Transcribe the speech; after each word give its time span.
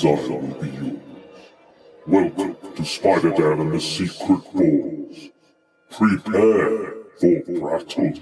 desire 0.00 0.28
will 0.28 0.54
be 0.60 0.68
yours. 0.68 1.00
Welcome 2.06 2.56
to 2.76 2.84
Spider-Dan 2.84 3.60
and 3.60 3.72
the 3.72 3.80
Secret 3.80 4.42
Balls. 4.52 5.30
Prepare 5.90 6.94
for 7.18 7.78
battle. 7.80 8.14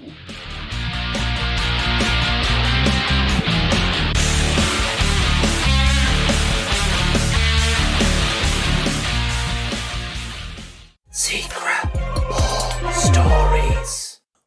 Secret. 11.11 11.64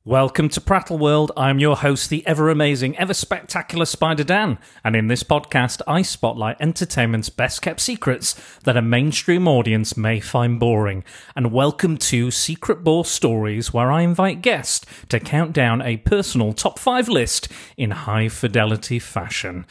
Welcome 0.08 0.48
to 0.48 0.62
Prattle 0.62 0.96
World. 0.96 1.32
I'm 1.36 1.58
your 1.58 1.76
host, 1.76 2.08
the 2.08 2.26
ever 2.26 2.48
amazing, 2.48 2.96
ever 2.96 3.12
spectacular 3.12 3.84
Spider 3.84 4.24
Dan, 4.24 4.56
and 4.82 4.96
in 4.96 5.08
this 5.08 5.22
podcast, 5.22 5.82
I 5.86 6.00
spotlight 6.00 6.56
entertainment's 6.60 7.28
best 7.28 7.60
kept 7.60 7.78
secrets 7.78 8.34
that 8.64 8.78
a 8.78 8.80
mainstream 8.80 9.46
audience 9.46 9.98
may 9.98 10.18
find 10.18 10.58
boring. 10.58 11.04
And 11.36 11.52
welcome 11.52 11.98
to 11.98 12.30
Secret 12.30 12.82
Ball 12.82 13.04
Stories, 13.04 13.74
where 13.74 13.92
I 13.92 14.00
invite 14.00 14.40
guests 14.40 14.86
to 15.10 15.20
count 15.20 15.52
down 15.52 15.82
a 15.82 15.98
personal 15.98 16.54
top 16.54 16.78
five 16.78 17.10
list 17.10 17.48
in 17.76 17.90
high 17.90 18.30
fidelity 18.30 18.98
fashion. 18.98 19.66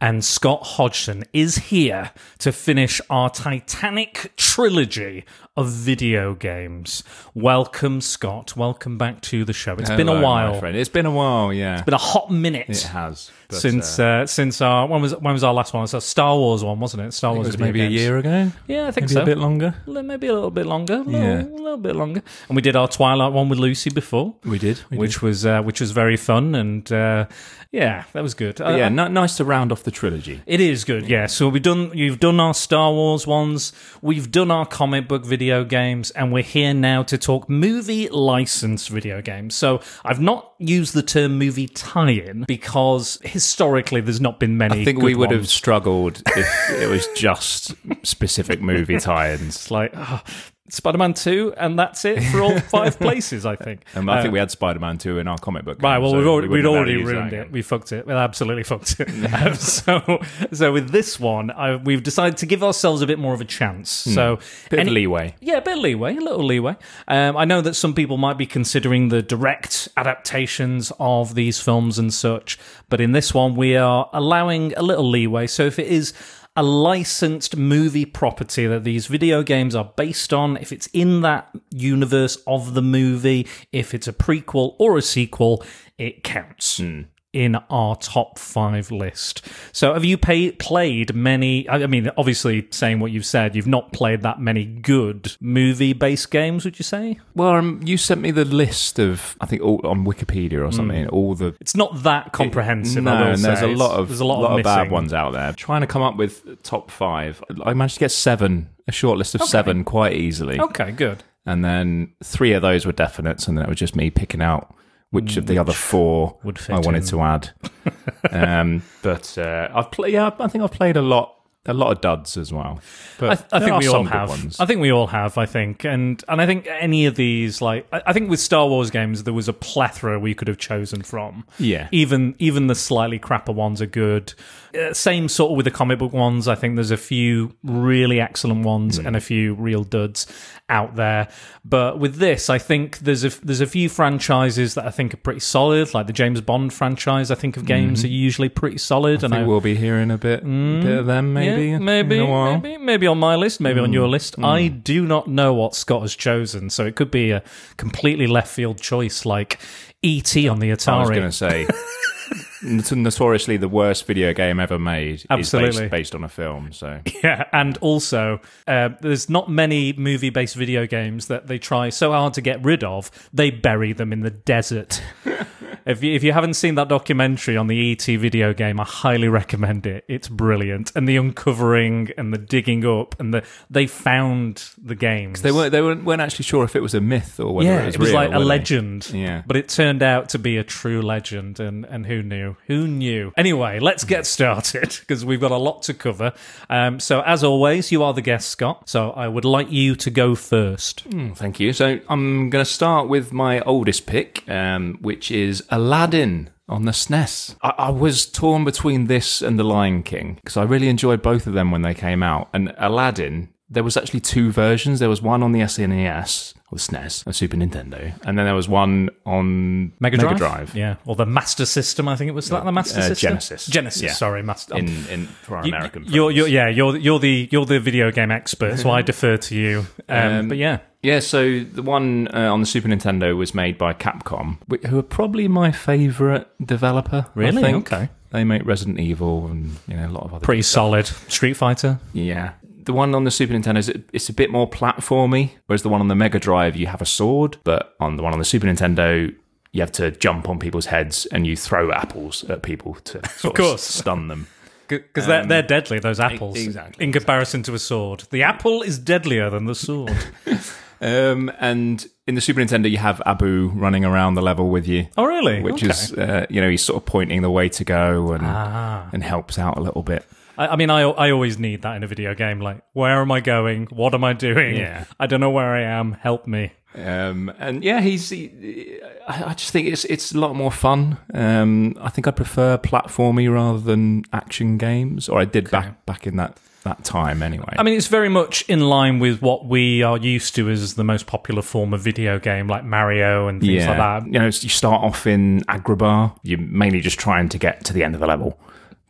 And 0.00 0.24
Scott 0.24 0.62
Hodgson 0.62 1.24
is 1.34 1.56
here 1.56 2.12
to 2.38 2.50
finish 2.50 2.98
our 3.10 3.28
Titanic 3.28 4.32
trilogy 4.36 5.26
of 5.56 5.68
video 5.68 6.34
games. 6.34 7.04
Welcome, 7.34 8.00
Scott. 8.00 8.56
Welcome 8.56 8.96
back 8.96 9.20
to 9.22 9.44
the 9.44 9.52
show. 9.52 9.74
It's 9.74 9.90
been 9.90 10.08
a 10.08 10.12
Hello, 10.12 10.22
while. 10.22 10.58
friend. 10.58 10.76
It's 10.76 10.88
been 10.88 11.04
a 11.06 11.10
while, 11.10 11.52
yeah. 11.52 11.74
It's 11.74 11.84
been 11.84 11.94
a 11.94 11.98
hot 11.98 12.30
minute. 12.30 12.70
it 12.70 12.82
has. 12.82 13.30
But, 13.52 13.60
since 13.60 13.98
uh, 13.98 14.04
uh, 14.04 14.26
since 14.26 14.60
our 14.60 14.86
when 14.86 15.00
was 15.02 15.14
when 15.16 15.32
was 15.32 15.44
our 15.44 15.54
last 15.54 15.72
one? 15.74 15.80
It 15.80 15.84
was 15.84 15.94
a 15.94 16.00
Star 16.00 16.36
Wars 16.36 16.64
one, 16.64 16.80
wasn't 16.80 17.02
it? 17.04 17.12
Star 17.12 17.32
it 17.32 17.36
Wars 17.36 17.46
was 17.48 17.56
video 17.56 17.66
maybe 17.72 17.82
a 17.82 17.88
year 17.88 18.18
ago. 18.18 18.50
Yeah, 18.66 18.88
I 18.88 18.90
think 18.90 19.04
Maybe 19.08 19.14
so. 19.14 19.22
a 19.22 19.26
bit 19.26 19.38
longer. 19.38 19.74
Maybe 19.86 20.26
a 20.26 20.32
little 20.34 20.50
bit 20.50 20.66
longer. 20.66 20.94
A 20.94 20.98
little, 20.98 21.12
Yeah. 21.12 21.42
a 21.42 21.62
little 21.62 21.76
bit 21.76 21.94
longer. 21.96 22.22
And 22.48 22.56
we 22.56 22.62
did 22.62 22.76
our 22.76 22.88
Twilight 22.88 23.32
one 23.32 23.48
with 23.48 23.58
Lucy 23.58 23.90
before, 23.90 24.34
We 24.44 24.58
did. 24.58 24.80
We 24.90 24.96
which 24.98 25.22
was 25.22 25.44
uh, 25.46 25.62
which 25.62 25.80
was 25.80 25.90
very 25.92 26.16
fun 26.16 26.54
and 26.54 26.90
uh, 26.90 27.26
yeah, 27.70 28.04
that 28.12 28.22
was 28.22 28.34
good. 28.34 28.60
Uh, 28.60 28.70
yeah, 28.76 28.86
n- 28.86 29.14
nice 29.14 29.36
to 29.38 29.44
round 29.44 29.72
off 29.72 29.82
the 29.82 29.90
trilogy. 29.90 30.42
It 30.46 30.60
is 30.60 30.84
good, 30.84 31.08
yeah. 31.08 31.26
So 31.26 31.48
we've 31.48 31.62
done 31.62 31.90
you've 31.94 32.20
done 32.20 32.38
our 32.40 32.54
Star 32.54 32.92
Wars 32.92 33.26
ones, 33.26 33.72
we've 34.02 34.30
done 34.30 34.50
our 34.50 34.66
comic 34.66 35.08
book 35.08 35.24
video 35.24 35.64
games, 35.64 36.10
and 36.12 36.32
we're 36.32 36.42
here 36.42 36.74
now 36.74 37.02
to 37.04 37.16
talk 37.18 37.48
movie 37.48 38.08
license 38.10 38.88
video 38.88 39.22
games. 39.22 39.54
So 39.54 39.80
I've 40.04 40.20
not 40.20 40.51
used 40.68 40.94
the 40.94 41.02
term 41.02 41.38
movie 41.38 41.68
tie-in 41.68 42.44
because 42.46 43.18
historically 43.22 44.00
there's 44.00 44.20
not 44.20 44.40
been 44.40 44.56
many. 44.56 44.82
I 44.82 44.84
think 44.84 45.02
we 45.02 45.14
would 45.14 45.30
have 45.30 45.48
struggled 45.48 46.22
if 46.36 46.70
it 46.70 46.88
was 46.88 47.06
just 47.16 47.74
specific 48.02 48.60
movie 48.60 48.98
tie-ins. 48.98 49.56
It's 49.56 49.70
like 49.70 49.92
oh, 49.94 50.22
Spider-Man 50.68 51.14
Two, 51.14 51.52
and 51.56 51.78
that's 51.78 52.04
it 52.04 52.22
for 52.22 52.40
all 52.40 52.58
five 52.60 52.98
places. 53.00 53.44
I 53.44 53.56
think. 53.56 53.84
And 53.94 54.08
I 54.10 54.18
Uh, 54.18 54.22
think 54.22 54.32
we 54.32 54.38
had 54.38 54.50
Spider-Man 54.50 54.96
2 54.98 55.18
in 55.18 55.26
our 55.28 55.36
comic 55.38 55.64
book. 55.64 55.82
Right, 55.82 55.94
game, 55.96 56.02
well, 56.02 56.12
so 56.12 56.18
we've 56.18 56.26
already, 56.26 56.48
we 56.48 56.58
we'd 56.58 56.66
already 56.66 56.92
had 56.92 56.96
to 56.98 57.00
use 57.02 57.10
ruined 57.12 57.32
it. 57.32 57.42
game. 57.44 57.52
We 57.52 57.62
fucked 57.62 57.92
it. 57.92 58.06
We 58.06 58.12
absolutely 58.12 58.62
fucked 58.62 58.96
it. 59.00 59.08
Um, 59.42 59.54
so, 59.54 60.20
so 60.52 60.72
with 60.72 60.90
this 60.90 61.18
one, 61.18 61.50
I, 61.50 61.76
we've 61.76 62.02
decided 62.02 62.36
to 62.38 62.46
give 62.46 62.62
ourselves 62.62 63.02
a 63.02 63.06
bit 63.06 63.18
more 63.18 63.34
of 63.34 63.40
a 63.40 63.44
chance. 63.44 63.90
So, 63.90 64.36
Hmm. 64.36 64.42
Bit 64.76 64.86
of 64.86 64.92
leeway. 64.92 65.34
yeah, 65.40 65.56
a 65.56 65.60
bit 65.62 65.74
of 65.78 65.80
leeway, 65.82 66.16
a 66.16 66.20
little 66.20 66.44
leeway. 66.44 66.76
Um, 67.08 67.36
I 67.36 67.44
know 67.44 67.60
that 67.60 67.74
some 67.74 67.92
people 67.92 68.16
might 68.16 68.38
be 68.38 68.46
considering 68.46 69.08
the 69.08 69.20
direct 69.20 69.88
adaptations 69.96 70.92
of 71.00 71.34
these 71.34 71.60
films 71.60 71.98
and 71.98 72.12
such, 72.14 72.58
but 72.88 73.00
in 73.00 73.12
this 73.12 73.34
one, 73.34 73.56
we 73.56 73.76
are 73.76 74.08
allowing 74.12 74.72
a 74.74 74.82
little 74.82 75.08
leeway. 75.08 75.46
So 75.48 75.64
if 75.64 75.78
it 75.78 75.86
is 75.88 76.12
a 76.54 76.62
licensed 76.62 77.56
movie 77.56 78.04
property 78.04 78.66
that 78.66 78.84
these 78.84 79.06
video 79.06 79.42
games 79.42 79.74
are 79.74 79.92
based 79.96 80.32
on, 80.32 80.56
if 80.58 80.70
it's 80.72 80.86
in 80.88 81.22
that 81.22 81.48
universe 81.70 82.36
of 82.46 82.74
the 82.74 82.82
movie, 82.82 83.46
if 83.72 83.94
it's 83.94 84.06
a 84.06 84.12
prequel 84.12 84.76
or 84.78 84.98
a 84.98 85.02
sequel, 85.02 85.64
it 85.96 86.22
counts 86.22 86.78
hmm. 86.78 87.02
In 87.32 87.56
our 87.70 87.96
top 87.96 88.38
five 88.38 88.90
list. 88.90 89.46
So, 89.72 89.94
have 89.94 90.04
you 90.04 90.18
pay, 90.18 90.52
played 90.52 91.14
many? 91.14 91.68
I 91.68 91.86
mean, 91.86 92.10
obviously, 92.16 92.68
saying 92.70 93.00
what 93.00 93.10
you've 93.10 93.26
said, 93.26 93.56
you've 93.56 93.66
not 93.66 93.92
played 93.92 94.22
that 94.22 94.40
many 94.40 94.64
good 94.64 95.36
movie-based 95.40 96.30
games. 96.30 96.64
Would 96.64 96.78
you 96.78 96.82
say 96.84 97.18
Well, 97.34 97.50
um, 97.50 97.80
you 97.84 97.96
sent 97.96 98.20
me 98.20 98.30
the 98.30 98.44
list 98.44 98.98
of, 98.98 99.36
I 99.40 99.46
think, 99.46 99.62
all, 99.62 99.80
on 99.84 100.04
Wikipedia 100.04 100.66
or 100.66 100.72
something, 100.72 101.08
all 101.08 101.34
the 101.34 101.54
it's 101.60 101.76
not 101.76 102.02
that 102.02 102.32
comprehensive? 102.32 103.02
No, 103.04 103.12
I 103.12 103.20
will 103.20 103.32
and 103.32 103.44
there's 103.44 103.62
a 103.62 103.68
lot 103.68 103.98
of 103.98 104.08
there's 104.08 104.20
a 104.20 104.24
lot, 104.24 104.50
of, 104.50 104.58
of 104.58 104.64
bad 104.64 104.90
ones 104.90 105.12
out 105.12 105.32
there. 105.32 105.52
Trying 105.52 105.80
to 105.80 105.86
come 105.86 106.02
up 106.02 106.16
with 106.16 106.62
top 106.62 106.90
five, 106.90 107.42
I 107.64 107.72
managed 107.74 107.94
to 107.94 108.00
get 108.00 108.10
seven, 108.10 108.68
a 108.86 108.92
short 108.92 109.18
list 109.18 109.34
of 109.34 109.42
seven, 109.42 109.84
quite 109.84 110.14
easily. 110.14 110.60
Okay, 110.60 110.92
good. 110.92 111.22
And 111.44 111.64
then 111.64 112.12
three 112.22 112.52
of 112.52 112.62
those 112.62 112.86
were 112.86 112.92
definites, 112.92 113.48
and 113.48 113.56
then 113.56 113.64
it 113.64 113.68
was 113.68 113.78
just 113.78 113.96
me 113.96 114.10
picking 114.10 114.42
out 114.42 114.74
which 115.12 115.36
of 115.36 115.46
the 115.46 115.58
other 115.58 115.72
four 115.72 116.38
would 116.42 116.58
fit 116.58 116.74
I 116.74 116.80
wanted 116.80 117.04
in. 117.04 117.08
to 117.10 117.20
add. 117.22 117.50
um, 118.30 118.82
but 119.02 119.38
uh, 119.38 119.68
I've 119.72 119.90
played. 119.92 120.12
Yeah, 120.14 120.30
I 120.38 120.48
think 120.48 120.64
I've 120.64 120.72
played 120.72 120.96
a 120.96 121.02
lot, 121.02 121.34
a 121.66 121.72
lot 121.74 121.92
of 121.92 122.00
duds 122.00 122.36
as 122.36 122.52
well. 122.52 122.80
But 123.18 123.46
I, 123.52 123.58
I 123.58 123.60
think 123.60 123.78
we 123.78 123.88
all 123.88 124.04
have. 124.04 124.30
I 124.58 124.66
think 124.66 124.80
we 124.80 124.90
all 124.90 125.06
have. 125.08 125.38
I 125.38 125.46
think, 125.46 125.84
and 125.84 126.22
and 126.28 126.40
I 126.40 126.46
think 126.46 126.66
any 126.68 127.06
of 127.06 127.14
these, 127.14 127.60
like, 127.62 127.86
I, 127.92 128.02
I 128.06 128.12
think 128.12 128.30
with 128.30 128.40
Star 128.40 128.66
Wars 128.68 128.90
games, 128.90 129.24
there 129.24 129.34
was 129.34 129.48
a 129.48 129.52
plethora 129.52 130.18
we 130.18 130.34
could 130.34 130.48
have 130.48 130.58
chosen 130.58 131.02
from. 131.02 131.44
Yeah. 131.58 131.88
even 131.92 132.34
even 132.38 132.66
the 132.66 132.74
slightly 132.74 133.18
crapper 133.18 133.54
ones 133.54 133.80
are 133.82 133.86
good. 133.86 134.34
Uh, 134.74 134.94
same 134.94 135.28
sort 135.28 135.50
of 135.50 135.56
with 135.58 135.64
the 135.64 135.70
comic 135.70 135.98
book 135.98 136.12
ones. 136.14 136.48
I 136.48 136.54
think 136.54 136.76
there's 136.76 136.90
a 136.90 136.96
few 136.96 137.54
really 137.62 138.20
excellent 138.20 138.64
ones 138.64 138.96
Hmm. 138.96 139.06
and 139.08 139.16
a 139.16 139.20
few 139.20 139.54
real 139.54 139.84
duds 139.84 140.26
out 140.72 140.96
there. 140.96 141.28
But 141.64 141.98
with 141.98 142.16
this, 142.16 142.50
I 142.50 142.58
think 142.58 142.98
there's 142.98 143.22
a 143.22 143.28
there's 143.44 143.60
a 143.60 143.66
few 143.66 143.88
franchises 143.88 144.74
that 144.74 144.86
I 144.86 144.90
think 144.90 145.14
are 145.14 145.18
pretty 145.18 145.40
solid, 145.40 145.92
like 145.94 146.06
the 146.08 146.12
James 146.12 146.40
Bond 146.40 146.72
franchise. 146.72 147.30
I 147.30 147.36
think 147.36 147.56
of 147.56 147.66
games 147.66 148.00
mm-hmm. 148.00 148.08
are 148.08 148.10
usually 148.10 148.48
pretty 148.48 148.78
solid, 148.78 149.20
Mm-hmm. 149.20 149.24
I 149.24 149.26
and 149.26 149.34
think 149.34 149.44
I 149.44 149.48
we'll 149.48 149.60
be 149.60 149.76
hearing 149.76 150.10
a 150.10 150.18
bit, 150.18 150.42
bit 150.42 150.98
of 150.98 151.06
them 151.06 151.26
mm-hmm. 151.26 151.34
maybe, 151.34 151.66
yeah, 151.68 151.78
maybe, 151.78 152.16
in 152.16 152.22
a 152.22 152.26
while. 152.26 152.58
Maybe, 152.58 152.82
maybe 152.82 153.06
on 153.06 153.18
my 153.18 153.36
list, 153.36 153.60
maybe 153.60 153.78
on 153.78 153.90
mm. 153.90 153.94
your 153.94 154.08
list. 154.08 154.38
I 154.38 154.62
mm. 154.62 154.82
do 154.82 155.04
not 155.04 155.28
know 155.28 155.52
what 155.52 155.74
Scott 155.74 156.02
has 156.02 156.16
chosen, 156.16 156.70
so 156.70 156.86
it 156.86 156.96
could 156.96 157.10
be 157.10 157.30
a 157.30 157.42
completely 157.76 158.26
left 158.26 158.48
field 158.48 158.80
choice, 158.80 159.26
like 159.26 159.60
ET 160.02 160.34
on 160.48 160.58
the 160.58 160.70
I 160.70 160.74
was 160.74 160.84
Atari. 160.84 161.14
going 161.14 161.30
to 161.30 161.32
say, 161.32 161.66
notoriously 162.62 163.56
the 163.56 163.68
worst 163.68 164.06
video 164.06 164.32
game 164.32 164.60
ever 164.60 164.78
made 164.78 165.16
is 165.16 165.26
Absolutely. 165.30 165.82
based, 165.82 165.90
based 165.90 166.14
on 166.14 166.24
a 166.24 166.28
film. 166.28 166.72
So 166.72 167.00
Yeah, 167.22 167.44
and 167.52 167.76
also 167.78 168.40
uh, 168.66 168.90
there's 169.00 169.28
not 169.28 169.50
many 169.50 169.92
movie-based 169.94 170.54
video 170.54 170.86
games 170.86 171.26
that 171.26 171.46
they 171.46 171.58
try 171.58 171.88
so 171.88 172.12
hard 172.12 172.34
to 172.34 172.40
get 172.40 172.62
rid 172.64 172.84
of, 172.84 173.10
they 173.32 173.50
bury 173.50 173.92
them 173.92 174.12
in 174.12 174.20
the 174.20 174.30
desert. 174.30 175.02
if 175.86 176.02
you 176.02 176.14
if 176.14 176.22
you 176.22 176.32
haven't 176.32 176.54
seen 176.54 176.74
that 176.76 176.88
documentary 176.88 177.56
on 177.56 177.66
the 177.66 177.92
ET 177.92 178.04
video 178.04 178.52
game, 178.52 178.80
I 178.80 178.84
highly 178.84 179.28
recommend 179.28 179.86
it. 179.86 180.04
It's 180.08 180.28
brilliant, 180.28 180.92
and 180.94 181.08
the 181.08 181.16
uncovering 181.16 182.10
and 182.16 182.32
the 182.32 182.38
digging 182.38 182.84
up 182.84 183.18
and 183.20 183.34
the 183.34 183.44
they 183.70 183.86
found 183.86 184.70
the 184.82 184.94
games. 184.94 185.42
They 185.42 185.52
weren't. 185.52 185.72
They 185.72 185.82
weren't, 185.82 186.04
weren't 186.04 186.22
actually 186.22 186.44
sure 186.44 186.64
if 186.64 186.76
it 186.76 186.80
was 186.80 186.94
a 186.94 187.00
myth 187.00 187.40
or 187.40 187.54
whether 187.54 187.68
yeah, 187.68 187.82
it 187.82 187.86
was, 187.86 187.94
it 187.94 188.00
was 188.00 188.08
real, 188.10 188.16
like 188.16 188.30
a 188.30 188.38
they? 188.38 188.44
legend. 188.44 189.10
Yeah. 189.12 189.42
but 189.46 189.56
it 189.56 189.68
turned 189.68 190.02
out 190.02 190.28
to 190.30 190.38
be 190.38 190.56
a 190.56 190.64
true 190.64 191.02
legend, 191.02 191.60
and 191.60 191.84
and 191.84 192.06
who 192.06 192.22
knew? 192.22 192.56
Who 192.66 192.86
knew? 192.86 193.32
Anyway, 193.36 193.80
let's 193.80 194.04
get 194.04 194.26
started 194.26 194.96
because 195.00 195.24
we've 195.24 195.40
got 195.40 195.50
a 195.50 195.56
lot 195.56 195.82
to 195.84 195.94
cover. 195.94 196.32
Um, 196.70 197.00
so 197.00 197.20
as 197.22 197.44
always, 197.44 197.92
you 197.92 198.02
are 198.02 198.12
the 198.12 198.22
guest, 198.22 198.50
Scott. 198.50 198.88
So 198.88 199.10
I 199.10 199.28
would 199.28 199.44
like 199.44 199.70
you 199.70 199.94
to 199.96 200.10
go 200.10 200.34
first. 200.34 201.08
Mm, 201.10 201.36
Thank 201.36 201.60
you. 201.60 201.72
So 201.72 202.00
I'm 202.08 202.50
going 202.50 202.64
to 202.64 202.70
start 202.70 203.08
with 203.08 203.32
my 203.32 203.60
oldest 203.60 204.06
pick, 204.06 204.48
um, 204.48 204.98
which 205.00 205.30
is 205.30 205.62
Aladdin 205.72 206.50
on 206.68 206.84
the 206.84 206.92
SNES. 206.92 207.56
I, 207.62 207.70
I 207.78 207.90
was 207.90 208.26
torn 208.26 208.64
between 208.64 209.06
this 209.06 209.42
and 209.42 209.58
The 209.58 209.64
Lion 209.64 210.02
King 210.02 210.36
because 210.36 210.56
I 210.56 210.62
really 210.62 210.88
enjoyed 210.88 211.22
both 211.22 211.46
of 211.46 211.54
them 211.54 211.70
when 211.72 211.82
they 211.82 211.94
came 211.94 212.22
out. 212.22 212.48
And 212.52 212.72
Aladdin, 212.78 213.48
there 213.68 213.82
was 213.82 213.96
actually 213.96 214.20
two 214.20 214.52
versions. 214.52 215.00
There 215.00 215.08
was 215.08 215.22
one 215.22 215.42
on 215.42 215.52
the 215.52 215.60
SNES 215.60 216.54
or 216.70 216.76
the 216.76 216.82
SNES, 216.82 217.26
or 217.26 217.32
Super 217.34 217.56
Nintendo, 217.56 218.14
and 218.24 218.38
then 218.38 218.46
there 218.46 218.54
was 218.54 218.66
one 218.66 219.10
on 219.26 219.92
Mega 220.00 220.16
Drive? 220.16 220.74
Yeah, 220.74 220.96
or 221.04 221.14
the 221.16 221.26
Master 221.26 221.66
System. 221.66 222.08
I 222.08 222.16
think 222.16 222.28
it 222.30 222.34
was 222.34 222.48
that 222.48 222.64
the 222.64 222.72
Master 222.72 223.00
Uh, 223.00 223.08
System. 223.08 223.28
Genesis. 223.30 223.66
Genesis. 223.66 224.02
Yeah. 224.02 224.12
Sorry, 224.14 224.42
Master. 224.42 224.76
in, 224.78 224.86
in 225.08 225.26
for 225.26 225.56
our 225.58 225.66
You- 225.66 225.74
American. 225.74 226.04
you're, 226.06 226.30
you're, 226.30 226.48
yeah, 226.48 226.68
you're 226.68 226.96
you're 226.96 227.18
the 227.18 227.48
you're 227.52 227.66
the 227.66 227.78
video 227.78 228.10
game 228.10 228.30
expert, 228.30 228.78
so 228.78 228.90
I 228.90 229.02
defer 229.02 229.36
to 229.36 229.54
you. 229.54 229.86
Um, 230.08 230.32
Um, 230.32 230.48
but 230.48 230.56
yeah, 230.56 230.78
Yeah, 231.02 231.18
so 231.20 231.60
the 231.60 231.82
one 231.82 232.28
uh, 232.28 232.52
on 232.52 232.60
the 232.60 232.66
Super 232.66 232.88
Nintendo 232.88 233.36
was 233.36 233.54
made 233.54 233.76
by 233.76 233.92
Capcom, 233.92 234.58
who 234.86 234.98
are 234.98 235.02
probably 235.02 235.48
my 235.48 235.72
favourite 235.72 236.46
developer. 236.64 237.26
I 237.34 237.38
Really? 237.38 237.62
think. 237.62 237.92
Okay. 237.92 238.08
They 238.30 238.44
make 238.44 238.64
Resident 238.64 238.98
Evil 239.00 239.46
and 239.48 239.76
you 239.88 239.96
know 239.96 240.06
a 240.06 240.08
lot 240.12 240.22
of 240.24 240.32
other. 240.32 240.44
pretty 240.44 240.62
solid. 240.62 241.06
Street 241.06 241.54
Fighter. 241.54 241.98
Yeah. 242.12 242.52
The 242.84 242.92
one 242.92 243.14
on 243.14 243.24
the 243.24 243.30
Super 243.30 243.52
Nintendo 243.52 243.76
is 243.78 243.88
it's 244.12 244.28
a 244.28 244.32
bit 244.32 244.50
more 244.50 244.68
platformy, 244.68 245.50
whereas 245.66 245.82
the 245.82 245.88
one 245.88 246.00
on 246.00 246.08
the 246.08 246.14
Mega 246.14 246.38
Drive 246.38 246.76
you 246.76 246.86
have 246.86 247.02
a 247.02 247.06
sword, 247.06 247.56
but 247.64 247.94
on 248.00 248.16
the 248.16 248.22
one 248.22 248.32
on 248.32 248.38
the 248.38 248.44
Super 248.44 248.66
Nintendo 248.66 249.34
you 249.72 249.80
have 249.80 249.92
to 249.92 250.10
jump 250.12 250.48
on 250.48 250.58
people's 250.58 250.86
heads 250.86 251.26
and 251.26 251.46
you 251.46 251.56
throw 251.56 251.90
apples 251.92 252.44
at 252.44 252.62
people 252.62 252.94
to 253.04 253.18
of, 253.44 253.54
course. 253.54 253.82
stun 253.82 254.28
them. 254.28 254.46
Because 254.88 255.26
they're, 255.26 255.46
they're 255.46 255.62
deadly, 255.62 256.00
those 256.00 256.20
apples. 256.20 256.58
exactly, 256.58 257.02
In 257.02 257.12
comparison 257.12 257.62
to 257.62 257.72
a 257.72 257.78
sword. 257.78 258.24
The 258.30 258.42
apple 258.42 258.82
is 258.82 258.98
deadlier 258.98 259.48
than 259.48 259.64
the 259.64 259.74
sword. 259.74 260.12
Um, 261.02 261.50
and 261.58 262.06
in 262.28 262.34
the 262.36 262.40
Super 262.40 262.60
Nintendo 262.60 262.88
you 262.90 262.98
have 262.98 263.20
Abu 263.26 263.70
running 263.74 264.04
around 264.04 264.34
the 264.34 264.42
level 264.42 264.70
with 264.70 264.86
you. 264.86 265.08
oh, 265.18 265.24
really? 265.24 265.60
which 265.60 265.82
Okay. 265.82 265.88
is 265.90 266.12
uh, 266.12 266.46
you 266.48 266.60
know 266.60 266.70
he's 266.70 266.82
sort 266.82 266.96
of 267.02 267.06
pointing 267.06 267.42
the 267.42 267.50
way 267.50 267.68
to 267.70 267.84
go 267.84 268.32
and 268.32 268.42
Ah. 268.46 269.08
and 269.12 269.22
helps 269.24 269.58
out 269.58 269.76
a 269.76 269.80
little 269.80 270.02
bit. 270.02 270.24
I, 270.56 270.68
I 270.68 270.76
mean, 270.76 270.90
I, 270.90 271.00
I 271.02 271.30
always 271.32 271.58
need 271.58 271.82
that 271.82 271.96
in 271.96 272.02
a 272.04 272.06
video 272.06 272.34
game. 272.34 272.60
Like, 272.60 272.82
where 272.92 273.20
am 273.20 273.32
I 273.32 273.40
going? 273.40 273.86
What 273.86 274.14
am 274.14 274.22
I 274.22 274.32
doing? 274.34 274.76
Yeah. 274.76 275.04
I 275.18 275.26
don't 275.26 275.40
know 275.40 275.50
where 275.50 275.74
I 275.74 275.82
am. 275.82 276.12
Help 276.12 276.46
me. 276.46 276.72
Um, 276.94 277.50
and 277.58 277.82
yeah, 277.82 278.00
he's. 278.02 278.28
He, 278.28 279.00
I 279.26 279.54
just 279.54 279.72
think 279.72 279.88
it's 279.88 280.04
it's 280.04 280.32
a 280.34 280.38
lot 280.38 280.54
more 280.54 280.70
fun. 280.70 281.16
Um, 281.32 281.96
I 282.00 282.10
think 282.10 282.28
I 282.28 282.32
prefer 282.32 282.76
platformy 282.76 283.50
rather 283.52 283.78
than 283.80 284.24
action 284.32 284.76
games, 284.78 285.28
or 285.28 285.40
I 285.40 285.46
did 285.46 285.70
back 285.70 286.04
back 286.04 286.26
in 286.26 286.36
that 286.36 286.58
that 286.82 287.04
time 287.04 287.42
anyway. 287.42 287.74
I 287.78 287.82
mean, 287.82 287.96
it's 287.96 288.08
very 288.08 288.28
much 288.28 288.62
in 288.68 288.80
line 288.80 289.18
with 289.18 289.40
what 289.42 289.66
we 289.66 290.02
are 290.02 290.18
used 290.18 290.54
to 290.56 290.68
as 290.70 290.94
the 290.94 291.04
most 291.04 291.26
popular 291.26 291.62
form 291.62 291.92
of 291.94 292.00
video 292.00 292.38
game, 292.38 292.66
like 292.68 292.84
Mario 292.84 293.48
and 293.48 293.60
things 293.60 293.86
like 293.86 293.96
that. 293.98 294.26
You 294.26 294.38
know, 294.38 294.46
you 294.46 294.52
start 294.52 295.02
off 295.02 295.26
in 295.26 295.60
Agrabah. 295.68 296.36
You're 296.42 296.58
mainly 296.60 297.00
just 297.00 297.18
trying 297.18 297.48
to 297.50 297.58
get 297.58 297.84
to 297.86 297.92
the 297.92 298.02
end 298.04 298.14
of 298.14 298.20
the 298.20 298.26
level. 298.26 298.58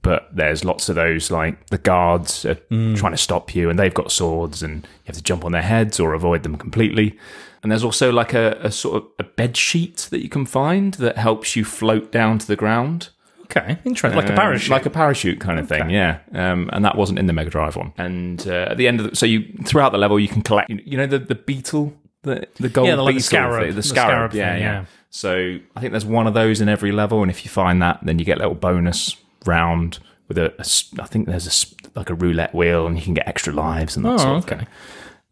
But 0.02 0.28
there's 0.34 0.64
lots 0.64 0.88
of 0.88 0.96
those, 0.96 1.30
like 1.30 1.69
the 1.69 1.78
guards 1.78 2.44
are 2.44 2.56
Mm. 2.72 2.96
trying 2.96 3.12
to 3.12 3.19
stop 3.19 3.54
you, 3.54 3.70
and 3.70 3.78
they've 3.78 3.94
got 3.94 4.10
swords, 4.10 4.60
and 4.62 4.82
you 4.82 4.88
have 5.06 5.16
to 5.16 5.22
jump 5.22 5.44
on 5.44 5.52
their 5.52 5.62
heads 5.62 6.00
or 6.00 6.12
avoid 6.12 6.42
them 6.42 6.56
completely. 6.56 7.16
And 7.62 7.70
there's 7.70 7.84
also 7.84 8.10
like 8.10 8.34
a, 8.34 8.58
a 8.60 8.72
sort 8.72 8.96
of 8.96 9.08
a 9.20 9.22
bed 9.22 9.56
sheet 9.56 10.08
that 10.10 10.20
you 10.20 10.28
can 10.28 10.44
find 10.44 10.94
that 10.94 11.19
helps 11.19 11.54
you 11.54 11.64
float 11.64 12.10
down 12.10 12.38
to 12.38 12.46
the 12.48 12.56
ground. 12.56 13.10
Okay, 13.54 13.76
interesting. 13.84 14.16
Like 14.16 14.28
a 14.28 14.32
Um, 14.32 14.37
parachute. 14.38 14.70
like 14.70 14.87
a 14.87 14.90
parachute 14.90 15.40
kind 15.40 15.58
of 15.58 15.69
thing, 15.69 15.90
yeah. 15.90 16.19
Um, 16.34 16.70
and 16.72 16.84
that 16.84 16.96
wasn't 16.96 17.19
in 17.19 17.26
the 17.26 17.32
Mega 17.32 17.50
Drive 17.50 17.76
one. 17.76 17.93
And 17.99 18.44
uh, 18.49 18.69
at 18.70 18.76
the 18.78 18.88
end 18.88 19.00
of 19.00 19.10
the, 19.10 19.16
so 19.16 19.26
you 19.26 19.44
throughout 19.64 19.93
the 19.93 19.99
level 19.99 20.19
you 20.19 20.28
can 20.28 20.43
collect, 20.43 20.70
you 20.70 20.96
know, 20.96 21.06
the 21.06 21.19
the 21.19 21.34
beetle, 21.34 21.93
the 22.22 22.46
the 22.60 22.69
gold 22.69 22.88
Yeah, 22.88 22.96
the- 22.96 23.02
like 23.02 23.16
the 23.16 23.20
scarab. 23.20 23.66
the, 23.69 23.72
The 23.75 23.82
scarab, 23.82 24.31
scarab 24.31 24.34
yeah, 24.34 24.52
thing, 24.54 24.62
yeah, 24.62 24.72
yeah. 24.81 24.84
So 25.10 25.58
I 25.76 25.81
think 25.81 25.93
there's 25.93 26.06
one 26.06 26.26
of 26.26 26.34
those 26.34 26.60
in 26.62 26.69
every 26.70 26.93
level, 26.93 27.20
and 27.22 27.31
if 27.31 27.44
you 27.44 27.50
find 27.50 27.82
that, 27.82 28.00
then 28.02 28.19
you 28.19 28.25
get 28.25 28.37
a 28.38 28.40
little 28.40 28.54
bonus 28.54 29.16
round 29.44 29.98
with 30.28 30.38
a, 30.38 30.46
a 30.58 31.02
I 31.02 31.06
think 31.06 31.26
there's 31.26 31.46
a 31.46 31.98
like 31.98 32.08
a 32.08 32.14
roulette 32.14 32.55
wheel, 32.55 32.87
and 32.87 32.96
you 32.96 33.02
can 33.05 33.12
get 33.12 33.28
extra 33.28 33.52
lives 33.52 33.96
and 33.96 34.05
that 34.06 34.14
Oh, 34.14 34.16
sort 34.19 34.37
of 34.38 34.44
okay. 34.46 34.56
thing. 34.56 34.66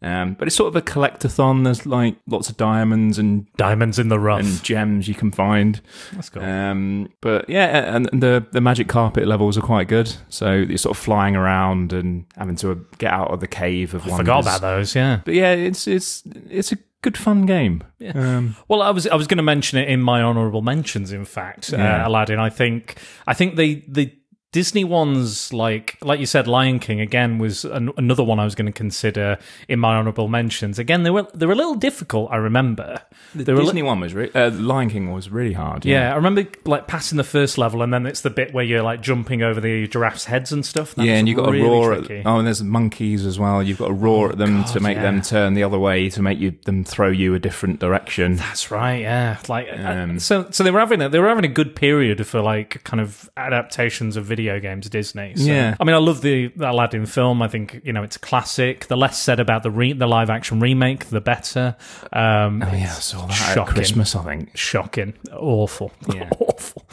Um, 0.03 0.33
but 0.33 0.47
it's 0.47 0.55
sort 0.55 0.67
of 0.67 0.75
a 0.75 0.81
collectathon. 0.81 1.63
There's 1.63 1.85
like 1.85 2.15
lots 2.27 2.49
of 2.49 2.57
diamonds 2.57 3.19
and 3.19 3.45
Diamonds 3.55 3.99
in 3.99 4.09
the 4.09 4.19
rough. 4.19 4.39
and 4.41 4.63
gems 4.63 5.07
you 5.07 5.13
can 5.13 5.31
find. 5.31 5.79
That's 6.13 6.29
cool. 6.29 6.41
Um, 6.43 7.09
but 7.21 7.47
yeah, 7.49 7.95
and 7.95 8.05
the 8.11 8.43
the 8.51 8.61
magic 8.61 8.87
carpet 8.87 9.27
levels 9.27 9.57
are 9.57 9.61
quite 9.61 9.87
good. 9.87 10.11
So 10.29 10.53
you're 10.53 10.77
sort 10.79 10.97
of 10.97 11.03
flying 11.03 11.35
around 11.35 11.93
and 11.93 12.25
having 12.35 12.55
to 12.57 12.85
get 12.97 13.13
out 13.13 13.29
of 13.31 13.41
the 13.41 13.47
cave 13.47 13.93
of 13.93 14.01
one. 14.01 14.09
I 14.09 14.15
wonders. 14.17 14.25
forgot 14.25 14.39
about 14.57 14.61
those, 14.61 14.95
yeah. 14.95 15.21
But 15.23 15.35
yeah, 15.35 15.51
it's 15.53 15.87
it's 15.87 16.23
it's 16.49 16.71
a 16.71 16.77
good 17.03 17.17
fun 17.17 17.45
game. 17.45 17.83
Um, 18.15 18.55
Well, 18.67 18.81
I 18.81 18.89
was 18.89 19.05
I 19.07 19.15
was 19.15 19.27
going 19.27 19.37
to 19.37 19.43
mention 19.43 19.77
it 19.77 19.87
in 19.87 20.01
my 20.01 20.23
honourable 20.23 20.61
mentions. 20.63 21.11
In 21.11 21.25
fact, 21.25 21.71
Yeah. 21.71 22.03
uh, 22.05 22.07
Aladdin. 22.09 22.39
I 22.39 22.49
think 22.49 22.97
I 23.27 23.35
think 23.35 23.55
the 23.55 23.83
the 23.87 24.11
Disney 24.51 24.83
ones, 24.83 25.53
like 25.53 25.97
like 26.01 26.19
you 26.19 26.25
said, 26.25 26.45
Lion 26.45 26.79
King 26.79 26.99
again 26.99 27.37
was 27.37 27.63
an, 27.63 27.89
another 27.95 28.21
one 28.21 28.37
I 28.37 28.43
was 28.43 28.53
going 28.53 28.65
to 28.65 28.73
consider 28.73 29.37
in 29.69 29.79
my 29.79 29.95
honourable 29.95 30.27
mentions. 30.27 30.77
Again, 30.77 31.03
they 31.03 31.09
were 31.09 31.25
they 31.33 31.45
were 31.45 31.53
a 31.53 31.55
little 31.55 31.75
difficult. 31.75 32.29
I 32.33 32.35
remember. 32.35 33.01
the 33.33 33.45
They 33.45 33.53
were 33.53 33.59
li- 33.59 33.65
Disney 33.67 33.83
one 33.83 34.01
was 34.01 34.13
re- 34.13 34.29
uh, 34.35 34.51
Lion 34.51 34.89
King 34.89 35.13
was 35.13 35.29
really 35.29 35.53
hard. 35.53 35.85
yeah, 35.85 36.11
I 36.11 36.17
remember 36.17 36.45
like 36.65 36.85
passing 36.87 37.17
the 37.17 37.23
first 37.23 37.57
level, 37.57 37.81
and 37.81 37.93
then 37.93 38.05
it's 38.05 38.19
the 38.19 38.29
bit 38.29 38.53
where 38.53 38.65
you're 38.65 38.83
like 38.83 39.01
jumping 39.01 39.41
over 39.41 39.61
the 39.61 39.87
giraffes' 39.87 40.25
heads 40.25 40.51
and 40.51 40.65
stuff. 40.65 40.95
That's 40.95 41.07
yeah, 41.07 41.13
and 41.15 41.29
you 41.29 41.35
got 41.35 41.45
to 41.45 41.51
really 41.53 41.69
roar. 41.69 41.95
tricky. 41.95 42.19
At, 42.19 42.25
oh, 42.25 42.39
and 42.39 42.45
there's 42.45 42.61
monkeys 42.61 43.25
as 43.25 43.39
well. 43.39 43.63
You've 43.63 43.77
got 43.77 43.87
to 43.87 43.93
roar 43.93 44.31
at 44.31 44.37
them 44.37 44.65
to 44.65 44.81
make 44.81 44.97
yeah. 44.97 45.03
them 45.03 45.21
turn 45.21 45.53
the 45.53 45.63
other 45.63 45.79
way 45.79 46.09
to 46.09 46.21
make 46.21 46.39
you 46.39 46.57
them 46.65 46.83
throw 46.83 47.09
you 47.09 47.35
a 47.35 47.39
different 47.39 47.79
direction. 47.79 48.35
That's 48.35 48.69
right. 48.69 48.99
Yeah, 48.99 49.37
like 49.47 49.69
uh, 49.69 49.81
Um, 49.81 50.19
so. 50.19 50.51
So 50.51 50.65
they 50.65 50.71
were 50.71 50.81
having 50.81 51.01
a, 51.01 51.07
they 51.07 51.19
were 51.19 51.29
having 51.29 51.45
a 51.45 51.53
good 51.53 51.73
period 51.73 52.27
for 52.27 52.41
like 52.41 52.83
kind 52.83 52.99
of 52.99 53.29
adaptations 53.37 54.17
of 54.17 54.25
video 54.25 54.40
games. 54.59 54.89
Disney. 54.89 55.33
So, 55.35 55.43
Yeah. 55.43 55.75
I 55.79 55.83
mean, 55.83 55.93
I 55.95 55.99
love 55.99 56.21
the, 56.21 56.47
the 56.55 56.69
Aladdin 56.71 57.05
film. 57.05 57.41
I 57.41 57.47
think 57.47 57.81
you 57.83 57.93
know 57.93 58.03
it's 58.03 58.17
classic. 58.17 58.87
The 58.87 58.97
less 58.97 59.17
said 59.19 59.39
about 59.39 59.63
the 59.63 59.71
re- 59.71 59.93
the 59.93 60.07
live 60.07 60.29
action 60.29 60.59
remake, 60.59 61.05
the 61.05 61.21
better. 61.21 61.75
Um, 62.13 62.63
Oh 62.63 62.73
yeah, 62.73 62.83
I 62.95 62.99
saw 62.99 63.25
that 63.27 63.31
at 63.41 63.53
shocking. 63.55 63.73
Christmas. 63.75 64.15
I 64.15 64.23
think. 64.23 64.57
Shocking. 64.57 65.13
Awful. 65.33 65.91
Yeah. 66.13 66.29
Awful. 66.39 66.85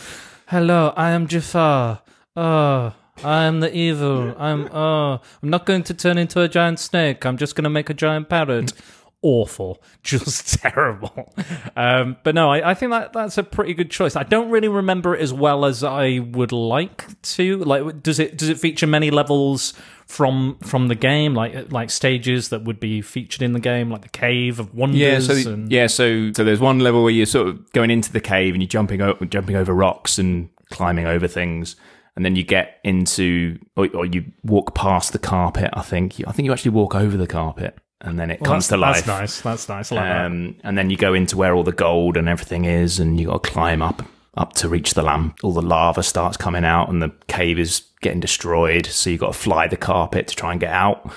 Hello, 0.46 0.92
I 0.96 1.10
am 1.10 1.26
Jafar. 1.26 2.00
Oh, 2.36 2.94
I 3.24 3.44
am 3.44 3.60
the 3.60 3.74
evil. 3.76 4.34
I'm 4.38 4.68
oh, 4.72 5.20
I'm 5.42 5.50
not 5.50 5.66
going 5.66 5.82
to 5.84 5.94
turn 5.94 6.18
into 6.18 6.40
a 6.40 6.48
giant 6.48 6.78
snake. 6.78 7.26
I'm 7.26 7.36
just 7.36 7.54
going 7.56 7.64
to 7.64 7.70
make 7.70 7.90
a 7.90 7.94
giant 7.94 8.28
parrot. 8.28 8.72
Awful, 9.20 9.82
just 10.02 10.60
terrible. 10.60 11.34
Um, 11.76 12.16
but 12.22 12.34
no, 12.34 12.50
I, 12.50 12.70
I 12.70 12.74
think 12.74 12.92
that 12.92 13.12
that's 13.12 13.36
a 13.36 13.42
pretty 13.42 13.74
good 13.74 13.90
choice. 13.90 14.14
I 14.14 14.22
don't 14.22 14.50
really 14.50 14.68
remember 14.68 15.14
it 15.16 15.20
as 15.20 15.32
well 15.32 15.64
as 15.64 15.82
I 15.82 16.20
would 16.20 16.52
like 16.52 17.20
to. 17.22 17.58
Like, 17.58 18.02
does 18.02 18.20
it 18.20 18.38
does 18.38 18.48
it 18.48 18.60
feature 18.60 18.86
many 18.86 19.10
levels 19.10 19.74
from 20.06 20.56
from 20.62 20.88
the 20.88 20.94
game, 20.94 21.34
like 21.34 21.72
like 21.72 21.90
stages 21.90 22.48
that 22.50 22.64
would 22.64 22.80
be 22.80 23.02
featured 23.02 23.42
in 23.42 23.52
the 23.52 23.60
game, 23.60 23.90
like 23.90 24.02
the 24.02 24.08
Cave 24.08 24.60
of 24.60 24.74
Wonders? 24.74 25.00
Yeah, 25.00 25.18
so 25.18 25.52
and... 25.52 25.70
yeah, 25.70 25.86
so 25.86 26.32
so 26.32 26.44
there's 26.44 26.60
one 26.60 26.78
level 26.78 27.02
where 27.02 27.12
you're 27.12 27.26
sort 27.26 27.48
of 27.48 27.72
going 27.72 27.90
into 27.90 28.12
the 28.12 28.20
cave 28.20 28.54
and 28.54 28.62
you're 28.62 28.68
jumping 28.68 29.02
over, 29.02 29.24
jumping 29.26 29.56
over 29.56 29.74
rocks 29.74 30.18
and 30.18 30.48
climbing 30.70 31.06
over 31.06 31.26
things, 31.26 31.76
and 32.16 32.24
then 32.24 32.36
you 32.36 32.42
get 32.42 32.78
into 32.84 33.58
or, 33.76 33.88
or 33.94 34.06
you 34.06 34.24
walk 34.44 34.74
past 34.74 35.12
the 35.12 35.18
carpet. 35.18 35.70
I 35.72 35.82
think 35.82 36.20
I 36.26 36.32
think 36.32 36.46
you 36.46 36.52
actually 36.52 36.70
walk 36.70 36.94
over 36.94 37.16
the 37.16 37.26
carpet, 37.26 37.76
and 38.00 38.18
then 38.18 38.30
it 38.30 38.40
Well, 38.40 38.52
comes 38.52 38.68
to 38.68 38.76
life. 38.76 39.04
That's 39.04 39.06
nice. 39.06 39.40
That's 39.40 39.68
nice. 39.68 39.90
Like 39.90 40.04
that. 40.04 40.26
Um, 40.26 40.56
and 40.64 40.76
then 40.78 40.90
you 40.90 40.96
go 40.96 41.14
into 41.14 41.36
where 41.36 41.54
all 41.54 41.64
the 41.64 41.72
gold 41.72 42.16
and 42.16 42.28
everything 42.28 42.64
is, 42.64 42.98
and 43.00 43.18
you 43.18 43.26
got 43.28 43.42
to 43.44 43.50
climb 43.50 43.82
up 43.82 44.02
up 44.36 44.52
to 44.54 44.68
reach 44.68 44.94
the 44.94 45.02
lamp. 45.02 45.38
All 45.42 45.52
the 45.52 45.62
lava 45.62 46.02
starts 46.02 46.36
coming 46.36 46.64
out, 46.64 46.88
and 46.88 47.02
the 47.02 47.10
cave 47.26 47.58
is 47.58 47.82
getting 48.00 48.20
destroyed. 48.20 48.86
So 48.86 49.10
you 49.10 49.18
got 49.18 49.32
to 49.32 49.38
fly 49.38 49.66
the 49.66 49.76
carpet 49.76 50.28
to 50.28 50.36
try 50.36 50.52
and 50.52 50.60
get 50.60 50.72
out. 50.72 51.10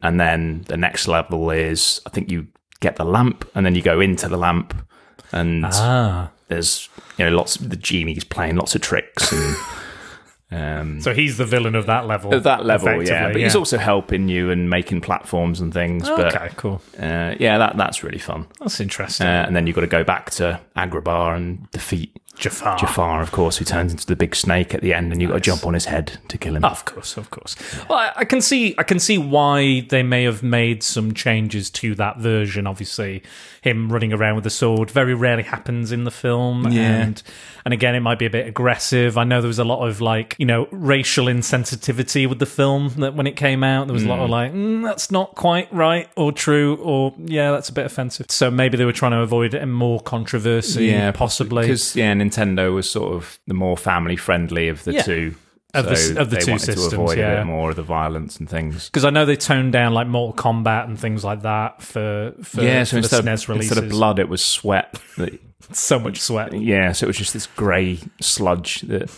And 0.00 0.20
then 0.20 0.62
the 0.68 0.76
next 0.76 1.08
level 1.08 1.50
is, 1.50 2.00
I 2.06 2.10
think 2.10 2.30
you 2.30 2.46
get 2.80 2.94
the 2.96 3.04
lamp, 3.04 3.48
and 3.56 3.66
then 3.66 3.74
you 3.74 3.82
go 3.82 4.00
into 4.00 4.28
the 4.28 4.36
lamp, 4.36 4.74
and 5.32 5.64
Ah. 5.66 6.30
there's 6.46 6.88
you 7.16 7.24
know 7.24 7.32
lots 7.36 7.56
of 7.56 7.70
the 7.70 7.76
genie's 7.76 8.22
playing 8.22 8.54
lots 8.56 8.74
of 8.76 8.80
tricks 8.80 9.32
and. 9.32 9.56
Um, 10.50 11.00
So 11.00 11.12
he's 11.12 11.36
the 11.36 11.44
villain 11.44 11.74
of 11.74 11.86
that 11.86 12.06
level. 12.06 12.34
at 12.34 12.42
that 12.44 12.64
level, 12.64 13.02
yeah, 13.02 13.30
but 13.32 13.40
he's 13.40 13.54
also 13.56 13.76
helping 13.78 14.28
you 14.28 14.50
and 14.50 14.70
making 14.70 15.02
platforms 15.02 15.60
and 15.60 15.72
things. 15.74 16.08
okay, 16.08 16.48
cool. 16.56 16.80
Uh, 16.98 17.34
yeah, 17.38 17.58
that 17.58 17.76
that's 17.76 18.02
really 18.02 18.18
fun. 18.18 18.46
That's 18.60 18.80
interesting. 18.80 19.26
Uh, 19.26 19.44
and 19.46 19.54
then 19.54 19.66
you've 19.66 19.74
got 19.76 19.82
to 19.82 19.86
go 19.86 20.04
back 20.04 20.30
to 20.32 20.58
Agrabah 20.76 21.36
and 21.36 21.70
defeat 21.70 22.16
Jafar. 22.38 22.78
Jafar, 22.78 23.20
of 23.22 23.32
course, 23.32 23.56
who 23.58 23.64
turns 23.64 23.92
into 23.92 24.06
the 24.06 24.16
big 24.16 24.34
snake 24.34 24.74
at 24.74 24.80
the 24.80 24.94
end, 24.94 25.12
and 25.12 25.20
you've 25.20 25.30
got 25.30 25.36
to 25.36 25.40
jump 25.40 25.66
on 25.66 25.74
his 25.74 25.86
head 25.86 26.18
to 26.28 26.38
kill 26.38 26.56
him. 26.56 26.64
Of 26.64 26.84
course, 26.84 27.16
of 27.16 27.30
course. 27.30 27.56
Well, 27.88 27.98
I, 27.98 28.12
I 28.16 28.24
can 28.24 28.40
see, 28.40 28.74
I 28.78 28.82
can 28.82 28.98
see 28.98 29.18
why 29.18 29.80
they 29.88 30.02
may 30.02 30.24
have 30.24 30.42
made 30.42 30.82
some 30.82 31.14
changes 31.14 31.70
to 31.70 31.94
that 31.96 32.18
version. 32.18 32.66
Obviously, 32.66 33.22
him 33.62 33.92
running 33.92 34.12
around 34.12 34.36
with 34.36 34.46
a 34.46 34.50
sword 34.50 34.90
very 34.90 35.14
rarely 35.14 35.42
happens 35.42 35.92
in 35.92 36.04
the 36.04 36.10
film, 36.10 36.70
Yeah. 36.70 36.80
and 37.02 37.22
and 37.64 37.74
again, 37.74 37.94
it 37.94 38.00
might 38.00 38.18
be 38.18 38.24
a 38.26 38.30
bit 38.30 38.46
aggressive. 38.46 39.18
I 39.18 39.24
know 39.24 39.40
there 39.42 39.48
was 39.48 39.58
a 39.58 39.64
lot 39.64 39.86
of 39.86 40.00
like 40.00 40.34
you 40.38 40.46
know 40.46 40.68
racial 40.70 41.26
insensitivity 41.26 42.28
with 42.28 42.38
the 42.38 42.46
film 42.46 42.88
that 42.98 43.14
when 43.14 43.26
it 43.26 43.36
came 43.36 43.62
out, 43.64 43.86
there 43.88 43.94
was 43.94 44.04
a 44.04 44.08
lot 44.08 44.20
of 44.20 44.30
like 44.30 44.52
mm, 44.52 44.82
that's 44.84 45.10
not 45.10 45.34
quite 45.34 45.72
right 45.72 46.08
or 46.16 46.32
true, 46.32 46.76
or 46.76 47.14
yeah, 47.18 47.50
that's 47.50 47.68
a 47.68 47.72
bit 47.72 47.84
offensive. 47.86 48.26
So 48.30 48.50
maybe 48.50 48.76
they 48.76 48.84
were 48.84 48.92
trying 48.92 49.12
to 49.12 49.20
avoid 49.20 49.60
more 49.66 50.00
controversy, 50.00 50.86
yeah, 50.86 51.10
possibly. 51.12 51.62
because 51.64 51.96
yeah, 51.96 52.12
Nintendo 52.30 52.74
was 52.74 52.88
sort 52.90 53.14
of 53.14 53.38
the 53.46 53.54
more 53.54 53.76
family 53.76 54.16
friendly 54.16 54.68
of 54.68 54.84
the 54.84 54.94
Yeah. 54.94 55.02
two. 55.02 55.34
Of 55.74 55.86
the- 55.86 55.96
so 55.96 56.20
of 56.20 56.30
the 56.30 56.36
they 56.36 56.42
two 56.42 56.50
wanted 56.52 56.64
systems, 56.64 56.88
to 56.88 56.94
avoid 56.96 57.18
a 57.18 57.36
bit 57.36 57.44
more 57.46 57.68
of 57.70 57.76
the 57.76 57.82
violence 57.82 58.38
and 58.38 58.48
things. 58.48 58.86
because 58.86 59.04
I 59.04 59.10
know 59.10 59.26
they 59.26 59.36
toned 59.36 59.72
down 59.72 59.92
like 59.92 60.06
Mortal 60.06 60.32
Kombat 60.42 60.86
and 60.86 60.98
things 60.98 61.24
like 61.24 61.42
that 61.42 61.82
for 61.82 62.32
for, 62.42 62.62
yeah, 62.62 62.84
so 62.84 62.92
for 62.92 62.96
instead 62.98 63.24
the 63.24 63.30
of, 63.32 63.38
SNES 63.40 63.48
releases. 63.48 63.70
instead 63.72 63.84
of 63.84 63.90
blood, 63.90 64.18
it 64.18 64.28
was 64.30 64.42
sweat. 64.42 64.98
so 65.72 65.98
much 65.98 66.20
sweat. 66.22 66.54
yeah, 66.54 66.92
so 66.92 67.04
it 67.04 67.08
was 67.08 67.18
just 67.18 67.34
this 67.34 67.46
grey 67.46 67.98
sludge 68.20 68.80
that. 68.82 69.10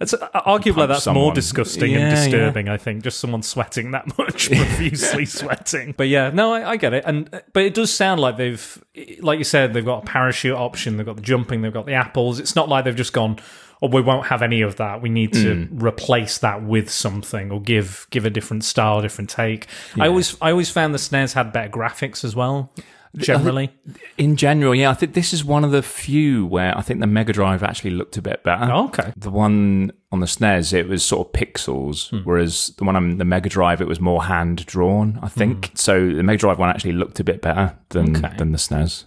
It's 0.00 0.14
uh, 0.14 0.28
arguably 0.34 0.88
that's 0.88 1.06
more 1.06 1.32
disgusting 1.32 1.92
Yeah, 1.92 1.98
and 1.98 2.08
yeah. 2.10 2.24
disturbing. 2.24 2.68
I 2.68 2.76
think 2.76 3.04
just 3.04 3.20
someone 3.20 3.42
sweating 3.42 3.92
that 3.92 4.06
much, 4.18 4.48
profusely 4.50 5.24
sweating. 5.26 5.94
But 5.96 6.08
yeah, 6.08 6.30
no, 6.30 6.52
I, 6.52 6.70
I 6.70 6.76
get 6.76 6.92
it. 6.92 7.04
And 7.06 7.30
but 7.52 7.62
it 7.62 7.74
does 7.74 7.92
sound 7.92 8.20
like 8.20 8.36
they've, 8.36 8.84
like 9.20 9.38
you 9.38 9.44
said, 9.44 9.72
they've 9.72 9.84
got 9.84 10.02
a 10.02 10.06
parachute 10.06 10.56
option, 10.56 10.96
they've 10.96 11.06
got 11.06 11.16
the 11.16 11.22
jumping, 11.22 11.62
they've 11.62 11.72
got 11.72 11.86
the 11.86 11.94
apples. 11.94 12.40
It's 12.40 12.56
not 12.56 12.68
like 12.68 12.84
they've 12.84 12.96
just 12.96 13.12
gone. 13.12 13.38
Oh, 13.82 13.88
we 13.88 14.02
won't 14.02 14.26
have 14.26 14.42
any 14.42 14.60
of 14.60 14.76
that. 14.76 15.00
We 15.00 15.08
need 15.08 15.32
to 15.34 15.64
Hmm. 15.66 15.82
replace 15.82 16.36
that 16.38 16.62
with 16.62 16.90
something, 16.90 17.50
or 17.50 17.62
give 17.62 18.06
give 18.10 18.26
a 18.26 18.30
different 18.30 18.64
style, 18.64 19.00
different 19.00 19.30
take. 19.30 19.68
I 19.98 20.06
always 20.08 20.36
I 20.42 20.50
always 20.50 20.68
found 20.68 20.92
the 20.94 20.98
SNES 20.98 21.32
had 21.34 21.52
better 21.52 21.70
graphics 21.70 22.24
as 22.24 22.34
well. 22.36 22.72
Generally, 23.16 23.70
In 24.18 24.36
general, 24.36 24.74
yeah, 24.74 24.90
I 24.90 24.94
think 24.94 25.14
this 25.14 25.32
is 25.32 25.44
one 25.44 25.64
of 25.64 25.72
the 25.72 25.82
few 25.82 26.46
where 26.46 26.76
I 26.78 26.80
think 26.80 27.00
the 27.00 27.06
Mega 27.06 27.32
Drive 27.32 27.62
actually 27.62 27.90
looked 27.90 28.16
a 28.16 28.22
bit 28.22 28.42
better. 28.44 28.70
Oh, 28.72 28.84
okay. 28.86 29.12
The 29.16 29.30
one 29.30 29.92
on 30.12 30.20
the 30.20 30.26
SNES, 30.26 30.72
it 30.72 30.88
was 30.88 31.04
sort 31.04 31.26
of 31.28 31.32
pixels, 31.32 32.10
Hmm. 32.10 32.18
whereas 32.18 32.72
the 32.78 32.84
one 32.84 32.94
on 32.96 33.18
the 33.18 33.24
Mega 33.24 33.48
Drive, 33.48 33.80
it 33.80 33.88
was 33.88 34.00
more 34.00 34.24
hand 34.24 34.64
drawn. 34.66 35.18
I 35.22 35.28
think 35.28 35.72
so. 35.74 36.12
The 36.12 36.22
Mega 36.22 36.38
Drive 36.38 36.58
one 36.58 36.68
actually 36.68 36.92
looked 36.92 37.18
a 37.20 37.24
bit 37.24 37.42
better 37.42 37.74
than 37.90 38.14
Hmm. 38.14 38.24
Okay. 38.24 38.36
than 38.38 38.52
the 38.52 38.58
SNES 38.58 39.04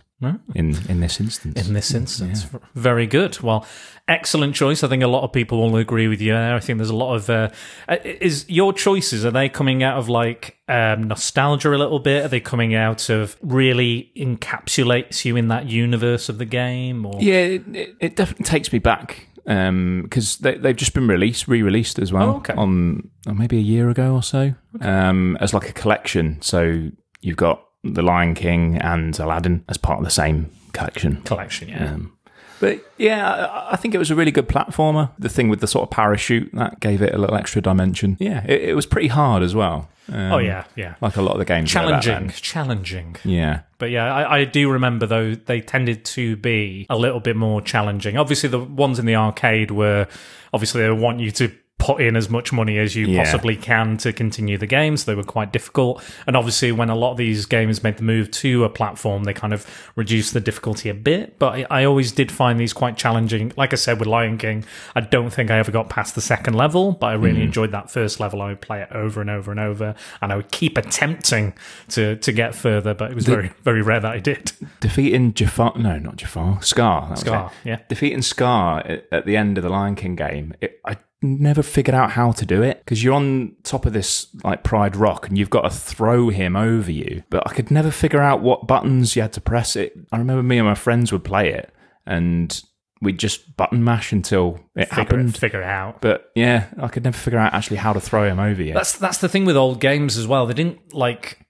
in 0.55 0.75
in 0.89 0.99
this 0.99 1.19
instance. 1.19 1.67
in 1.67 1.73
this 1.73 1.93
instance. 1.93 2.47
Very 2.75 3.07
good. 3.07 3.39
Well, 3.41 3.65
excellent 4.07 4.55
choice. 4.55 4.83
I 4.83 4.87
think 4.87 5.03
a 5.03 5.07
lot 5.07 5.23
of 5.23 5.31
people 5.31 5.61
will 5.61 5.77
agree 5.77 6.07
with 6.07 6.21
you 6.21 6.33
there. 6.33 6.55
I 6.55 6.59
think 6.59 6.77
there's 6.77 6.89
a 6.89 6.95
lot 6.95 7.15
of 7.15 7.29
uh, 7.29 7.49
uh, 7.87 7.97
is 8.03 8.45
your 8.49 8.73
choices 8.73 9.25
are 9.25 9.31
they 9.31 9.49
coming 9.49 9.83
out 9.83 9.97
of 9.97 10.09
like 10.09 10.57
um, 10.67 11.03
nostalgia 11.03 11.73
a 11.73 11.77
little 11.77 11.99
bit? 11.99 12.25
Are 12.25 12.27
they 12.29 12.39
coming 12.39 12.75
out 12.75 13.09
of 13.09 13.37
really 13.41 14.11
encapsulates 14.15 15.25
you 15.25 15.35
in 15.35 15.47
that 15.49 15.67
universe 15.69 16.29
of 16.29 16.37
the 16.37 16.45
game? 16.45 17.05
Or 17.05 17.15
yeah, 17.21 17.33
it, 17.35 17.63
it, 17.75 17.95
it 17.99 18.15
definitely 18.15 18.45
takes 18.45 18.71
me 18.71 18.79
back 18.79 19.27
because 19.45 20.37
they, 20.37 20.55
they've 20.57 20.75
just 20.75 20.93
been 20.93 21.07
released, 21.07 21.49
re-released 21.49 21.99
as 21.99 22.13
well 22.13 22.29
Oh, 22.29 22.37
okay. 22.37 22.53
on 22.53 23.09
oh, 23.27 23.33
maybe 23.33 23.57
a 23.57 23.61
year 23.61 23.89
ago 23.89 24.13
or 24.13 24.23
so 24.23 24.53
um, 24.79 25.37
as 25.41 25.53
like 25.53 25.69
a 25.69 25.73
collection. 25.73 26.41
So 26.41 26.89
you've 27.19 27.35
got 27.37 27.61
the 27.83 28.01
Lion 28.01 28.33
King 28.35 28.77
and 28.77 29.17
Aladdin 29.19 29.63
as 29.67 29.77
part 29.77 29.99
of 29.99 30.05
the 30.05 30.11
same 30.11 30.49
collection. 30.71 31.21
collection? 31.23 31.69
Yeah. 31.69 31.93
Um, 31.93 32.13
but 32.59 32.79
yeah, 32.97 33.65
I, 33.71 33.75
think 33.75 33.93
it 33.93 33.97
was 33.97 34.09
a 34.09 34.15
really 34.15 34.31
good 34.31 34.47
platformer. 34.47 35.09
The 35.19 35.27
thing 35.27 35.49
with 35.49 35.59
the 35.59 35.67
sort 35.67 35.83
of 35.83 35.89
parachute 35.91 36.49
that 36.53 36.79
gave 36.79 37.01
it 37.01 37.13
a 37.13 37.17
little 37.17 37.35
extra 37.35 37.61
dimension. 37.61 38.15
Yeah, 38.21 38.41
it, 38.47 38.69
it 38.69 38.73
was 38.73 38.85
pretty 38.85 39.09
hard 39.09 39.43
as 39.43 39.53
well. 39.53 39.89
Um, 40.09 40.31
oh 40.33 40.37
yeah, 40.37 40.63
yeah. 40.75 40.95
like 41.01 41.17
a 41.17 41.21
lot 41.21 41.33
of 41.33 41.39
the 41.39 41.45
games. 41.45 41.69
Challenging, 41.69 42.29
challenging. 42.29 43.17
Yeah, 43.25 43.61
But 43.79 43.89
yeah, 43.89 44.13
I, 44.13 44.39
I 44.39 44.45
do 44.45 44.71
remember 44.71 45.05
though 45.05 45.35
they 45.35 45.59
tended 45.59 46.05
to 46.05 46.37
be 46.37 46.85
a 46.89 46.97
little 46.97 47.19
bit 47.19 47.35
more 47.35 47.61
challenging. 47.61 48.17
Obviously, 48.17 48.47
the 48.49 48.59
ones 48.59 48.97
in 48.97 49.05
the 49.05 49.15
arcade 49.15 49.71
were 49.71 50.07
obviously 50.53 50.83
they 50.83 50.91
want 50.91 51.19
you 51.19 51.31
to 51.31 51.51
put 51.83 52.01
in 52.01 52.15
as 52.15 52.29
much 52.29 52.53
money 52.53 52.77
as 52.77 52.95
you 52.95 53.07
Yeah. 53.07 53.23
possibly 53.23 53.57
can 53.57 53.97
to 53.97 54.13
continue 54.13 54.57
the 54.57 54.67
game, 54.67 54.95
so 54.95 55.11
they 55.11 55.15
were 55.15 55.23
quite 55.23 55.51
difficult. 55.51 56.01
And 56.25 56.35
obviously, 56.37 56.71
when 56.71 56.89
a 56.89 56.95
lot 56.95 57.11
of 57.11 57.17
these 57.17 57.45
games 57.45 57.83
made 57.83 57.97
the 57.97 58.03
move 58.03 58.31
to 58.31 58.63
a 58.63 58.69
platform, 58.69 59.25
they 59.25 59.33
kind 59.33 59.53
of 59.53 59.65
reduced 59.95 60.33
the 60.33 60.39
difficulty 60.39 60.89
a 60.89 60.93
bit. 60.93 61.37
But 61.39 61.55
I, 61.55 61.81
I 61.81 61.83
always 61.83 62.11
did 62.13 62.31
find 62.31 62.59
these 62.59 62.71
quite 62.71 62.95
challenging. 62.95 63.51
Like 63.57 63.73
I 63.73 63.75
said 63.75 63.99
with 63.99 64.07
Lion 64.07 64.37
King, 64.37 64.63
I 64.95 65.01
don't 65.01 65.29
think 65.29 65.51
I 65.51 65.57
ever 65.57 65.71
got 65.71 65.89
past 65.89 66.15
the 66.15 66.21
second 66.21 66.53
level, 66.53 66.93
but 66.93 67.07
I 67.07 67.13
really 67.13 67.41
hmm. 67.41 67.47
enjoyed 67.47 67.71
that 67.71 67.91
first 67.91 68.19
level. 68.19 68.41
I 68.41 68.47
would 68.47 68.61
play 68.61 68.81
it 68.81 68.89
over 68.91 69.19
and 69.19 69.29
over 69.29 69.51
and 69.51 69.59
over, 69.59 69.95
and 70.21 70.31
I 70.31 70.37
would 70.37 70.51
keep 70.51 70.77
attempting 70.77 71.53
to 71.89 72.15
to 72.15 72.31
get 72.31 72.55
further, 72.55 72.93
but 72.93 73.11
it 73.11 73.15
was 73.15 73.25
very 73.25 73.51
very 73.63 73.81
rare 73.81 73.99
that 73.99 74.11
I 74.11 74.19
did. 74.19 74.53
defeating 74.79 75.33
Jafar. 75.33 75.73
No, 75.77 75.97
not 75.97 76.15
Jafar. 76.15 76.61
Scar. 76.61 77.15
Scar, 77.17 77.51
it. 77.63 77.67
yeah. 77.67 77.79
Defeating 77.89 78.21
Scar 78.21 78.79
at, 78.85 79.07
at 79.11 79.25
the 79.25 79.35
end 79.35 79.57
of 79.57 79.63
the 79.63 79.69
Lion 79.69 79.95
King 79.95 80.15
game. 80.15 80.53
It, 80.61 80.79
I 80.85 80.97
never 81.23 81.63
figured 81.63 81.95
out 81.95 82.11
how 82.11 82.31
to 82.33 82.45
do 82.45 82.61
it 82.61 82.79
because 82.79 83.03
you're 83.03 83.13
on 83.13 83.55
top 83.63 83.85
of 83.85 83.93
this 83.93 84.27
like 84.43 84.63
Pride 84.63 84.95
Rock 84.95 85.27
and 85.27 85.37
you've 85.37 85.49
got 85.49 85.61
to 85.61 85.69
throw 85.69 86.29
him 86.29 86.55
over 86.55 86.91
you. 86.91 87.23
But 87.29 87.43
I 87.49 87.53
could 87.53 87.71
never 87.71 87.89
figure 87.91 88.21
out 88.21 88.41
what 88.41 88.67
buttons 88.67 89.15
you 89.15 89.21
had 89.21 89.33
to 89.33 89.41
press. 89.41 89.75
It. 89.75 89.93
I 90.11 90.17
remember 90.17 90.43
me 90.43 90.57
and 90.57 90.67
my 90.67 90.75
friends 90.75 91.11
would 91.11 91.23
play 91.23 91.53
it 91.53 91.73
and 92.05 92.61
we'd 93.01 93.19
just 93.19 93.55
button 93.57 93.83
mash 93.83 94.11
until 94.11 94.59
it 94.75 94.85
Figure 94.89 95.01
it, 95.01 95.05
happened. 95.05 95.37
figure 95.37 95.61
it 95.61 95.67
out. 95.67 96.01
But 96.01 96.31
yeah, 96.35 96.67
I 96.81 96.87
could 96.87 97.03
never 97.03 97.17
figure 97.17 97.39
out 97.39 97.53
actually 97.53 97.77
how 97.77 97.93
to 97.93 97.99
throw 97.99 98.25
him 98.25 98.39
over 98.39 98.61
you. 98.61 98.73
That's 98.73 98.97
that's 98.97 99.17
the 99.17 99.29
thing 99.29 99.45
with 99.45 99.57
old 99.57 99.79
games 99.81 100.17
as 100.17 100.27
well. 100.27 100.45
They 100.45 100.53
didn't 100.53 100.93
like 100.93 101.45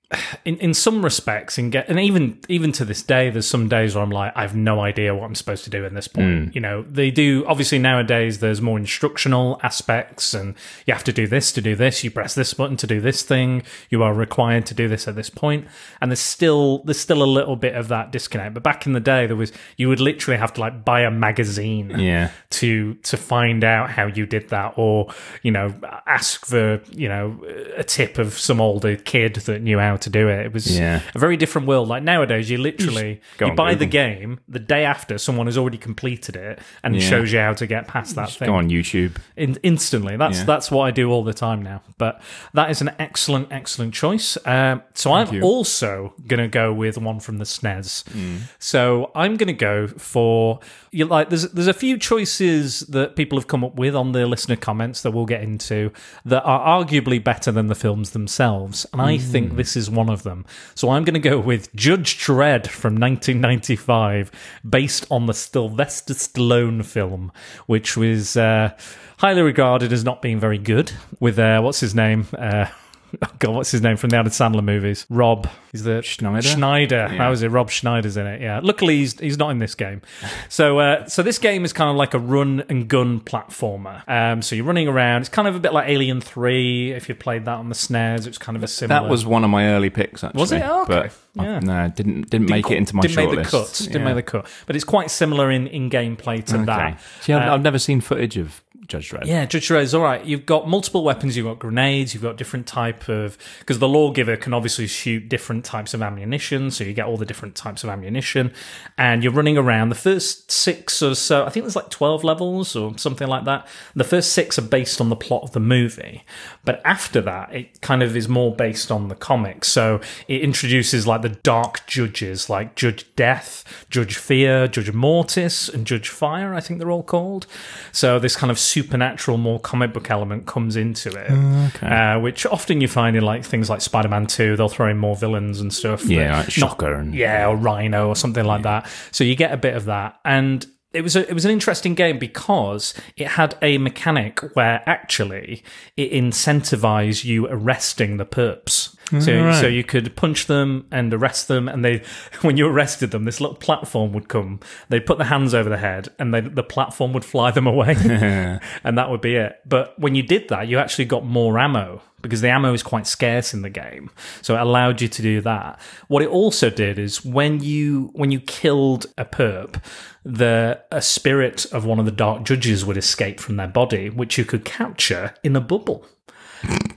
in 0.46 0.58
in 0.58 0.74
some 0.74 1.04
respects 1.04 1.58
and 1.58 1.72
get 1.72 1.88
and 1.90 2.00
even 2.00 2.40
even 2.48 2.72
to 2.74 2.86
this 2.86 3.02
day 3.02 3.30
there's 3.30 3.48
some 3.48 3.68
days 3.68 3.96
where 3.96 4.04
I'm 4.04 4.10
like 4.10 4.34
I 4.36 4.42
have 4.42 4.56
no 4.56 4.82
idea 4.82 5.16
what 5.16 5.26
I'm 5.26 5.36
supposed 5.36 5.64
to 5.66 5.70
do 5.70 5.86
in 5.86 5.94
this 5.94 6.08
point. 6.08 6.50
Hmm. 6.50 6.52
You 6.54 6.62
know, 6.62 6.84
they 6.84 7.12
do 7.12 7.46
obviously 7.48 7.80
nowadays 7.80 8.40
there's 8.40 8.62
more 8.62 8.78
instructional 8.78 9.60
aspects 9.64 10.34
and 10.34 10.56
you 10.86 10.94
have 10.94 11.04
to 11.06 11.14
do 11.14 11.28
this 11.28 11.52
to 11.54 11.62
do 11.62 11.76
this, 11.76 12.04
you 12.04 12.12
press 12.12 12.36
this 12.36 12.54
button 12.54 12.78
to 12.78 12.88
do 12.88 13.00
this 13.00 13.24
thing, 13.24 13.64
you 13.90 14.04
are 14.04 14.14
required 14.14 14.66
to 14.68 14.74
do 14.74 14.88
this 14.88 15.08
at 15.08 15.16
this 15.16 15.30
point. 15.30 15.68
And 16.02 16.12
there's 16.12 16.20
still 16.20 16.80
there's 16.80 17.00
still 17.00 17.24
a 17.24 17.26
little 17.26 17.56
bit 17.56 17.76
of 17.76 17.88
that 17.90 18.12
disconnect. 18.12 18.54
But 18.54 18.64
back 18.64 18.86
in 18.86 18.94
the 18.94 19.00
day 19.00 19.28
there 19.28 19.36
was 19.36 19.52
you 19.78 19.90
would 19.90 20.00
literally 20.00 20.40
have 20.40 20.54
to 20.54 20.62
like 20.62 20.86
buy 20.86 21.02
a 21.02 21.12
magazine 21.12 22.00
yeah. 22.00 22.32
to 22.52 22.96
to 22.96 23.18
find 23.18 23.64
out 23.64 23.90
how 23.90 24.08
you 24.08 24.26
did 24.26 24.50
that 24.50 24.74
or 24.78 25.12
you 25.42 25.52
know 25.52 25.74
ask 26.06 26.46
for 26.46 26.82
you 26.92 27.08
know 27.08 27.44
a 27.78 27.84
tip 27.84 28.18
of 28.18 28.38
some 28.38 28.60
older 28.62 28.96
kid 28.96 29.36
that 29.36 29.62
knew 29.62 29.80
how 29.80 29.96
to 30.04 30.10
do 30.10 30.28
it 30.28 30.46
it 30.46 30.54
was 30.54 30.66
Yeah. 30.80 31.02
a 31.16 31.20
very 31.20 31.38
different 31.38 31.68
world 31.68 31.88
like 31.88 32.04
nowadays 32.04 32.50
you 32.50 32.58
literally 32.58 33.22
you 33.40 33.48
on 33.48 33.56
buy 33.56 33.74
the 33.76 33.86
game 33.86 34.40
the 34.48 34.60
day 34.60 34.84
after 34.86 35.18
someone 35.18 35.48
has 35.48 35.58
already 35.58 35.78
completed 35.78 36.36
it 36.36 36.60
and 36.84 36.96
Yeah. 36.96 37.10
shows 37.10 37.32
you 37.34 37.40
how 37.40 37.54
to 37.54 37.66
get 37.68 37.88
past 37.88 38.16
that 38.16 38.30
thing 38.32 38.48
Go 38.48 38.56
on 38.56 38.70
YouTube. 38.70 39.14
in, 39.36 39.58
instantly. 39.64 40.16
That's 40.18 40.40
Yeah. 40.40 40.46
that's 40.46 40.70
what 40.72 40.84
I 40.84 40.92
do 40.92 41.10
all 41.12 41.24
the 41.24 41.34
time 41.34 41.62
now. 41.62 41.82
But 41.98 42.22
that 42.54 42.70
is 42.70 42.82
an 42.82 42.92
excellent, 43.00 43.48
excellent 43.52 43.94
choice. 43.94 44.38
Um, 44.46 44.82
so 44.94 45.14
I'm 45.14 45.34
you. 45.34 45.42
also 45.42 46.14
gonna 46.28 46.48
go 46.48 46.74
with 46.74 46.98
one 46.98 47.20
from 47.20 47.38
the 47.38 47.46
SNES. 47.46 48.04
Mm. 48.14 48.38
So 48.60 49.12
I'm 49.16 49.36
gonna 49.38 49.54
go 49.72 49.88
for 49.88 50.60
you 50.92 51.06
like 51.06 51.30
there's 51.30 51.50
there's 51.52 51.68
a 51.68 51.74
few 51.74 51.98
choices 51.98 52.82
that 52.82 53.16
people 53.16 53.38
have 53.38 53.48
come 53.48 53.64
up 53.64 53.76
with 53.76 53.96
on 53.96 54.12
the 54.12 54.26
listener 54.28 54.56
comments 54.56 55.02
that 55.02 55.12
we'll 55.12 55.26
get 55.26 55.42
into 55.42 55.92
that 56.26 56.44
are 56.44 56.62
arguably 56.84 57.24
better 57.24 57.52
than 57.52 57.68
the 57.68 57.76
films 57.76 58.12
themselves, 58.12 58.86
and 58.94 59.02
I 59.02 59.18
Mm. 59.18 59.22
think 59.22 59.56
this 59.56 59.76
is 59.76 59.83
one 59.90 60.10
of 60.10 60.24
them. 60.24 60.46
So 60.76 60.90
I'm 60.90 61.04
gonna 61.04 61.20
go 61.20 61.40
with 61.40 61.74
Judge 61.76 62.18
Dredd 62.18 62.68
from 62.68 62.96
1995, 62.96 64.32
based 64.68 65.06
on 65.10 65.26
the 65.26 65.34
Sylvester 65.34 66.14
Stallone 66.14 66.86
film, 66.86 67.32
which 67.66 67.98
was 67.98 68.38
uh, 68.38 68.72
highly 69.18 69.42
regarded 69.42 69.94
as 69.94 70.04
not 70.04 70.22
being 70.22 70.40
very 70.40 70.58
good. 70.58 70.92
With 71.20 71.40
uh, 71.40 71.62
what's 71.62 71.80
his 71.80 71.96
name? 71.96 72.28
Uh, 72.38 72.68
oh 73.22 73.28
God, 73.40 73.56
what's 73.56 73.72
his 73.72 73.82
name 73.82 73.98
from 73.98 74.10
the 74.10 74.18
Adam 74.18 74.32
Sandler 74.32 74.64
movies? 74.64 75.06
Rob. 75.10 75.48
He's 75.72 75.84
the 75.84 76.02
Schneider? 76.02 76.48
Schneider. 76.48 77.08
How 77.08 77.32
is 77.32 77.42
it? 77.42 77.50
Rob 77.50 77.70
Schneider's 77.70 78.16
in 78.18 78.28
it. 78.28 78.42
Yeah. 78.42 78.60
Luckily, 78.62 78.98
he's 78.98 79.20
he's 79.20 79.38
not 79.38 79.50
in 79.50 79.60
this 79.60 79.74
game. 79.76 80.02
So 80.50 80.80
uh, 80.80 81.08
so 81.08 81.24
this 81.24 81.40
game 81.40 81.66
is 81.66 81.74
kind 81.74 81.90
of 81.90 81.96
like 81.96 82.14
a 82.14 82.20
run 82.20 82.64
and 82.70 82.88
gun 82.88 83.20
platformer. 83.20 84.08
Um, 84.08 84.42
so 84.42 84.56
you're 84.56 84.66
running 84.66 84.88
around. 84.88 85.22
It's 85.22 85.30
kind 85.30 85.48
of 85.48 85.56
a 85.56 85.60
bit 85.60 85.74
like 85.74 85.90
Alien 85.90 86.22
Three. 86.22 86.92
If 86.92 87.10
you 87.10 87.16
played 87.16 87.46
that 87.46 87.56
on 87.58 87.70
the 87.70 87.76
SNES, 87.76 88.28
it's 88.28 88.38
kind 88.38 88.56
of 88.56 88.64
a 88.64 88.68
similar. 88.68 89.02
That 89.02 89.10
was 89.10 89.26
one 89.26 89.44
of 89.44 89.50
my 89.50 89.68
early 89.70 89.90
picks, 89.90 90.24
actually. 90.24 90.40
Was 90.40 90.52
it? 90.52 90.62
Oh, 90.64 90.84
okay. 90.84 91.10
But 91.36 91.44
Yeah. 91.44 91.56
I, 91.56 91.60
no, 91.62 91.88
didn't 91.90 92.30
didn't 92.30 92.50
make 92.50 92.70
it 92.70 92.78
into 92.78 92.96
my 92.96 93.02
didn't 93.02 93.16
make 93.18 93.30
the 93.32 93.36
shortlist. 93.38 93.52
cut. 93.52 93.88
Didn't 93.88 94.02
Yeah. 94.02 94.14
make 94.14 94.16
the 94.26 94.32
cut. 94.32 94.48
But 94.68 94.76
it's 94.76 94.86
quite 94.86 95.10
similar 95.12 95.50
in, 95.52 95.66
in 95.68 95.90
gameplay 95.90 96.44
to 96.46 96.56
Okay. 96.58 96.66
that. 96.66 97.00
See, 97.22 97.34
I've, 97.34 97.50
Uh, 97.50 97.54
I've 97.56 97.62
never 97.64 97.80
seen 97.80 98.02
footage 98.02 98.38
of 98.38 98.62
Judge 98.88 99.10
Dredd. 99.12 99.26
Yeah, 99.26 99.46
Judge 99.46 99.68
Dredd 99.68 99.82
is 99.82 99.96
all 99.96 100.04
right. 100.04 100.24
You've 100.26 100.46
got 100.46 100.68
multiple 100.68 101.04
weapons. 101.04 101.38
You've 101.38 101.46
got 101.46 101.60
grenades. 101.60 102.14
You've 102.14 102.24
got 102.24 102.38
different 102.38 102.68
type 102.68 103.08
of 103.08 103.38
because 103.60 103.80
the 103.80 103.88
lawgiver 103.88 104.36
can 104.36 104.54
obviously 104.54 104.88
shoot 104.88 105.30
different 105.30 105.64
types 105.64 105.94
of 105.94 106.02
ammunition. 106.02 106.70
So 106.70 106.84
you 106.84 106.94
get 106.94 107.06
all 107.06 107.18
the 107.18 107.26
different 107.26 107.56
types 107.56 107.84
of 107.84 107.90
ammunition, 107.90 108.54
and 108.98 109.24
you're 109.24 109.34
running 109.34 109.58
around. 109.58 109.90
The 109.90 109.96
first 109.96 110.52
six 110.52 111.02
or 111.02 111.16
so, 111.16 111.46
I 111.46 111.50
think 111.50 111.64
there's 111.64 111.76
like 111.76 111.90
twelve 111.90 112.24
levels 112.24 112.76
or 112.76 112.98
something 112.98 113.28
like 113.28 113.46
that. 113.46 113.68
The 113.96 114.04
first 114.04 114.34
six 114.34 114.60
are 114.60 114.64
based 114.64 115.00
on 115.00 115.10
the 115.10 115.16
plot 115.16 115.44
of 115.44 115.52
the 115.52 115.60
movie, 115.60 116.24
but 116.66 116.82
after 116.84 117.22
that, 117.22 117.54
it 117.54 117.82
kind 117.82 118.04
of 118.04 118.18
is 118.18 118.28
more 118.28 118.54
based 118.56 118.92
on 118.92 119.08
the 119.08 119.16
comics. 119.16 119.70
So 119.70 120.02
it 120.28 120.42
introduces 120.42 121.08
like 121.08 121.22
the 121.22 121.30
dark 121.30 121.88
judges, 121.88 122.50
like 122.50 122.76
Judge 122.76 123.06
Death, 123.16 123.86
Judge 123.90 124.18
Fear, 124.18 124.68
Judge 124.68 124.92
Mortis, 124.92 125.70
and 125.70 125.88
Judge 125.88 126.10
Fire. 126.10 126.54
I 126.54 126.60
think 126.60 126.80
they're 126.80 126.92
all 126.92 127.04
called. 127.04 127.48
So 127.92 128.20
this 128.20 128.36
kind 128.36 128.52
of 128.52 128.60
supernatural, 128.74 129.38
more 129.38 129.60
comic 129.60 129.94
book 129.94 130.10
element 130.10 130.46
comes 130.48 130.76
into 130.76 131.10
it, 131.10 131.32
okay. 131.76 131.88
uh, 131.88 132.20
which 132.20 132.46
often 132.46 132.82
you 132.82 132.88
find 132.88 133.16
in 133.16 133.24
like 133.24 133.44
things 133.46 133.70
like 133.70 133.82
Spider-Man 133.82 134.26
Two. 134.28 134.56
They'll 134.56 134.70
throw 134.70 134.90
in 134.90 134.98
more 134.98 135.16
villains 135.16 135.60
and 135.62 135.72
stuff. 135.74 136.06
Yeah, 136.06 136.30
that- 136.30 136.38
like 136.46 136.50
Shocker 136.52 136.94
and 136.94 137.14
yeah, 137.14 137.48
or 137.48 137.56
Rhino 137.56 138.08
or 138.08 138.16
something 138.16 138.46
like 138.46 138.64
that. 138.64 138.90
So 139.12 139.24
you 139.24 139.36
get 139.36 139.52
a 139.52 139.58
bit 139.58 139.76
of 139.76 139.86
that, 139.86 140.20
and 140.26 140.66
it 140.94 141.02
was 141.02 141.16
a, 141.16 141.28
it 141.28 141.34
was 141.34 141.46
an 141.46 141.52
interesting 141.52 141.96
game 141.96 142.20
because 142.20 142.94
it 143.18 143.28
had 143.28 143.58
a 143.62 143.78
mechanic 143.80 144.40
where 144.56 144.84
actually 144.86 145.64
it 145.98 146.12
incentivized 146.12 147.24
you 147.24 147.48
arresting 147.48 148.18
the 148.18 148.26
perps. 148.26 148.93
So, 149.10 149.44
right. 149.44 149.60
so 149.60 149.68
you 149.68 149.84
could 149.84 150.16
punch 150.16 150.48
them 150.48 150.88
and 150.92 151.14
arrest 151.14 151.48
them, 151.48 151.68
and 151.68 151.84
they, 151.84 152.04
when 152.42 152.58
you 152.58 152.68
arrested 152.68 153.12
them, 153.12 153.26
this 153.26 153.40
little 153.40 153.56
platform 153.56 154.14
would 154.14 154.28
come. 154.28 154.60
They'd 154.90 155.06
put 155.06 155.18
their 155.18 155.28
hands 155.28 155.54
over 155.54 155.70
their 155.70 155.78
head, 155.78 156.10
and 156.20 156.34
they, 156.34 156.42
the 156.42 156.64
platform 156.64 157.14
would 157.14 157.26
fly 157.26 157.52
them 157.52 157.68
away, 157.68 157.96
and 158.84 158.98
that 158.98 159.10
would 159.10 159.22
be 159.22 159.36
it. 159.36 159.60
But 159.66 159.98
when 160.00 160.16
you 160.16 160.24
did 160.24 160.50
that, 160.50 160.68
you 160.68 160.80
actually 160.80 161.06
got 161.06 161.26
more 161.26 161.60
ammo 161.60 162.02
because 162.22 162.42
the 162.42 162.50
ammo 162.50 162.74
is 162.74 162.82
quite 162.82 163.06
scarce 163.06 163.54
in 163.54 163.62
the 163.62 163.70
game. 163.70 164.10
So 164.42 164.56
it 164.56 164.62
allowed 164.62 165.02
you 165.02 165.10
to 165.10 165.22
do 165.22 165.42
that. 165.42 165.80
What 166.08 166.24
it 166.24 166.30
also 166.30 166.70
did 166.70 166.98
is 166.98 167.24
when 167.24 167.62
you 167.62 168.10
when 168.14 168.32
you 168.32 168.40
killed 168.40 169.06
a 169.18 169.26
perp, 169.26 169.84
the 170.24 170.82
a 170.92 171.02
spirit 171.02 171.66
of 171.72 171.86
one 171.86 172.00
of 172.00 172.06
the 172.06 172.12
dark 172.12 172.44
judges 172.46 172.86
would 172.86 172.98
escape 172.98 173.40
from 173.40 173.58
their 173.58 173.68
body, 173.68 174.10
which 174.10 174.38
you 174.38 174.46
could 174.46 174.66
capture 174.66 175.36
in 175.44 175.56
a 175.56 175.62
bubble. 175.62 176.08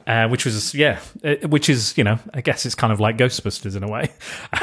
Uh, 0.07 0.29
which 0.29 0.45
was 0.45 0.73
yeah, 0.75 1.01
uh, 1.25 1.35
which 1.49 1.69
is 1.69 1.97
you 1.99 2.05
know 2.05 2.19
I 2.33 2.41
guess 2.41 2.65
it's 2.65 2.77
kind 2.77 2.93
of 2.93 3.01
like 3.01 3.19
Ghostbusters 3.19 3.77
in 3.77 3.83
a 3.83 3.89
way. 3.89 4.11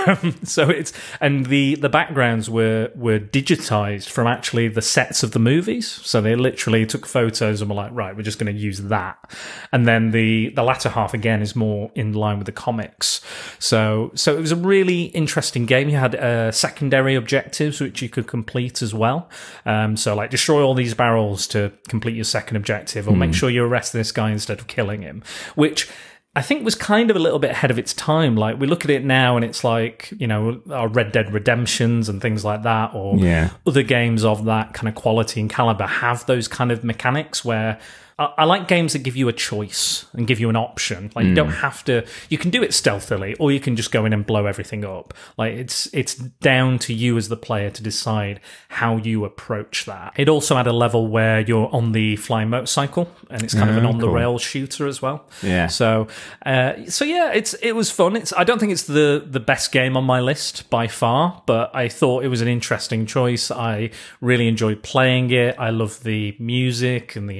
Um, 0.06 0.36
so 0.44 0.70
it's 0.70 0.92
and 1.22 1.46
the 1.46 1.76
the 1.76 1.88
backgrounds 1.88 2.50
were 2.50 2.92
were 2.96 3.20
digitized 3.20 4.10
from 4.10 4.28
actually 4.28 4.68
the 4.68 4.82
sets 4.82 5.24
of 5.24 5.32
the 5.32 5.40
movies. 5.40 5.88
So 5.88 6.20
they 6.20 6.36
literally 6.36 6.86
took 6.86 7.06
photos 7.06 7.62
and 7.62 7.70
were 7.70 7.76
like, 7.76 7.92
right, 7.94 8.16
we're 8.16 8.24
just 8.24 8.40
going 8.40 8.54
to 8.54 8.60
use 8.60 8.80
that. 8.80 9.18
And 9.72 9.88
then 9.88 10.12
the 10.12 10.50
the 10.50 10.64
latter 10.64 10.90
half 10.90 11.14
again 11.14 11.42
is 11.42 11.56
more 11.56 11.92
in 11.96 12.14
line 12.14 12.38
with 12.38 12.48
the 12.48 12.52
comics. 12.52 13.22
So 13.60 14.12
so 14.16 14.36
it 14.36 14.40
was 14.40 14.52
a 14.52 14.58
really 14.58 15.04
interesting 15.06 15.66
game. 15.66 15.90
You 15.90 15.98
had 15.98 16.16
uh, 16.16 16.52
secondary 16.52 17.16
objectives 17.16 17.80
which 17.80 18.02
you 18.02 18.10
could 18.10 18.28
complete 18.28 18.82
as 18.82 18.94
well. 18.94 19.30
Um, 19.66 19.96
so 19.96 20.16
like 20.16 20.30
destroy 20.32 20.64
all 20.64 20.74
these 20.74 20.94
barrels 20.94 21.48
to 21.48 21.72
complete 21.88 22.16
your 22.16 22.26
second 22.26 22.58
objective, 22.58 23.08
or 23.08 23.16
make 23.16 23.34
sure 23.34 23.50
you 23.50 23.64
arrest 23.64 23.94
this 23.94 24.12
guy 24.12 24.32
instead 24.32 24.60
of 24.60 24.68
killing 24.68 25.02
him, 25.02 25.24
which. 25.56 25.90
I 26.36 26.42
think 26.42 26.66
was 26.66 26.74
kind 26.74 27.12
of 27.12 27.16
a 27.16 27.20
little 27.20 27.38
bit 27.38 27.52
ahead 27.52 27.70
of 27.70 27.78
its 27.78 27.94
time. 27.94 28.36
Like 28.36 28.60
we 28.60 28.66
look 28.66 28.84
at 28.84 28.90
it 28.90 29.06
now, 29.06 29.36
and 29.36 29.46
it's 29.46 29.64
like 29.64 30.12
you 30.18 30.26
know 30.26 30.64
our 30.72 30.88
Red 30.88 31.12
Dead 31.12 31.32
Redemptions 31.32 32.10
and 32.10 32.20
things 32.20 32.44
like 32.44 32.64
that, 32.64 32.96
or 32.96 33.18
Yeah. 33.20 33.52
other 33.68 33.84
games 33.84 34.26
of 34.26 34.46
that 34.46 34.74
kind 34.74 34.88
of 34.88 34.96
quality 34.96 35.40
and 35.42 35.48
caliber 35.48 35.86
have 35.86 36.26
those 36.26 36.48
kind 36.48 36.72
of 36.72 36.84
mechanics 36.84 37.46
where 37.46 37.78
I, 38.18 38.34
I 38.40 38.44
like 38.46 38.68
games 38.68 38.94
that 38.94 39.00
give 39.00 39.16
you 39.16 39.28
a 39.28 39.34
choice 39.34 40.06
and 40.14 40.28
give 40.28 40.40
you 40.40 40.50
an 40.50 40.56
option. 40.56 41.12
Like 41.16 41.26
you 41.26 41.36
don't 41.36 41.52
have 41.52 41.84
to. 41.86 42.06
You 42.30 42.38
can 42.38 42.52
do 42.52 42.64
it 42.64 42.74
stealthily, 42.74 43.36
or 43.36 43.52
you 43.52 43.60
can 43.60 43.76
just 43.76 43.92
go 43.92 44.06
in 44.06 44.14
and 44.14 44.26
blow 44.26 44.46
everything 44.46 44.86
up. 44.86 45.14
Like 45.38 45.54
it's 45.54 45.88
it's 45.94 46.16
down 46.16 46.80
to 46.80 46.94
you 46.94 47.18
as 47.18 47.30
the 47.30 47.38
player 47.38 47.70
to 47.72 47.84
decide 47.84 48.40
how 48.70 48.98
you 48.98 49.26
approach 49.26 49.86
that. 49.86 50.14
It 50.18 50.30
also 50.30 50.56
had 50.56 50.68
a 50.68 50.74
level 50.74 51.08
where 51.08 51.40
you're 51.40 51.70
on 51.74 51.92
the 51.92 52.16
flying 52.18 52.50
motorcycle, 52.50 53.10
and 53.30 53.44
it's 53.44 53.54
kind 53.54 53.70
of 53.70 53.78
an 53.78 53.86
on 53.86 53.98
the 54.00 54.10
rail 54.10 54.38
shooter 54.38 54.88
as 54.88 55.02
well. 55.02 55.26
Yeah. 55.42 55.68
So, 55.68 56.08
uh, 56.46 56.86
so 56.88 57.06
yeah, 57.06 57.32
it's 57.34 57.54
it 57.56 57.74
was 57.74 57.90
fun. 57.92 58.16
It's 58.16 58.34
I 58.34 58.44
don't 58.44 58.60
think 58.60 58.72
it's 58.72 58.84
the 58.84 59.24
the 59.26 59.40
best 59.40 59.72
game 59.72 59.98
on 59.98 60.04
my 60.04 60.20
list 60.20 60.70
by 60.70 60.88
far, 60.88 61.42
but 61.46 61.76
I 61.76 61.90
thought 61.90 62.24
it 62.24 62.28
was 62.28 62.42
an 62.42 62.48
interesting 62.48 63.06
choice. 63.06 63.52
I 63.52 63.92
really 64.22 64.48
enjoyed 64.48 64.84
playing 64.84 65.32
it. 65.32 65.56
I 65.58 65.70
love 65.70 66.04
the 66.04 66.36
music 66.40 67.16
and 67.16 67.30
the 67.30 67.40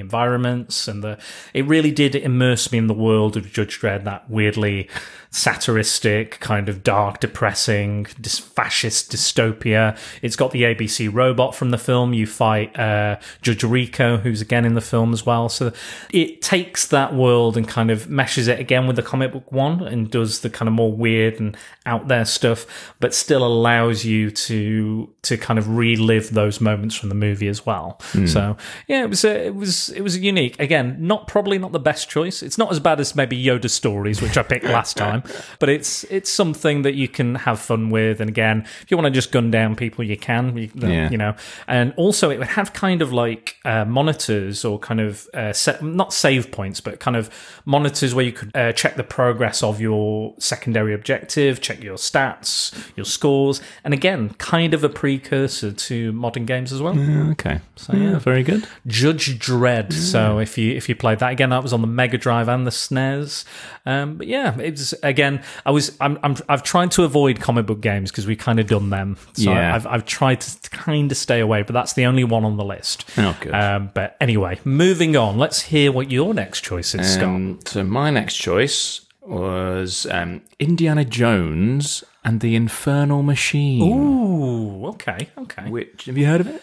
environments, 0.64 0.88
and 0.88 1.02
the 1.02 1.18
it 1.52 1.66
really 1.66 1.90
did 1.90 2.14
immerse 2.14 2.70
me 2.72 2.78
in 2.78 2.86
the 2.86 2.94
world 2.94 3.36
of 3.36 3.52
Judge 3.52 3.80
Dredd. 3.80 4.04
That 4.04 4.28
weirdly 4.28 4.88
satiristic, 5.34 6.38
kind 6.38 6.68
of 6.68 6.84
dark, 6.84 7.18
depressing, 7.18 8.06
dis- 8.20 8.38
fascist 8.38 9.10
dystopia. 9.10 9.98
It's 10.22 10.36
got 10.36 10.52
the 10.52 10.62
ABC 10.62 11.12
robot 11.12 11.56
from 11.56 11.70
the 11.70 11.76
film. 11.76 12.14
You 12.14 12.24
fight 12.24 12.78
uh, 12.78 13.18
Judge 13.42 13.64
Rico, 13.64 14.16
who's 14.16 14.40
again 14.40 14.64
in 14.64 14.74
the 14.74 14.80
film 14.80 15.12
as 15.12 15.26
well. 15.26 15.48
So 15.48 15.72
it 16.10 16.40
takes 16.40 16.86
that 16.86 17.14
world 17.14 17.56
and 17.56 17.66
kind 17.66 17.90
of 17.90 18.08
meshes 18.08 18.46
it 18.46 18.60
again 18.60 18.86
with 18.86 18.94
the 18.94 19.02
comic 19.02 19.32
book 19.32 19.50
one 19.50 19.82
and 19.82 20.08
does 20.08 20.40
the 20.40 20.50
kind 20.50 20.68
of 20.68 20.72
more 20.72 20.92
weird 20.92 21.40
and 21.40 21.56
out 21.84 22.06
there 22.06 22.24
stuff, 22.24 22.94
but 23.00 23.12
still 23.12 23.44
allows 23.44 24.04
you 24.04 24.30
to 24.30 25.12
to 25.22 25.36
kind 25.36 25.58
of 25.58 25.68
relive 25.68 26.30
those 26.30 26.60
moments 26.60 26.94
from 26.94 27.08
the 27.08 27.14
movie 27.16 27.48
as 27.48 27.66
well. 27.66 28.00
So 28.28 28.56
yeah, 28.86 29.02
it 29.02 29.10
was 29.10 29.24
a, 29.24 29.46
it 29.46 29.54
was 29.56 29.88
it 29.88 30.02
was 30.02 30.16
unique. 30.16 30.60
Again, 30.60 30.96
not 31.00 31.26
probably 31.26 31.58
not 31.58 31.72
the 31.72 31.80
best 31.80 32.08
choice. 32.08 32.40
It's 32.40 32.56
not 32.56 32.70
as 32.70 32.78
bad 32.78 33.00
as 33.00 33.16
maybe 33.16 33.42
Yoda 33.42 33.68
stories, 33.68 34.22
which 34.22 34.38
I 34.38 34.44
picked 34.44 34.64
last 34.64 34.96
time, 35.04 35.23
but 35.58 35.68
it's 35.68 36.04
it's 36.04 36.30
something 36.30 36.82
that 36.82 36.94
you 36.94 37.08
can 37.08 37.34
have 37.36 37.60
fun 37.60 37.90
with. 37.90 38.20
And 38.20 38.28
again, 38.28 38.64
if 38.82 38.90
you 38.90 38.96
want 38.96 39.06
to 39.06 39.10
just 39.10 39.32
gun 39.32 39.50
down 39.50 39.76
people, 39.76 40.04
you 40.04 40.16
can. 40.16 40.56
You, 40.56 40.70
Yeah. 40.74 41.10
you 41.10 41.16
know, 41.18 41.34
and 41.66 41.92
also 41.96 42.30
it 42.30 42.38
would 42.38 42.48
have 42.48 42.72
kind 42.72 43.02
of 43.02 43.12
like 43.12 43.56
uh, 43.64 43.84
monitors 43.84 44.64
or 44.64 44.78
kind 44.78 45.00
of 45.00 45.28
uh, 45.34 45.52
set, 45.52 45.82
not 45.82 46.12
save 46.12 46.50
points, 46.50 46.80
but 46.80 47.00
kind 47.00 47.16
of 47.16 47.30
monitors 47.64 48.14
where 48.14 48.24
you 48.24 48.32
could 48.32 48.50
uh, 48.54 48.72
check 48.72 48.96
the 48.96 49.02
progress 49.04 49.62
of 49.62 49.80
your 49.80 50.34
secondary 50.38 50.92
objective, 50.94 51.60
check 51.60 51.82
your 51.82 51.96
stats, 51.96 52.74
your 52.96 53.04
scores, 53.06 53.60
and 53.84 53.94
again, 53.94 54.30
kind 54.38 54.74
of 54.74 54.84
a 54.84 54.88
precursor 54.88 55.72
to 55.72 56.12
modern 56.12 56.44
games 56.46 56.72
as 56.72 56.80
well. 56.82 56.98
Okay. 57.32 57.60
So 57.76 57.94
yeah, 57.94 58.18
Very 58.18 58.42
good. 58.42 58.66
Judge 58.86 59.38
Dredd. 59.38 59.92
So 59.92 60.38
if 60.38 60.56
you 60.58 60.74
if 60.74 60.88
you 60.88 60.94
played 60.94 61.18
that 61.20 61.32
again, 61.32 61.50
that 61.50 61.62
was 61.62 61.72
on 61.72 61.80
the 61.80 61.86
Mega 61.86 62.18
Drive 62.18 62.48
and 62.48 62.66
the 62.66 62.70
SNES. 62.70 63.44
Um, 63.86 64.16
but 64.16 64.26
yeah, 64.26 64.56
it's 64.58 64.94
again. 65.14 65.42
I 65.64 65.70
was 65.70 65.96
I'm, 66.00 66.18
I'm 66.22 66.34
I've 66.48 66.62
tried 66.62 66.90
to 66.92 67.04
avoid 67.04 67.40
comic 67.40 67.66
book 67.66 67.80
games 67.80 68.10
because 68.10 68.26
we've 68.26 68.38
kind 68.48 68.58
of 68.60 68.66
done 68.66 68.90
them. 68.90 69.16
So 69.34 69.50
Yeah. 69.52 69.74
I've 69.74 69.86
I've 69.86 70.04
tried 70.04 70.40
to 70.42 70.70
kind 70.70 71.10
of 71.10 71.16
stay 71.16 71.40
away, 71.40 71.62
but 71.62 71.72
that's 71.72 71.92
the 71.94 72.04
only 72.06 72.24
one 72.24 72.44
on 72.44 72.56
the 72.56 72.64
list. 72.64 73.04
Oh, 73.16 73.36
good. 73.40 73.54
Um, 73.54 73.90
but 73.94 74.16
anyway, 74.20 74.58
moving 74.64 75.16
on. 75.16 75.38
Let's 75.38 75.60
hear 75.62 75.92
what 75.92 76.10
your 76.10 76.34
next 76.34 76.62
choice 76.62 76.94
is, 76.94 77.14
Scott. 77.14 77.24
Um, 77.24 77.58
so 77.64 77.82
my 77.84 78.10
next 78.10 78.34
choice 78.36 79.00
was 79.22 80.06
um, 80.10 80.42
Indiana 80.58 81.04
Jones 81.04 82.04
and 82.24 82.40
the 82.40 82.54
Infernal 82.56 83.22
Machine. 83.22 83.82
Ooh, 83.92 84.86
okay, 84.88 85.28
okay. 85.38 85.70
Which 85.70 86.04
have 86.06 86.18
you 86.18 86.26
heard 86.26 86.40
of 86.40 86.46
it? 86.48 86.62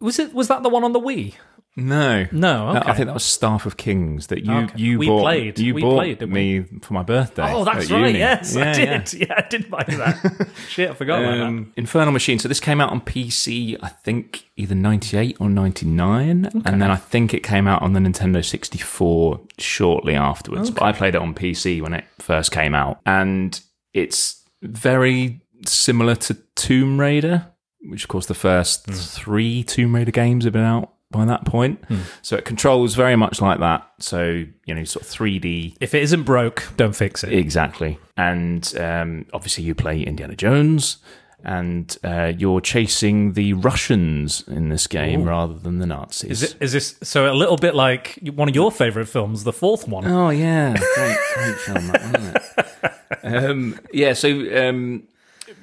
Was 0.00 0.18
it 0.18 0.32
was 0.32 0.48
that 0.48 0.62
the 0.62 0.68
one 0.68 0.84
on 0.84 0.92
the 0.92 1.00
Wii? 1.00 1.34
No. 1.78 2.26
No, 2.32 2.70
okay. 2.70 2.90
I 2.90 2.94
think 2.94 3.06
that 3.06 3.14
was 3.14 3.24
Staff 3.24 3.64
of 3.66 3.76
Kings 3.76 4.26
that 4.28 4.44
you 4.44 4.52
Okay. 4.52 4.78
you 4.78 4.98
We 4.98 5.06
bought. 5.06 5.22
played. 5.22 5.58
You 5.58 5.74
We 5.74 5.82
bought 5.82 5.94
played, 5.96 6.28
me 6.28 6.64
for 6.82 6.92
my 6.94 7.02
birthday. 7.02 7.52
Oh, 7.54 7.64
that's 7.64 7.90
right. 7.90 8.06
uni. 8.08 8.18
Yes, 8.18 8.56
I 8.56 8.60
Yeah, 8.60 8.76
yeah. 8.76 8.98
did. 8.98 9.12
Yeah. 9.28 9.34
I 9.36 9.48
did 9.48 9.70
buy 9.70 9.84
that. 9.86 10.48
Shit, 10.68 10.90
I 10.90 10.94
forgot 10.94 11.20
about 11.22 11.36
that. 11.38 11.42
Um, 11.46 11.72
Infernal 11.76 12.12
Machine. 12.12 12.38
So 12.38 12.48
this 12.48 12.60
came 12.60 12.80
out 12.80 12.90
on 12.90 13.00
PC, 13.00 13.76
I 13.82 13.88
think 13.88 14.48
either 14.56 14.74
98 14.74 15.36
or 15.40 15.48
99. 15.48 16.50
And 16.64 16.82
then 16.82 16.90
I 16.90 16.96
think 16.96 17.32
it 17.32 17.42
came 17.42 17.66
out 17.68 17.82
on 17.82 17.92
the 17.92 18.00
Nintendo 18.00 18.44
64 18.44 19.40
shortly 19.58 20.14
afterwards. 20.14 20.70
But 20.70 20.82
I 20.82 20.92
played 20.92 21.14
it 21.14 21.20
on 21.20 21.34
PC 21.34 21.80
when 21.80 21.94
it 21.94 22.04
first 22.18 22.50
came 22.50 22.74
out. 22.74 23.00
And 23.06 23.58
it's 23.94 24.42
very 24.62 25.40
similar 25.66 26.14
to 26.16 26.34
Tomb 26.56 26.98
Raider, 27.00 27.46
which, 27.82 28.02
of 28.04 28.08
course, 28.08 28.26
the 28.26 28.34
first 28.34 28.86
three 28.86 29.62
Tomb 29.62 29.94
Raider 29.94 30.10
games 30.10 30.44
have 30.44 30.52
been 30.52 30.64
out 30.64 30.92
by 31.10 31.24
that 31.24 31.44
point. 31.44 31.82
So 32.22 32.36
it 32.36 32.44
controls 32.44 32.94
very 32.94 33.16
much 33.16 33.40
like 33.40 33.60
that. 33.60 33.88
So, 33.98 34.44
you 34.66 34.74
know, 34.74 34.84
sort 34.84 35.04
of 35.04 35.10
3D 35.10 35.76
If 35.80 35.94
it 35.94 36.02
isn't 36.02 36.24
broke, 36.24 36.68
don't 36.76 36.94
fix 36.94 37.24
it. 37.24 37.32
Exactly. 37.32 37.98
And 38.16 38.72
um, 38.78 39.26
obviously, 39.32 39.64
you 39.64 39.74
play 39.74 40.02
Indiana 40.02 40.36
Jones, 40.36 40.98
and 41.44 41.96
uh, 42.02 42.32
you're 42.36 42.60
chasing 42.60 43.32
the 43.34 43.52
Russians 43.54 44.42
in 44.48 44.68
this 44.70 44.86
game 44.86 45.24
rather 45.24 45.54
than 45.54 45.78
the 45.78 45.86
Nazis. 45.86 46.30
Is, 46.30 46.42
it, 46.42 46.56
is 46.60 46.72
this 46.72 46.96
so 47.02 47.30
a 47.30 47.34
little 47.34 47.56
bit 47.56 47.74
like 47.74 48.18
one 48.34 48.48
of 48.48 48.54
your 48.54 48.72
favorite 48.72 49.06
films, 49.06 49.44
the 49.44 49.52
fourth 49.52 49.86
one? 49.86 50.06
Oh 50.06 50.30
yeah, 50.30 50.76
great, 50.76 51.16
great 51.34 51.56
film, 51.56 51.86
that 51.88 52.02
isn't 52.02 52.36
it? 52.36 53.44
um, 53.50 53.80
yeah. 53.92 54.12
So 54.14 54.68
um, 54.68 55.04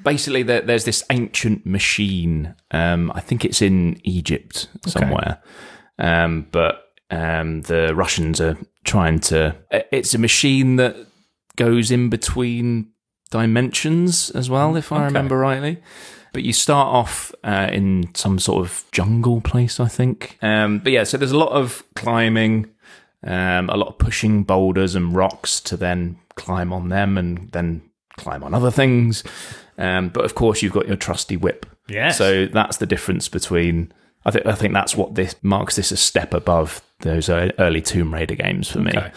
basically, 0.06 0.44
there, 0.44 0.62
there's 0.62 0.86
this 0.86 1.04
ancient 1.10 1.66
machine. 1.66 2.56
Um, 2.72 3.12
I 3.14 3.20
think 3.20 3.44
it's 3.44 3.62
in 3.62 4.00
Egypt 4.04 4.70
somewhere, 4.86 5.40
um, 6.00 6.48
but 6.52 6.82
Um, 7.12 7.62
the 7.62 7.94
Russians 7.96 8.42
are 8.42 8.58
trying 8.84 9.20
to. 9.30 9.56
It's 9.92 10.16
a 10.16 10.18
machine 10.18 10.78
that 10.78 10.96
goes 11.56 11.92
in 11.92 12.10
between 12.10 12.88
dimensions 13.30 14.32
as 14.32 14.50
well, 14.50 14.76
if 14.76 14.92
I 14.92 14.96
Okay. 14.98 15.06
remember 15.06 15.38
rightly. 15.38 15.78
But 16.34 16.44
you 16.44 16.52
start 16.54 16.88
off 16.88 17.32
uh, 17.44 17.70
in 17.72 18.10
some 18.16 18.40
sort 18.40 18.66
of 18.66 18.84
jungle 18.92 19.40
place, 19.42 19.80
I 19.80 19.88
think. 19.88 20.38
Um, 20.42 20.80
but 20.80 20.92
yeah, 20.94 21.04
so 21.06 21.18
there's 21.18 21.32
a 21.32 21.38
lot 21.38 21.52
of 21.52 21.84
climbing, 21.96 22.66
um, 23.24 23.70
a 23.70 23.78
lot 23.78 23.88
of 23.88 23.98
pushing 24.00 24.44
boulders 24.44 24.96
and 24.96 25.16
rocks 25.16 25.62
to 25.62 25.78
then 25.78 26.18
climb 26.36 26.74
on 26.74 26.90
them 26.90 27.18
and 27.18 27.52
then 27.52 27.82
climb 28.18 28.44
on 28.44 28.54
other 28.54 28.72
things. 28.72 29.24
Um, 29.78 30.10
but 30.10 30.26
of 30.26 30.36
course, 30.36 30.62
you've 30.62 30.74
got 30.74 30.88
your 30.88 30.96
trusty 30.96 31.38
whip. 31.38 31.66
Yes. 31.88 32.18
So 32.18 32.46
that's 32.48 32.78
the 32.78 32.86
difference 32.86 33.30
between. 33.30 33.92
I 34.26 34.32
think 34.32 34.46
I 34.46 34.56
think 34.56 34.74
that's 34.74 34.96
what 34.96 35.16
this 35.16 35.36
marks 35.44 35.76
this 35.76 35.92
a 35.92 35.98
step 35.98 36.34
above 36.34 36.82
those 37.02 37.30
early 37.30 37.82
Tomb 37.82 38.14
Raider 38.14 38.36
games 38.36 38.70
for 38.70 38.80
me. 38.80 38.92
Okay. 38.96 39.12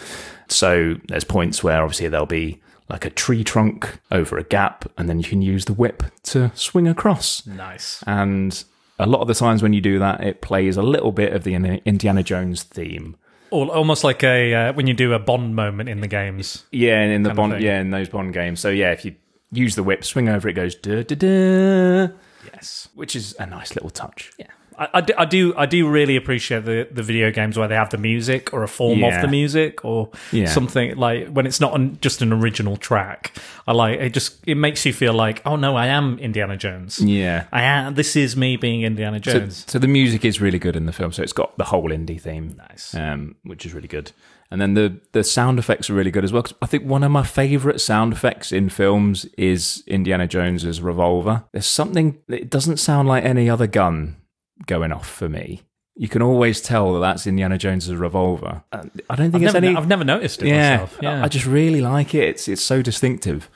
So 0.49 0.97
there's 1.09 1.25
points 1.25 1.63
where 1.63 1.83
obviously 1.83 2.09
there'll 2.09 2.27
be 2.27 2.61
like 2.89 3.05
a 3.05 3.11
tree 3.11 3.45
trunk 3.45 4.01
over 4.11 4.39
a 4.39 4.45
gap, 4.45 4.91
and 4.99 5.09
then 5.09 5.19
you 5.19 5.25
can 5.25 5.43
use 5.43 5.67
the 5.67 5.75
whip 5.75 6.03
to 6.25 6.51
swing 6.55 6.89
across. 6.89 7.47
Nice. 7.47 8.03
And 8.07 8.63
a 8.99 9.07
lot 9.07 9.21
of 9.21 9.29
the 9.29 9.35
times 9.35 9.63
when 9.63 9.73
you 9.73 9.81
do 9.81 9.99
that, 9.99 10.23
it 10.23 10.41
plays 10.41 10.77
a 10.77 10.83
little 10.83 11.13
bit 11.13 11.33
of 11.33 11.45
the 11.45 11.55
Indiana 11.55 12.23
Jones 12.23 12.63
theme. 12.63 13.17
Al- 13.53 13.71
Almost 13.71 14.05
like 14.05 14.23
a 14.25 14.55
uh, 14.55 14.73
when 14.73 14.87
you 14.87 14.95
do 14.95 15.13
a 15.13 15.19
Bond 15.19 15.55
moment 15.55 15.89
in 15.89 16.01
the 16.01 16.09
games. 16.09 16.65
Yeah, 16.71 17.03
in 17.03 17.23
the 17.23 17.33
Bond, 17.33 17.61
yeah, 17.63 17.81
in 17.81 17.91
those 17.91 18.09
Bond 18.09 18.33
games. 18.35 18.61
So 18.61 18.69
yeah, 18.71 18.93
if 18.93 19.05
you 19.05 19.15
use 19.53 19.75
the 19.75 19.83
whip, 19.83 20.05
swing 20.05 20.29
over, 20.29 20.49
it 20.49 20.55
goes 20.55 20.75
da 20.75 21.03
da 21.03 21.15
da, 21.15 22.09
Yes. 22.53 22.89
which 22.95 23.15
is 23.17 23.35
a 23.39 23.47
nice 23.47 23.75
little 23.75 23.91
touch. 23.91 24.31
Yeah. 24.39 24.47
I, 24.81 24.89
I, 24.95 25.01
do, 25.01 25.13
I 25.19 25.25
do 25.25 25.55
I 25.57 25.67
do 25.67 25.89
really 25.89 26.15
appreciate 26.15 26.65
the, 26.65 26.87
the 26.93 27.03
video 27.03 27.33
games 27.33 27.59
where 27.59 27.67
they 27.67 27.75
have 27.75 27.91
the 27.91 27.99
music 27.99 28.53
or 28.55 28.63
a 28.63 28.69
form 28.69 29.01
Yeah. 29.01 29.17
of 29.17 29.23
the 29.23 29.27
music 29.27 29.85
or 29.85 30.11
Yeah. 30.31 30.47
something 30.47 30.97
like 30.97 31.27
when 31.31 31.47
it's 31.47 31.61
not 31.61 31.75
an, 31.75 31.99
just 32.01 32.23
an 32.23 32.33
original 32.33 32.77
track. 32.77 33.37
I 33.67 33.73
like 33.73 33.99
it. 33.99 34.11
Just 34.11 34.37
it 34.47 34.55
makes 34.55 34.87
you 34.87 34.93
feel 34.93 35.15
like 35.15 35.43
oh 35.45 35.57
no, 35.57 35.75
I 35.75 35.87
am 35.89 36.17
Indiana 36.21 36.57
Jones. 36.57 37.01
Yeah. 37.01 37.47
I 37.51 37.63
am. 37.63 37.95
This 37.97 38.15
is 38.15 38.37
me 38.37 38.57
being 38.57 38.83
Indiana 38.83 39.21
So, 39.25 39.33
Jones. 39.41 39.65
so 39.67 39.81
the 39.81 39.89
music 39.89 40.25
is 40.25 40.41
really 40.41 40.61
good 40.61 40.77
in 40.77 40.87
the 40.87 40.93
film. 40.93 41.11
So 41.11 41.25
it's 41.25 41.33
got 41.33 41.59
the 41.59 41.65
whole 41.65 41.89
indie 41.91 42.21
theme, 42.21 42.55
Nice. 42.71 42.95
um, 42.95 43.35
which 43.43 43.67
is 43.67 43.75
really 43.75 43.89
good. 43.89 44.13
And 44.51 44.61
then 44.61 44.75
the 44.75 45.01
the 45.13 45.25
sound 45.25 45.59
effects 45.59 45.91
are 45.91 45.95
really 45.95 46.11
good 46.11 46.25
as 46.25 46.33
well. 46.33 46.45
I 46.63 46.67
think 46.67 46.85
one 46.85 47.03
of 47.05 47.11
my 47.11 47.23
favorite 47.23 47.81
sound 47.81 48.13
effects 48.13 48.51
in 48.51 48.69
films 48.71 49.27
is 49.37 49.85
Indiana 49.87 50.27
Jones's 50.27 50.81
revolver. 50.81 51.45
There's 51.53 51.67
something 51.67 52.19
it 52.29 52.51
doesn't 52.51 52.79
sound 52.79 53.09
like 53.09 53.25
any 53.25 53.51
other 53.51 53.67
gun 53.67 54.17
going 54.67 54.93
off 54.93 55.09
for 55.09 55.29
me. 55.29 55.63
You 56.01 56.07
can 56.09 56.23
always 56.23 56.61
tell 56.61 56.93
that 56.95 57.01
that's 57.01 57.27
Indiana 57.27 57.59
Jones's 57.59 57.97
revolver. 57.97 58.63
Uh, 58.71 58.85
I 59.11 59.17
don't 59.17 59.33
think 59.33 59.43
I've 59.43 59.43
it's 59.43 59.55
never, 59.55 59.67
any. 59.67 59.77
I've 59.77 59.89
never 59.89 60.05
noticed 60.05 60.41
it 60.43 60.47
yeah, 60.49 60.71
myself. 60.77 60.99
Yeah. 61.03 61.25
I 61.25 61.29
just 61.29 61.45
really 61.45 61.81
like 61.81 62.15
it. 62.15 62.23
It's 62.29 62.47
it's 62.47 62.63
so 62.63 62.83
distinctive. 62.83 63.51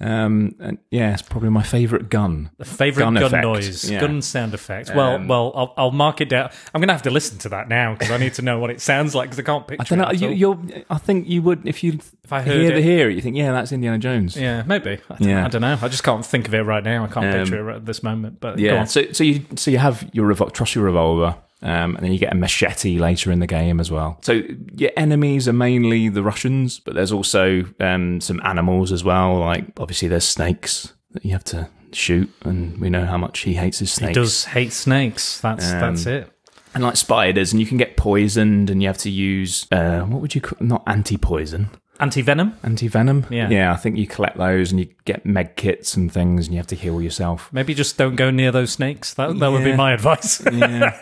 Um, 0.00 0.54
and 0.60 0.78
yeah, 0.90 1.12
it's 1.14 1.22
probably 1.22 1.48
my 1.50 1.62
favorite 1.62 2.10
gun. 2.10 2.50
The 2.58 2.64
favorite 2.64 3.04
Gun 3.04 3.14
gun, 3.14 3.40
noise, 3.40 3.90
yeah. 3.90 4.00
gun 4.00 4.20
sound 4.22 4.54
effect. 4.54 4.90
Well, 4.94 5.14
Um, 5.16 5.28
well, 5.28 5.52
I'll, 5.54 5.74
I'll 5.76 5.90
mark 5.90 6.20
it 6.20 6.28
down. 6.28 6.50
I'm 6.74 6.80
going 6.80 6.88
to 6.88 6.94
have 6.94 7.02
to 7.02 7.10
listen 7.10 7.38
to 7.38 7.48
that 7.50 7.68
now 7.68 7.94
because 7.94 8.10
I 8.10 8.18
need 8.18 8.34
to 8.34 8.42
know 8.42 8.58
what 8.58 8.70
it 8.70 8.80
sounds 8.80 9.14
like 9.14 9.30
because 9.30 9.38
I 9.38 9.42
can't 9.42 9.66
picture 9.66 9.82
I 9.82 9.96
don't 9.96 9.98
know. 9.98 10.10
it. 10.28 10.30
at 10.30 10.36
You. 10.36 10.84
I 10.90 10.98
think 10.98 11.26
you 11.28 11.42
would 11.42 11.66
if 11.66 11.82
you 11.82 11.98
If 12.22 12.32
I 12.32 12.42
heard 12.42 12.54
hear 12.60 12.70
it. 12.72 12.74
the 12.74 12.82
hear 12.82 13.08
it. 13.10 13.14
You 13.16 13.22
think, 13.22 13.36
yeah, 13.36 13.52
that's 13.52 13.72
Indiana 13.72 13.98
Jones. 13.98 14.36
yeah, 14.36 14.62
maybe. 14.66 14.98
I 15.10 15.14
don't, 15.16 15.22
Yeah. 15.28 15.44
I 15.44 15.48
don't 15.48 15.62
know. 15.62 15.78
I 15.80 15.88
just 15.88 16.04
can't 16.04 16.24
think 16.24 16.46
of 16.48 16.54
it 16.54 16.62
right 16.62 16.84
now. 16.84 17.04
I 17.04 17.08
can't 17.08 17.26
Um, 17.26 17.32
picture 17.32 17.70
it 17.70 17.76
at 17.76 17.86
this 17.86 18.02
moment. 18.02 18.40
But 18.40 18.58
Yeah. 18.58 18.84
So 18.84 19.10
so 19.12 19.24
you 19.24 19.44
so 19.56 19.70
you 19.70 19.78
have 19.78 20.08
your 20.12 20.32
revol- 20.32 20.74
your 20.74 20.84
revolver, 20.84 21.36
um, 21.62 21.96
and 21.96 22.04
then 22.04 22.12
you 22.12 22.18
get 22.18 22.32
a 22.32 22.36
machete 22.36 22.98
later 22.98 23.32
in 23.32 23.40
the 23.40 23.46
game 23.46 23.80
as 23.80 23.90
well. 23.90 24.18
So 24.22 24.42
your 24.76 24.90
enemies 24.96 25.48
are 25.48 25.52
mainly 25.52 26.08
the 26.08 26.22
Russians, 26.22 26.78
but 26.80 26.94
there's 26.94 27.12
also 27.12 27.64
um, 27.80 28.20
some 28.20 28.40
animals 28.44 28.92
as 28.92 29.02
well. 29.04 29.38
Like 29.40 29.64
obviously 29.78 30.08
there's 30.08 30.24
snakes 30.24 30.92
that 31.12 31.24
you 31.24 31.32
have 31.32 31.44
to 31.44 31.68
shoot, 31.92 32.30
and 32.42 32.78
we 32.78 32.90
know 32.90 33.06
how 33.06 33.16
much 33.18 33.40
he 33.40 33.54
hates 33.54 33.78
his 33.78 33.92
snakes. 33.92 34.10
He 34.10 34.14
does 34.14 34.44
hate 34.44 34.72
snakes. 34.72 35.40
That's 35.40 35.72
Um, 35.72 35.80
that's 35.80 36.06
it. 36.06 36.30
and 36.74 36.84
like 36.84 36.96
spiders, 36.96 37.52
and 37.52 37.60
you 37.60 37.66
can 37.66 37.78
get 37.78 37.96
poisoned, 37.96 38.70
and 38.70 38.82
you 38.82 38.88
have 38.88 38.98
to 38.98 39.10
use 39.10 39.66
uh, 39.72 40.00
what 40.02 40.20
would 40.20 40.34
you 40.34 40.40
call 40.40 40.58
not 40.64 40.82
anti 40.86 41.16
poison. 41.16 41.70
Anti 42.00 42.22
venom. 42.22 42.54
Anti 42.62 42.88
venom, 42.88 43.26
Yeah. 43.30 43.48
yeah. 43.50 43.72
I 43.72 43.76
think 43.76 43.96
you 43.96 44.06
collect 44.06 44.36
those, 44.36 44.70
and 44.70 44.78
you 44.80 44.88
get 45.04 45.26
med 45.26 45.56
kits 45.56 45.96
and 45.96 46.12
things, 46.12 46.46
and 46.46 46.54
you 46.54 46.58
have 46.58 46.66
to 46.68 46.76
heal 46.76 47.02
yourself. 47.02 47.48
Maybe 47.52 47.74
just 47.74 47.96
don't 47.98 48.14
go 48.16 48.30
near 48.30 48.52
those 48.52 48.70
snakes. 48.72 49.14
That 49.14 49.38
that 49.38 49.48
would 49.50 49.64
be 49.64 49.74
my 49.76 49.92
advice. 49.92 50.42
Yeah. 50.52 50.92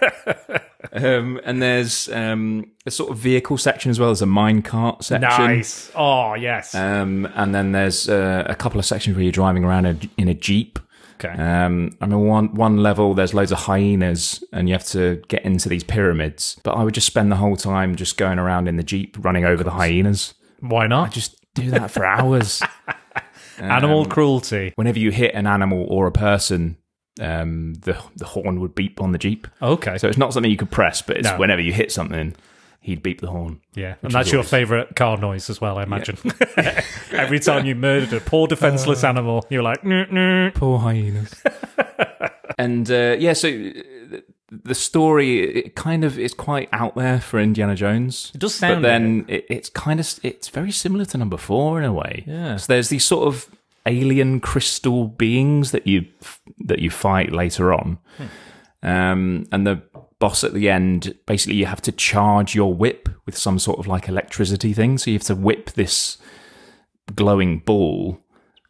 um, 0.93 1.41
and 1.45 1.61
there's 1.61 2.09
um, 2.11 2.71
a 2.87 2.91
sort 2.91 3.11
of 3.11 3.19
vehicle 3.19 3.59
section 3.59 3.91
as 3.91 3.99
well. 3.99 4.09
There's 4.11 4.23
a 4.23 4.27
minecart 4.27 5.03
section. 5.03 5.29
nice. 5.47 5.91
Oh 5.95 6.35
yes. 6.35 6.75
Um, 6.75 7.29
and 7.35 7.55
then 7.55 7.73
there's 7.73 8.09
uh, 8.09 8.45
a 8.47 8.55
couple 8.55 8.79
of 8.79 8.87
sections 8.87 9.17
where 9.17 9.23
you're 9.23 9.33
driving 9.33 9.65
around 9.65 10.09
in 10.17 10.29
a 10.29 10.35
jeep. 10.35 10.79
okay. 11.17 11.35
Um, 11.35 11.97
I 12.01 12.07
mean, 12.07 12.21
one 12.27 12.55
one 12.55 12.83
level 12.83 13.15
there's 13.15 13.35
loads 13.35 13.51
of 13.53 13.59
hyenas, 13.59 14.45
and 14.53 14.69
you 14.69 14.75
have 14.75 14.85
to 14.87 15.23
get 15.29 15.45
into 15.45 15.69
these 15.69 15.83
pyramids. 15.85 16.59
But 16.63 16.73
I 16.77 16.85
would 16.85 16.95
just 16.95 17.07
spend 17.07 17.33
the 17.33 17.37
whole 17.37 17.57
time 17.57 17.97
just 17.97 18.17
going 18.17 18.39
around 18.39 18.69
in 18.69 18.77
the 18.77 18.85
jeep, 18.85 19.17
running 19.19 19.45
over 19.45 19.65
the 19.65 19.73
hyenas. 19.73 20.35
Why 20.61 20.87
not? 20.87 21.13
Just 21.13 21.37
do 21.55 21.71
that 21.71 21.91
for 21.91 22.05
hours. 22.05 22.63
Animal 23.59 24.01
Um, 24.03 24.07
cruelty. 24.11 24.73
Whenever 24.77 24.99
you 24.99 25.11
hit 25.11 25.35
an 25.35 25.47
animal 25.47 25.87
or 25.89 26.07
a 26.07 26.13
person, 26.13 26.77
um, 27.21 27.75
the 27.75 27.97
the 28.17 28.27
horn 28.27 28.61
would 28.61 28.75
beep 28.75 29.01
on 29.01 29.13
the 29.13 29.19
jeep. 29.19 29.47
Okay. 29.63 29.97
So 29.99 30.09
it's 30.09 30.19
not 30.19 30.33
something 30.35 30.51
you 30.51 30.59
could 30.59 30.71
press, 30.71 31.01
but 31.03 31.17
it's 31.17 31.29
No. 31.31 31.39
whenever 31.39 31.63
you 31.63 31.73
hit 31.73 31.91
something, 31.91 32.35
he'd 32.81 33.03
beep 33.03 33.21
the 33.23 33.29
horn. 33.31 33.61
yeah, 33.75 33.95
and 34.03 34.13
that's 34.13 34.31
your 34.31 34.41
always- 34.41 34.51
favourite 34.51 34.95
car 34.95 35.17
noise 35.17 35.49
as 35.51 35.61
well, 35.61 35.79
I 35.79 35.83
imagine. 35.85 36.19
Every 37.13 37.41
time 37.41 37.65
you 37.67 37.75
murdered 37.75 38.13
a 38.13 38.21
poor 38.21 38.47
defenseless 38.47 39.03
Uh. 39.03 39.09
animal, 39.09 39.47
you're 39.51 39.63
like. 39.63 39.81
Poor 40.55 40.79
hyenas. 40.79 41.35
and 42.59 42.91
uh, 42.91 43.17
yeah, 43.19 43.33
so 43.33 43.49
the 44.65 44.75
story 44.75 45.41
it 45.59 45.75
kind 45.75 46.05
of 46.05 46.19
is 46.19 46.35
quite 46.35 46.69
out 46.73 46.95
there 46.97 47.21
for 47.21 47.39
Indiana 47.41 47.75
Jones. 47.75 48.31
It 48.35 48.41
does 48.41 48.55
sound, 48.55 48.83
but 48.83 48.89
then 48.89 49.25
it, 49.29 49.47
it's 49.49 49.69
kind 49.71 50.01
of 50.01 50.19
it's 50.23 50.49
very 50.49 50.71
similar 50.73 51.05
to 51.07 51.19
number 51.19 51.37
four 51.37 51.79
in 51.79 51.85
a 51.85 51.93
way. 51.93 52.25
Yeah. 52.27 52.57
So 52.57 52.73
there's 52.73 52.89
these 52.89 53.05
sort 53.05 53.27
of 53.29 53.49
alien 53.87 54.41
crystal 54.41 55.07
beings 55.09 55.71
that 55.71 55.87
you 55.87 56.07
that 56.65 56.79
you 56.81 56.91
fight 56.91 57.33
later 57.33 57.73
on, 57.73 57.99
Hmm. 58.17 58.27
um, 58.89 59.47
and 59.53 59.67
the 59.67 59.83
boss 60.19 60.43
at 60.43 60.55
the 60.55 60.71
end 60.71 61.15
basically 61.27 61.57
you 61.57 61.67
have 61.67 61.83
to 61.83 61.93
charge 61.93 62.55
your 62.55 62.73
whip 62.73 63.09
with 63.27 63.37
some 63.37 63.59
sort 63.59 63.79
of 63.79 63.87
like 63.87 64.09
electricity 64.09 64.73
thing. 64.73 64.97
So 64.99 65.11
you 65.11 65.17
have 65.17 65.27
to 65.27 65.35
whip 65.35 65.73
this 65.73 66.17
glowing 67.15 67.59
ball 67.59 68.19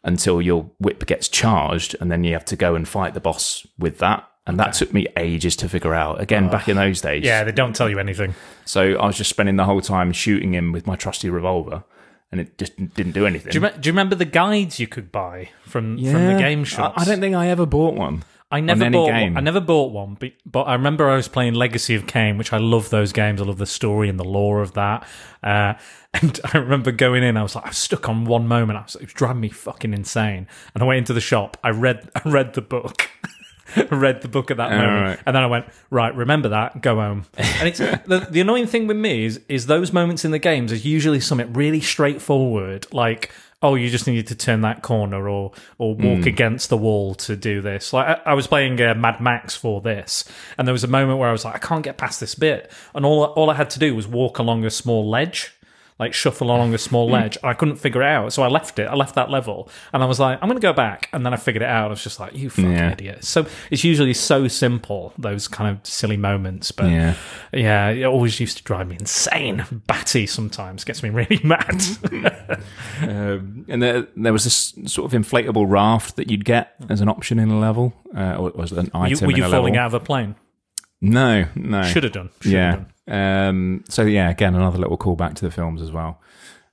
until 0.03 0.40
your 0.42 0.70
whip 0.79 1.07
gets 1.07 1.29
charged, 1.29 1.96
and 2.01 2.11
then 2.12 2.22
you 2.25 2.33
have 2.33 2.44
to 2.44 2.57
go 2.57 2.75
and 2.75 2.87
fight 2.87 3.14
the 3.14 3.20
boss 3.20 3.66
with 3.79 3.99
that. 3.99 4.29
And 4.46 4.61
that 4.61 4.74
took 4.74 4.92
me 4.92 5.09
ages 5.16 5.56
to 5.56 5.68
figure 5.68 5.92
out. 5.92 6.20
Again, 6.20 6.48
back 6.48 6.68
in 6.68 6.76
those 6.76 7.00
days. 7.00 7.24
Yeah, 7.24 7.42
they 7.42 7.52
don't 7.52 7.74
tell 7.74 7.90
you 7.90 7.98
anything. 7.98 8.35
So 8.64 8.96
I 8.96 9.06
was 9.06 9.16
just 9.16 9.30
spending 9.30 9.56
the 9.56 9.64
whole 9.64 9.80
time 9.80 10.12
shooting 10.12 10.54
him 10.54 10.70
with 10.70 10.87
my 10.87 10.94
trusty 10.94 11.28
revolver, 11.28 11.82
and 12.30 12.40
it 12.40 12.56
just 12.56 12.76
didn't 12.94 13.12
do 13.12 13.26
anything. 13.26 13.50
Do 13.50 13.59
you, 13.59 13.62
me- 13.62 13.70
do 13.80 13.88
you 13.88 13.92
remember 13.92 14.14
the 14.14 14.24
guides 14.24 14.78
you 14.78 14.87
could 14.87 15.11
buy 15.11 15.50
from 15.64 15.98
from 15.98 16.26
the 16.26 16.38
game 16.38 16.62
shops? 16.62 16.96
I, 16.96 17.02
I 17.02 17.04
don't 17.04 17.20
think 17.20 17.35
I 17.35 17.48
ever 17.48 17.66
bought 17.66 17.94
one. 17.94 18.22
I 18.48 18.61
never 18.61 18.85
any 18.85 18.96
bought. 18.96 19.09
game. 19.09 19.35
One. 19.35 19.38
I 19.38 19.40
never 19.44 19.61
bought 19.61 19.90
one, 19.92 20.16
but, 20.20 20.32
but 20.44 20.62
I 20.62 20.74
remember 20.74 21.11
I 21.11 21.16
was 21.16 21.26
playing 21.26 21.54
Legacy 21.54 21.96
of 21.96 22.06
Kain, 22.06 22.38
which 22.38 22.52
I 22.52 22.59
love 22.59 22.90
those 22.90 23.12
games. 23.12 23.40
I 23.40 23.44
love 23.44 23.59
the 23.59 23.66
story 23.66 24.09
and 24.09 24.20
the 24.20 24.24
lore 24.24 24.62
of 24.62 24.74
that. 24.74 25.06
Uh, 25.42 25.74
and 26.14 26.38
I 26.54 26.59
remember 26.59 26.92
going 26.92 27.24
in. 27.24 27.37
I 27.37 27.42
was 27.42 27.56
like, 27.56 27.64
I 27.64 27.68
was 27.68 27.76
stuck 27.76 28.09
on 28.09 28.24
one 28.24 28.46
moment. 28.46 28.78
I 28.78 28.82
was, 28.82 28.94
it 28.94 29.02
was 29.02 29.12
driving 29.12 29.40
me 29.40 29.48
fucking 29.48 29.92
insane. 29.92 30.46
And 30.74 30.82
I 30.82 30.87
went 30.87 30.98
into 30.98 31.12
the 31.12 31.20
shop. 31.20 31.56
I 31.64 31.70
read. 31.70 32.09
I 32.14 32.28
read 32.28 32.54
the 32.54 32.62
book. 32.62 33.11
Read 33.90 34.22
the 34.22 34.29
book 34.29 34.50
at 34.50 34.57
that 34.59 34.70
moment, 34.70 35.02
right. 35.02 35.18
and 35.26 35.35
then 35.35 35.42
I 35.42 35.46
went 35.46 35.66
right. 35.90 36.14
Remember 36.14 36.50
that. 36.50 36.81
Go 36.81 36.96
home. 36.96 37.24
And 37.59 37.68
it's 37.68 37.79
the, 37.79 38.26
the 38.31 38.40
annoying 38.42 38.66
thing 38.66 38.87
with 38.87 38.98
me 38.98 39.24
is 39.24 39.40
is 39.48 39.66
those 39.66 39.92
moments 39.92 40.24
in 40.24 40.31
the 40.31 40.38
games 40.38 40.72
is 40.72 40.85
usually 40.85 41.20
something 41.20 41.52
really 41.55 41.81
straightforward, 41.81 42.87
like 42.92 43.33
oh, 43.62 43.74
you 43.74 43.88
just 43.88 44.07
needed 44.07 44.26
to 44.29 44.35
turn 44.35 44.61
that 44.61 44.83
corner 44.83 45.29
or 45.29 45.52
or 45.79 45.94
walk 45.94 46.26
against 46.26 46.68
the 46.68 46.76
wall 46.76 47.14
to 47.14 47.37
do 47.37 47.61
this. 47.61 47.92
Like 47.92 48.07
I, 48.07 48.31
I 48.31 48.35
was 48.35 48.46
playing 48.46 48.81
uh, 48.81 48.94
Mad 48.94 49.20
Max 49.20 49.57
for 49.57 49.81
this, 49.81 50.24
and 50.59 50.68
there 50.68 50.72
was 50.72 50.85
a 50.85 50.88
moment 50.88 51.18
where 51.18 51.29
I 51.29 51.33
was 51.33 51.44
like, 51.44 51.55
I 51.55 51.59
can't 51.59 51.83
get 51.83 51.96
past 51.96 52.20
this 52.20 52.35
bit, 52.35 52.70
and 52.94 53.05
all 53.05 53.24
all 53.24 53.50
I 53.50 53.55
had 53.55 53.70
to 53.70 53.79
do 53.79 53.94
was 53.94 54.07
walk 54.07 54.38
along 54.38 54.64
a 54.64 54.70
small 54.70 55.09
ledge. 55.09 55.56
Like 55.98 56.12
shuffle 56.12 56.48
along 56.48 56.74
a 56.74 56.78
small 56.78 57.09
ledge. 57.09 57.38
I 57.42 57.54
couldn't 57.54 57.76
figure 57.76 58.02
it 58.02 58.06
out, 58.09 58.30
so 58.35 58.42
I 58.42 58.48
left 58.48 58.78
it. 58.78 58.87
I 58.87 58.94
left 58.94 59.14
that 59.14 59.30
level, 59.30 59.70
and 59.94 60.02
I 60.02 60.06
was 60.06 60.20
like, 60.20 60.38
"I'm 60.42 60.48
going 60.50 60.61
to 60.61 60.66
go 60.66 60.74
back." 60.74 61.09
And 61.14 61.24
then 61.24 61.32
I 61.32 61.37
figured 61.38 61.62
it 61.62 61.68
out. 61.70 61.87
I 61.87 61.88
was 61.88 62.02
just 62.02 62.20
like, 62.20 62.35
"You 62.35 62.50
fucking 62.50 62.70
Yeah. 62.70 62.92
idiot!" 62.92 63.24
So 63.24 63.46
it's 63.70 63.82
usually 63.82 64.12
so 64.12 64.46
simple 64.46 65.14
those 65.16 65.48
kind 65.48 65.70
of 65.74 65.87
silly 65.87 66.18
moments, 66.18 66.70
but 66.70 66.90
Yeah. 66.90 67.14
yeah, 67.50 67.88
it 67.88 68.04
always 68.04 68.38
used 68.40 68.59
to 68.59 68.62
drive 68.62 68.88
me 68.88 68.96
insane. 69.00 69.64
Batty 69.87 70.26
sometimes 70.26 70.85
gets 70.85 71.02
me 71.02 71.09
really 71.09 71.40
mad. 71.44 71.82
Um, 73.02 73.64
and 73.68 73.82
there, 73.82 74.06
there 74.16 74.32
was 74.32 74.44
this 74.44 74.72
sort 74.87 75.12
of 75.12 75.20
inflatable 75.20 75.66
raft 75.68 76.16
that 76.16 76.30
you'd 76.30 76.44
get 76.44 76.74
as 76.88 77.00
an 77.02 77.09
option 77.09 77.38
in 77.38 77.50
a 77.50 77.59
level, 77.59 77.92
uh, 78.16 78.37
or 78.38 78.50
was 78.54 78.72
it 78.72 78.78
an 78.78 78.90
item 78.94 79.26
were 79.26 79.32
you 79.37 79.44
a 79.44 79.48
falling 79.50 79.74
level. 79.74 79.85
out 79.85 79.94
of 79.94 79.94
a 79.94 80.00
plane? 80.00 80.35
No, 81.00 81.46
no. 81.54 81.82
Should 81.82 82.04
have 82.04 82.12
done. 82.12 82.30
Should 82.40 82.52
yeah. 82.52 82.70
have 82.70 82.87
done. 83.06 83.48
Um, 83.48 83.85
so 83.88 84.02
yeah, 84.02 84.30
again, 84.30 84.54
another 84.54 84.78
little 84.78 84.98
callback 84.98 85.35
to 85.35 85.44
the 85.44 85.50
films 85.50 85.80
as 85.82 85.92
well. 85.92 86.20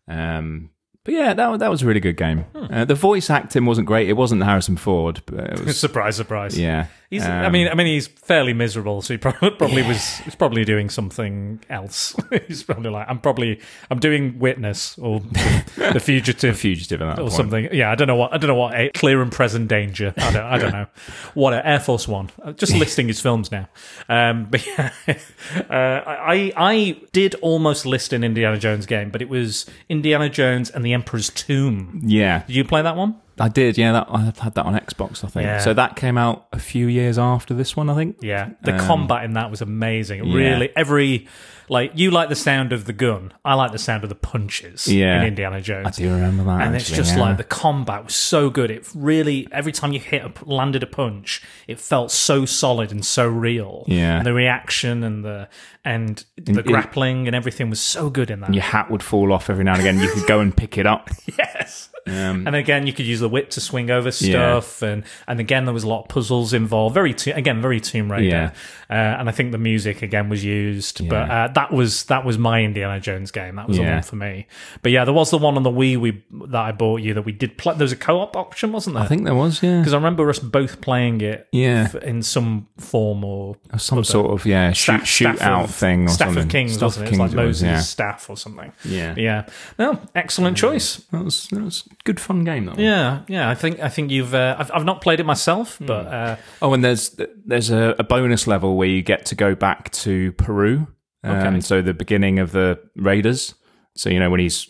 Um, 0.07 0.69
but 1.03 1.13
yeah, 1.13 1.33
that 1.33 1.59
that 1.59 1.69
was 1.69 1.81
a 1.81 1.85
really 1.85 1.99
good 1.99 2.17
game. 2.17 2.39
Hmm. 2.55 2.73
Uh, 2.73 2.85
the 2.85 2.95
voice 2.95 3.29
acting 3.29 3.65
wasn't 3.65 3.87
great. 3.87 4.07
It 4.09 4.13
wasn't 4.13 4.41
Harrison 4.43 4.77
Ford, 4.77 5.21
but 5.25 5.39
it 5.39 5.59
was 5.65 5.79
Surprise, 5.79 6.15
surprise. 6.15 6.57
yeah. 6.57 6.87
He's, 7.13 7.23
I 7.25 7.45
Um, 7.45 7.51
mean, 7.51 7.67
I 7.67 7.73
mean, 7.75 7.87
he's 7.87 8.07
fairly 8.07 8.53
miserable, 8.53 9.01
so 9.01 9.13
he 9.13 9.17
probably, 9.19 9.51
probably 9.51 9.83
was. 9.83 10.17
He's 10.19 10.35
probably 10.35 10.65
doing 10.65 10.89
something 10.89 11.59
else. 11.69 12.15
he's 12.47 12.63
probably 12.63 12.89
like, 12.89 13.07
I'm 13.09 13.19
probably, 13.19 13.59
I'm 13.91 13.99
doing 13.99 14.39
Witness 14.39 14.97
or 14.97 15.19
The 15.75 15.99
Fugitive 16.03 16.57
fugitive 16.57 17.01
at 17.01 17.15
that 17.15 17.19
or 17.21 17.23
point. 17.29 17.33
something. 17.33 17.69
Yeah, 17.71 17.91
I 17.91 17.95
don't 17.95 18.07
know 18.07 18.15
what. 18.15 18.33
I 18.33 18.37
don't 18.37 18.47
know 18.47 18.55
what. 18.55 18.73
A 18.75 18.89
clear 18.89 19.21
and 19.21 19.31
present 19.31 19.67
danger. 19.67 20.13
I 20.17 20.31
don't. 20.31 20.43
I 20.43 20.57
don't 20.57 20.71
know. 20.71 20.87
What 21.33 21.53
Air 21.53 21.79
Force 21.79 22.07
One. 22.07 22.29
Uh, 22.43 22.51
Just 22.53 22.73
listing 22.75 23.07
his 23.07 23.19
films 23.21 23.51
now. 23.51 23.67
Um, 24.09 24.47
but 24.49 24.65
yeah, 24.65 24.91
uh, 25.07 25.63
I 25.71 26.51
I 26.55 26.97
did 27.11 27.35
almost 27.35 27.85
list 27.85 28.13
an 28.13 28.23
Indiana 28.23 28.57
Jones 28.57 28.85
game, 28.85 29.09
but 29.09 29.21
it 29.21 29.29
was 29.29 29.65
Indiana 29.89 30.29
Jones 30.29 30.69
and 30.69 30.83
the 30.85 30.93
Emperor's 30.93 31.29
Tomb. 31.29 32.01
Yeah, 32.03 32.43
Did 32.47 32.55
you 32.55 32.63
play 32.63 32.81
that 32.81 32.95
one? 32.95 33.15
I 33.39 33.49
did. 33.49 33.77
Yeah, 33.77 33.93
that, 33.93 34.07
I 34.09 34.21
had 34.21 34.53
that 34.55 34.65
on 34.65 34.73
Xbox. 34.75 35.23
I 35.23 35.27
think. 35.27 35.45
Yeah. 35.45 35.59
So 35.59 35.73
that 35.73 35.95
came 35.95 36.17
out 36.17 36.47
a 36.53 36.59
few 36.59 36.87
years 36.87 37.17
after 37.17 37.53
this 37.53 37.75
one. 37.75 37.89
I 37.89 37.95
think. 37.95 38.17
Yeah, 38.21 38.51
the 38.61 38.73
Um, 38.73 38.79
combat 38.79 39.23
in 39.23 39.33
that 39.33 39.49
was 39.49 39.61
amazing. 39.61 40.23
Yeah. 40.25 40.35
Really, 40.35 40.69
every 40.75 41.27
like 41.69 41.91
you 41.95 42.11
like 42.11 42.29
the 42.29 42.35
sound 42.35 42.73
of 42.73 42.85
the 42.85 42.93
gun. 42.93 43.33
I 43.43 43.53
like 43.55 43.71
the 43.71 43.77
sound 43.79 44.03
of 44.03 44.09
the 44.09 44.15
punches. 44.15 44.87
Yeah. 44.87 45.21
in 45.21 45.27
Indiana 45.29 45.61
Jones. 45.61 45.87
I 45.87 45.91
do 45.91 46.11
remember 46.13 46.43
that. 46.43 46.61
and 46.61 46.75
it's 46.75 46.89
just 46.89 47.15
yeah. 47.15 47.21
like 47.21 47.37
the 47.37 47.43
combat 47.43 48.03
was 48.05 48.15
so 48.15 48.49
good. 48.49 48.69
It 48.69 48.87
really 48.93 49.47
every 49.51 49.71
time 49.71 49.93
you 49.93 49.99
hit 49.99 50.23
a, 50.23 50.31
landed 50.45 50.83
a 50.83 50.87
punch, 50.87 51.41
it 51.67 51.79
felt 51.79 52.11
so 52.11 52.45
solid 52.45 52.91
and 52.91 53.05
so 53.05 53.27
real. 53.27 53.85
Yeah. 53.87 54.17
and 54.17 54.25
the 54.25 54.33
reaction 54.33 55.03
and 55.03 55.23
the 55.23 55.47
and 55.85 56.23
the 56.37 56.59
it- 56.59 56.65
grappling 56.65 57.27
and 57.27 57.35
everything 57.35 57.69
was 57.69 57.81
so 57.81 58.09
good 58.09 58.29
in 58.31 58.39
that. 58.41 58.53
your 58.53 58.63
hat 58.63 58.89
would 58.89 59.03
fall 59.03 59.33
off 59.33 59.49
every 59.49 59.63
now 59.63 59.73
and 59.73 59.81
again. 59.81 59.99
You 59.99 60.09
could 60.09 60.27
go 60.27 60.39
and 60.39 60.55
pick 60.55 60.77
it 60.77 60.85
up. 60.85 61.09
Yes. 61.37 61.89
Um, 62.05 62.45
And 62.45 62.53
again, 62.53 62.85
you 62.85 62.91
could 62.91 63.05
use 63.05 63.21
the 63.21 63.29
whip 63.29 63.49
to 63.51 63.61
swing 63.61 63.89
over 63.89 64.11
stuff, 64.11 64.81
and 64.81 65.05
and 65.25 65.39
again 65.39 65.63
there 65.63 65.73
was 65.73 65.85
a 65.85 65.87
lot 65.87 66.01
of 66.03 66.09
puzzles 66.09 66.51
involved. 66.53 66.93
Very 66.93 67.13
to- 67.13 67.31
again, 67.31 67.61
very 67.61 67.79
Tomb 67.79 68.11
Raider, 68.11 68.25
Yeah. 68.27 68.51
uh, 68.89 69.19
and 69.19 69.29
I 69.29 69.31
think 69.31 69.53
the 69.53 69.57
music 69.57 70.01
again 70.01 70.27
was 70.27 70.43
used. 70.43 71.07
But 71.07 71.29
uh, 71.31 71.47
that 71.55 71.71
was 71.71 72.03
that 72.05 72.25
was 72.25 72.37
my 72.37 72.61
Indiana 72.61 72.99
Jones 72.99 73.31
game. 73.31 73.55
That 73.55 73.69
was 73.69 73.77
the 73.77 73.83
one 73.83 74.01
for 74.03 74.17
me. 74.17 74.47
But 74.81 74.91
yeah, 74.91 75.05
there 75.05 75.13
was 75.13 75.31
the 75.31 75.37
one 75.37 75.55
on 75.55 75.63
the 75.63 75.71
Wii 75.71 75.97
we 75.97 76.21
that 76.49 76.61
I 76.61 76.73
bought 76.73 76.97
you 77.01 77.13
that 77.13 77.21
we 77.23 77.31
did 77.31 77.57
play. 77.57 77.73
There 77.73 77.85
was 77.85 77.93
a 77.93 77.95
co-op 77.97 78.35
option, 78.35 78.73
wasn't 78.73 78.95
there? 78.95 79.05
I 79.05 79.07
think 79.07 79.23
there 79.23 79.33
was. 79.35 79.63
Yeah. 79.63 79.79
because 79.79 79.93
I 79.93 79.97
remember 79.97 80.29
us 80.29 80.39
both 80.39 80.81
playing 80.81 81.21
it 81.21 81.47
Yeah. 81.53 81.83
f- 81.93 81.95
in 82.03 82.21
some 82.21 82.67
form 82.79 83.23
or 83.23 83.55
Some 83.77 84.03
sort 84.03 84.29
of 84.31 84.45
yeah 84.45 84.73
shoot 84.73 85.07
staff 85.07 85.39
shootout 85.39 85.63
of- 85.63 85.72
thing 85.73 86.05
or 86.05 86.09
staff 86.09 86.27
something. 86.27 86.43
of 86.43 86.49
Kings, 86.49 86.73
Staff 86.73 86.83
wasn't 86.83 87.07
of 87.07 87.07
it? 87.07 87.11
It's 87.11 87.19
like 87.19 87.33
Moses' 87.33 87.63
yeah. 87.63 87.79
staff 87.79 88.29
or 88.29 88.37
something. 88.37 88.71
Yeah. 88.85 89.15
Yeah, 89.17 89.45
no, 89.77 89.99
excellent 90.15 90.55
choice. 90.57 90.97
That 91.11 91.23
was 91.23 91.47
that 91.47 91.61
was 91.61 91.87
good 92.03 92.19
fun 92.19 92.43
game. 92.43 92.65
That 92.65 92.75
one. 92.75 92.83
Yeah, 92.83 93.21
yeah. 93.27 93.49
I 93.49 93.55
think 93.55 93.79
I 93.79 93.89
think 93.89 94.11
you've. 94.11 94.33
Uh, 94.33 94.55
I've 94.57 94.71
I've 94.73 94.85
not 94.85 95.01
played 95.01 95.19
it 95.19 95.25
myself, 95.25 95.77
Hmm. 95.77 95.85
but 95.85 96.07
uh, 96.07 96.35
Oh, 96.61 96.73
and 96.73 96.83
there's 96.83 97.19
there's 97.45 97.69
a, 97.69 97.95
a 97.99 98.03
bonus 98.03 98.47
level 98.47 98.77
where 98.77 98.87
you 98.87 99.01
get 99.01 99.25
to 99.27 99.35
go 99.35 99.55
back 99.55 99.91
to 99.91 100.31
Peru. 100.33 100.87
Um, 101.23 101.35
Okay. 101.37 101.59
So 101.61 101.81
the 101.81 101.93
beginning 101.93 102.39
of 102.39 102.51
the 102.51 102.79
Raiders. 102.95 103.55
So 103.95 104.09
you 104.09 104.19
know 104.19 104.29
when 104.29 104.39
he's 104.39 104.67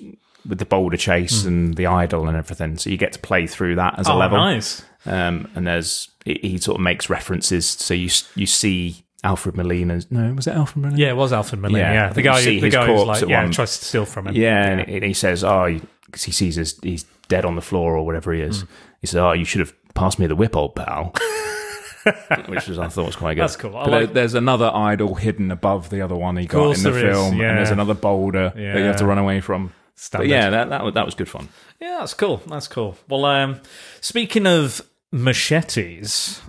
with 0.47 0.59
the 0.59 0.65
boulder 0.65 0.97
chase 0.97 1.45
and 1.45 1.73
the 1.75 1.85
idol 1.85 2.27
and 2.27 2.35
everything. 2.35 2.77
So 2.77 2.89
you 2.89 2.97
get 2.97 3.13
to 3.13 3.19
play 3.19 3.47
through 3.47 3.75
that 3.75 3.97
as 3.97 4.09
a 4.09 4.11
oh, 4.11 4.17
level. 4.17 4.37
nice. 4.37 4.83
Um, 5.05 5.49
and 5.55 5.65
there's 5.65 6.09
he, 6.25 6.37
he 6.41 6.57
sort 6.57 6.75
of 6.77 6.81
makes 6.83 7.09
references. 7.09 7.65
So 7.65 7.93
you 7.93 8.09
you 8.35 8.45
see 8.45 9.05
Alfred 9.23 9.55
Molina's 9.55 10.11
no 10.11 10.33
was 10.33 10.47
it 10.47 10.53
Alfred 10.55 10.81
Molina? 10.83 10.99
Yeah, 10.99 11.09
it 11.11 11.15
was 11.15 11.31
Alfred 11.31 11.61
Molina. 11.61 11.79
Yeah, 11.79 11.93
Yeah, 11.93 12.13
the 12.13 12.21
guy, 12.21 12.41
see 12.41 12.59
the 12.59 12.65
his 12.65 12.73
guy 12.75 12.85
who's 12.87 13.03
like, 13.05 13.23
at 13.23 13.29
yeah, 13.29 13.43
one- 13.43 13.51
tries 13.51 13.77
to 13.79 13.85
steal 13.85 14.05
from 14.05 14.27
him. 14.27 14.35
Yeah, 14.35 14.65
and 14.67 14.81
he- 14.87 14.95
and 14.95 15.03
he 15.05 15.13
says, 15.13 15.43
"Oh," 15.43 15.79
because 16.05 16.23
he 16.23 16.31
sees 16.31 16.55
his, 16.55 16.77
he's 16.83 17.03
dead 17.29 17.45
on 17.45 17.55
the 17.55 17.61
floor 17.61 17.95
or 17.95 18.05
whatever 18.05 18.33
he 18.33 18.41
is. 18.41 18.61
Hmm. 18.61 18.67
He 19.01 19.07
says, 19.07 19.15
"Oh, 19.17 19.31
you 19.31 19.45
should 19.45 19.59
have 19.61 19.73
passed 19.93 20.19
me 20.19 20.27
the 20.27 20.35
whip, 20.35 20.55
old 20.55 20.75
pal." 20.75 21.13
Which 22.49 22.67
was 22.67 22.77
I 22.79 22.89
thought 22.89 23.05
was 23.05 23.15
quite 23.15 23.35
good. 23.35 23.43
That's 23.43 23.55
cool. 23.55 23.77
I 23.77 23.85
But 23.85 23.91
like- 23.91 24.13
there's 24.13 24.33
another 24.33 24.69
idol 24.73 25.15
hidden 25.15 25.51
above 25.51 25.89
the 25.89 26.01
other 26.01 26.15
one 26.15 26.35
he 26.35 26.45
got 26.45 26.75
in 26.75 26.83
the 26.83 26.91
there 26.91 27.09
is, 27.09 27.15
film, 27.17 27.39
yeah. 27.39 27.49
and 27.49 27.57
there's 27.59 27.71
another 27.71 27.93
boulder 27.93 28.51
that 28.53 28.61
you 28.61 28.83
have 28.85 28.97
to 28.97 29.05
run 29.05 29.17
away 29.19 29.39
from. 29.39 29.71
Standard. 29.95 30.25
But 30.25 30.29
yeah, 30.29 30.49
that 30.49 30.69
that 30.69 30.83
was, 30.83 30.93
that 30.95 31.05
was 31.05 31.15
good 31.15 31.29
fun. 31.29 31.47
Yeah, 31.79 31.99
that's 31.99 32.13
cool. 32.15 32.41
That's 32.47 32.67
cool. 32.67 32.97
Well, 33.07 33.23
um, 33.25 33.61
speaking 34.01 34.45
of 34.47 34.81
machetes, 35.11 36.41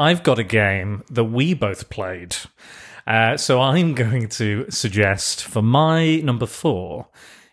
I've 0.00 0.22
got 0.22 0.38
a 0.38 0.44
game 0.44 1.04
that 1.10 1.24
we 1.24 1.52
both 1.52 1.90
played. 1.90 2.34
Uh, 3.06 3.36
so 3.36 3.60
I'm 3.60 3.92
going 3.92 4.30
to 4.30 4.64
suggest 4.70 5.44
for 5.44 5.60
my 5.60 6.16
number 6.20 6.46
four, 6.46 7.08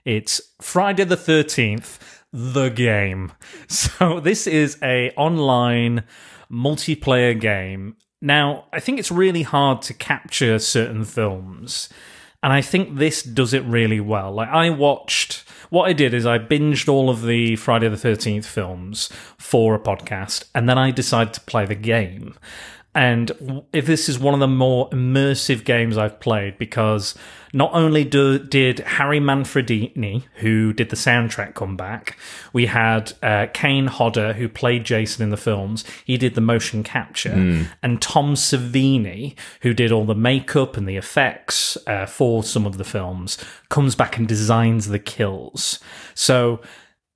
it's 0.06 0.40
Friday 0.62 1.04
the 1.04 1.18
13th, 1.18 2.00
the 2.32 2.70
game. 2.70 3.34
So 3.68 4.22
this 4.22 4.48
is 4.48 4.78
a 4.82 5.12
online 5.18 6.06
multiplayer 6.50 7.38
game. 7.38 7.98
Now, 8.22 8.68
I 8.72 8.80
think 8.80 8.98
it's 8.98 9.12
really 9.12 9.44
hard 9.44 9.82
to 9.82 9.94
capture 9.94 10.58
certain 10.58 11.04
films. 11.04 11.90
And 12.44 12.54
I 12.54 12.62
think 12.62 12.98
this 12.98 13.24
does 13.24 13.54
it 13.54 13.64
really 13.64 14.00
well. 14.00 14.32
Like 14.32 14.50
I 14.50 14.70
watched 14.70 15.44
what 15.70 15.90
I 15.90 15.94
did 15.94 16.14
is 16.14 16.26
I 16.26 16.38
binged 16.38 16.88
all 16.88 17.10
of 17.10 17.24
the 17.24 17.56
Friday 17.56 17.90
the 17.90 17.96
13th 17.96 18.46
films 18.46 19.10
for 19.38 19.76
a 19.76 19.80
podcast 19.80 20.46
and 20.56 20.70
then 20.70 20.78
I 20.78 20.92
decided 20.92 21.34
to 21.34 21.42
play 21.42 21.66
the 21.66 21.76
game. 21.76 22.36
And 22.98 23.64
if 23.74 23.86
this 23.86 24.10
is 24.10 24.18
one 24.18 24.34
of 24.34 24.40
the 24.40 24.48
more 24.48 24.90
immersive 24.90 25.64
games 25.66 26.00
I've 26.00 26.20
played 26.20 26.58
because 26.58 27.14
not 27.54 27.70
only 27.74 28.04
do, 28.04 28.40
did 28.40 28.80
Harry 28.80 29.20
Manfredini, 29.20 30.24
who 30.38 30.74
did 30.74 30.90
the 30.90 30.96
soundtrack, 30.96 31.54
come 31.54 31.78
back, 31.78 32.18
we 32.54 32.66
had 32.66 33.14
uh, 33.22 33.48
Kane 33.54 33.86
Hodder, 33.86 34.34
who 34.34 34.50
played 34.50 34.84
Jason 34.84 35.22
in 35.22 35.30
the 35.30 35.38
films. 35.38 35.84
He 36.06 36.18
did 36.18 36.34
the 36.34 36.42
motion 36.42 36.84
capture, 36.84 37.68
and 37.84 38.02
Tom 38.02 38.34
Savini, 38.34 39.38
who 39.62 39.76
did 39.76 39.92
all 39.92 40.06
the 40.06 40.16
makeup 40.16 40.76
and 40.76 40.90
the 40.90 40.98
effects 40.98 41.78
uh, 41.86 42.08
for 42.08 42.42
some 42.44 42.66
of 42.66 42.80
the 42.80 42.84
films, 42.84 43.38
comes 43.70 43.94
back 43.94 44.18
and 44.18 44.28
designs 44.28 44.88
the 44.88 44.98
kills. 44.98 45.80
So 46.16 46.62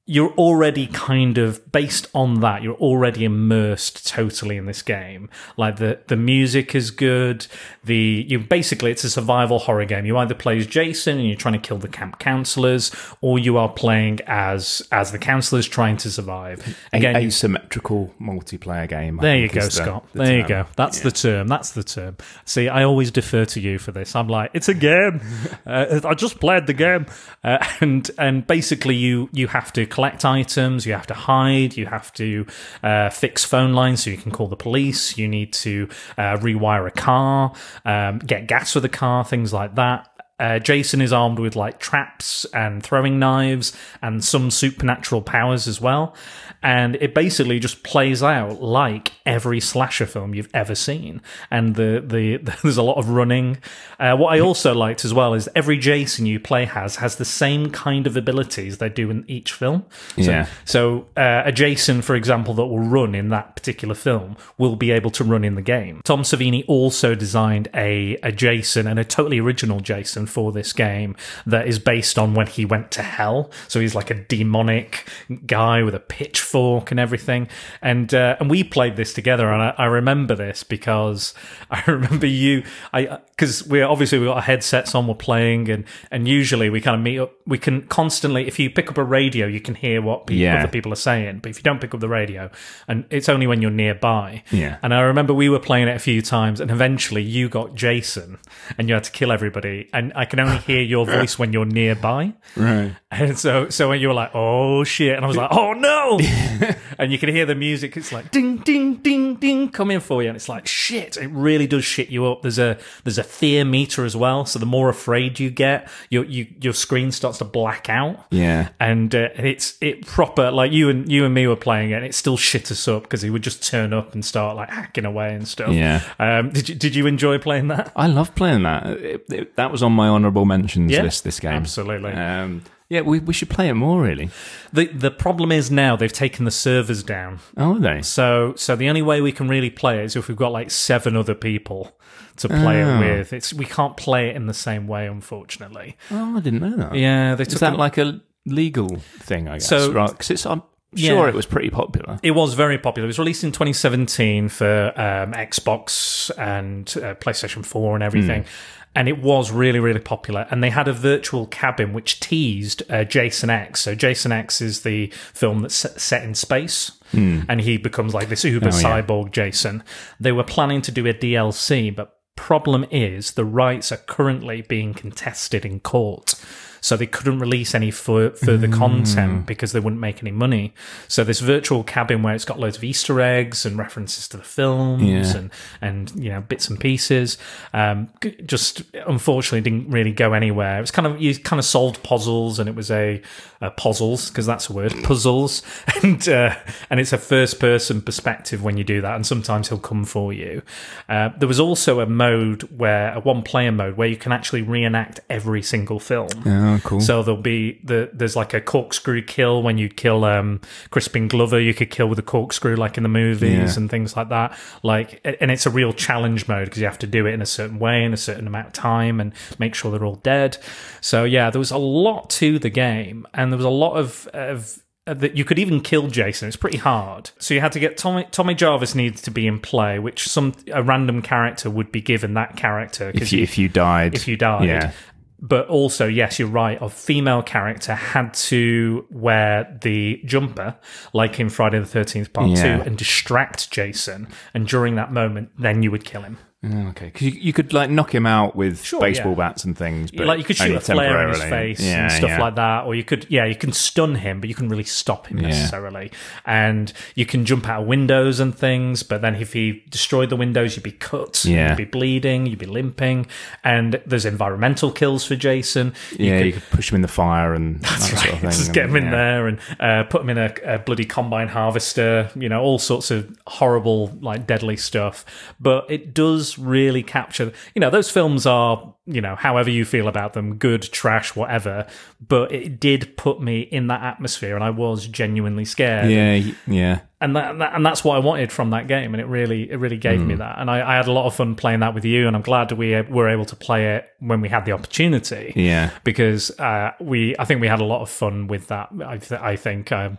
you're 0.08 0.32
already 0.32 0.88
kind 0.88 1.38
of 1.38 1.72
based 1.72 2.08
on 2.14 2.40
that 2.42 2.64
you're 2.64 2.76
already 2.76 3.24
immersed 3.24 4.08
totally 4.08 4.58
in 4.58 4.66
this 4.66 4.82
game 4.82 5.30
like 5.58 5.78
the 5.78 6.00
the 6.08 6.16
music 6.16 6.74
is 6.74 6.90
good 6.92 7.46
the 7.84 8.26
you 8.28 8.40
basically 8.40 8.90
it's 8.92 9.04
a 9.04 9.10
survival 9.10 9.60
horror 9.60 9.86
game 9.86 10.06
you 10.06 10.18
either 10.18 10.34
play 10.34 10.58
as 10.58 10.66
jason 10.66 11.20
and 11.20 11.28
you're 11.28 11.38
trying 11.38 11.54
to 11.54 11.60
kill 11.60 11.78
the 11.78 11.88
camp 11.88 12.18
counselors 12.20 12.92
or 13.22 13.38
you 13.38 13.58
are 13.58 13.70
playing 13.70 14.20
as 14.26 14.82
as 14.92 15.12
the 15.12 15.20
counselors 15.20 15.68
trying 15.68 15.96
to 15.98 16.10
survive 16.10 16.60
Again, 16.92 17.16
again 17.16 17.28
asymmetrical 17.28 18.14
multiplayer 18.20 18.88
game. 18.90 19.20
I 19.20 19.24
there 19.24 19.38
you 19.38 19.50
go, 19.50 19.60
is 19.60 19.76
the- 19.76 19.84
Scott. 19.84 20.06
the 20.14 20.24
there 20.24 20.38
you 20.40 20.48
go. 20.48 20.66
That's 20.76 21.02
the 21.02 21.12
term. 21.12 21.48
That's 21.48 21.72
the 21.72 21.84
term. 21.84 22.18
See, 22.46 22.68
I 22.70 22.84
always 22.84 23.12
defer 23.12 23.46
to 23.46 23.60
you 23.60 23.78
for 23.80 23.92
this. 23.92 24.16
I'm 24.16 24.28
like, 24.28 24.52
it's 24.54 24.68
a 24.68 24.74
game. 24.74 25.22
uh, 25.66 26.02
I 26.04 26.14
just 26.16 26.40
played 26.40 26.68
the 26.68 26.74
game, 26.74 27.06
uh, 27.44 27.66
and 27.80 28.10
and 28.18 28.46
basically, 28.46 28.96
you 28.96 29.30
you 29.32 29.48
have 29.48 29.72
to 29.74 29.86
collect 29.92 30.26
items, 30.26 30.86
you 30.86 30.94
have 30.94 31.08
to 31.08 31.14
hide, 31.14 31.78
you 31.78 31.86
have 31.86 32.12
to 32.14 32.48
uh, 32.82 33.10
fix 33.10 33.46
phone 33.46 33.74
lines 33.74 34.04
so 34.04 34.10
you 34.10 34.18
can 34.18 34.32
call 34.32 34.48
the 34.48 34.56
police. 34.56 35.18
You 35.18 35.28
need 35.28 35.54
to 35.54 35.88
uh, 36.18 36.38
rewire 36.38 36.88
a 36.88 36.92
car, 36.92 37.54
um, 37.86 38.20
get 38.20 38.48
gas 38.48 38.74
for 38.74 38.80
the 38.80 38.90
car, 38.90 39.24
things 39.24 39.54
like 39.54 39.76
that. 39.76 40.11
Uh, 40.42 40.58
Jason 40.60 41.02
is 41.02 41.14
armed 41.14 41.38
with 41.40 41.56
like 41.56 41.80
traps 41.80 42.46
and 42.54 42.82
throwing 42.82 43.20
knives 43.20 43.72
and 44.02 44.24
some 44.24 44.50
supernatural 44.50 45.22
powers 45.22 45.68
as 45.68 45.80
well. 45.80 46.16
And 46.64 46.96
it 46.98 47.16
basically 47.16 47.60
just 47.60 47.82
plays 47.84 48.22
out 48.22 48.62
like 48.62 49.14
every 49.26 49.60
slasher 49.60 50.06
film 50.06 50.36
you've 50.36 50.50
ever 50.54 50.76
seen. 50.76 51.22
And 51.50 51.76
the, 51.76 52.04
the, 52.06 52.38
there's 52.64 52.78
a 52.78 52.84
lot 52.84 52.98
of 52.98 53.10
running. 53.10 53.58
Uh, 54.00 54.16
what 54.16 54.34
I 54.34 54.40
also 54.40 54.74
liked 54.74 55.06
as 55.06 55.14
well 55.14 55.34
is 55.34 55.48
every 55.56 55.78
Jason 55.78 56.26
you 56.26 56.40
play 56.40 56.66
has 56.66 56.98
has 56.98 57.16
the 57.16 57.26
same 57.26 57.70
kind 57.72 58.06
of 58.08 58.18
abilities 58.18 58.78
they 58.80 58.90
do 58.90 59.10
in 59.10 59.26
each 59.28 59.54
film. 59.54 59.86
So, 60.18 60.32
Yeah. 60.32 60.48
so 60.66 61.08
uh, 61.18 61.44
a 61.46 61.52
Jason, 61.52 62.02
for 62.02 62.16
example, 62.16 62.54
that 62.56 62.66
will 62.66 62.80
run 62.80 63.16
in 63.16 63.30
that 63.30 63.56
particular 63.56 63.96
film 63.96 64.38
will 64.58 64.76
be 64.76 64.92
able 64.92 65.12
to 65.12 65.24
run 65.24 65.44
in 65.44 65.56
the 65.56 65.62
game. 65.62 66.02
Tom 66.04 66.24
Savini 66.24 66.64
also 66.68 67.16
designed 67.16 67.70
a, 67.76 68.18
a 68.24 68.32
Jason 68.32 68.88
and 68.88 69.00
a 69.00 69.04
totally 69.04 69.40
original 69.40 69.80
Jason 69.80 70.26
for 70.32 70.52
this 70.52 70.74
game 70.74 71.16
that 71.46 71.68
is 71.68 71.78
based 71.80 72.18
on 72.18 72.34
when 72.34 72.48
he 72.48 72.66
went 72.66 72.92
to 72.92 73.02
hell. 73.04 73.52
So 73.68 73.80
he's 73.80 73.96
like 73.96 74.10
a 74.10 74.16
demonic 74.16 75.08
guy 75.46 75.84
with 75.84 75.94
a 75.96 76.00
pitchfork 76.00 76.92
and 76.92 77.00
everything. 77.00 77.48
And 77.82 78.14
uh, 78.14 78.38
and 78.40 78.50
we 78.50 78.64
played 78.64 78.96
this 78.96 79.14
together, 79.14 79.52
and 79.52 79.62
I, 79.62 79.74
I 79.78 79.86
remember 79.86 80.36
this 80.36 80.64
because 80.64 81.34
I 81.72 81.84
remember 81.88 82.28
you. 82.28 82.64
I 82.94 83.20
because 83.32 83.68
we 83.68 83.82
obviously 83.82 84.20
we 84.20 84.26
got 84.26 84.38
our 84.38 84.42
headsets 84.42 84.94
on, 84.96 85.08
we're 85.08 85.16
playing, 85.16 85.70
and 85.70 85.84
and 86.12 86.28
usually 86.28 86.70
we 86.70 86.80
kind 86.82 86.96
of 86.96 87.02
meet 87.02 87.20
up. 87.20 87.34
We 87.46 87.58
can 87.58 87.82
constantly, 87.88 88.48
if 88.48 88.60
you 88.60 88.70
pick 88.70 88.90
up 88.90 88.98
a 88.98 89.04
radio, 89.04 89.48
you 89.48 89.60
can 89.60 89.76
hear 89.76 90.02
what 90.02 90.28
pe- 90.28 90.36
Yeah. 90.36 90.60
other 90.60 90.68
people 90.72 90.94
are 90.94 90.96
saying. 90.98 91.40
But 91.40 91.50
if 91.50 91.58
you 91.58 91.64
don't 91.64 91.82
pick 91.82 91.94
up 91.94 92.00
the 92.00 92.08
radio, 92.10 92.50
and 92.88 93.06
it's 93.10 93.28
only 93.30 93.48
when 93.48 93.62
you're 93.62 93.72
nearby. 93.72 94.44
Yeah. 94.52 94.78
And 94.84 94.94
I 94.94 95.02
remember 95.02 95.34
we 95.34 95.50
were 95.50 95.60
playing 95.60 95.88
it 95.88 95.96
a 95.96 96.00
few 96.00 96.22
times, 96.22 96.60
and 96.62 96.70
eventually 96.72 97.24
you 97.24 97.50
got 97.50 97.76
Jason, 97.76 98.38
and 98.78 98.88
you 98.88 98.94
had 98.94 99.04
to 99.06 99.12
kill 99.12 99.32
everybody. 99.32 99.90
And 99.94 100.14
I 100.22 100.26
can 100.26 100.40
only 100.40 100.58
hear 100.58 100.82
your 100.82 101.06
voice 101.06 101.40
when 101.40 101.52
you're 101.52 101.66
nearby. 101.66 102.34
Right. 102.56 102.96
And 103.10 103.38
so, 103.38 103.70
so 103.70 103.90
when 103.90 104.00
you 104.00 104.08
were 104.08 104.14
like, 104.14 104.32
"Oh 104.34 104.84
shit," 104.84 105.16
and 105.16 105.26
I 105.26 105.28
was 105.28 105.36
like, 105.36 105.50
"Oh 105.52 105.74
no," 105.74 106.20
and 106.98 107.12
you 107.12 107.18
can 107.18 107.30
hear 107.30 107.46
the 107.46 107.56
music. 107.56 107.98
It's 107.98 108.12
like 108.12 108.32
ding, 108.32 108.58
ding, 108.58 108.96
ding, 108.98 109.36
ding, 109.36 109.70
coming 109.70 110.00
for 110.00 110.22
you, 110.22 110.30
and 110.30 110.36
it's 110.38 110.48
like 110.48 110.68
shit. 110.68 111.18
It 111.18 111.28
really 111.28 111.68
does 111.68 111.84
shit 111.84 112.10
you 112.10 112.26
up. 112.28 112.42
There's 112.44 112.60
a 112.60 112.78
there's 113.04 113.18
a 113.18 113.24
fear 113.24 113.66
meter 113.66 114.06
as 114.06 114.16
well. 114.16 114.46
So 114.46 114.60
the 114.60 114.66
more 114.66 114.90
afraid 114.90 115.40
you 115.40 115.50
get, 115.50 115.90
your 116.10 116.24
you, 116.26 116.48
your 116.62 116.74
screen 116.74 117.12
starts 117.12 117.40
to 117.40 117.46
black 117.46 117.90
out. 117.90 118.26
Yeah. 118.32 118.70
And 118.80 119.14
uh, 119.14 119.30
it's 119.36 119.78
it 119.82 120.06
proper 120.06 120.52
like 120.52 120.72
you 120.72 120.90
and 120.90 121.12
you 121.12 121.26
and 121.26 121.34
me 121.34 121.48
were 121.48 121.56
playing 121.58 121.92
it. 121.92 121.96
and 121.96 122.06
It 122.06 122.16
still 122.16 122.38
shit 122.38 122.72
us 122.72 122.88
up 122.88 123.04
because 123.04 123.22
he 123.22 123.30
would 123.30 123.44
just 123.44 123.68
turn 123.68 123.92
up 123.92 124.14
and 124.14 124.24
start 124.24 124.56
like 124.56 124.70
hacking 124.70 125.06
away 125.06 125.34
and 125.36 125.48
stuff. 125.48 125.72
Yeah. 125.74 126.02
Um, 126.20 126.52
did 126.52 126.70
you 126.70 126.76
did 126.76 126.96
you 126.96 127.08
enjoy 127.08 127.40
playing 127.40 127.68
that? 127.70 127.92
I 127.96 128.08
love 128.08 128.36
playing 128.36 128.64
that. 128.64 128.86
It, 128.88 129.26
it- 129.30 129.56
that 129.58 129.72
was 129.72 129.84
on 129.84 129.92
my 129.92 130.01
honourable 130.08 130.46
mentions 130.46 130.92
Yeah, 130.92 131.04
list. 131.04 131.24
This 131.24 131.40
game, 131.40 131.52
absolutely. 131.54 132.12
Um, 132.14 132.64
yeah, 132.90 133.02
we 133.02 133.20
we 133.20 133.34
should 133.34 133.50
play 133.50 133.70
it 133.70 133.74
more. 133.74 134.02
Really. 134.02 134.30
The 134.74 134.88
the 134.88 135.12
problem 135.12 135.52
is 135.52 135.72
now 135.72 135.96
they've 135.96 136.12
taken 136.12 136.46
the 136.46 136.52
servers 136.52 137.04
down. 137.04 137.40
Oh, 137.58 137.76
are 137.76 137.80
they? 137.80 138.02
So 138.02 138.54
so 138.58 138.76
the 138.76 138.90
only 138.90 139.02
way 139.02 139.22
we 139.22 139.32
can 139.32 139.48
really 139.48 139.70
play 139.70 140.00
it 140.00 140.06
is 140.06 140.16
if 140.16 140.28
we've 140.28 140.38
got 140.38 140.52
like 140.52 140.70
seven 140.72 141.16
other 141.16 141.34
people 141.36 141.96
to 142.38 142.48
play 142.50 142.84
Oh. 142.84 142.96
it 142.96 143.00
with. 143.00 143.34
It's 143.34 143.54
we 143.54 143.66
can't 143.66 143.96
play 143.96 144.30
it 144.30 144.36
in 144.36 144.48
the 144.48 144.54
same 144.54 144.88
way, 144.88 145.08
unfortunately. 145.08 145.96
Oh, 146.12 146.38
I 146.38 146.40
didn't 146.42 146.60
know 146.60 146.76
that. 146.76 146.96
Yeah, 146.96 147.36
they 147.36 147.44
Is 147.44 147.48
took 147.50 147.60
that 147.60 147.74
it- 147.74 147.80
like 147.80 147.98
a 147.98 148.20
legal 148.46 148.98
thing? 149.20 149.48
I 149.48 149.54
guess. 149.54 149.68
So- 149.68 149.92
right? 149.94 150.10
Because 150.10 150.32
it's. 150.32 150.46
I'm 150.46 150.64
Yeah. 150.94 151.10
sure 151.12 151.30
it 151.30 151.36
was 151.36 151.46
pretty 151.46 151.70
popular. 151.70 152.20
It 152.22 152.32
was 152.32 152.54
very 152.54 152.78
popular. 152.78 153.06
It 153.06 153.08
was 153.08 153.20
released 153.20 153.44
in 153.44 153.52
2017 153.52 154.50
for 154.50 154.88
um, 154.98 155.32
Xbox 155.34 156.30
and 156.38 156.88
uh, 156.98 157.16
PlayStation 157.16 157.66
4 157.66 157.96
and 157.96 158.04
everything. 158.04 158.46
And 158.94 159.08
it 159.08 159.22
was 159.22 159.52
really, 159.52 159.80
really 159.80 160.02
popular. 160.02 160.48
And 160.52 160.62
they 160.62 160.70
had 160.70 160.90
a 160.90 160.94
virtual 160.94 161.48
cabin 161.48 161.94
which 161.94 162.20
teased 162.20 162.84
uh, 162.92 163.06
Jason 163.06 163.50
X. 163.50 163.80
So, 163.80 163.96
Jason 163.96 164.34
X 164.34 164.60
is 164.60 164.82
the 164.82 165.08
film 165.34 165.62
that's 165.62 165.76
set- 165.76 166.24
in 166.26 166.36
space. 166.36 166.92
And 167.14 167.60
he 167.62 167.76
becomes 167.78 168.14
like 168.14 168.28
this 168.30 168.44
uber 168.46 168.70
Oh, 168.72 168.78
yeah. 168.78 169.02
cyborg 169.02 169.32
Jason. 169.32 169.84
They 170.20 170.32
were 170.34 170.44
planning 170.46 170.82
to 170.84 170.92
do 170.92 171.06
a 171.08 171.14
DLC, 171.14 171.94
but 171.96 172.18
problem 172.38 172.86
is 172.92 173.32
the 173.34 173.46
rights 173.46 173.92
are 173.92 173.98
currently 173.98 174.62
being 174.62 174.94
contested 174.94 175.66
in 175.66 175.80
court. 175.82 176.36
So 176.84 176.98
they 176.98 177.06
couldn't 177.06 177.38
release 177.40 177.76
any 177.76 177.92
fu- 177.92 178.32
further 178.32 178.68
Mm. 178.68 178.74
content 178.74 179.46
because 179.46 179.72
they 179.72 179.80
wouldn't 179.80 180.02
make 180.02 180.22
any 180.24 180.32
money. 180.32 180.74
So 181.08 181.24
this 181.24 181.40
virtual 181.40 181.84
cabin 181.84 182.24
where 182.24 182.34
it's 182.34 182.44
got 182.46 182.60
loads 182.60 182.76
of 182.78 182.84
Easter 182.84 183.22
eggs 183.22 183.66
and 183.68 183.78
references 183.78 184.28
to 184.30 184.38
the 184.38 184.44
films 184.44 185.04
Yeah. 185.04 185.38
and 185.38 185.50
and 185.82 186.12
you 186.16 186.30
know 186.32 186.42
bits 186.42 186.70
and 186.70 186.80
pieces, 186.80 187.38
um, 187.74 188.10
just 188.46 188.82
unfortunately 189.08 189.62
didn't 189.62 189.92
really 189.92 190.12
go 190.12 190.34
anywhere. 190.34 190.78
It 190.80 190.82
was 190.82 190.92
kind 190.92 191.06
of 191.08 191.22
you 191.22 191.36
kind 191.38 191.60
of 191.60 191.66
solved 191.66 192.02
puzzles 192.04 192.58
and 192.60 192.68
it 192.68 192.76
was 192.76 192.90
a 192.90 193.22
uh, 193.62 193.70
puzzles 193.72 194.30
because 194.30 194.48
that's 194.48 194.70
a 194.70 194.74
word 194.74 194.92
puzzles 195.04 195.62
and 196.04 196.28
uh, 196.28 196.56
and 196.90 197.00
it's 197.00 197.14
a 197.14 197.18
first 197.20 197.60
person 197.60 198.02
perspective 198.02 198.64
when 198.64 198.76
you 198.76 198.84
do 198.84 199.02
that 199.02 199.16
and 199.16 199.26
sometimes 199.26 199.70
he'll 199.70 199.78
come 199.78 200.04
for 200.04 200.34
you. 200.34 200.64
Uh, 201.08 201.30
there 201.38 201.48
was 201.48 201.60
also 201.60 202.00
a 202.00 202.08
mode 202.08 202.64
where 202.76 203.14
a 203.14 203.20
one 203.20 203.44
player 203.44 203.72
mode 203.72 203.98
where 203.98 204.08
you 204.08 204.18
can 204.18 204.32
actually 204.32 204.64
reenact 204.64 205.20
every 205.30 205.62
single 205.62 206.00
film. 206.00 206.30
Oh, 206.46 206.71
cool. 206.80 207.02
So 207.02 207.24
there'll 207.24 207.42
be 207.42 207.80
the 207.84 208.10
there's 208.14 208.36
like 208.36 208.54
a 208.54 208.62
corkscrew 208.62 209.22
kill 209.24 209.62
when 209.64 209.78
you 209.78 209.90
kill 209.90 210.24
um 210.26 210.62
Crispin 210.90 211.28
Glover, 211.28 211.60
you 211.60 211.74
could 211.74 211.90
kill 211.92 212.08
with 212.08 212.20
a 212.20 212.24
corkscrew 212.24 212.76
like 212.76 212.98
in 212.98 213.04
the 213.04 213.10
movies 213.10 213.52
Yeah. 213.76 213.78
and 213.78 213.90
things 213.90 214.16
like 214.16 214.30
that. 214.30 214.58
Like 214.84 215.22
and 215.40 215.52
it's 215.52 215.66
a 215.66 215.70
real 215.72 215.94
challenge 215.94 216.48
mode 216.48 216.66
because 216.66 216.80
you 216.80 216.86
have 216.86 217.00
to 217.00 217.08
do 217.08 217.26
it 217.26 217.34
in 217.34 217.42
a 217.42 217.46
certain 217.46 217.80
way 217.80 218.04
in 218.04 218.14
a 218.14 218.18
certain 218.18 218.48
amount 218.48 218.68
of 218.68 218.74
time 218.74 219.20
and 219.20 219.34
make 219.60 219.76
sure 219.76 219.92
they're 219.92 220.06
all 220.06 220.16
dead. 220.16 220.58
So 221.02 221.24
yeah, 221.24 221.50
there 221.50 221.60
was 221.60 221.72
a 221.72 221.78
lot 221.78 222.30
to 222.32 222.60
the 222.60 222.70
game 222.70 223.26
and 223.34 223.52
there 223.52 223.58
was 223.58 223.66
a 223.66 223.70
lot 223.70 223.94
of 223.98 224.28
of 224.34 224.78
that 225.08 225.36
you 225.36 225.44
could 225.44 225.58
even 225.58 225.82
kill 225.82 226.08
Jason. 226.08 226.48
It's 226.48 226.56
pretty 226.56 226.78
hard. 226.78 227.32
So 227.40 227.56
you 227.56 227.60
had 227.60 227.72
to 227.72 227.80
get 227.80 227.98
Tommy. 227.98 228.28
Tommy 228.30 228.54
Jarvis 228.54 228.94
needs 228.94 229.20
to 229.24 229.32
be 229.32 229.48
in 229.48 229.60
play, 229.60 229.98
which 229.98 230.28
some 230.28 230.54
a 230.72 230.84
random 230.84 231.24
character 231.24 231.72
would 231.72 231.92
be 231.92 232.02
given 232.02 232.36
that 232.36 232.56
character 232.56 233.12
if 233.16 233.34
you 233.34 233.42
if 233.42 233.58
you 233.58 233.68
died, 233.68 234.14
if 234.14 234.28
you 234.28 234.38
died. 234.38 234.68
yeah, 234.68 234.92
But 235.42 235.68
also, 235.70 236.08
yes, 236.08 236.38
you're 236.38 236.48
right. 236.48 236.78
A 236.82 236.90
female 236.90 237.42
character 237.42 237.96
had 237.96 238.34
to 238.36 239.08
wear 239.10 239.78
the 239.82 240.22
jumper, 240.26 240.76
like 241.14 241.40
in 241.40 241.50
Friday 241.50 241.80
the 241.80 241.86
Thirteenth 241.86 242.32
Part 242.32 242.52
Yeah. 242.52 242.78
Two, 242.78 242.84
and 242.84 242.98
distract 242.98 243.72
Jason. 243.72 244.28
And 244.54 244.68
during 244.68 244.96
that 244.96 245.12
moment, 245.12 245.50
then 245.58 245.82
you 245.82 245.90
would 245.90 246.06
kill 246.06 246.22
him. 246.22 246.38
Oh, 246.64 246.90
okay. 246.90 247.06
Because 247.06 247.22
you, 247.24 247.32
you 247.32 247.54
could 247.54 247.74
like 247.74 247.90
knock 247.90 248.14
him 248.14 248.28
out 248.28 248.56
with 248.56 248.84
Sure, 248.84 249.00
baseball 249.00 249.32
yeah. 249.32 249.38
bats 249.50 249.64
and 249.64 249.76
things, 249.76 250.12
but 250.12 250.28
like 250.28 250.38
you 250.38 250.44
could 250.46 250.56
shoot 250.58 250.66
only 250.66 250.76
a 250.76 250.80
flare 250.80 251.24
in 251.24 251.30
his 251.30 251.40
temporarily. 251.40 251.74
face 251.76 251.84
Yeah, 251.88 252.04
and 252.04 252.12
stuff 252.12 252.30
yeah. 252.30 252.40
like 252.40 252.56
that, 252.56 252.86
or 252.86 252.94
you 252.94 253.04
could, 253.04 253.26
yeah, 253.30 253.46
you 253.46 253.56
can 253.56 253.72
stun 253.74 254.14
him, 254.14 254.40
but 254.40 254.48
you 254.48 254.54
can 254.54 254.70
really 254.70 254.84
stop 254.84 255.26
him 255.26 255.38
necessarily. 255.40 256.12
And 256.46 256.94
you 257.16 257.26
can 257.26 257.46
jump 257.46 257.68
out 257.68 257.82
of 257.82 257.88
windows 257.88 258.40
and 258.40 258.56
things, 258.56 259.02
but 259.02 259.24
then 259.24 259.34
if 259.36 259.54
he 259.54 259.84
destroyed 259.90 260.30
the 260.30 260.36
windows, 260.36 260.76
you'd 260.76 260.84
be 260.84 260.92
cut, 260.92 261.44
Yeah. 261.46 261.70
you'd 261.70 261.78
be 261.78 261.86
bleeding, 261.86 262.46
you'd 262.46 262.60
be 262.60 262.68
limping. 262.68 263.26
And 263.64 264.00
there's 264.06 264.26
environmental 264.26 264.92
kills 264.92 265.26
for 265.26 265.36
Jason. 265.36 265.96
You 266.12 266.26
yeah, 266.28 266.38
could- 266.38 266.46
you 266.46 266.54
could 266.54 266.70
push 266.70 266.92
him 266.92 266.96
in 266.98 267.02
the 267.02 267.08
fire 267.08 267.56
and 267.56 267.82
That's 267.82 268.10
that 268.12 268.14
right. 268.18 268.22
sort 268.22 268.34
of 268.34 268.40
thing. 268.42 268.50
Just 268.52 268.66
and- 268.68 268.76
get 268.76 268.86
him 268.86 268.96
in 268.98 269.06
yeah. 269.06 269.10
there 269.12 269.48
and 269.48 269.60
uh, 269.80 270.04
put 270.04 270.22
him 270.22 270.30
in 270.30 270.38
a, 270.38 270.54
a 270.64 270.78
bloody 270.78 271.06
combine 271.06 271.48
harvester. 271.48 272.30
You 272.36 272.50
know, 272.50 272.62
all 272.62 272.78
sorts 272.78 273.10
of 273.10 273.36
horrible, 273.48 274.16
like 274.22 274.46
deadly 274.46 274.78
stuff. 274.78 275.26
But 275.60 275.90
it 275.90 276.14
does 276.14 276.51
really 276.58 277.04
capture. 277.04 277.52
You 277.76 277.80
know, 277.80 277.90
those 277.90 278.10
films 278.10 278.46
are. 278.46 278.96
You 279.14 279.22
know, 279.22 279.36
however 279.36 279.70
you 279.70 279.86
feel 279.86 280.08
about 280.08 280.34
them, 280.34 280.56
good, 280.56 280.82
trash, 280.84 281.36
whatever. 281.36 281.88
But 282.26 282.52
it 282.52 282.80
did 282.80 283.18
put 283.18 283.42
me 283.42 283.62
in 283.62 283.88
that 283.88 284.02
atmosphere, 284.04 284.56
and 284.56 284.64
I 284.64 284.70
was 284.70 285.08
genuinely 285.08 285.66
scared 285.66 286.10
Yeah, 286.12 286.52
yeah. 286.68 287.00
and 287.20 287.36
that, 287.36 287.56
and 287.76 287.86
that's 287.86 288.04
what 288.04 288.16
I 288.16 288.20
wanted 288.20 288.52
from 288.52 288.70
that 288.72 288.88
game, 288.88 289.14
and 289.14 289.22
it 289.22 289.26
really 289.28 289.70
it 289.72 289.78
really 289.78 289.98
gave 289.98 290.20
Hmm. 290.22 290.28
me 290.28 290.36
that, 290.36 290.60
and 290.60 290.70
I, 290.70 290.88
I 290.94 290.96
had 290.96 291.08
a 291.08 291.12
lot 291.12 291.26
of 291.26 291.36
fun 291.36 291.56
playing 291.56 291.80
that 291.82 291.94
with 291.96 292.06
you, 292.06 292.28
and 292.28 292.36
I'm 292.36 292.42
glad 292.44 292.72
we 292.72 293.00
were 293.02 293.28
able 293.30 293.46
to 293.46 293.56
play 293.56 293.96
it 293.96 294.08
when 294.20 294.40
we 294.42 294.50
had 294.50 294.66
the 294.66 294.72
opportunity, 294.74 295.52
Yeah. 295.56 295.90
because 296.04 296.52
uh, 296.60 296.92
we 297.00 297.36
I 297.40 297.46
think 297.46 297.60
we 297.62 297.68
had 297.68 297.80
a 297.82 297.86
lot 297.86 298.02
of 298.02 298.10
fun 298.10 298.48
with 298.48 298.68
that. 298.68 298.90
I, 299.06 299.18
th- 299.18 299.42
I 299.42 299.56
think 299.56 299.92
um, 299.92 300.18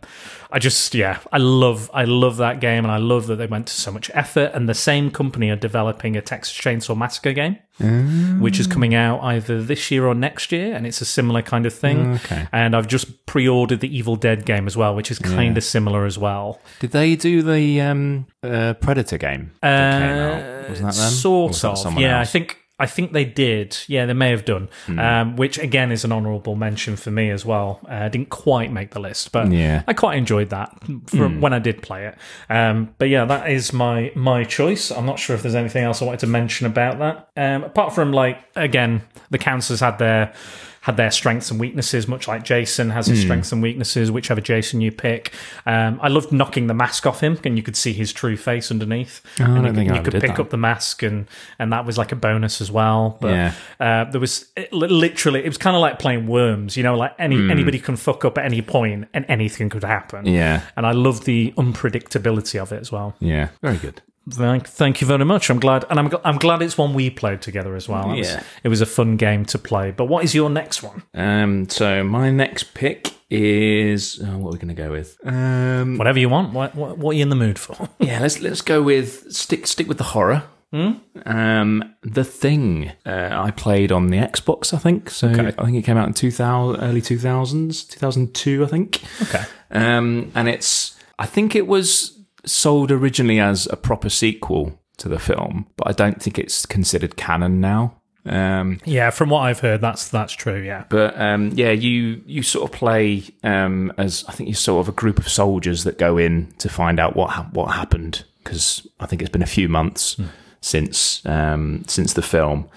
I 0.50 0.59
just 0.59 0.94
yeah 0.94 1.18
I 1.33 1.38
love 1.38 1.88
I 1.94 2.05
love 2.05 2.37
that 2.38 2.61
game, 2.61 2.85
and 2.85 2.92
I 2.92 2.98
love 2.98 3.26
that 3.28 3.37
they 3.37 3.46
went 3.46 3.68
to 3.68 3.74
so 3.74 3.90
much 3.92 4.11
effort, 4.12 4.50
and 4.55 4.68
the 4.68 4.74
same 4.74 5.11
company 5.11 5.50
are 5.50 5.57
developing 5.57 6.16
a 6.16 6.20
Texas 6.20 6.57
Chainsaw 6.57 6.96
Massacre 6.96 7.33
game, 7.33 7.59
which 8.40 8.59
is 8.61 8.66
coming 8.66 8.95
out 8.95 9.21
either 9.23 9.62
this 9.62 9.90
year 9.90 10.07
or 10.07 10.14
next 10.14 10.53
year, 10.53 10.75
and 10.75 10.87
it's 10.87 11.01
a 11.01 11.05
similar 11.05 11.42
kind 11.42 11.66
of 11.66 11.75
thing. 11.75 12.14
Okay. 12.14 12.47
And 12.53 12.75
I've 12.77 12.87
just 12.88 13.27
pre-ordered 13.27 13.81
the 13.81 13.97
Evil 13.97 14.16
Dead 14.16 14.45
game 14.45 14.66
as 14.66 14.77
well, 14.77 14.95
which 14.95 15.11
is 15.11 15.18
kind 15.18 15.57
of 15.57 15.64
similar 15.64 16.05
as 16.07 16.18
well. 16.18 16.61
Did 16.81 16.90
they 16.92 17.16
do 17.16 17.42
the 17.42 17.81
um, 17.81 18.27
uh, 18.42 18.75
Predator 18.75 19.18
game 19.18 19.53
that 19.62 20.01
came 20.01 20.11
Uh, 20.11 20.62
out? 20.64 20.68
Wasn't 20.71 20.87
that 20.88 20.95
them? 21.01 21.11
Sort 21.12 21.49
was 21.51 21.62
that 21.62 21.68
of. 21.73 21.79
someone 21.79 22.03
Yeah, 22.03 22.16
I 22.16 22.21
else? 22.21 22.29
Hmm. 22.29 22.33
think 22.33 22.59
I 22.83 22.87
think 22.87 23.12
they 23.12 23.25
did. 23.25 23.79
Yeah, 23.87 24.07
they 24.07 24.12
may 24.12 24.31
have 24.31 24.45
done. 24.45 24.68
Um, 24.99 25.37
which 25.37 25.57
again 25.59 25.92
is 25.92 26.05
an 26.05 26.11
honourable 26.12 26.57
mention 26.57 26.97
for 26.97 27.11
me 27.12 27.31
as 27.31 27.47
well. 27.47 27.81
Uh, 27.88 28.09
didn't 28.09 28.31
quite 28.31 28.73
make 28.73 28.90
the 28.90 29.01
list, 29.01 29.31
but 29.31 29.53
Yeah. 29.53 29.83
I 29.87 29.92
quite 29.92 30.18
enjoyed 30.18 30.51
that 30.51 30.77
from 31.07 31.40
when 31.40 31.53
I 31.53 31.61
did 31.61 31.81
play 31.81 32.07
it. 32.07 32.18
Um, 32.51 32.95
but 32.99 33.09
yeah, 33.09 33.25
that 33.25 33.51
is 33.51 33.73
my 33.73 34.11
my 34.16 34.42
choice. 34.45 34.90
I'm 34.90 35.07
not 35.07 35.18
sure 35.18 35.37
if 35.37 35.42
there's 35.42 35.55
anything 35.55 35.85
else 35.85 36.03
I 36.03 36.07
wanted 36.07 36.21
to 36.21 36.27
mention 36.27 36.66
about 36.66 36.99
that. 36.99 37.29
Um, 37.37 37.62
apart 37.64 37.95
from 37.95 38.12
like 38.12 38.38
again, 38.57 39.03
the 39.31 39.38
councillors 39.38 39.81
had 39.81 39.99
their 39.99 40.33
had 40.83 40.97
their 40.97 41.11
strengths 41.11 41.51
and 41.51 41.59
weaknesses, 41.59 42.07
much 42.09 42.27
like 42.29 42.45
Jason 42.45 42.90
has 42.90 43.07
his 43.07 43.21
strengths 43.23 43.53
and 43.53 43.62
weaknesses, 43.62 44.11
whichever 44.11 44.40
Jason 44.40 44.81
you 44.81 44.90
pick. 44.92 45.33
Um, 45.64 45.99
I 46.03 46.09
loved 46.09 46.33
knocking 46.33 46.66
the 46.66 46.75
mask 46.75 47.07
off 47.07 47.21
him, 47.21 47.38
and 47.45 47.57
you 47.57 47.62
could 47.62 47.77
see 47.77 47.92
his 47.92 48.12
true 48.12 48.37
face 48.37 48.71
underneath. 48.71 49.21
Oh, 49.38 49.45
I 49.45 49.47
and 49.47 49.55
don't 49.57 49.64
you, 49.66 49.73
think 49.75 49.90
I 49.90 49.95
you 49.95 50.01
ever 50.01 50.11
could 50.11 50.21
pick 50.21 50.31
that. 50.37 50.40
up 50.40 50.51
the 50.51 50.57
mask, 50.57 51.03
and 51.05 51.27
and 51.59 51.73
that 51.73 51.87
was 51.87 51.97
like 51.99 52.11
a 52.12 52.16
bonus 52.16 52.61
as 52.61 52.71
well. 52.71 53.16
But 53.21 53.31
Yeah. 53.31 53.53
uh, 53.79 54.05
there 54.11 54.21
was 54.21 54.47
it, 54.57 54.73
literally, 54.73 55.45
it 55.45 55.49
was 55.49 55.59
kind 55.59 55.77
of 55.77 55.81
like 55.83 55.99
playing 56.01 56.27
worms. 56.27 56.77
You 56.77 56.83
know, 56.83 56.97
like 56.97 57.14
any 57.18 57.37
anybody 57.51 57.79
can 57.79 57.97
fuck 57.97 58.25
up 58.25 58.37
at 58.37 58.45
any 58.45 58.61
point, 58.61 59.07
and 59.14 59.25
anything 59.29 59.68
could 59.71 59.85
happen. 59.85 60.27
Yeah. 60.27 60.62
and 60.77 60.85
I 60.85 60.92
love 60.92 61.25
the 61.25 61.53
unpredictability 61.57 62.61
of 62.61 62.73
it 62.73 62.81
as 62.81 62.90
well. 62.90 63.14
Yeah. 63.21 63.49
Very 63.62 63.77
good. 63.77 64.03
Thank, 64.30 64.68
thank 64.68 65.00
you 65.00 65.06
very 65.06 65.24
much. 65.24 65.50
I'm 65.50 65.58
glad, 65.58 65.85
and 65.90 65.98
I'm 65.98 66.11
I'm 66.24 66.38
glad 66.38 66.62
it's 66.62 66.78
one 66.78 66.94
we 66.94 67.11
played 67.11 67.42
together 67.42 67.74
as 67.74 67.88
well. 67.88 68.12
It 68.12 68.18
was- 68.18 68.28
Yeah. 68.30 68.42
it 68.62 68.68
was 68.68 68.80
a 68.80 68.87
fun 68.87 69.16
game 69.16 69.44
to 69.46 69.58
play. 69.58 69.90
But 69.90 70.04
what 70.06 70.22
is 70.24 70.35
your 70.35 70.48
next 70.48 70.82
one? 70.82 71.02
Um, 71.14 71.68
so 71.68 72.04
my 72.04 72.30
next 72.30 72.74
pick 72.74 73.14
is 73.30 74.20
oh, 74.24 74.38
what 74.38 74.50
are 74.50 74.52
we 74.52 74.58
going 74.58 74.68
to 74.68 74.74
go 74.82 74.90
with? 74.92 75.18
Um, 75.24 75.98
Whatever 75.98 76.18
you 76.20 76.28
want. 76.28 76.52
What, 76.52 76.74
what, 76.76 76.98
what 76.98 77.11
are 77.12 77.14
you 77.16 77.22
in 77.22 77.30
the 77.30 77.37
mood 77.37 77.58
for? 77.58 77.88
yeah, 77.98 78.20
let's 78.20 78.40
let's 78.40 78.61
go 78.61 78.80
with 78.82 79.32
stick 79.32 79.66
stick 79.66 79.88
with 79.88 79.98
the 79.98 80.04
horror. 80.04 80.44
Um, 81.26 81.94
the 82.02 82.24
Thing. 82.24 82.92
Uh, 83.04 83.28
I 83.32 83.50
played 83.50 83.92
on 83.92 84.06
the 84.06 84.16
Xbox, 84.18 84.72
I 84.72 84.78
think. 84.78 85.11
So 85.11 85.28
Okay. 85.28 85.52
I 85.58 85.64
think 85.64 85.76
it 85.76 85.82
came 85.82 85.96
out 85.98 86.06
in 86.08 86.14
two 86.14 86.30
thousand, 86.30 86.82
early 86.82 87.00
two 87.02 87.18
thousands, 87.18 87.85
two 87.85 87.98
thousand 87.98 88.35
two, 88.35 88.64
I 88.64 88.68
think. 88.68 89.02
Okay. 89.23 89.44
Um, 89.70 90.31
and 90.35 90.48
it's, 90.48 90.96
I 91.18 91.27
think 91.27 91.54
it 91.54 91.66
was 91.66 92.18
sold 92.45 92.90
originally 92.90 93.40
as 93.40 93.67
a 93.71 93.77
proper 93.77 94.09
sequel 94.09 94.79
to 94.99 95.09
the 95.09 95.19
film, 95.19 95.67
but 95.77 95.88
I 95.88 95.93
don't 95.93 96.23
think 96.23 96.38
it's 96.38 96.67
considered 96.67 97.17
canon 97.17 97.61
now. 97.61 97.95
Um, 98.25 98.79
Yeah, 98.85 99.11
from 99.11 99.31
what 99.31 99.40
I've 99.40 99.61
heard, 99.61 99.81
that's 99.81 100.09
that's 100.09 100.33
true. 100.33 100.61
Yeah. 100.63 100.85
but 100.88 101.21
um, 101.21 101.51
yeah, 101.55 101.71
you 101.73 102.23
you 102.27 102.43
sort 102.43 102.71
of 102.71 102.77
play 102.79 103.25
um, 103.43 103.93
as 103.99 104.25
I 104.29 104.33
think 104.33 104.49
you're 104.49 104.55
sort 104.55 104.81
of 104.87 104.88
a 104.88 104.97
group 104.97 105.19
of 105.19 105.29
soldiers 105.29 105.83
that 105.85 105.99
go 105.99 106.19
in 106.19 106.53
to 106.59 106.69
find 106.69 107.01
out 107.01 107.17
what 107.17 107.31
ha- 107.31 107.49
what 107.53 107.73
happened 107.75 108.25
because 108.45 108.87
I 109.01 109.07
think 109.07 109.23
it's 109.23 109.31
been 109.31 109.43
a 109.43 109.47
few 109.47 109.69
months 109.69 110.17
since 110.61 111.25
um, 111.27 111.83
since 111.88 112.13
the 112.13 112.23
film, 112.23 112.69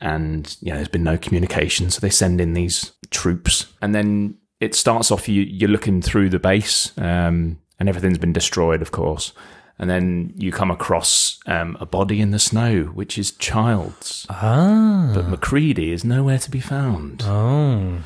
and 0.00 0.56
you 0.60 0.70
know 0.70 0.76
there's 0.76 0.88
been 0.88 1.04
no 1.04 1.16
communication, 1.16 1.90
so 1.90 2.00
they 2.00 2.10
send 2.10 2.40
in 2.40 2.54
these 2.54 2.90
troops, 3.10 3.66
and 3.80 3.94
then 3.94 4.36
it 4.60 4.74
starts 4.74 5.12
off 5.12 5.28
you 5.28 5.42
you're 5.42 5.70
looking 5.70 6.02
through 6.02 6.28
the 6.30 6.40
base, 6.40 6.90
um, 6.98 7.58
and 7.78 7.88
everything's 7.88 8.18
been 8.18 8.32
destroyed, 8.32 8.82
of 8.82 8.90
course. 8.90 9.32
And 9.78 9.88
then 9.88 10.32
you 10.36 10.50
come 10.50 10.72
across 10.72 11.38
um, 11.46 11.76
a 11.80 11.86
body 11.86 12.20
in 12.20 12.32
the 12.32 12.40
snow, 12.40 12.84
which 12.84 13.16
is 13.16 13.30
Childs. 13.30 14.26
Ah. 14.28 15.12
But 15.14 15.28
Macready 15.28 15.92
is 15.92 16.04
nowhere 16.04 16.38
to 16.38 16.50
be 16.50 16.58
found. 16.60 17.22
Oh. 17.24 18.02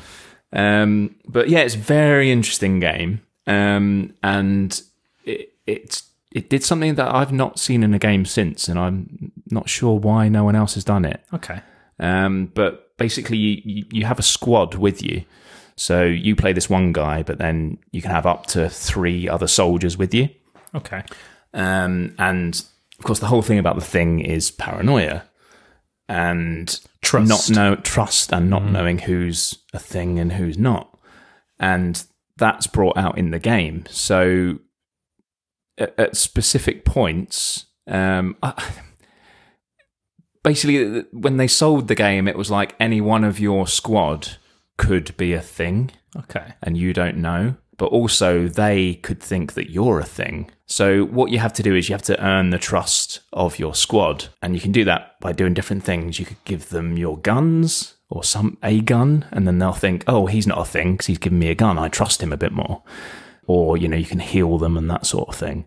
Um, 0.53 1.15
but 1.27 1.49
yeah, 1.49 1.59
it's 1.59 1.73
a 1.73 1.79
very 1.79 2.31
interesting 2.31 2.79
game, 2.79 3.21
um, 3.47 4.13
and 4.21 4.79
it 5.25 5.53
it's 5.65 6.03
it 6.31 6.49
did 6.49 6.63
something 6.63 6.93
that 6.95 7.13
I've 7.13 7.31
not 7.31 7.57
seen 7.57 7.81
in 7.81 7.93
a 7.95 7.99
game 7.99 8.25
since, 8.25 8.67
and 8.67 8.77
I'm 8.77 9.31
not 9.49 9.67
sure 9.67 9.97
why 9.97 10.29
no 10.29 10.43
one 10.43 10.55
else 10.55 10.75
has 10.75 10.83
done 10.83 11.05
it. 11.05 11.21
Okay. 11.33 11.61
Um, 11.99 12.51
but 12.53 12.95
basically, 12.97 13.37
you 13.37 13.85
you 13.91 14.05
have 14.05 14.19
a 14.19 14.23
squad 14.23 14.75
with 14.75 15.01
you, 15.01 15.23
so 15.75 16.03
you 16.03 16.35
play 16.35 16.53
this 16.53 16.69
one 16.69 16.93
guy, 16.93 17.23
but 17.23 17.37
then 17.37 17.77
you 17.91 18.01
can 18.01 18.11
have 18.11 18.25
up 18.25 18.45
to 18.47 18.69
three 18.69 19.27
other 19.27 19.47
soldiers 19.47 19.97
with 19.97 20.13
you. 20.13 20.29
Okay. 20.75 21.03
Um, 21.53 22.15
and 22.19 22.63
of 22.99 23.05
course, 23.05 23.19
the 23.19 23.27
whole 23.27 23.41
thing 23.41 23.59
about 23.59 23.75
the 23.75 23.85
thing 23.85 24.19
is 24.19 24.51
paranoia 24.51 25.23
and 26.07 26.79
Trust. 27.01 27.29
not 27.29 27.49
know 27.49 27.75
trust 27.75 28.33
and 28.33 28.49
not 28.49 28.63
knowing 28.63 28.99
who's 28.99 29.59
a 29.73 29.79
thing 29.79 30.19
and 30.19 30.33
who's 30.33 30.57
not, 30.57 30.97
and 31.59 32.05
that's 32.37 32.67
brought 32.67 32.97
out 32.97 33.17
in 33.17 33.31
the 33.31 33.39
game. 33.39 33.85
So 33.89 34.59
at, 35.77 35.97
at 35.99 36.17
specific 36.17 36.85
points, 36.85 37.65
um, 37.87 38.35
I, 38.43 38.63
basically, 40.43 41.01
when 41.11 41.37
they 41.37 41.47
sold 41.47 41.87
the 41.87 41.95
game, 41.95 42.27
it 42.27 42.37
was 42.37 42.51
like 42.51 42.75
any 42.79 43.01
one 43.01 43.23
of 43.23 43.39
your 43.39 43.67
squad 43.67 44.37
could 44.77 45.15
be 45.17 45.33
a 45.33 45.41
thing 45.41 45.91
Okay. 46.17 46.53
and 46.61 46.77
you 46.77 46.93
don't 46.93 47.17
know, 47.17 47.55
but 47.77 47.87
also 47.87 48.47
they 48.47 48.95
could 48.95 49.21
think 49.21 49.53
that 49.53 49.69
you're 49.71 49.99
a 49.99 50.05
thing. 50.05 50.51
So 50.67 51.05
what 51.05 51.31
you 51.31 51.39
have 51.39 51.53
to 51.53 51.63
do 51.63 51.75
is 51.75 51.89
you 51.89 51.93
have 51.93 52.01
to 52.03 52.23
earn 52.23 52.49
the 52.51 52.57
trust 52.59 53.21
of 53.31 53.59
your 53.59 53.75
squad, 53.75 54.25
and 54.41 54.53
you 54.55 54.61
can 54.61 54.71
do 54.71 54.83
that 54.85 55.19
by 55.19 55.31
doing 55.31 55.53
different 55.53 55.83
things. 55.83 56.19
You 56.19 56.25
could 56.25 56.43
give 56.45 56.69
them 56.69 56.97
your 56.97 57.17
guns 57.17 57.95
or 58.09 58.23
some 58.23 58.57
a 58.63 58.79
gun, 58.81 59.25
and 59.31 59.47
then 59.47 59.57
they'll 59.59 59.73
think, 59.73 60.03
"Oh, 60.07 60.27
he's 60.27 60.47
not 60.47 60.59
a 60.59 60.65
thing 60.65 60.93
because 60.93 61.07
he's 61.07 61.17
given 61.17 61.39
me 61.39 61.49
a 61.49 61.55
gun. 61.55 61.79
I 61.79 61.87
trust 61.89 62.21
him 62.21 62.31
a 62.31 62.37
bit 62.37 62.51
more." 62.51 62.83
Or 63.47 63.75
you 63.77 63.87
know, 63.87 63.97
you 63.97 64.05
can 64.05 64.19
heal 64.19 64.57
them 64.57 64.77
and 64.77 64.89
that 64.89 65.05
sort 65.05 65.29
of 65.29 65.35
thing. 65.35 65.65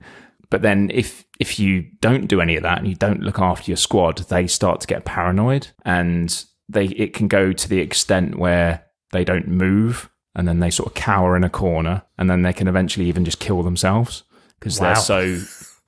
But 0.48 0.62
then 0.62 0.90
if 0.94 1.24
if 1.40 1.58
you 1.58 1.86
don't 2.00 2.28
do 2.28 2.40
any 2.40 2.56
of 2.56 2.62
that 2.62 2.78
and 2.78 2.86
you 2.88 2.94
don't 2.94 3.20
look 3.20 3.38
after 3.40 3.70
your 3.70 3.76
squad, 3.76 4.18
they 4.28 4.46
start 4.46 4.80
to 4.80 4.86
get 4.86 5.04
paranoid 5.04 5.68
and 5.84 6.44
they 6.68 6.86
it 6.86 7.12
can 7.14 7.28
go 7.28 7.52
to 7.52 7.68
the 7.68 7.80
extent 7.80 8.38
where 8.38 8.84
they 9.16 9.24
don't 9.24 9.48
move 9.48 10.10
and 10.34 10.46
then 10.46 10.60
they 10.60 10.70
sort 10.70 10.86
of 10.88 10.94
cower 10.94 11.36
in 11.36 11.44
a 11.44 11.50
corner 11.50 12.02
and 12.18 12.28
then 12.30 12.42
they 12.42 12.52
can 12.52 12.68
eventually 12.68 13.06
even 13.06 13.24
just 13.24 13.40
kill 13.40 13.62
themselves 13.62 14.22
because 14.58 14.78
Wow. 14.80 14.86
they're 14.86 14.96
so 14.96 15.38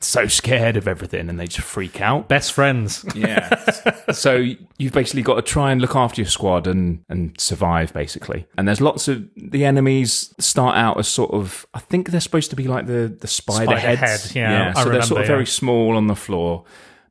so 0.00 0.28
scared 0.28 0.76
of 0.76 0.86
everything 0.86 1.28
and 1.28 1.40
they 1.40 1.46
just 1.48 1.66
freak 1.66 2.00
out. 2.00 2.28
Best 2.28 2.52
friends. 2.52 3.04
Yeah. 3.16 3.48
so 4.12 4.32
you've 4.78 4.92
basically 4.92 5.22
got 5.22 5.34
to 5.34 5.42
try 5.42 5.72
and 5.72 5.80
look 5.80 5.96
after 5.96 6.20
your 6.22 6.30
squad 6.30 6.66
and 6.68 7.04
and 7.08 7.38
survive 7.38 7.92
basically. 7.92 8.46
And 8.56 8.66
there's 8.68 8.80
lots 8.80 9.08
of 9.08 9.28
the 9.36 9.64
enemies 9.64 10.32
start 10.38 10.76
out 10.76 10.98
as 10.98 11.08
sort 11.08 11.32
of 11.32 11.66
I 11.74 11.80
think 11.80 12.10
they're 12.10 12.20
supposed 12.20 12.50
to 12.50 12.56
be 12.56 12.68
like 12.68 12.86
the 12.86 13.14
the 13.20 13.26
spider, 13.26 13.76
Spider 13.76 13.96
heads. 13.96 14.30
head, 14.32 14.36
yeah, 14.36 14.72
I 14.76 14.82
so 14.84 14.88
they're 14.90 15.02
sort 15.02 15.10
remember, 15.18 15.20
of 15.22 15.26
very 15.26 15.46
small 15.46 15.96
on 15.96 16.06
the 16.06 16.16
floor. 16.16 16.64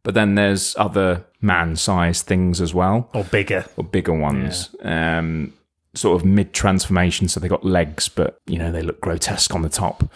But 0.04 0.14
then 0.14 0.36
there's 0.36 0.74
other 0.78 1.26
man-sized 1.42 2.26
things 2.26 2.62
as 2.62 2.74
well 2.74 3.10
Or 3.14 3.26
bigger. 3.26 3.66
or 3.76 3.84
bigger 3.84 4.14
ones. 4.14 4.74
Um, 4.82 5.52
sort 5.98 6.20
of 6.20 6.26
mid 6.26 6.54
transformation, 6.54 7.28
so 7.28 7.40
they 7.40 7.48
got 7.48 7.66
legs, 7.66 8.08
but 8.10 8.40
you 8.46 8.58
know 8.58 8.72
they 8.72 8.82
look 8.82 9.02
grotesque 9.02 9.54
on 9.54 9.62
the 9.62 9.70
top. 9.70 10.10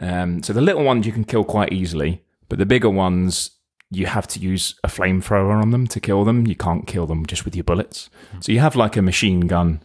Um, 0.00 0.42
so 0.42 0.52
the 0.52 0.60
little 0.60 0.84
ones 0.84 1.06
you 1.06 1.12
can 1.12 1.24
kill 1.24 1.44
quite 1.44 1.72
easily, 1.72 2.22
but 2.48 2.58
the 2.58 2.66
bigger 2.66 2.90
ones 2.90 3.50
you 3.90 4.06
have 4.06 4.26
to 4.28 4.38
use 4.38 4.74
a 4.84 4.88
flamethrower 4.88 5.62
on 5.62 5.70
them 5.70 5.86
to 5.86 6.00
kill 6.00 6.24
them. 6.24 6.46
You 6.46 6.54
can't 6.54 6.86
kill 6.86 7.06
them 7.06 7.24
just 7.26 7.44
with 7.44 7.56
your 7.56 7.64
bullets. 7.64 8.10
So 8.40 8.52
you 8.52 8.60
have 8.60 8.76
like 8.76 8.96
a 8.96 9.02
machine 9.02 9.40
gun 9.46 9.82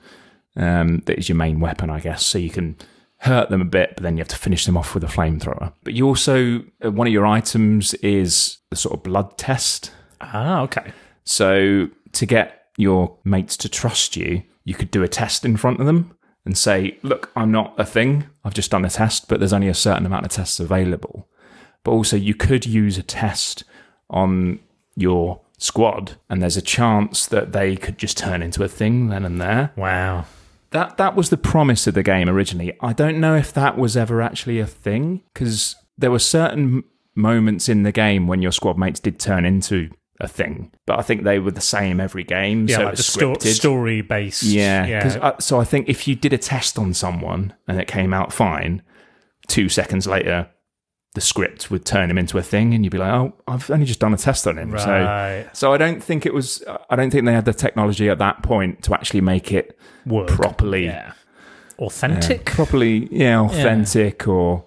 um, 0.55 1.01
that 1.05 1.17
is 1.17 1.29
your 1.29 1.37
main 1.37 1.59
weapon, 1.59 1.89
I 1.89 1.99
guess. 1.99 2.25
So 2.25 2.37
you 2.37 2.49
can 2.49 2.75
hurt 3.19 3.49
them 3.49 3.61
a 3.61 3.65
bit, 3.65 3.93
but 3.95 4.03
then 4.03 4.17
you 4.17 4.21
have 4.21 4.27
to 4.29 4.35
finish 4.35 4.65
them 4.65 4.75
off 4.75 4.93
with 4.93 5.03
a 5.05 5.07
flamethrower. 5.07 5.71
But 5.83 5.93
you 5.93 6.05
also 6.05 6.63
uh, 6.83 6.91
one 6.91 7.07
of 7.07 7.13
your 7.13 7.25
items 7.25 7.93
is 7.95 8.57
the 8.69 8.75
sort 8.75 8.95
of 8.95 9.03
blood 9.03 9.37
test. 9.37 9.91
Ah, 10.19 10.61
okay. 10.61 10.91
So 11.23 11.87
to 12.11 12.25
get 12.25 12.67
your 12.77 13.17
mates 13.23 13.55
to 13.57 13.69
trust 13.69 14.17
you, 14.17 14.43
you 14.63 14.73
could 14.73 14.91
do 14.91 15.03
a 15.03 15.07
test 15.07 15.45
in 15.45 15.57
front 15.57 15.79
of 15.79 15.85
them 15.85 16.15
and 16.45 16.57
say, 16.57 16.97
"Look, 17.03 17.31
I'm 17.35 17.51
not 17.51 17.73
a 17.77 17.85
thing. 17.85 18.25
I've 18.43 18.53
just 18.53 18.71
done 18.71 18.85
a 18.85 18.89
test, 18.89 19.27
but 19.27 19.39
there's 19.39 19.53
only 19.53 19.69
a 19.69 19.73
certain 19.73 20.05
amount 20.05 20.25
of 20.25 20.31
tests 20.31 20.59
available." 20.59 21.27
But 21.83 21.91
also, 21.91 22.15
you 22.15 22.33
could 22.33 22.65
use 22.65 22.97
a 22.97 23.03
test 23.03 23.63
on 24.09 24.59
your 24.95 25.41
squad, 25.57 26.13
and 26.29 26.41
there's 26.41 26.57
a 26.57 26.61
chance 26.61 27.25
that 27.27 27.51
they 27.51 27.75
could 27.75 27.97
just 27.97 28.17
turn 28.17 28.41
into 28.41 28.63
a 28.63 28.67
thing 28.67 29.07
then 29.07 29.25
and 29.25 29.39
there. 29.39 29.71
Wow. 29.75 30.25
That 30.71 30.97
that 30.97 31.15
was 31.15 31.29
the 31.29 31.37
promise 31.37 31.87
of 31.87 31.93
the 31.93 32.03
game 32.03 32.27
originally. 32.27 32.73
I 32.81 32.93
don't 32.93 33.19
know 33.19 33.35
if 33.35 33.53
that 33.53 33.77
was 33.77 33.95
ever 33.95 34.21
actually 34.21 34.59
a 34.59 34.65
thing 34.65 35.21
because 35.33 35.75
there 35.97 36.11
were 36.11 36.19
certain 36.19 36.83
moments 37.15 37.69
in 37.69 37.83
the 37.83 37.91
game 37.91 38.27
when 38.27 38.41
your 38.41 38.51
squad 38.51 38.77
mates 38.77 38.99
did 38.99 39.19
turn 39.19 39.45
into 39.45 39.91
a 40.23 40.27
thing, 40.27 40.71
but 40.85 40.97
I 40.99 41.01
think 41.01 41.23
they 41.23 41.39
were 41.39 41.51
the 41.51 41.61
same 41.61 41.99
every 41.99 42.23
game. 42.23 42.67
Yeah, 42.67 42.77
so 42.77 42.83
like 42.85 42.95
the 42.95 43.03
sto- 43.03 43.33
story 43.39 44.01
based. 44.01 44.43
Yeah, 44.43 44.85
Yeah. 44.85 45.19
I, 45.21 45.33
so 45.39 45.59
I 45.59 45.63
think 45.65 45.89
if 45.89 46.07
you 46.07 46.15
did 46.15 46.33
a 46.33 46.37
test 46.37 46.77
on 46.79 46.93
someone 46.93 47.53
and 47.67 47.79
it 47.79 47.87
came 47.87 48.13
out 48.13 48.31
fine, 48.33 48.81
two 49.47 49.69
seconds 49.69 50.07
later, 50.07 50.49
the 51.15 51.21
script 51.21 51.69
would 51.69 51.85
turn 51.85 52.09
him 52.09 52.17
into 52.17 52.37
a 52.39 52.41
thing, 52.41 52.73
and 52.73 52.83
you'd 52.83 52.89
be 52.91 52.97
like, 52.97 53.13
"Oh, 53.13 53.33
I've 53.47 53.69
only 53.69 53.85
just 53.85 53.99
done 53.99 54.13
a 54.15 54.17
test 54.17 54.47
on 54.47 54.57
him." 54.57 54.71
So, 54.79 54.89
Right. 54.89 55.45
so 55.53 55.71
I 55.71 55.77
don't 55.77 56.03
think 56.03 56.25
it 56.25 56.33
was. 56.33 56.63
I 56.89 56.95
don't 56.95 57.11
think 57.11 57.25
they 57.25 57.33
had 57.33 57.45
the 57.45 57.53
technology 57.53 58.09
at 58.09 58.17
that 58.17 58.41
point 58.41 58.81
to 58.83 58.95
actually 58.95 59.21
make 59.21 59.51
it 59.51 59.77
Work. 60.07 60.29
properly, 60.29 60.85
Yeah. 60.85 61.11
Authentic. 61.79 62.51
Uh, 62.51 62.55
properly, 62.55 63.07
yeah, 63.11 63.41
authentic 63.41 64.27
or 64.27 64.63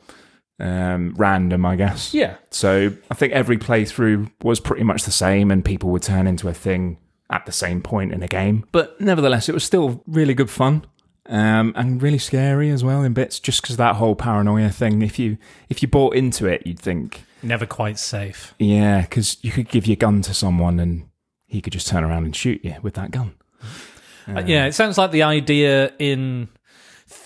um, 0.60 1.14
random, 1.16 1.64
I 1.66 1.76
guess. 1.76 2.14
Yeah. 2.14 2.36
So 2.50 2.92
I 3.10 3.14
think 3.14 3.32
every 3.32 3.58
playthrough 3.58 4.30
was 4.42 4.60
pretty 4.60 4.84
much 4.84 5.04
the 5.04 5.10
same, 5.10 5.50
and 5.50 5.64
people 5.64 5.90
would 5.90 6.02
turn 6.02 6.26
into 6.26 6.48
a 6.48 6.54
thing 6.54 6.98
at 7.30 7.44
the 7.46 7.52
same 7.52 7.82
point 7.82 8.12
in 8.12 8.22
a 8.22 8.28
game. 8.28 8.64
But 8.72 9.00
nevertheless, 9.00 9.48
it 9.48 9.52
was 9.52 9.64
still 9.64 10.02
really 10.06 10.34
good 10.34 10.50
fun. 10.50 10.84
Um, 11.28 11.72
and 11.74 12.00
really 12.00 12.18
scary 12.18 12.70
as 12.70 12.84
well 12.84 13.02
in 13.02 13.12
bits, 13.12 13.40
just 13.40 13.60
because 13.60 13.76
that 13.78 13.96
whole 13.96 14.14
paranoia 14.14 14.70
thing. 14.70 15.02
If 15.02 15.18
you 15.18 15.38
if 15.68 15.82
you 15.82 15.88
bought 15.88 16.14
into 16.14 16.46
it, 16.46 16.64
you'd 16.64 16.78
think, 16.78 17.24
Never 17.42 17.66
quite 17.66 17.98
safe. 17.98 18.54
yeah, 18.60 19.00
because 19.00 19.36
you 19.42 19.50
could 19.50 19.68
give 19.68 19.88
your 19.88 19.96
gun 19.96 20.22
to 20.22 20.32
someone 20.32 20.78
and 20.78 21.08
he 21.46 21.60
could 21.60 21.72
just 21.72 21.88
turn 21.88 22.04
around 22.04 22.26
and 22.26 22.36
shoot 22.36 22.64
you 22.64 22.76
with 22.80 22.94
that 22.94 23.10
gun. 23.10 23.34
Uh, 24.28 24.42
yeah, 24.46 24.66
it 24.66 24.72
sounds 24.74 24.98
like 24.98 25.10
the 25.10 25.24
idea 25.24 25.92
in 25.98 26.48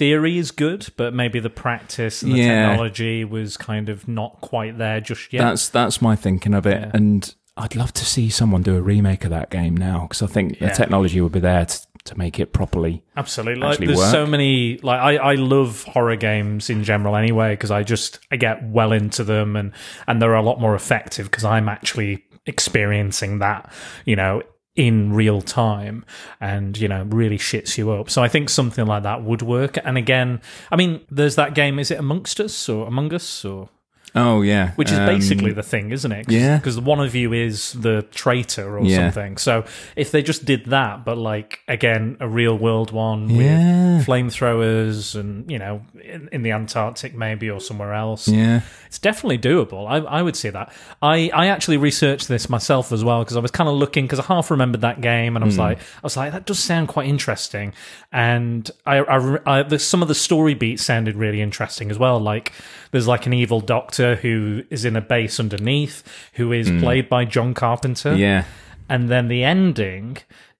theory 0.00 0.38
is 0.38 0.50
good, 0.50 0.88
but 0.96 1.12
maybe 1.14 1.38
the 1.40 1.50
practice 1.50 2.22
and 2.22 2.32
the 2.32 2.38
Yeah. 2.38 2.68
technology 2.70 3.24
was 3.24 3.56
kind 3.56 3.88
of 3.88 4.08
not 4.08 4.40
quite 4.40 4.78
there 4.78 5.00
just 5.00 5.32
yet. 5.32 5.42
That's 5.42 5.68
that's 5.68 6.00
my 6.02 6.16
thinking 6.16 6.54
of 6.54 6.66
it, 6.66 6.80
Yeah. 6.80 6.90
and 6.94 7.34
I'd 7.56 7.76
love 7.76 7.92
to 7.92 8.04
see 8.04 8.30
someone 8.30 8.62
do 8.62 8.76
a 8.76 8.80
remake 8.80 9.24
of 9.24 9.30
that 9.30 9.50
game 9.50 9.76
now 9.76 9.98
because 10.08 10.22
I 10.22 10.26
think 10.26 10.58
Yeah. 10.60 10.68
the 10.68 10.74
technology 10.74 11.20
would 11.20 11.32
be 11.32 11.40
there 11.40 11.66
to, 11.66 11.78
to 12.04 12.18
make 12.18 12.40
it 12.40 12.54
properly. 12.54 13.02
Absolutely. 13.16 13.60
Like, 13.62 13.78
there's 13.78 13.98
work. 13.98 14.10
so 14.10 14.24
many 14.26 14.78
like 14.82 15.00
I, 15.00 15.16
I 15.32 15.34
love 15.34 15.84
horror 15.84 16.16
games 16.16 16.70
in 16.70 16.82
general 16.82 17.14
anyway 17.16 17.52
because 17.52 17.70
I 17.70 17.82
just 17.82 18.18
I 18.32 18.36
get 18.36 18.56
well 18.66 18.92
into 18.92 19.22
them 19.24 19.54
and 19.56 19.72
and 20.06 20.22
they're 20.22 20.34
a 20.34 20.42
lot 20.50 20.58
more 20.60 20.74
effective 20.74 21.26
because 21.30 21.44
I'm 21.44 21.68
actually 21.68 22.24
experiencing 22.46 23.40
that, 23.40 23.70
you 24.06 24.16
know, 24.16 24.42
in 24.76 25.12
real 25.12 25.42
time 25.42 26.04
and 26.40 26.78
you 26.78 26.88
know 26.88 27.04
really 27.10 27.38
shits 27.38 27.76
you 27.76 27.90
up. 27.90 28.08
So 28.10 28.22
I 28.22 28.28
think 28.28 28.48
something 28.48 28.86
like 28.86 29.02
that 29.02 29.22
would 29.22 29.42
work. 29.42 29.78
And 29.84 29.98
again, 29.98 30.40
I 30.70 30.76
mean, 30.76 31.00
there's 31.10 31.36
that 31.36 31.54
game. 31.54 31.78
Is 31.78 31.90
it 31.90 31.98
Amongst 31.98 32.40
Us 32.40 32.68
or 32.68 32.86
Among 32.86 33.12
Us 33.12 33.44
or 33.44 33.68
Oh 34.14 34.42
yeah, 34.42 34.72
which 34.76 34.90
is 34.90 34.98
Um, 34.98 35.06
basically 35.06 35.52
the 35.52 35.62
thing, 35.62 35.92
isn't 35.92 36.10
it? 36.10 36.26
Cause, 36.26 36.34
yeah. 36.34 36.56
Because 36.56 36.80
one 36.80 37.00
of 37.00 37.14
you 37.14 37.32
is 37.32 37.72
the 37.74 38.02
traitor 38.10 38.78
or 38.78 38.84
Yeah. 38.84 38.96
something. 39.10 39.36
So 39.36 39.64
if 39.96 40.10
they 40.10 40.22
just 40.22 40.44
did 40.44 40.66
that, 40.66 41.04
but 41.04 41.16
like 41.16 41.60
again, 41.68 42.16
a 42.20 42.26
real 42.28 42.56
world 42.58 42.90
one 42.90 43.28
Yeah. 43.30 43.98
with 43.98 44.06
flamethrowers 44.06 45.14
and 45.18 45.50
you 45.50 45.58
know 45.58 45.82
in, 46.02 46.28
in 46.32 46.42
the 46.42 46.52
Antarctic 46.52 47.14
maybe 47.14 47.48
or 47.50 47.60
somewhere 47.60 47.94
else, 47.94 48.26
yeah. 48.28 48.62
it's 48.86 48.98
definitely 48.98 49.38
doable. 49.38 49.86
I, 49.88 49.98
I 50.18 50.22
would 50.22 50.36
see 50.36 50.50
that. 50.50 50.72
I, 51.02 51.30
I 51.32 51.46
actually 51.46 51.76
researched 51.76 52.28
this 52.28 52.48
myself 52.48 52.92
as 52.92 53.04
well 53.04 53.22
because 53.22 53.36
I 53.36 53.40
was 53.40 53.50
kind 53.50 53.68
of 53.68 53.76
looking 53.76 54.04
because 54.06 54.18
I 54.20 54.24
half 54.24 54.50
remembered 54.50 54.80
that 54.80 55.00
game 55.00 55.36
and 55.36 55.44
I 55.44 55.46
was 55.46 55.54
Hmm. 55.56 55.60
like 55.62 55.78
I 55.78 56.00
was 56.02 56.16
like 56.16 56.32
that 56.32 56.46
does 56.46 56.58
sound 56.58 56.88
quite 56.88 57.06
interesting 57.08 57.72
and 58.12 58.70
I, 58.86 58.98
I, 58.98 59.58
I 59.58 59.62
the, 59.62 59.78
some 59.78 60.02
of 60.02 60.08
the 60.08 60.14
story 60.14 60.54
beats 60.54 60.84
sounded 60.84 61.16
really 61.16 61.40
interesting 61.40 61.90
as 61.90 61.98
well. 61.98 62.18
Like 62.18 62.52
there's 62.90 63.06
like 63.06 63.26
an 63.26 63.32
evil 63.32 63.60
doctor 63.60 64.16
who 64.16 64.64
is 64.70 64.84
in 64.84 64.96
a 64.96 65.00
base 65.00 65.38
underneath 65.38 66.02
who 66.34 66.52
is 66.52 66.68
hmm. 66.68 66.80
played 66.80 67.08
by 67.08 67.24
John 67.24 67.54
Carpenter. 67.54 68.14
Yeah, 68.14 68.44
and 68.88 69.08
then 69.08 69.28
the 69.28 69.44
ending. 69.44 70.18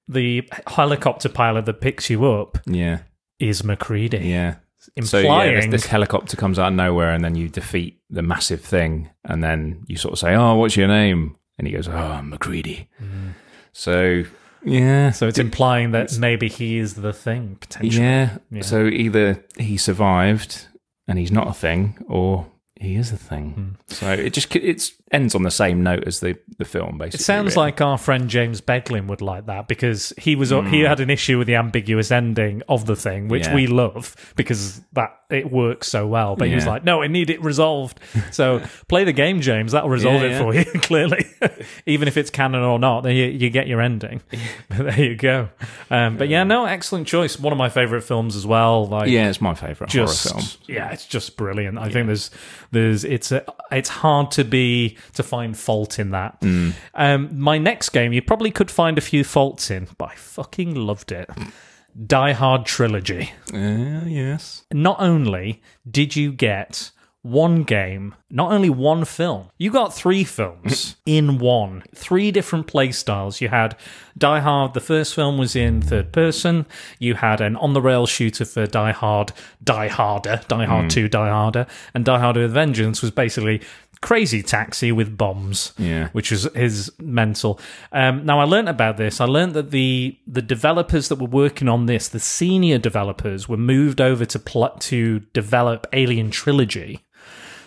The 0.09 0.49
helicopter 0.67 1.29
pilot 1.29 1.67
that 1.67 1.81
picks 1.81 2.11
you 2.11 2.27
up 2.27 2.59
yeah, 2.67 3.03
is 3.39 3.63
McCready, 3.63 4.19
yeah. 4.19 4.57
implying 4.97 5.07
So 5.07 5.19
yeah, 5.21 5.61
this, 5.61 5.67
this 5.71 5.87
helicopter 5.87 6.37
comes 6.37 6.59
out 6.59 6.69
of 6.69 6.75
nowhere, 6.75 7.13
and 7.13 7.25
then 7.25 7.37
you 7.37 7.49
defeat 7.49 8.01
the 8.11 8.23
massive 8.23 8.61
thing, 8.61 9.11
and 9.25 9.45
then 9.45 9.85
you 9.87 9.97
sort 9.97 10.15
of 10.15 10.19
say, 10.19 10.35
"Oh, 10.35 10.57
what's 10.57 10.77
your 10.77 10.89
name?" 10.89 11.37
And 11.59 11.69
he 11.69 11.75
goes, 11.75 11.87
"Oh, 11.87 11.93
I'm 11.93 12.31
McCready." 12.31 12.89
Mm. 13.01 13.35
So 13.73 14.25
yeah, 14.63 15.11
so 15.11 15.27
it's 15.27 15.39
implying 15.39 15.93
that 15.93 16.19
maybe 16.19 16.49
he 16.49 16.79
is 16.79 16.95
the 16.95 17.13
thing 17.13 17.57
potentially. 17.61 18.03
yeah. 18.03 18.39
Yeah. 18.51 18.63
So 18.63 18.87
either 18.87 19.45
he 19.59 19.77
survived 19.77 20.69
and 21.11 21.19
he's 21.19 21.33
not 21.33 21.49
a 21.49 21.53
thing, 21.53 21.99
or 22.09 22.47
he 22.77 22.95
is 22.95 23.11
a 23.11 23.17
thing. 23.17 23.51
Hmm. 23.51 23.95
So 23.95 24.13
it 24.13 24.33
just 24.33 24.55
it 24.55 24.93
ends 25.13 25.35
on 25.35 25.43
the 25.43 25.51
same 25.51 25.83
note 25.83 26.05
as 26.07 26.21
the 26.21 26.39
the 26.59 26.65
film. 26.65 26.99
Basically, 26.99 27.23
It 27.23 27.25
sounds 27.25 27.57
really. 27.57 27.67
like 27.67 27.81
our 27.81 27.99
friend 27.99 28.29
James 28.29 28.61
Beglin 28.61 29.07
would 29.09 29.21
like 29.23 29.47
that 29.47 29.67
because 29.67 30.13
he 30.19 30.37
was 30.37 30.51
Hmm. 30.51 30.67
he 30.67 30.81
had 30.81 31.01
an 31.01 31.11
issue 31.11 31.39
with 31.39 31.47
the 31.47 31.57
ambiguous 31.57 32.11
ending 32.11 32.63
of 32.69 32.87
the 32.87 32.95
thing, 32.97 33.29
which 33.29 33.47
Yeah. 33.47 33.55
we 33.55 33.67
love 33.67 34.15
because 34.37 34.81
that 34.93 35.17
it 35.31 35.51
works 35.51 35.87
so 35.89 36.07
well. 36.09 36.35
But 36.37 36.49
he 36.49 36.55
was 36.55 36.67
like, 36.67 36.85
"No, 36.85 37.03
I 37.03 37.07
need 37.07 37.31
it 37.31 37.43
resolved." 37.43 37.99
So 38.31 38.61
play 38.89 39.05
the 39.05 39.13
game, 39.13 39.41
James. 39.41 39.73
That'll 39.73 39.89
resolve 39.89 40.23
Yeah, 40.23 40.29
it 40.29 40.39
for 40.39 40.55
you 40.55 40.65
clearly, 40.81 41.25
even 41.87 42.09
if 42.09 42.17
it's 42.17 42.31
canon 42.31 42.63
or 42.63 42.79
not. 42.79 43.03
Then 43.03 43.15
you, 43.17 43.27
you 43.27 43.49
get 43.51 43.67
your 43.69 43.81
ending. 43.81 44.21
But 44.69 44.79
there 44.79 45.01
you 45.01 45.17
go. 45.17 45.49
Um, 45.91 46.17
but 46.17 46.29
yeah, 46.29 46.45
no, 46.45 46.67
excellent 46.67 47.07
choice. 47.07 47.39
One 47.39 47.53
of 47.53 47.59
my 47.59 47.69
favorite 47.69 48.03
films 48.03 48.37
as 48.37 48.47
well. 48.47 48.87
Like 48.87 49.09
yeah, 49.09 49.29
it's 49.29 49.41
my 49.41 49.55
favorite 49.55 49.91
just 49.91 50.29
horror 50.29 50.43
film. 50.43 50.51
yeah, 50.69 50.91
it's 50.91 51.07
just 51.07 51.37
brilliant. 51.37 51.79
I 51.79 51.89
think 51.89 52.07
there's 52.07 52.31
there's 52.73 53.05
it's 53.05 53.33
a, 53.33 53.45
it's 53.73 53.89
hard 53.89 54.31
to 54.33 54.45
be 54.45 54.97
to 55.15 55.23
find 55.23 55.57
fault 55.57 55.99
in 55.99 56.11
that. 56.11 56.41
Mm. 56.41 56.75
Um, 56.95 57.39
my 57.39 57.59
next 57.59 57.91
game, 57.91 58.13
you 58.13 58.23
probably 58.23 58.51
could 58.51 58.71
find 58.71 58.99
a 58.99 59.01
few 59.01 59.25
faults 59.25 59.71
in, 59.71 59.89
but 59.99 60.11
I 60.11 60.15
fucking 60.15 60.75
loved 60.75 61.13
it. 61.13 61.31
Die 62.07 62.33
Hard 62.33 62.67
trilogy. 62.67 63.33
Uh, 63.53 64.05
yes. 64.07 64.65
Not 64.73 65.01
only 65.01 65.61
did 65.91 66.17
you 66.17 66.33
get 66.33 66.91
one 67.23 67.65
game, 67.65 68.15
not 68.31 68.51
only 68.51 68.71
one 68.71 69.05
film, 69.05 69.51
you 69.59 69.71
got 69.71 69.93
three 69.93 70.25
films 70.25 70.97
in 71.07 71.39
one. 71.39 71.83
Three 71.95 72.31
different 72.31 72.67
play 72.67 72.93
styles. 72.93 73.41
You 73.41 73.49
had 73.49 73.77
Die 74.17 74.41
Hard, 74.41 74.73
the 74.73 74.81
first 74.81 75.15
film 75.15 75.37
was 75.37 75.55
in 75.55 75.83
third 75.83 76.13
person. 76.13 76.65
You 76.99 77.15
had 77.15 77.41
an 77.41 77.57
on 77.57 77.75
the 77.75 77.83
rail 77.83 78.07
shooter 78.07 78.45
for 78.45 78.67
Die 78.67 78.93
Hard, 78.93 79.33
Die 79.63 79.89
Harder, 79.89 80.41
Die 80.49 80.65
Hard 80.65 80.91
2, 80.91 81.09
Die 81.09 81.29
Harder. 81.29 81.67
And 81.93 82.05
Die 82.05 82.19
Harder 82.19 82.41
with 82.41 82.53
Vengeance 82.53 83.03
was 83.03 83.11
basically 83.11 83.61
Crazy 84.03 84.43
Taxi 84.43 84.93
with 84.93 85.19
bombs 85.19 85.73
Yeah. 85.79 86.09
which 86.13 86.31
was 86.31 86.49
his 86.55 86.91
mental. 86.99 87.61
Um, 87.93 88.25
now 88.25 88.41
I 88.41 88.45
learned 88.45 88.69
about 88.69 88.97
this. 88.97 89.21
I 89.21 89.27
learned 89.27 89.53
that 89.55 89.71
the 89.71 90.17
the 90.27 90.43
developers 90.43 91.09
that 91.09 91.17
were 91.19 91.27
working 91.29 91.69
on 91.69 91.87
this, 91.87 92.09
the 92.09 92.19
senior 92.21 92.79
developers, 92.79 93.49
were 93.49 93.59
moved 93.59 94.01
over 94.01 94.25
to 94.25 94.39
pl- 94.39 94.77
to 94.81 95.21
develop 95.35 95.87
Alien 95.93 96.31
Trilogy. 96.31 97.01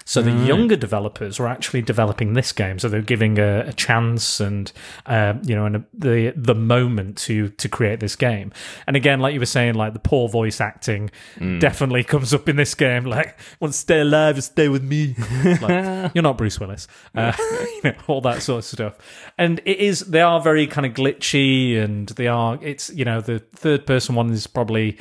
So 0.06 0.22
the 0.22 0.32
younger 0.32 0.76
developers 0.76 1.40
were 1.40 1.48
actually 1.48 1.82
developing 1.82 2.34
this 2.34 2.52
game, 2.52 2.80
so 2.80 2.90
they're 2.90 3.02
giving 3.02 3.40
a, 3.40 3.62
a 3.68 3.74
chance 3.74 4.40
and 4.40 4.72
um, 5.06 5.42
you 5.46 5.56
know 5.56 5.66
and 5.66 5.76
a, 5.78 5.86
the 5.94 6.34
the 6.36 6.56
moment 6.56 7.18
to 7.20 7.50
to 7.50 7.70
create 7.70 8.00
this 8.00 8.16
game. 8.16 8.52
And 8.88 8.96
again, 8.96 9.20
like 9.20 9.34
you 9.34 9.40
were 9.40 9.46
saying, 9.46 9.76
like 9.76 9.94
the 9.94 10.00
poor 10.00 10.30
voice 10.30 10.60
acting 10.60 11.12
definitely 11.60 12.04
comes 12.14 12.34
up 12.34 12.50
in 12.50 12.56
this 12.56 12.76
game. 12.76 13.06
Like, 13.06 13.38
want 13.60 13.74
to 13.74 13.80
stay 13.80 14.02
alive 14.02 14.36
and 14.36 14.44
stay 14.44 14.70
with 14.70 14.84
me. 14.84 15.16
like, 15.62 16.12
you're 16.16 16.24
not 16.24 16.38
Bruce 16.38 16.60
Willis, 16.60 16.88
uh, 17.16 17.34
you 17.40 17.82
know, 17.84 17.96
all 18.08 18.22
that 18.22 18.42
sort 18.42 18.60
of 18.60 18.66
stuff. 18.66 19.32
And 19.38 19.62
it 19.66 19.78
is 19.78 20.02
they 20.02 20.22
are 20.22 20.42
very 20.42 20.68
kind 20.68 20.86
of 20.86 20.94
glitchy, 20.94 21.82
and 21.82 22.10
they 22.10 22.28
are. 22.28 22.60
It's 22.62 22.90
you 22.90 23.06
know 23.06 23.22
the 23.22 23.40
third 23.56 23.86
person 23.86 24.16
one 24.16 24.32
is 24.32 24.48
probably. 24.48 24.98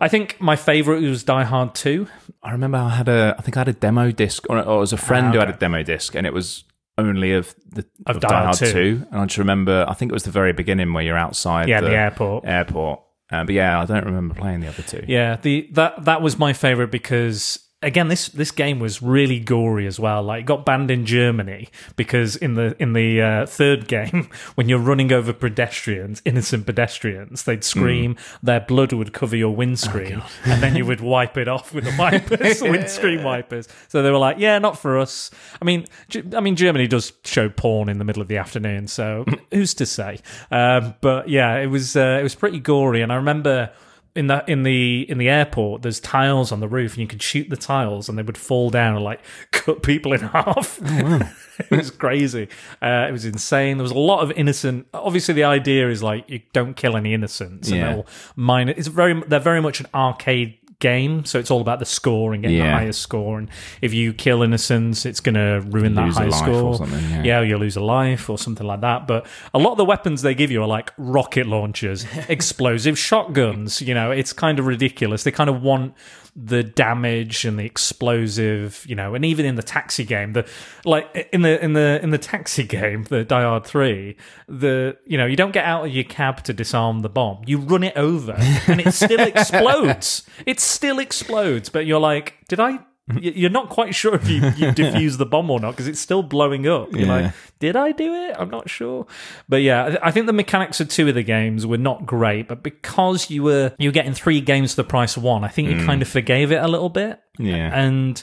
I 0.00 0.08
think 0.08 0.40
my 0.40 0.56
favorite 0.56 1.02
was 1.02 1.22
Die 1.24 1.44
Hard 1.44 1.74
Two. 1.74 2.08
I 2.42 2.52
remember 2.52 2.78
I 2.78 2.90
had 2.90 3.08
a, 3.08 3.34
I 3.38 3.42
think 3.42 3.56
I 3.56 3.60
had 3.60 3.68
a 3.68 3.72
demo 3.72 4.10
disc, 4.10 4.44
or, 4.48 4.58
or 4.58 4.76
it 4.76 4.80
was 4.80 4.92
a 4.92 4.96
friend 4.96 5.28
Ah, 5.28 5.32
who 5.32 5.38
had 5.38 5.50
a 5.50 5.52
demo 5.56 5.82
disc, 5.82 6.14
and 6.14 6.26
it 6.26 6.32
was 6.32 6.64
only 6.98 7.32
of 7.32 7.54
the 7.68 7.84
Of 8.06 8.16
of, 8.16 8.22
Die 8.22 8.28
Die, 8.28 8.34
Hard 8.34 8.44
Hard 8.46 8.58
2. 8.58 8.72
2. 8.72 9.06
And 9.10 9.20
I 9.20 9.26
just 9.26 9.38
remember, 9.38 9.84
I 9.88 9.92
think 9.94 10.10
it 10.10 10.14
was 10.14 10.22
the 10.24 10.30
very 10.30 10.52
beginning 10.52 10.92
where 10.92 11.02
you're 11.04 11.16
outside 11.18 11.68
Yeah, 11.68 11.80
the, 11.80 11.88
the 11.88 11.96
airport. 11.96 12.44
airport. 12.46 13.00
Uh, 13.30 13.44
but 13.44 13.54
yeah, 13.54 13.80
I 13.80 13.84
don't 13.86 14.04
remember 14.04 14.34
playing 14.34 14.60
the 14.60 14.68
other 14.68 14.82
two. 14.82 15.04
Yeah, 15.08 15.36
the 15.42 15.68
that 15.72 16.04
that 16.04 16.22
was 16.22 16.38
my 16.38 16.52
favorite 16.52 16.92
because 16.92 17.58
again 17.82 18.08
this 18.08 18.28
this 18.28 18.50
game 18.50 18.78
was 18.78 19.02
really 19.02 19.38
gory 19.38 19.86
as 19.86 20.00
well. 20.00 20.22
Like 20.22 20.40
it 20.40 20.46
got 20.46 20.64
banned 20.64 20.90
in 20.90 21.04
Germany 21.04 21.68
because 21.94 22.36
in 22.36 22.54
the 22.54 22.74
in 22.80 22.94
the 22.94 23.20
uh, 23.20 23.46
third 23.46 23.86
game 23.86 24.28
when 24.54 24.68
you're 24.68 24.78
running 24.78 25.12
over 25.12 25.32
pedestrians, 25.32 26.22
innocent 26.24 26.66
pedestrians, 26.66 27.44
they'd 27.44 27.64
scream, 27.64 28.16
their 28.42 28.60
blood 28.60 28.92
would 28.92 29.12
cover 29.12 29.36
your 29.36 29.54
windscreen, 29.54 30.22
and 30.44 30.62
then 30.62 30.76
you 30.76 30.86
would 30.86 31.00
wipe 31.00 31.36
it 31.36 31.48
off 31.48 31.74
with 31.74 31.84
the 31.84 31.94
wipers, 31.98 32.62
windscreen 32.62 33.22
wipers. 33.22 33.68
So 33.88 34.02
they 34.02 34.10
were 34.10 34.18
like, 34.18 34.38
yeah, 34.38 34.58
not 34.58 34.78
for 34.78 34.98
us. 34.98 35.30
I 35.60 35.64
mean, 35.64 35.86
Ge- 36.08 36.34
I 36.34 36.40
mean 36.40 36.56
Germany 36.56 36.86
does 36.86 37.12
show 37.24 37.48
porn 37.48 37.88
in 37.88 37.98
the 37.98 38.04
middle 38.04 38.22
of 38.22 38.28
the 38.28 38.38
afternoon, 38.38 38.88
so 38.88 39.24
who's 39.52 39.74
to 39.74 39.86
say? 39.86 40.18
Um, 40.50 40.94
but 41.00 41.28
yeah, 41.28 41.56
it 41.58 41.66
was 41.66 41.96
uh, 41.96 42.16
it 42.20 42.22
was 42.22 42.34
pretty 42.34 42.58
gory, 42.58 43.02
and 43.02 43.12
I 43.12 43.16
remember 43.16 43.72
in 44.16 44.26
the 44.28 44.44
in 44.50 44.62
the 44.62 45.04
in 45.08 45.18
the 45.18 45.28
airport 45.28 45.82
there's 45.82 46.00
tiles 46.00 46.50
on 46.50 46.60
the 46.60 46.68
roof 46.68 46.92
and 46.94 47.00
you 47.02 47.06
could 47.06 47.22
shoot 47.22 47.48
the 47.50 47.56
tiles 47.56 48.08
and 48.08 48.16
they 48.18 48.22
would 48.22 48.38
fall 48.38 48.70
down 48.70 48.94
and 48.96 49.04
like 49.04 49.20
cut 49.52 49.82
people 49.82 50.12
in 50.12 50.20
half 50.36 50.78
it 51.60 51.70
was 51.70 51.90
crazy 51.90 52.48
uh, 52.82 53.06
it 53.08 53.12
was 53.12 53.24
insane 53.24 53.76
there 53.76 53.82
was 53.82 53.92
a 53.92 53.98
lot 53.98 54.20
of 54.22 54.30
innocent 54.32 54.86
obviously 54.94 55.34
the 55.34 55.44
idea 55.44 55.88
is 55.90 56.02
like 56.02 56.28
you 56.28 56.40
don't 56.52 56.74
kill 56.76 56.96
any 56.96 57.12
innocents 57.14 57.68
and 57.68 57.76
Yeah. 57.78 57.92
they'll 57.92 58.06
mine 58.36 58.68
it. 58.68 58.78
it's 58.78 58.88
very 58.88 59.20
they're 59.26 59.38
very 59.40 59.60
much 59.62 59.80
an 59.80 59.86
arcade 59.94 60.58
game 60.78 61.24
so 61.24 61.38
it's 61.38 61.50
all 61.50 61.60
about 61.60 61.78
the 61.78 61.86
score 61.86 62.34
and 62.34 62.42
getting 62.42 62.58
the 62.58 62.70
highest 62.70 63.00
score 63.00 63.38
and 63.38 63.48
if 63.80 63.94
you 63.94 64.12
kill 64.12 64.42
innocents 64.42 65.06
it's 65.06 65.20
going 65.20 65.34
to 65.34 65.66
ruin 65.70 65.94
that 65.94 66.06
Lose 66.06 66.16
a 66.16 66.20
high 66.20 66.30
score 66.30 66.76
something, 66.76 67.10
yeah. 67.10 67.22
yeah, 67.22 67.40
you'll 67.40 67.60
lose 67.60 67.76
a 67.76 67.80
life 67.80 68.28
or 68.30 68.38
something 68.38 68.66
like 68.66 68.80
that. 68.80 69.06
But 69.06 69.26
a 69.54 69.58
lot 69.58 69.72
of 69.72 69.78
the 69.78 69.84
weapons 69.84 70.22
they 70.22 70.34
give 70.34 70.50
you 70.50 70.62
are 70.62 70.68
like 70.68 70.92
rocket 70.96 71.46
launchers, 71.46 72.06
explosive 72.28 72.98
shotguns. 72.98 73.80
You 73.82 73.94
know, 73.94 74.10
it's 74.10 74.32
kind 74.32 74.58
of 74.58 74.66
ridiculous. 74.66 75.24
They 75.24 75.30
kind 75.30 75.50
of 75.50 75.62
want 75.62 75.94
the 76.38 76.62
damage 76.62 77.46
and 77.46 77.58
the 77.58 77.64
explosive, 77.64 78.84
you 78.86 78.94
know, 78.94 79.14
and 79.14 79.24
even 79.24 79.46
in 79.46 79.54
the 79.54 79.62
taxi 79.62 80.04
game, 80.04 80.34
the 80.34 80.46
like 80.84 81.30
in 81.32 81.40
the 81.40 81.62
in 81.64 81.72
the 81.72 81.98
in 82.02 82.10
the 82.10 82.18
taxi 82.18 82.62
game, 82.66 83.04
the 83.04 83.24
Die 83.24 83.42
Hard 83.42 83.64
Three, 83.64 84.16
the 84.46 84.98
you 85.06 85.16
know, 85.16 85.24
you 85.24 85.36
don't 85.36 85.52
get 85.52 85.64
out 85.64 85.86
of 85.86 85.92
your 85.92 86.04
cab 86.04 86.44
to 86.44 86.52
disarm 86.52 87.00
the 87.00 87.08
bomb. 87.08 87.42
You 87.46 87.58
run 87.58 87.82
it 87.82 87.96
over 87.96 88.34
and 88.66 88.80
it 88.80 88.92
still 88.92 89.20
explodes. 89.26 90.26
It 90.44 90.60
still 90.60 90.98
explodes, 90.98 91.70
but 91.70 91.86
you're 91.86 92.00
like, 92.00 92.34
did 92.48 92.60
I 92.60 92.80
you're 93.20 93.50
not 93.50 93.68
quite 93.68 93.94
sure 93.94 94.14
if 94.14 94.28
you, 94.28 94.36
you 94.36 94.72
defuse 94.72 95.16
the 95.18 95.26
bomb 95.26 95.50
or 95.50 95.60
not 95.60 95.72
because 95.72 95.86
it's 95.88 96.00
still 96.00 96.22
blowing 96.22 96.66
up. 96.66 96.90
You're 96.92 97.02
Yeah. 97.02 97.14
like, 97.22 97.32
did 97.60 97.76
I 97.76 97.92
do 97.92 98.12
it? 98.14 98.36
I'm 98.38 98.50
not 98.50 98.68
sure. 98.68 99.06
But 99.48 99.62
yeah, 99.62 99.98
I 100.02 100.08
I 100.08 100.10
think 100.10 100.26
the 100.26 100.32
mechanics 100.32 100.80
of 100.80 100.88
two 100.88 101.08
of 101.08 101.14
the 101.14 101.22
games 101.22 101.66
were 101.66 101.78
not 101.78 102.04
great, 102.06 102.48
but 102.48 102.62
because 102.62 103.30
you 103.30 103.42
were 103.44 103.72
you 103.78 103.88
were 103.88 103.94
getting 103.94 104.12
three 104.14 104.40
games 104.40 104.74
for 104.74 104.82
the 104.82 104.88
price 104.88 105.16
of 105.16 105.22
one, 105.22 105.44
I 105.44 105.48
think 105.48 105.68
you 105.68 105.76
mm. 105.76 105.86
kind 105.86 106.02
of 106.02 106.08
forgave 106.08 106.50
it 106.52 106.62
a 106.62 106.68
little 106.68 106.88
bit. 106.90 107.20
Yeah. 107.38 107.70
And 107.72 108.22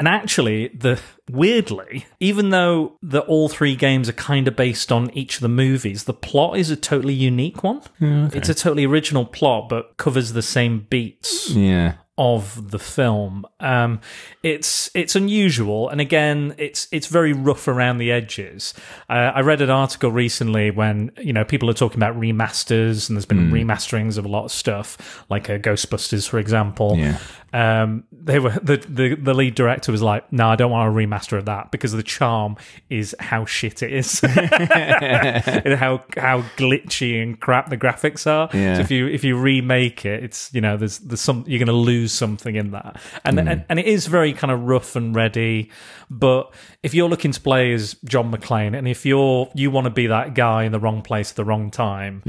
And 0.00 0.08
actually, 0.08 0.68
the 0.68 1.00
weirdly, 1.30 2.06
even 2.18 2.50
though 2.50 2.98
the 3.02 3.20
all 3.20 3.48
three 3.48 3.76
games 3.76 4.08
are 4.08 4.12
kind 4.14 4.48
of 4.48 4.56
based 4.56 4.90
on 4.90 5.10
each 5.16 5.36
of 5.36 5.40
the 5.42 5.48
movies, 5.48 6.04
the 6.04 6.12
plot 6.12 6.58
is 6.58 6.70
a 6.70 6.76
totally 6.76 7.14
unique 7.14 7.62
one. 7.62 7.80
Oh, 8.00 8.06
yeah, 8.06 8.28
It's 8.32 8.48
a 8.48 8.54
totally 8.54 8.84
original 8.86 9.24
plot, 9.24 9.68
but 9.68 9.96
covers 9.96 10.32
the 10.32 10.42
same 10.42 10.86
beats 10.90 11.50
Yeah. 11.50 11.92
Of 12.16 12.70
the 12.70 12.78
film. 12.78 13.44
Um, 13.58 14.00
it's 14.42 14.90
it's 14.94 15.16
unusual, 15.16 15.88
and 15.88 16.00
again, 16.00 16.54
it's 16.58 16.86
it's 16.92 17.08
very 17.08 17.32
rough 17.32 17.66
around 17.66 17.98
the 17.98 18.12
edges. 18.12 18.72
Uh, 19.08 19.32
I 19.34 19.40
read 19.40 19.60
an 19.60 19.70
article 19.70 20.12
recently 20.12 20.70
when 20.70 21.10
you 21.18 21.32
know 21.32 21.44
people 21.44 21.68
are 21.70 21.74
talking 21.74 21.98
about 21.98 22.18
remasters, 22.18 23.08
and 23.08 23.16
there's 23.16 23.26
been 23.26 23.50
remasterings 23.50 24.16
of 24.16 24.24
a 24.24 24.28
lot 24.28 24.44
of 24.44 24.52
stuff, 24.52 25.24
like 25.28 25.50
uh, 25.50 25.58
Ghostbusters, 25.58 26.28
for 26.28 26.38
example. 26.38 26.96
Yeah. 26.96 27.18
Um, 27.54 28.02
they 28.10 28.40
were 28.40 28.50
the, 28.50 28.78
the 28.78 29.14
the 29.14 29.32
lead 29.32 29.54
director 29.54 29.92
was 29.92 30.02
like, 30.02 30.32
"No, 30.32 30.48
I 30.48 30.56
don't 30.56 30.72
want 30.72 30.90
a 30.90 30.92
remaster 30.92 31.38
of 31.38 31.44
that 31.44 31.70
because 31.70 31.92
the 31.92 32.02
charm 32.02 32.56
is 32.90 33.14
how 33.20 33.44
shit 33.44 33.80
it 33.80 33.92
is, 33.92 34.20
and 34.24 35.74
how 35.74 36.02
how 36.16 36.40
glitchy 36.56 37.22
and 37.22 37.38
crap 37.38 37.70
the 37.70 37.76
graphics 37.76 38.26
are. 38.26 38.50
Yeah. 38.52 38.74
So 38.74 38.80
if 38.80 38.90
you 38.90 39.06
if 39.06 39.22
you 39.22 39.36
remake 39.36 40.04
it, 40.04 40.24
it's 40.24 40.52
you 40.52 40.60
know 40.60 40.76
there's 40.76 40.98
there's 40.98 41.20
some 41.20 41.44
you're 41.46 41.60
going 41.60 41.68
to 41.68 41.72
lose 41.72 42.10
something 42.10 42.56
in 42.56 42.72
that, 42.72 43.00
and, 43.24 43.38
and 43.38 43.64
and 43.68 43.78
it 43.78 43.86
is 43.86 44.08
very 44.08 44.32
kind 44.32 44.50
of 44.50 44.62
rough 44.62 44.96
and 44.96 45.14
ready. 45.14 45.70
But 46.10 46.52
if 46.82 46.92
you're 46.92 47.08
looking 47.08 47.30
to 47.30 47.40
play 47.40 47.72
as 47.72 47.94
John 48.04 48.32
McClane, 48.32 48.76
and 48.76 48.88
if 48.88 49.06
you're 49.06 49.48
you 49.54 49.70
want 49.70 49.84
to 49.84 49.90
be 49.90 50.08
that 50.08 50.34
guy 50.34 50.64
in 50.64 50.72
the 50.72 50.80
wrong 50.80 51.02
place 51.02 51.30
at 51.30 51.36
the 51.36 51.44
wrong 51.44 51.70
time, 51.70 52.22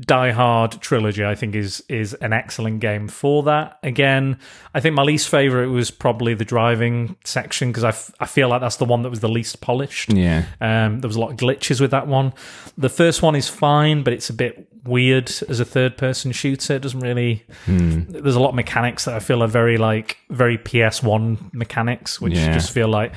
Die 0.00 0.30
Hard 0.30 0.72
trilogy, 0.80 1.22
I 1.24 1.34
think, 1.34 1.54
is 1.54 1.84
is 1.88 2.14
an 2.14 2.32
excellent 2.32 2.80
game 2.80 3.08
for 3.08 3.42
that. 3.42 3.78
Again, 3.82 4.38
I 4.74 4.80
think 4.80 4.94
my 4.94 5.02
least 5.02 5.28
favorite 5.28 5.68
was 5.68 5.90
probably 5.90 6.32
the 6.32 6.46
driving 6.46 7.16
section 7.24 7.68
because 7.68 7.84
I, 7.84 7.90
f- 7.90 8.10
I 8.18 8.24
feel 8.24 8.48
like 8.48 8.62
that's 8.62 8.76
the 8.76 8.86
one 8.86 9.02
that 9.02 9.10
was 9.10 9.20
the 9.20 9.28
least 9.28 9.60
polished. 9.60 10.10
Yeah. 10.14 10.46
Um, 10.62 11.00
there 11.00 11.08
was 11.08 11.16
a 11.16 11.20
lot 11.20 11.30
of 11.32 11.36
glitches 11.36 11.78
with 11.78 11.90
that 11.90 12.06
one. 12.06 12.32
The 12.78 12.88
first 12.88 13.20
one 13.20 13.36
is 13.36 13.48
fine, 13.48 14.02
but 14.02 14.14
it's 14.14 14.30
a 14.30 14.34
bit 14.34 14.66
weird 14.84 15.30
as 15.48 15.60
a 15.60 15.64
third 15.66 15.98
person 15.98 16.32
shooter. 16.32 16.76
It 16.76 16.80
doesn't 16.82 17.00
really. 17.00 17.44
There's 17.66 18.34
a 18.36 18.40
lot 18.40 18.50
of 18.50 18.54
mechanics 18.54 19.04
that 19.04 19.14
I 19.14 19.18
feel 19.18 19.42
are 19.42 19.46
very 19.48 19.76
like 19.76 20.16
very 20.30 20.56
PS1 20.56 21.52
mechanics, 21.52 22.18
which 22.18 22.32
Yeah. 22.34 22.52
just 22.54 22.70
feel 22.72 22.88
like. 22.88 23.12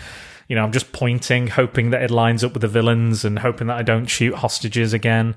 You 0.50 0.56
know, 0.56 0.64
I'm 0.64 0.72
just 0.72 0.92
pointing, 0.94 1.46
hoping 1.46 1.92
that 1.92 2.02
it 2.02 2.10
lines 2.10 2.44
up 2.44 2.54
with 2.54 2.62
the 2.64 2.68
villains, 2.68 3.24
and 3.24 3.38
hoping 3.38 3.68
that 3.68 3.78
I 3.78 3.84
don't 3.84 4.08
shoot 4.08 4.34
hostages 4.34 4.94
again. 4.94 5.36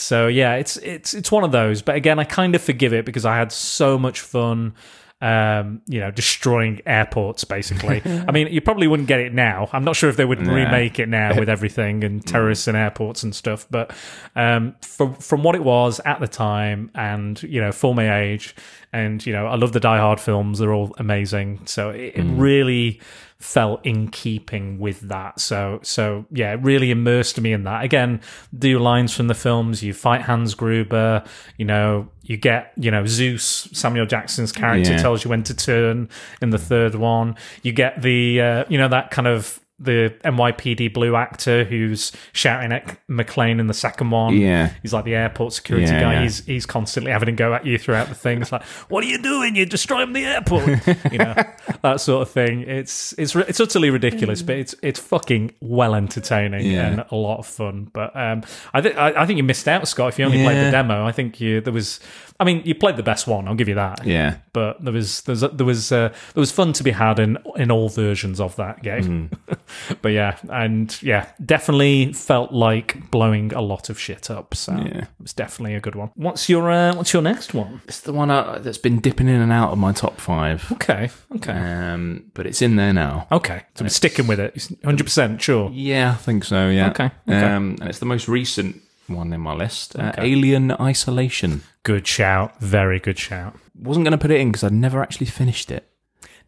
So 0.00 0.26
yeah, 0.26 0.54
it's 0.54 0.76
it's 0.78 1.14
it's 1.14 1.30
one 1.30 1.44
of 1.44 1.52
those. 1.52 1.82
But 1.82 1.96
again, 1.96 2.18
I 2.18 2.24
kind 2.24 2.54
of 2.54 2.62
forgive 2.62 2.92
it 2.92 3.04
because 3.04 3.24
I 3.24 3.36
had 3.36 3.52
so 3.52 3.98
much 3.98 4.20
fun. 4.20 4.74
Um, 5.22 5.82
you 5.86 6.00
know, 6.00 6.10
destroying 6.10 6.80
airports 6.86 7.44
basically. 7.44 8.00
I 8.26 8.32
mean, 8.32 8.46
you 8.46 8.62
probably 8.62 8.86
wouldn't 8.86 9.06
get 9.06 9.20
it 9.20 9.34
now. 9.34 9.68
I'm 9.70 9.84
not 9.84 9.94
sure 9.94 10.08
if 10.08 10.16
they 10.16 10.24
would 10.24 10.40
remake 10.46 10.98
it 10.98 11.10
now 11.10 11.38
with 11.38 11.50
everything 11.50 12.04
and 12.04 12.26
terrorists 12.26 12.66
and 12.68 12.74
airports 12.74 13.22
and 13.22 13.34
stuff. 13.34 13.66
But 13.70 13.94
um, 14.34 14.76
from 14.80 15.16
from 15.16 15.42
what 15.42 15.56
it 15.56 15.62
was 15.62 16.00
at 16.06 16.20
the 16.20 16.28
time, 16.28 16.90
and 16.94 17.42
you 17.42 17.60
know, 17.60 17.70
for 17.70 17.94
my 17.94 18.20
age, 18.22 18.56
and 18.94 19.24
you 19.26 19.34
know, 19.34 19.46
I 19.46 19.56
love 19.56 19.72
the 19.72 19.80
Die 19.80 19.98
Hard 19.98 20.20
films. 20.20 20.58
They're 20.58 20.72
all 20.72 20.94
amazing. 20.96 21.66
So 21.66 21.90
it, 21.90 22.16
it 22.16 22.24
really 22.24 22.98
felt 23.40 23.84
in 23.86 24.06
keeping 24.08 24.78
with 24.78 25.00
that. 25.08 25.40
So 25.40 25.80
so 25.82 26.26
yeah, 26.30 26.52
it 26.52 26.60
really 26.62 26.90
immersed 26.90 27.40
me 27.40 27.52
in 27.52 27.64
that. 27.64 27.82
Again, 27.82 28.20
do 28.56 28.78
lines 28.78 29.14
from 29.16 29.26
the 29.28 29.34
films. 29.34 29.82
You 29.82 29.92
fight 29.94 30.20
Hans 30.22 30.54
Gruber. 30.54 31.24
You 31.56 31.64
know, 31.64 32.08
you 32.22 32.36
get 32.36 32.72
you 32.76 32.90
know 32.90 33.06
Zeus, 33.06 33.68
Samuel 33.72 34.06
Jackson's 34.06 34.52
character 34.52 34.92
Yeah. 34.92 34.98
tells 34.98 35.24
you 35.24 35.30
when 35.30 35.42
to 35.44 35.54
turn 35.54 36.08
in 36.42 36.50
the 36.50 36.58
third 36.58 36.94
one. 36.94 37.34
You 37.62 37.72
get 37.72 38.02
the 38.02 38.40
uh, 38.40 38.64
you 38.68 38.78
know 38.78 38.88
that 38.88 39.10
kind 39.10 39.26
of 39.26 39.58
the 39.82 40.14
NYPD 40.24 40.92
blue 40.92 41.16
actor 41.16 41.64
who's 41.64 42.12
shouting 42.32 42.70
at 42.70 42.98
McClane 43.08 43.58
in 43.58 43.66
the 43.66 43.72
second 43.74 44.10
one. 44.10 44.36
Yeah. 44.36 44.72
He's 44.82 44.92
like 44.92 45.04
the 45.06 45.14
airport 45.14 45.54
security 45.54 45.86
Yeah, 45.86 46.00
guy. 46.00 46.12
yeah. 46.12 46.22
He's 46.22 46.44
he's 46.44 46.66
constantly 46.66 47.10
having 47.12 47.26
to 47.26 47.32
go 47.32 47.54
at 47.54 47.64
you 47.64 47.78
throughout 47.78 48.08
the 48.08 48.14
thing. 48.14 48.42
It's 48.42 48.52
like, 48.52 48.62
what 48.88 49.02
are 49.02 49.06
you 49.06 49.22
doing? 49.22 49.56
You're 49.56 49.64
destroying 49.66 50.12
the 50.12 50.24
airport. 50.26 50.66
you 51.12 51.18
know 51.18 51.34
that 51.82 52.00
sort 52.00 52.20
of 52.22 52.30
thing. 52.30 52.60
It's 52.62 53.14
it's 53.16 53.34
it's 53.34 53.58
utterly 53.58 53.88
ridiculous, 53.90 54.42
but 54.42 54.56
it's 54.56 54.74
it's 54.82 55.00
fucking 55.00 55.54
well 55.60 55.94
entertaining 55.94 56.66
Yeah. 56.70 56.86
and 56.88 57.04
a 57.10 57.16
lot 57.16 57.38
of 57.38 57.46
fun. 57.46 57.90
But 57.92 58.14
um, 58.14 58.42
I 58.74 58.82
think 58.82 58.96
I 58.98 59.22
I 59.22 59.26
think 59.26 59.38
you 59.38 59.44
missed 59.44 59.66
out, 59.66 59.88
Scott. 59.88 60.10
If 60.10 60.18
you 60.18 60.26
only 60.26 60.42
played 60.44 60.66
the 60.66 60.70
demo, 60.70 61.06
I 61.06 61.12
think 61.12 61.40
you 61.40 61.60
there 61.62 61.72
was. 61.72 62.00
I 62.40 62.44
mean, 62.44 62.62
you 62.64 62.74
played 62.74 62.96
the 62.96 63.02
best 63.02 63.26
one. 63.26 63.46
I'll 63.46 63.54
give 63.54 63.68
you 63.68 63.74
that. 63.74 64.06
Yeah. 64.06 64.38
But 64.54 64.82
there 64.82 64.92
was 64.94 65.20
there's, 65.22 65.42
there 65.42 65.66
was 65.66 65.92
uh, 65.92 66.08
there 66.08 66.40
was 66.40 66.50
fun 66.50 66.72
to 66.72 66.82
be 66.82 66.90
had 66.90 67.18
in 67.18 67.36
in 67.56 67.70
all 67.70 67.88
versions 67.90 68.40
of 68.40 68.56
that 68.56 68.82
game. 68.82 69.28
Mm-hmm. 69.28 69.94
but 70.02 70.08
yeah, 70.12 70.38
and 70.48 71.00
yeah, 71.02 71.26
definitely 71.44 72.12
felt 72.14 72.50
like 72.52 73.10
blowing 73.10 73.52
a 73.52 73.60
lot 73.60 73.90
of 73.90 74.00
shit 74.00 74.30
up. 74.30 74.54
So 74.54 74.72
Yeah. 74.72 75.02
it 75.02 75.08
was 75.20 75.32
definitely 75.34 75.74
a 75.74 75.80
good 75.80 75.94
one. 75.94 76.10
What's 76.14 76.48
your 76.48 76.70
uh, 76.70 76.94
What's 76.96 77.12
your 77.12 77.22
next 77.22 77.52
one? 77.54 77.82
It's 77.86 78.00
the 78.00 78.12
one 78.14 78.30
uh, 78.30 78.58
that's 78.60 78.78
been 78.78 79.00
dipping 79.00 79.28
in 79.28 79.40
and 79.40 79.52
out 79.52 79.70
of 79.70 79.78
my 79.78 79.92
top 79.92 80.18
five. 80.18 80.72
Okay, 80.72 81.10
okay, 81.36 81.52
Um, 81.52 82.30
but 82.34 82.46
it's 82.46 82.62
in 82.62 82.76
there 82.76 82.92
now. 82.94 83.26
okay. 83.30 83.62
So 83.74 83.84
we're 83.84 83.90
sticking 83.90 84.26
with 84.26 84.40
it. 84.40 84.68
Hundred 84.84 85.04
percent 85.04 85.42
sure. 85.42 85.70
Yeah, 85.72 86.12
I 86.12 86.14
think 86.14 86.44
so. 86.44 86.68
Yeah. 86.70 86.88
Okay, 86.90 87.10
okay. 87.28 87.52
Um, 87.52 87.76
and 87.80 87.88
it's 87.90 87.98
the 87.98 88.06
most 88.06 88.26
recent 88.28 88.80
one 89.14 89.32
in 89.32 89.40
my 89.40 89.54
list. 89.54 89.96
Uh, 89.96 90.12
Alien 90.18 90.72
Isolation. 90.72 91.62
Good 91.82 92.06
shout. 92.06 92.58
Very 92.60 92.98
good 92.98 93.18
shout. 93.18 93.56
Wasn't 93.74 94.04
going 94.04 94.12
to 94.12 94.18
put 94.18 94.30
it 94.30 94.40
in 94.40 94.48
because 94.50 94.64
I'd 94.64 94.72
never 94.72 95.02
actually 95.02 95.26
finished 95.26 95.70
it. 95.70 95.88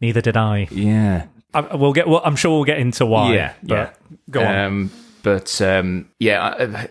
Neither 0.01 0.21
did 0.21 0.37
I. 0.37 0.67
Yeah. 0.71 1.27
I 1.53 1.75
we'll 1.75 1.93
get. 1.93 2.07
Well, 2.07 2.21
I'm 2.25 2.35
sure 2.35 2.51
we'll 2.51 2.65
get 2.65 2.79
into 2.79 3.05
why. 3.05 3.33
Yeah, 3.33 3.53
But 3.61 3.97
go 4.29 4.41
on. 4.41 4.55
Um, 4.55 4.91
but 5.21 5.61
um, 5.61 6.09
yeah, 6.19 6.87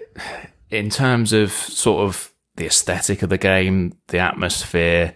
in 0.71 0.89
terms 0.89 1.33
of 1.33 1.53
sort 1.53 2.05
of 2.05 2.33
the 2.57 2.67
aesthetic 2.67 3.23
of 3.23 3.29
the 3.29 3.39
game, 3.39 3.97
the 4.09 4.19
atmosphere, 4.19 5.15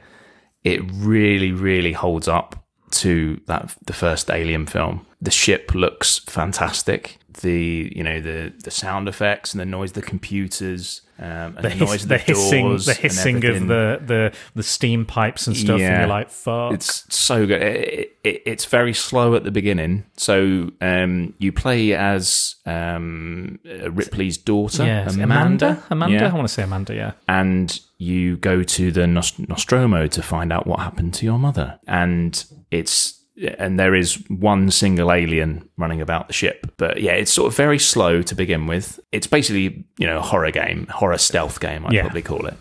it 0.64 0.80
really, 0.92 1.52
really 1.52 1.92
holds 1.92 2.28
up 2.28 2.64
to 2.90 3.40
that 3.46 3.74
the 3.86 3.92
first 3.92 4.30
Alien 4.30 4.66
film. 4.66 5.07
The 5.20 5.30
ship 5.30 5.74
looks 5.74 6.18
fantastic. 6.20 7.18
The 7.40 7.92
you 7.94 8.02
know 8.02 8.20
the 8.20 8.52
the 8.64 8.70
sound 8.70 9.08
effects 9.08 9.52
and 9.52 9.60
the 9.60 9.66
noise, 9.66 9.90
of 9.90 9.94
the 9.94 10.02
computers, 10.02 11.02
um, 11.18 11.26
and 11.26 11.56
the, 11.56 11.62
the, 11.62 11.70
hiss, 11.70 11.80
noise 11.80 12.02
of 12.02 12.08
the 12.08 12.14
the, 12.16 12.22
hissing, 12.22 12.78
the 12.78 12.94
hissing 12.94 13.44
of 13.44 13.66
the, 13.68 14.00
the 14.04 14.32
the 14.54 14.62
steam 14.62 15.04
pipes 15.04 15.46
and 15.46 15.56
stuff, 15.56 15.80
and 15.80 15.98
you're 15.98 16.06
like, 16.06 16.30
"Fuck!" 16.30 16.72
It's 16.72 17.14
so 17.14 17.46
good. 17.46 17.62
It, 17.62 18.16
it, 18.24 18.42
it's 18.46 18.64
very 18.64 18.94
slow 18.94 19.34
at 19.34 19.44
the 19.44 19.50
beginning. 19.50 20.04
So 20.16 20.70
um, 20.80 21.34
you 21.38 21.52
play 21.52 21.94
as 21.94 22.56
um, 22.64 23.58
uh, 23.66 23.90
Ripley's 23.90 24.38
daughter, 24.38 24.84
yeah, 24.84 25.06
it 25.06 25.14
Amanda. 25.16 25.82
Amanda. 25.90 26.14
Yeah. 26.14 26.30
I 26.30 26.34
want 26.34 26.48
to 26.48 26.52
say 26.52 26.62
Amanda. 26.62 26.94
Yeah. 26.94 27.12
and 27.28 27.80
you 27.98 28.36
go 28.36 28.62
to 28.62 28.92
the 28.92 29.02
Nost- 29.02 29.48
Nostromo 29.48 30.06
to 30.06 30.22
find 30.22 30.52
out 30.52 30.66
what 30.66 30.80
happened 30.80 31.14
to 31.14 31.24
your 31.24 31.38
mother. 31.38 31.78
And 31.86 32.44
it's 32.70 33.15
and 33.59 33.78
there 33.78 33.95
is 33.95 34.14
one 34.28 34.70
single 34.70 35.12
alien 35.12 35.68
running 35.76 36.01
about 36.01 36.26
the 36.26 36.32
ship. 36.32 36.66
But 36.76 37.01
yeah, 37.01 37.12
it's 37.12 37.32
sort 37.32 37.49
of 37.49 37.57
very 37.57 37.78
slow 37.78 38.22
to 38.22 38.34
begin 38.34 38.66
with. 38.66 38.99
It's 39.12 39.26
basically 39.26 39.84
you 39.99 40.07
know 40.07 40.18
a 40.18 40.22
horror 40.22 40.51
game, 40.51 40.87
horror 40.91 41.18
stealth 41.18 41.61
game. 41.61 41.87
I'd 41.87 41.93
Yeah. 41.93 42.03
probably 42.03 42.22
call 42.22 42.47
it. 42.47 42.57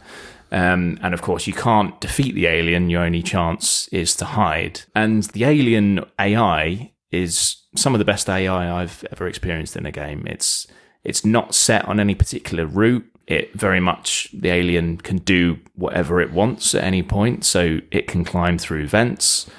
Um, 0.51 0.99
and 1.01 1.13
of 1.13 1.21
course, 1.21 1.47
you 1.47 1.53
can't 1.53 1.99
defeat 1.99 2.36
the 2.36 2.47
alien. 2.47 2.89
Your 2.89 3.01
only 3.03 3.23
chance 3.23 3.88
is 3.91 4.15
to 4.17 4.26
hide. 4.26 4.82
And 4.95 5.23
the 5.23 5.43
alien 5.43 6.05
AI 6.19 6.91
is 7.11 7.57
some 7.76 7.93
of 7.95 7.99
the 7.99 8.05
best 8.05 8.30
AI 8.30 8.82
I've 8.82 9.03
ever 9.11 9.28
experienced 9.28 9.76
in 9.76 9.86
a 9.86 9.91
game. 9.91 10.26
It's 10.28 10.67
it's 11.03 11.26
not 11.26 11.53
set 11.55 11.86
on 11.86 11.99
any 11.99 12.15
particular 12.15 12.65
route. 12.65 13.05
It 13.28 13.53
very 13.53 13.80
much 13.80 14.30
the 14.34 14.49
alien 14.49 14.97
can 14.97 15.17
do 15.17 15.57
whatever 15.73 16.21
it 16.21 16.32
wants 16.32 16.76
at 16.76 16.84
any 16.84 17.01
point. 17.03 17.43
So 17.43 17.80
it 17.91 18.07
can 18.07 18.23
climb 18.23 18.57
through 18.57 18.88
vents. 18.88 19.49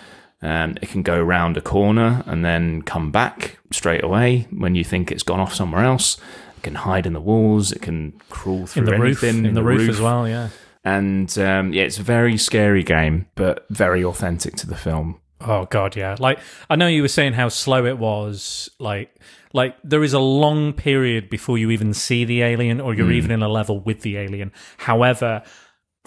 Um, 0.47 0.77
it 0.81 0.91
can 0.91 1.03
go 1.03 1.19
around 1.21 1.57
a 1.57 1.61
corner 1.61 2.23
and 2.25 2.45
then 2.45 2.83
come 2.83 3.11
back 3.11 3.59
straight 3.73 4.05
away 4.05 4.47
when 4.53 4.77
you 4.77 4.85
think 4.85 5.11
it's 5.11 5.25
gone 5.25 5.41
off 5.41 5.53
somewhere 5.53 5.83
else. 5.85 6.19
It 6.59 6.63
can 6.63 6.77
hide 6.77 7.05
in 7.05 7.15
the 7.15 7.21
walls. 7.21 7.73
It 7.73 7.83
can 7.83 8.13
crawl 8.31 8.65
through 8.67 8.83
In 8.83 8.87
the 8.87 8.93
roof, 8.93 9.25
anything 9.25 9.45
in, 9.45 9.55
the, 9.55 9.65
roof, 9.65 9.91
as 9.91 10.01
well. 10.01 10.29
Yeah. 10.29 10.51
and 10.85 11.37
um, 11.39 11.73
yeah, 11.73 11.83
it's 11.83 11.99
a 11.99 12.05
very 12.05 12.37
scary 12.37 12.85
game, 12.85 13.27
but 13.35 13.67
very 13.71 14.05
authentic 14.05 14.55
to 14.59 14.69
the 14.69 14.77
film. 14.77 15.21
Oh 15.41 15.65
god, 15.67 15.97
yeah. 15.97 16.15
Like 16.17 16.39
I 16.71 16.77
know 16.77 16.87
you 16.87 17.03
were 17.03 17.09
saying 17.09 17.33
how 17.33 17.49
slow 17.49 17.85
it 17.85 17.99
was. 17.99 18.71
Like, 18.79 19.11
like 19.53 19.75
there 19.83 20.05
is 20.05 20.13
a 20.13 20.21
long 20.21 20.73
period 20.75 21.29
before 21.29 21.59
you 21.59 21.73
even 21.73 21.93
see 21.93 22.25
the 22.25 22.43
alien, 22.43 22.81
or 22.81 22.95
you're 22.95 23.11
even 23.11 23.33
in 23.33 23.43
a 23.43 23.49
level 23.49 23.81
with 23.81 24.03
the 24.03 24.17
alien. 24.17 24.53
However, 24.79 25.43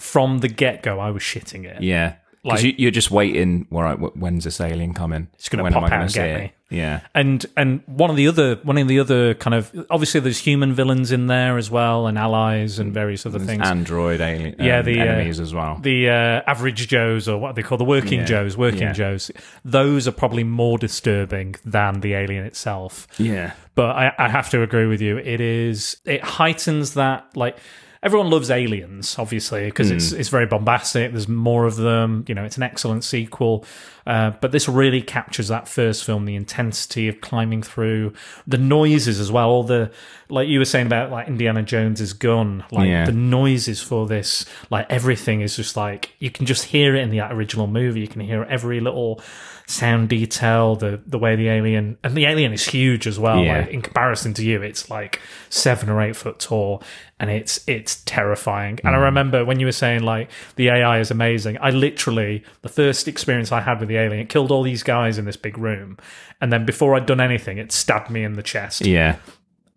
from 0.00 0.38
the 0.38 0.48
get 0.48 0.82
go, 0.82 0.98
I 0.98 1.10
was 1.10 1.22
shitting 1.22 1.66
it. 1.66 1.82
Yeah, 1.82 2.14
Because 2.42 2.64
you, 2.64 2.74
you're 2.78 2.90
just 2.90 3.10
waiting. 3.10 3.66
All 3.70 3.82
right, 3.82 3.96
when's 4.16 4.44
this 4.44 4.60
alien 4.60 4.94
coming? 4.94 5.28
It's 5.34 5.48
gonna 5.50 5.62
When 5.62 5.74
am 5.74 5.82
pop 5.82 5.92
out 5.92 6.02
and 6.02 6.12
get 6.12 6.40
it? 6.40 6.52
Yeah, 6.70 7.00
and 7.14 7.44
and 7.56 7.82
one 7.86 8.08
of 8.10 8.16
the 8.16 8.28
other 8.28 8.54
one 8.62 8.78
of 8.78 8.86
the 8.88 9.00
other 9.00 9.34
kind 9.34 9.54
of 9.54 9.70
obviously 9.90 10.20
there's 10.20 10.38
human 10.38 10.72
villains 10.72 11.10
in 11.12 11.26
there 11.26 11.58
as 11.58 11.68
well 11.70 12.06
and 12.06 12.16
allies 12.16 12.78
and 12.78 12.94
various 12.94 13.26
other 13.26 13.40
things. 13.40 13.60
android 13.62 14.20
alien. 14.20 14.54
Yeah, 14.58 14.78
um, 14.78 14.84
the, 14.86 15.00
uh, 15.00 15.04
enemies 15.04 15.40
as 15.40 15.52
well. 15.52 15.78
the 15.82 16.08
uh, 16.08 16.42
average 16.46 16.86
Joes, 16.88 17.28
or 17.28 17.38
what 17.38 17.56
they 17.56 17.62
call 17.62 17.76
the 17.76 17.84
working 17.84 18.20
Yeah. 18.20 18.24
Joes, 18.26 18.56
working 18.56 18.82
Yeah. 18.82 18.92
Joes, 18.92 19.30
those 19.64 20.06
are 20.08 20.12
probably 20.12 20.44
more 20.44 20.78
disturbing 20.78 21.56
than 21.64 22.00
the 22.00 22.14
alien 22.14 22.46
itself. 22.46 23.06
yeah, 23.18 23.52
But 23.74 23.96
I, 23.96 24.12
I 24.16 24.28
have 24.28 24.48
to 24.50 24.62
agree 24.62 24.86
with 24.86 25.02
you. 25.02 25.18
It 25.18 25.40
is 25.40 25.96
it 26.06 26.22
heightens 26.22 26.94
that 26.94 27.36
like 27.36 27.58
everyone 28.02 28.30
loves 28.30 28.50
aliens, 28.50 29.16
obviously, 29.18 29.66
because 29.66 29.90
it's 29.90 30.10
hmm. 30.10 30.20
it's 30.20 30.28
very 30.28 30.46
bombastic. 30.46 31.12
There's 31.12 31.28
more 31.28 31.66
of 31.66 31.76
them. 31.76 32.24
You 32.28 32.34
know, 32.34 32.44
it's 32.44 32.56
an 32.56 32.62
excellent 32.62 33.04
sequel. 33.04 33.64
Uh, 34.06 34.30
but 34.40 34.52
this 34.52 34.68
really 34.68 35.02
captures 35.02 35.48
that 35.48 35.68
first 35.68 36.04
film, 36.04 36.24
the 36.24 36.34
intensity 36.36 37.08
of 37.08 37.20
climbing 37.20 37.62
through 37.62 38.12
the 38.46 38.58
noises 38.58 39.20
as 39.20 39.30
well. 39.30 39.48
All 39.50 39.62
the 39.62 39.90
like 40.28 40.48
you 40.48 40.58
were 40.58 40.64
saying 40.64 40.86
about 40.86 41.10
like 41.10 41.26
Indiana 41.28 41.62
Jones's 41.62 42.12
gun, 42.12 42.64
like 42.70 42.88
Yeah. 42.88 43.04
the 43.04 43.12
noises 43.12 43.82
for 43.82 44.06
this, 44.06 44.44
like 44.70 44.86
everything 44.90 45.40
is 45.40 45.56
just 45.56 45.76
like 45.76 46.12
you 46.18 46.30
can 46.30 46.46
just 46.46 46.64
hear 46.66 46.94
it 46.96 47.00
in 47.02 47.10
the 47.10 47.20
original 47.20 47.66
movie. 47.66 48.00
You 48.00 48.08
can 48.08 48.20
hear 48.20 48.44
every 48.44 48.80
little 48.80 49.20
sound 49.66 50.08
detail, 50.08 50.74
the 50.76 51.00
the 51.06 51.18
way 51.18 51.36
the 51.36 51.48
alien 51.48 51.96
and 52.02 52.14
the 52.16 52.26
alien 52.26 52.52
is 52.52 52.64
huge 52.64 53.06
as 53.06 53.18
well. 53.18 53.42
Yeah. 53.42 53.60
Like, 53.60 53.68
in 53.70 53.82
comparison 53.82 54.34
to 54.34 54.44
you, 54.44 54.62
it's 54.62 54.90
like 54.90 55.20
seven 55.48 55.88
or 55.88 56.00
eight 56.00 56.16
foot 56.16 56.38
tall, 56.40 56.82
and 57.18 57.30
it's 57.30 57.60
it's 57.68 58.02
terrifying. 58.04 58.78
And 58.84 58.94
I 58.94 58.98
remember 58.98 59.44
when 59.44 59.60
you 59.60 59.66
were 59.66 59.72
saying 59.72 60.02
like 60.02 60.30
the 60.56 60.68
AI 60.70 60.98
is 61.00 61.10
amazing. 61.10 61.58
I 61.60 61.70
literally 61.70 62.42
the 62.62 62.68
first 62.68 63.06
experience 63.08 63.52
I 63.52 63.60
had 63.60 63.80
with 63.80 63.89
the 63.90 63.98
alien, 63.98 64.20
it 64.20 64.28
killed 64.28 64.50
all 64.50 64.62
these 64.62 64.82
guys 64.82 65.18
in 65.18 65.24
this 65.26 65.36
big 65.36 65.58
room, 65.58 65.98
and 66.40 66.52
then 66.52 66.64
before 66.64 66.94
I'd 66.94 67.06
done 67.06 67.20
anything, 67.20 67.58
it 67.58 67.72
stabbed 67.72 68.10
me 68.10 68.24
in 68.24 68.34
the 68.34 68.42
chest, 68.42 68.86
yeah, 68.86 69.16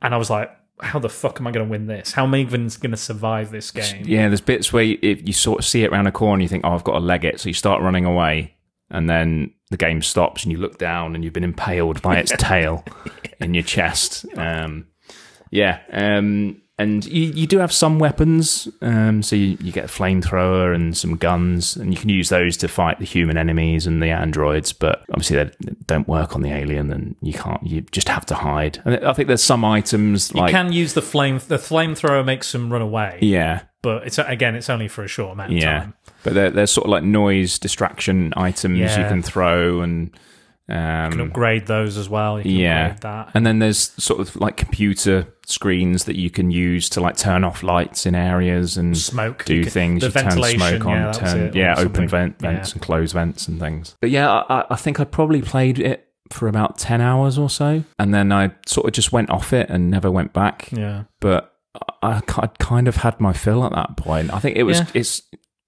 and 0.02 0.14
I 0.14 0.18
was 0.18 0.30
like. 0.30 0.50
How 0.82 0.98
the 1.00 1.08
fuck 1.08 1.40
am 1.40 1.46
I 1.48 1.52
going 1.52 1.66
to 1.66 1.70
win 1.70 1.86
this? 1.86 2.12
How 2.12 2.24
am 2.24 2.34
I 2.34 2.40
even 2.40 2.68
going 2.82 2.92
to 2.92 2.98
survive 2.98 3.52
this 3.52 3.70
game? 3.72 4.04
yeah. 4.06 4.28
There's 4.28 4.42
bits 4.42 4.74
where 4.74 4.84
you, 4.84 4.98
if 5.02 5.26
you 5.26 5.32
sort 5.32 5.60
of 5.60 5.66
see 5.66 5.84
it 5.84 5.92
around 5.92 6.08
a 6.08 6.12
corner, 6.12 6.42
you 6.42 6.50
think, 6.50 6.66
"Oh, 6.66 6.72
I've 6.74 6.84
got 6.84 6.94
to 6.94 7.00
leg 7.00 7.24
it," 7.24 7.40
so 7.40 7.48
you 7.48 7.54
start 7.54 7.82
running 7.82 8.04
away, 8.06 8.56
and 8.90 9.08
then 9.08 9.54
the 9.70 9.78
game 9.78 10.02
stops, 10.02 10.44
and 10.44 10.52
you 10.52 10.58
look 10.58 10.80
down, 10.80 11.14
and 11.14 11.24
you've 11.24 11.32
been 11.32 11.44
impaled 11.44 12.02
by 12.02 12.18
its 12.18 12.34
tail 12.38 12.84
in 13.40 13.54
your 13.54 13.64
chest. 13.64 14.26
Um, 14.36 14.88
yeah, 15.52 15.80
um, 15.92 16.62
and 16.80 17.06
you, 17.06 17.32
you 17.34 17.46
do 17.46 17.60
have 17.60 17.72
some 17.72 18.00
weapons. 18.00 18.68
Um, 18.82 19.22
so 19.22 19.36
you, 19.36 19.58
you 19.62 19.72
get 19.72 19.86
a 19.86 19.88
flamethrower 19.88 20.74
and 20.74 20.98
some 20.98 21.18
guns, 21.18 21.76
and 21.76 21.94
you 21.94 22.00
can 22.00 22.10
use 22.10 22.30
those 22.30 22.58
to 22.58 22.68
fight 22.68 22.98
the 22.98 23.06
human 23.06 23.38
enemies 23.38 23.86
and 23.86 24.02
the 24.02 24.10
androids. 24.10 24.74
But 24.74 25.04
obviously, 25.10 25.38
they 25.38 25.52
don't 25.86 26.08
work 26.08 26.36
on 26.36 26.42
the 26.42 26.52
alien, 26.52 26.92
and 26.92 27.16
you 27.22 27.34
can't. 27.34 27.64
You 27.66 27.82
just 27.82 28.10
have 28.10 28.26
to 28.28 28.36
hide. 28.36 28.82
And 28.86 29.06
I 29.06 29.14
think 29.14 29.28
there's 29.28 29.44
some 29.44 29.64
items 29.64 30.32
You 30.34 30.48
can 30.48 30.74
use 30.74 30.94
the 30.94 31.04
flame. 31.04 31.40
The 31.48 31.58
flamethrower 31.58 32.26
makes 32.26 32.52
them 32.52 32.74
run 32.74 32.82
away, 32.82 33.20
yeah, 33.22 33.64
but 33.84 34.08
it's 34.08 34.18
again, 34.18 34.56
it's 34.56 34.70
only 34.70 34.88
for 34.88 35.04
a 35.04 35.08
short 35.08 35.34
amount 35.34 35.52
of 35.52 35.60
yeah. 35.60 35.80
time. 35.80 35.94
But 36.24 36.34
there, 36.34 36.50
there's 36.50 36.72
sort 36.72 36.86
of 36.86 36.92
like 36.92 37.04
noise 37.04 37.60
distraction 37.60 38.34
items 38.36 38.80
you 38.80 38.88
can 38.88 39.22
throw, 39.22 39.82
and 39.82 40.10
You 40.70 40.76
can 40.76 41.20
um, 41.22 41.28
upgrade 41.28 41.66
those 41.68 41.98
as 41.98 42.08
well. 42.08 42.38
You 42.38 42.44
can 42.44 42.52
yeah, 42.52 42.94
that. 43.02 43.32
and 43.34 43.46
then 43.46 43.60
there's 43.60 43.92
sort 44.02 44.22
of 44.22 44.36
like 44.38 44.56
computer 44.56 45.28
screens 45.46 46.06
that 46.06 46.16
you 46.16 46.30
can 46.30 46.52
use 46.52 46.88
to 46.92 47.02
like 47.02 47.18
turn 47.18 47.44
off 47.44 47.64
lights 47.64 48.06
in 48.06 48.16
areas 48.16 48.78
and 48.78 48.98
Smoke. 48.98 49.44
do 49.44 49.56
You 49.56 49.64
can- 49.64 49.72
things. 49.72 50.02
the 50.02 50.08
you 50.08 50.12
turn 50.14 50.32
smoke 50.32 50.86
on, 50.86 50.96
yeah, 50.96 51.12
turn 51.12 51.40
it, 51.48 51.56
yeah, 51.56 51.76
open 51.78 52.08
vent 52.08 52.40
vents 52.40 52.70
Yeah. 52.70 52.74
and 52.76 52.82
close 52.82 53.12
vents 53.12 53.48
and 53.50 53.60
things. 53.60 53.96
But 54.00 54.10
yeah, 54.12 54.32
I, 54.32 54.60
I- 54.62 54.66
I 54.72 54.76
think 54.78 55.00
I 55.02 55.04
probably 55.04 55.42
played 55.42 55.80
it 55.80 56.08
for 56.30 56.48
about 56.48 56.78
ten 56.78 57.02
hours 57.02 57.38
or 57.38 57.50
so, 57.50 57.84
and 58.00 58.14
then 58.14 58.32
I 58.32 58.52
sort 58.66 58.88
of 58.88 58.94
just 58.94 59.12
went 59.12 59.30
off 59.30 59.52
it 59.52 59.70
and 59.70 59.92
never 59.92 60.10
went 60.10 60.32
back. 60.32 60.70
Yeah. 60.72 61.04
But 61.20 61.54
I, 62.02 62.22
I 62.38 62.48
kind 62.60 62.88
of 62.88 62.96
had 62.96 63.20
my 63.20 63.34
fill 63.34 63.66
at 63.66 63.74
that 63.74 63.98
point. 63.98 64.34
I 64.34 64.40
think 64.40 64.56
it 64.58 64.64
was 64.64 64.80
Yeah. 64.80 64.86
it's. 64.94 65.22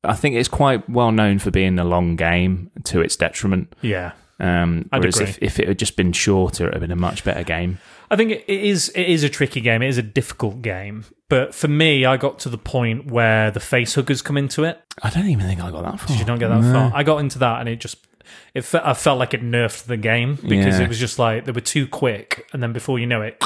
I 0.05 0.13
think 0.13 0.35
it's 0.35 0.47
quite 0.47 0.87
well 0.89 1.11
known 1.11 1.39
for 1.39 1.51
being 1.51 1.79
a 1.79 1.83
long 1.83 2.15
game 2.15 2.71
to 2.85 3.01
its 3.01 3.15
detriment. 3.17 3.73
Yeah. 3.81 4.11
Um, 4.39 4.89
I'd 4.91 4.99
whereas 4.99 5.15
agree. 5.17 5.29
if, 5.29 5.37
if 5.41 5.59
it 5.59 5.67
had 5.67 5.79
just 5.79 5.95
been 5.95 6.11
shorter, 6.11 6.63
it 6.65 6.67
would 6.67 6.73
have 6.75 6.81
been 6.81 6.91
a 6.91 6.95
much 6.95 7.23
better 7.23 7.43
game. 7.43 7.79
I 8.11 8.15
think 8.15 8.31
it 8.31 8.43
is 8.49 8.89
it 8.89 9.07
is 9.07 9.23
a 9.23 9.29
tricky 9.29 9.61
game. 9.61 9.81
It 9.81 9.87
is 9.87 9.97
a 9.97 10.03
difficult 10.03 10.61
game. 10.61 11.05
But 11.29 11.55
for 11.55 11.67
me, 11.67 12.05
I 12.05 12.17
got 12.17 12.37
to 12.39 12.49
the 12.49 12.57
point 12.57 13.07
where 13.09 13.49
the 13.49 13.59
face 13.59 13.95
huggers 13.95 14.21
come 14.21 14.37
into 14.37 14.63
it. 14.63 14.79
I 15.01 15.09
don't 15.09 15.27
even 15.27 15.45
think 15.45 15.59
I 15.63 15.71
got 15.71 15.83
that 15.83 15.99
far. 15.99 16.07
Did 16.09 16.19
you 16.19 16.25
not 16.25 16.39
get 16.39 16.49
that 16.49 16.61
far? 16.61 16.91
I 16.93 17.03
got 17.03 17.17
into 17.17 17.39
that 17.39 17.61
and 17.61 17.69
it 17.69 17.77
just 17.79 18.05
it 18.53 18.65
I 18.75 18.93
felt 18.93 19.17
like 19.19 19.33
it 19.33 19.41
nerfed 19.41 19.85
the 19.85 19.97
game 19.97 20.35
because 20.35 20.79
Yeah. 20.79 20.81
it 20.81 20.87
was 20.89 20.99
just 20.99 21.17
like 21.17 21.45
they 21.45 21.51
were 21.51 21.61
too 21.61 21.87
quick 21.87 22.47
and 22.53 22.61
then 22.61 22.73
before 22.73 22.99
you 22.99 23.07
know 23.07 23.21
it 23.21 23.41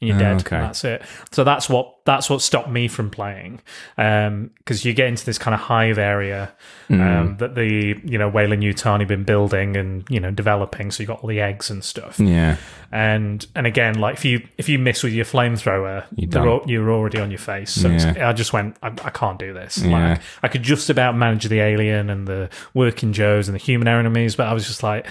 and 0.00 0.08
you're 0.08 0.16
Oh, 0.16 0.20
dead 0.20 0.40
okay. 0.40 0.56
and 0.56 0.64
that's 0.66 0.84
it. 0.84 1.02
So 1.32 1.42
that's 1.44 1.68
what 1.68 1.92
that's 2.04 2.30
what 2.30 2.40
stopped 2.42 2.68
me 2.70 2.86
from 2.88 3.10
playing. 3.10 3.60
Um 3.98 4.50
because 4.58 4.84
you 4.84 4.92
get 4.92 5.08
into 5.08 5.24
this 5.24 5.38
kind 5.38 5.54
of 5.54 5.60
hive 5.60 5.98
area 5.98 6.52
Mm. 6.88 7.00
um 7.00 7.36
that 7.38 7.54
the 7.56 7.98
you 8.04 8.16
know 8.16 8.28
Weyland-Yutani 8.30 9.08
been 9.08 9.24
building 9.24 9.76
and 9.76 10.04
you 10.08 10.20
know 10.20 10.30
developing 10.30 10.92
so 10.92 11.02
you 11.02 11.06
got 11.08 11.20
all 11.20 11.28
the 11.28 11.40
eggs 11.40 11.68
and 11.70 11.82
stuff. 11.82 12.20
Yeah, 12.20 12.56
and 12.92 13.44
and 13.56 13.66
again 13.66 13.98
like 13.98 14.14
if 14.14 14.24
you 14.24 14.46
if 14.56 14.68
you 14.68 14.78
miss 14.78 15.02
with 15.02 15.12
your 15.12 15.24
flamethrower 15.24 16.04
You're 16.14 16.28
you're, 16.28 16.30
done. 16.30 16.48
al- 16.48 16.64
you're 16.66 16.90
already 16.92 17.18
on 17.18 17.30
your 17.32 17.38
face 17.40 17.72
so 17.72 17.88
Yeah. 17.88 18.28
i 18.28 18.32
just 18.32 18.52
went 18.52 18.76
I, 18.82 18.88
I 18.88 19.10
can't 19.10 19.38
do 19.38 19.52
this 19.52 19.78
Yeah. 19.78 20.10
like 20.10 20.20
i 20.44 20.48
could 20.48 20.62
just 20.62 20.90
about 20.90 21.16
manage 21.16 21.44
the 21.46 21.58
alien 21.60 22.08
and 22.10 22.28
the 22.28 22.48
working 22.74 23.12
joes 23.12 23.48
and 23.48 23.54
the 23.56 23.58
human 23.62 23.88
enemies 23.88 24.36
but 24.36 24.46
i 24.46 24.52
was 24.52 24.66
just 24.68 24.84
like 24.84 25.06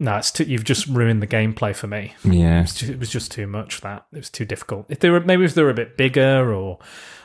no 0.00 0.16
it's 0.16 0.30
too, 0.30 0.44
you've 0.44 0.64
just 0.64 0.86
ruined 0.86 1.20
the 1.22 1.26
gameplay 1.26 1.74
for 1.74 1.86
me 1.86 2.14
yeah. 2.24 2.62
It's 2.62 2.74
ju- 2.74 2.92
it 2.92 2.98
was 2.98 3.10
just 3.10 3.30
too 3.32 3.46
much 3.46 3.80
that 3.82 4.06
it 4.12 4.16
was 4.18 4.30
too 4.30 4.44
difficult 4.44 4.86
if 4.88 5.00
they 5.00 5.10
were 5.10 5.20
maybe 5.20 5.44
if 5.44 5.54
they 5.54 5.62
were 5.62 5.70
a 5.70 5.74
bit 5.74 5.96
bigger 5.96 6.52
or 6.54 6.78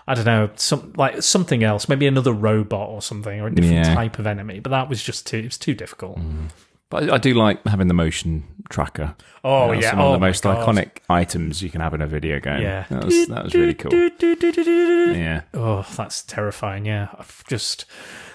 I 0.05 0.15
don't 0.15 0.26
know, 0.26 0.49
some 0.55 0.91
like 0.97 1.24
something 1.24 1.63
else, 1.63 1.88
maybe 1.88 2.07
another 2.07 2.34
robot 2.34 2.89
or 2.89 3.01
something, 3.01 3.39
or 3.39 3.47
a 3.47 3.55
different 3.55 3.86
Yeah. 3.86 3.95
type 3.95 4.19
of 4.19 4.28
enemy. 4.28 4.59
But 4.59 4.71
that 4.71 4.89
was 4.89 5.01
just 5.01 5.26
too. 5.26 5.38
It 5.38 5.45
was 5.45 5.57
too 5.57 5.74
difficult. 5.74 6.19
Mm. 6.19 6.49
But 6.89 7.09
I, 7.09 7.17
do 7.17 7.34
like 7.34 7.65
having 7.65 7.88
the 7.88 7.93
motion 7.93 8.43
tracker. 8.69 9.15
Oh 9.45 9.71
yeah, 9.71 9.95
one 9.95 10.01
oh 10.01 10.07
of 10.07 10.19
the 10.19 10.26
oh, 10.26 10.28
most 10.28 10.43
God. 10.43 10.57
iconic 10.67 10.97
items 11.09 11.63
you 11.63 11.69
can 11.69 11.80
have 11.80 11.93
in 11.93 12.01
a 12.01 12.07
video 12.07 12.41
game. 12.41 12.61
Yeah, 12.61 12.86
that 12.89 13.05
was, 13.05 13.28
that 13.28 13.43
was 13.45 13.55
really 13.55 13.74
cool. 13.76 13.91
Yeah, 15.15 15.41
Oh, 15.53 15.86
that's 15.95 16.21
terrifying. 16.24 16.86
Yeah, 16.86 17.07
I've 17.17 17.43
just 17.47 17.86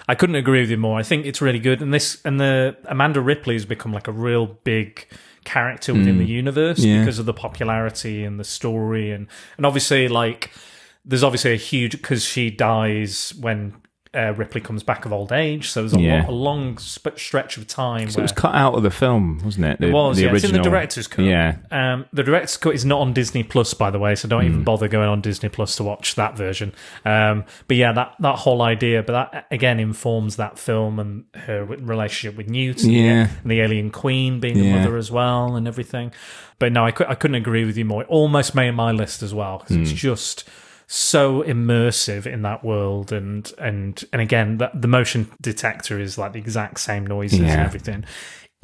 I 0.09 0.15
couldn't 0.15 0.37
agree 0.37 0.61
with 0.61 0.71
you 0.71 0.77
more. 0.77 0.97
I 0.97 1.03
think 1.03 1.27
it's 1.27 1.39
really 1.39 1.59
good, 1.59 1.83
and 1.83 1.93
this 1.93 2.19
and 2.25 2.39
the 2.39 2.75
Amanda 2.85 3.21
Ripley 3.21 3.53
has 3.53 3.65
become 3.65 3.93
like 3.93 4.07
a 4.07 4.11
real 4.11 4.47
big 4.47 5.07
character 5.43 5.93
within 5.93 6.17
the 6.17 6.25
hmm. 6.25 6.31
universe 6.31 6.79
Yeah. 6.79 6.99
because 6.99 7.19
of 7.19 7.27
the 7.27 7.33
popularity 7.33 8.23
and 8.23 8.39
the 8.39 8.43
story, 8.43 9.11
and 9.11 9.27
and 9.57 9.67
obviously 9.67 10.07
like 10.07 10.49
there's 11.05 11.23
obviously 11.23 11.53
a 11.53 11.57
huge 11.57 11.91
because 11.91 12.23
she 12.23 12.49
dies 12.49 13.35
when. 13.39 13.75
Uh, 14.11 14.33
Ripley 14.35 14.59
comes 14.59 14.81
back 14.81 15.05
of 15.05 15.13
old 15.13 15.31
age, 15.31 15.69
so 15.69 15.81
there's 15.81 15.93
a, 15.93 15.99
Yeah. 15.99 16.23
lo- 16.27 16.31
a 16.31 16.35
long 16.35 16.77
sp- 16.81 17.13
stretch 17.19 17.57
of 17.57 17.67
time. 17.67 18.09
so 18.09 18.17
it 18.17 18.23
was 18.23 18.31
cut 18.31 18.55
out 18.55 18.73
of 18.73 18.81
the 18.81 18.89
film, 18.89 19.39
wasn't 19.45 19.65
it? 19.67 19.79
The, 19.79 19.89
it 19.89 19.91
was, 19.93 20.17
the 20.17 20.23
yeah. 20.23 20.33
It's 20.33 20.43
in 20.43 20.51
the 20.53 20.59
director's 20.63 21.05
cut. 21.05 21.25
Yeah, 21.25 21.57
Um, 21.69 22.05
the 22.11 22.23
director's 22.23 22.57
cut 22.57 22.73
is 22.73 22.83
not 22.85 23.01
on 23.01 23.13
Disney 23.13 23.43
Plus, 23.43 23.75
by 23.75 23.91
the 23.91 23.99
way, 23.99 24.15
so 24.15 24.27
don't 24.27 24.41
Hmm. 24.41 24.47
even 24.47 24.63
bother 24.63 24.87
going 24.87 25.09
on 25.09 25.21
Disney 25.21 25.49
Plus 25.49 25.75
to 25.75 25.83
watch 25.83 26.15
that 26.15 26.35
version. 26.35 26.73
Um, 27.05 27.43
but 27.67 27.77
yeah, 27.77 27.91
that 27.91 28.15
that 28.19 28.37
whole 28.37 28.63
idea, 28.63 29.03
but 29.03 29.13
that 29.31 29.45
again 29.51 29.79
informs 29.79 30.37
that 30.37 30.57
film 30.57 30.97
and 30.99 31.25
her 31.35 31.63
relationship 31.63 32.35
with 32.35 32.49
Newt, 32.49 32.81
and 32.83 32.91
the- 32.91 32.97
Yeah. 32.97 33.27
and 33.43 33.51
the 33.51 33.61
alien 33.61 33.91
queen 33.91 34.39
being 34.39 34.55
the 34.57 34.63
Yeah. 34.65 34.79
mother 34.79 34.97
as 34.97 35.11
well, 35.11 35.55
and 35.55 35.67
everything. 35.67 36.11
But 36.57 36.71
no, 36.73 36.83
I, 36.83 36.89
cou- 36.91 37.05
I 37.07 37.13
couldn't 37.13 37.35
agree 37.35 37.63
with 37.63 37.77
you 37.77 37.85
more. 37.85 38.01
It 38.01 38.07
almost 38.09 38.55
made 38.55 38.71
my 38.71 38.91
list 38.91 39.21
as 39.21 39.35
well 39.35 39.59
because 39.59 39.75
Hmm. 39.75 39.83
it's 39.83 39.91
just 39.93 40.49
so 40.91 41.43
immersive 41.43 42.25
in 42.25 42.41
that 42.41 42.63
world 42.65 43.11
and 43.11 43.53
and 43.59 44.03
and 44.11 44.23
again 44.23 44.57
the, 44.57 44.71
the 44.73 44.87
motion 44.87 45.29
detector 45.39 45.99
is 45.99 46.17
like 46.17 46.33
the 46.33 46.39
exact 46.39 46.79
same 46.79 47.05
noises 47.05 47.41
and 47.41 47.61
everything 47.61 48.03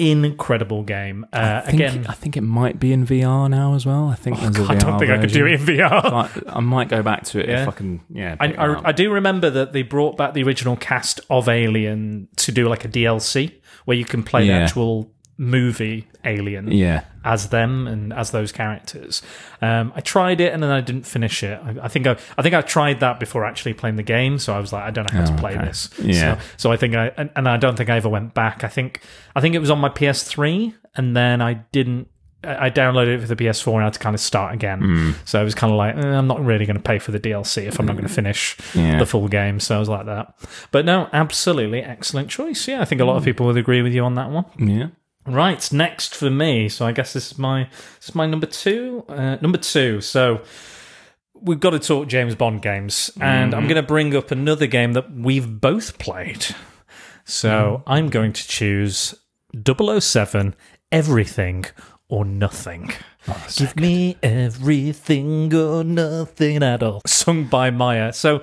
incredible 0.00 0.82
game 0.82 1.24
uh, 1.32 1.62
I 1.64 1.70
think, 1.70 1.74
again 1.74 2.06
I 2.08 2.14
think 2.14 2.36
it 2.36 2.40
might 2.40 2.80
be 2.80 2.92
in 2.92 3.06
VR 3.06 3.48
now 3.48 3.74
as 3.74 3.86
well. 3.86 4.08
I 4.08 4.16
think 4.16 4.40
there's 4.40 4.58
a 4.58 4.64
I 4.64 4.74
don't 4.74 4.98
think 4.98 5.10
I 5.12 5.18
could 5.18 5.30
do 5.30 5.46
it 5.46 5.52
in 5.52 5.66
VR. 5.66 6.42
I, 6.48 6.60
might 6.60 6.88
go 6.88 7.00
back 7.02 7.24
to 7.26 7.38
it 7.38 7.48
Yeah. 7.48 7.62
if 7.62 7.68
I 7.68 7.70
can. 7.70 8.00
Yeah, 8.10 8.36
I, 8.38 8.46
pick 8.48 8.56
it 8.56 8.58
up. 8.58 8.84
I, 8.84 8.88
I 8.88 8.92
do 8.92 9.10
remember 9.12 9.48
that 9.48 9.72
they 9.72 9.82
brought 9.82 10.18
back 10.18 10.34
the 10.34 10.42
original 10.42 10.76
cast 10.76 11.20
of 11.30 11.48
Alien 11.48 12.28
to 12.36 12.52
do 12.52 12.68
like 12.68 12.84
a 12.84 12.88
DLC 12.88 13.54
where 13.86 13.96
you 13.96 14.04
can 14.04 14.22
play 14.22 14.48
the 14.48 14.52
actual 14.52 15.10
movie 15.38 16.08
Alien 16.24 16.72
yeah, 16.72 17.04
as 17.24 17.50
them 17.50 17.86
and 17.86 18.12
as 18.12 18.30
those 18.30 18.52
characters. 18.52 19.22
Um, 19.60 19.92
I 19.94 20.00
tried 20.00 20.40
it 20.40 20.52
and 20.52 20.62
then 20.62 20.70
I 20.70 20.80
didn't 20.80 21.06
finish 21.06 21.42
it. 21.42 21.60
I, 21.62 21.76
I 21.82 21.88
think 21.88 22.06
I, 22.06 22.16
I 22.38 22.42
think 22.42 22.54
I 22.54 22.62
tried 22.62 23.00
that 23.00 23.20
before 23.20 23.44
actually 23.44 23.74
playing 23.74 23.96
the 23.96 24.02
game, 24.02 24.38
so 24.38 24.54
I 24.54 24.60
was 24.60 24.72
like, 24.72 24.82
I 24.84 24.90
don't 24.90 25.12
know 25.12 25.18
how 25.20 25.24
Oh, 25.30 25.34
to 25.36 25.40
play 25.40 25.54
okay. 25.56 25.66
this. 25.66 25.90
Yeah. 26.00 26.36
So, 26.36 26.40
so 26.56 26.72
I 26.72 26.76
think 26.76 26.94
I 26.96 27.12
and, 27.16 27.30
and 27.36 27.48
I 27.48 27.56
don't 27.58 27.76
think 27.76 27.90
I 27.90 27.96
ever 27.96 28.08
went 28.08 28.32
back. 28.34 28.64
I 28.64 28.68
think 28.68 29.00
I 29.34 29.40
think 29.40 29.54
it 29.54 29.58
was 29.60 29.70
on 29.70 29.78
my 29.78 29.88
PS3 29.90 30.74
and 30.94 31.16
then 31.16 31.40
I 31.42 31.54
didn't. 31.72 32.08
I 32.44 32.66
I 32.66 32.70
downloaded 32.70 33.16
it 33.16 33.20
for 33.22 33.26
the 33.26 33.36
PS4 33.36 33.72
and 33.74 33.80
I 33.82 33.84
had 33.84 33.92
to 33.94 33.98
kind 33.98 34.14
of 34.14 34.20
start 34.20 34.54
again. 34.54 34.80
Hmm. 34.80 35.10
So 35.24 35.40
I 35.40 35.42
was 35.42 35.54
kind 35.54 35.72
of 35.72 35.78
like, 35.78 35.96
eh, 35.96 36.06
I'm 36.06 36.26
not 36.28 36.44
really 36.44 36.64
going 36.64 36.76
to 36.76 36.82
pay 36.82 36.98
for 36.98 37.10
the 37.10 37.18
DLC 37.20 37.64
if 37.66 37.78
I'm 37.80 37.86
not 37.86 37.94
going 37.96 38.06
to 38.06 38.12
finish 38.12 38.56
Yeah. 38.74 38.98
the 38.98 39.06
full 39.06 39.26
game. 39.28 39.58
So 39.58 39.74
I 39.76 39.78
was 39.80 39.88
like 39.88 40.06
that. 40.06 40.34
But 40.70 40.84
no, 40.84 41.08
absolutely 41.12 41.82
excellent 41.82 42.28
choice. 42.30 42.68
Yeah, 42.68 42.80
I 42.80 42.84
think 42.84 43.00
a 43.00 43.04
Hmm. 43.04 43.08
lot 43.10 43.16
of 43.16 43.24
people 43.24 43.46
would 43.46 43.56
agree 43.56 43.82
with 43.82 43.92
you 43.94 44.04
on 44.04 44.14
that 44.14 44.30
one. 44.30 44.44
Yeah. 44.58 44.88
Right, 45.26 45.72
next 45.72 46.14
for 46.14 46.30
me. 46.30 46.68
So 46.68 46.86
I 46.86 46.92
guess 46.92 47.12
this 47.12 47.32
is 47.32 47.38
my 47.38 47.68
this 47.98 48.10
is 48.10 48.14
my 48.14 48.26
number 48.26 48.46
two. 48.46 49.04
Uh, 49.08 49.36
number 49.40 49.58
two. 49.58 50.00
So 50.00 50.42
we've 51.34 51.60
got 51.60 51.70
to 51.70 51.78
talk 51.78 52.08
James 52.08 52.34
Bond 52.34 52.62
games, 52.62 53.10
and 53.20 53.54
I'm 53.54 53.64
going 53.64 53.76
to 53.76 53.82
bring 53.82 54.14
up 54.14 54.30
another 54.30 54.66
game 54.66 54.92
that 54.94 55.12
we've 55.12 55.60
both 55.60 55.98
played. 55.98 56.46
So 57.24 57.82
I'm 57.86 58.08
going 58.08 58.32
to 58.34 58.46
choose 58.46 59.14
007 59.66 60.54
Everything 60.92 61.64
or 62.08 62.24
Nothing. 62.24 62.92
Give 63.56 63.74
me 63.74 64.16
everything 64.22 65.52
or 65.52 65.82
nothing 65.82 66.62
at 66.62 66.82
all. 66.84 67.02
Sung 67.06 67.44
by 67.44 67.72
Mýa. 67.72 68.14
So 68.14 68.42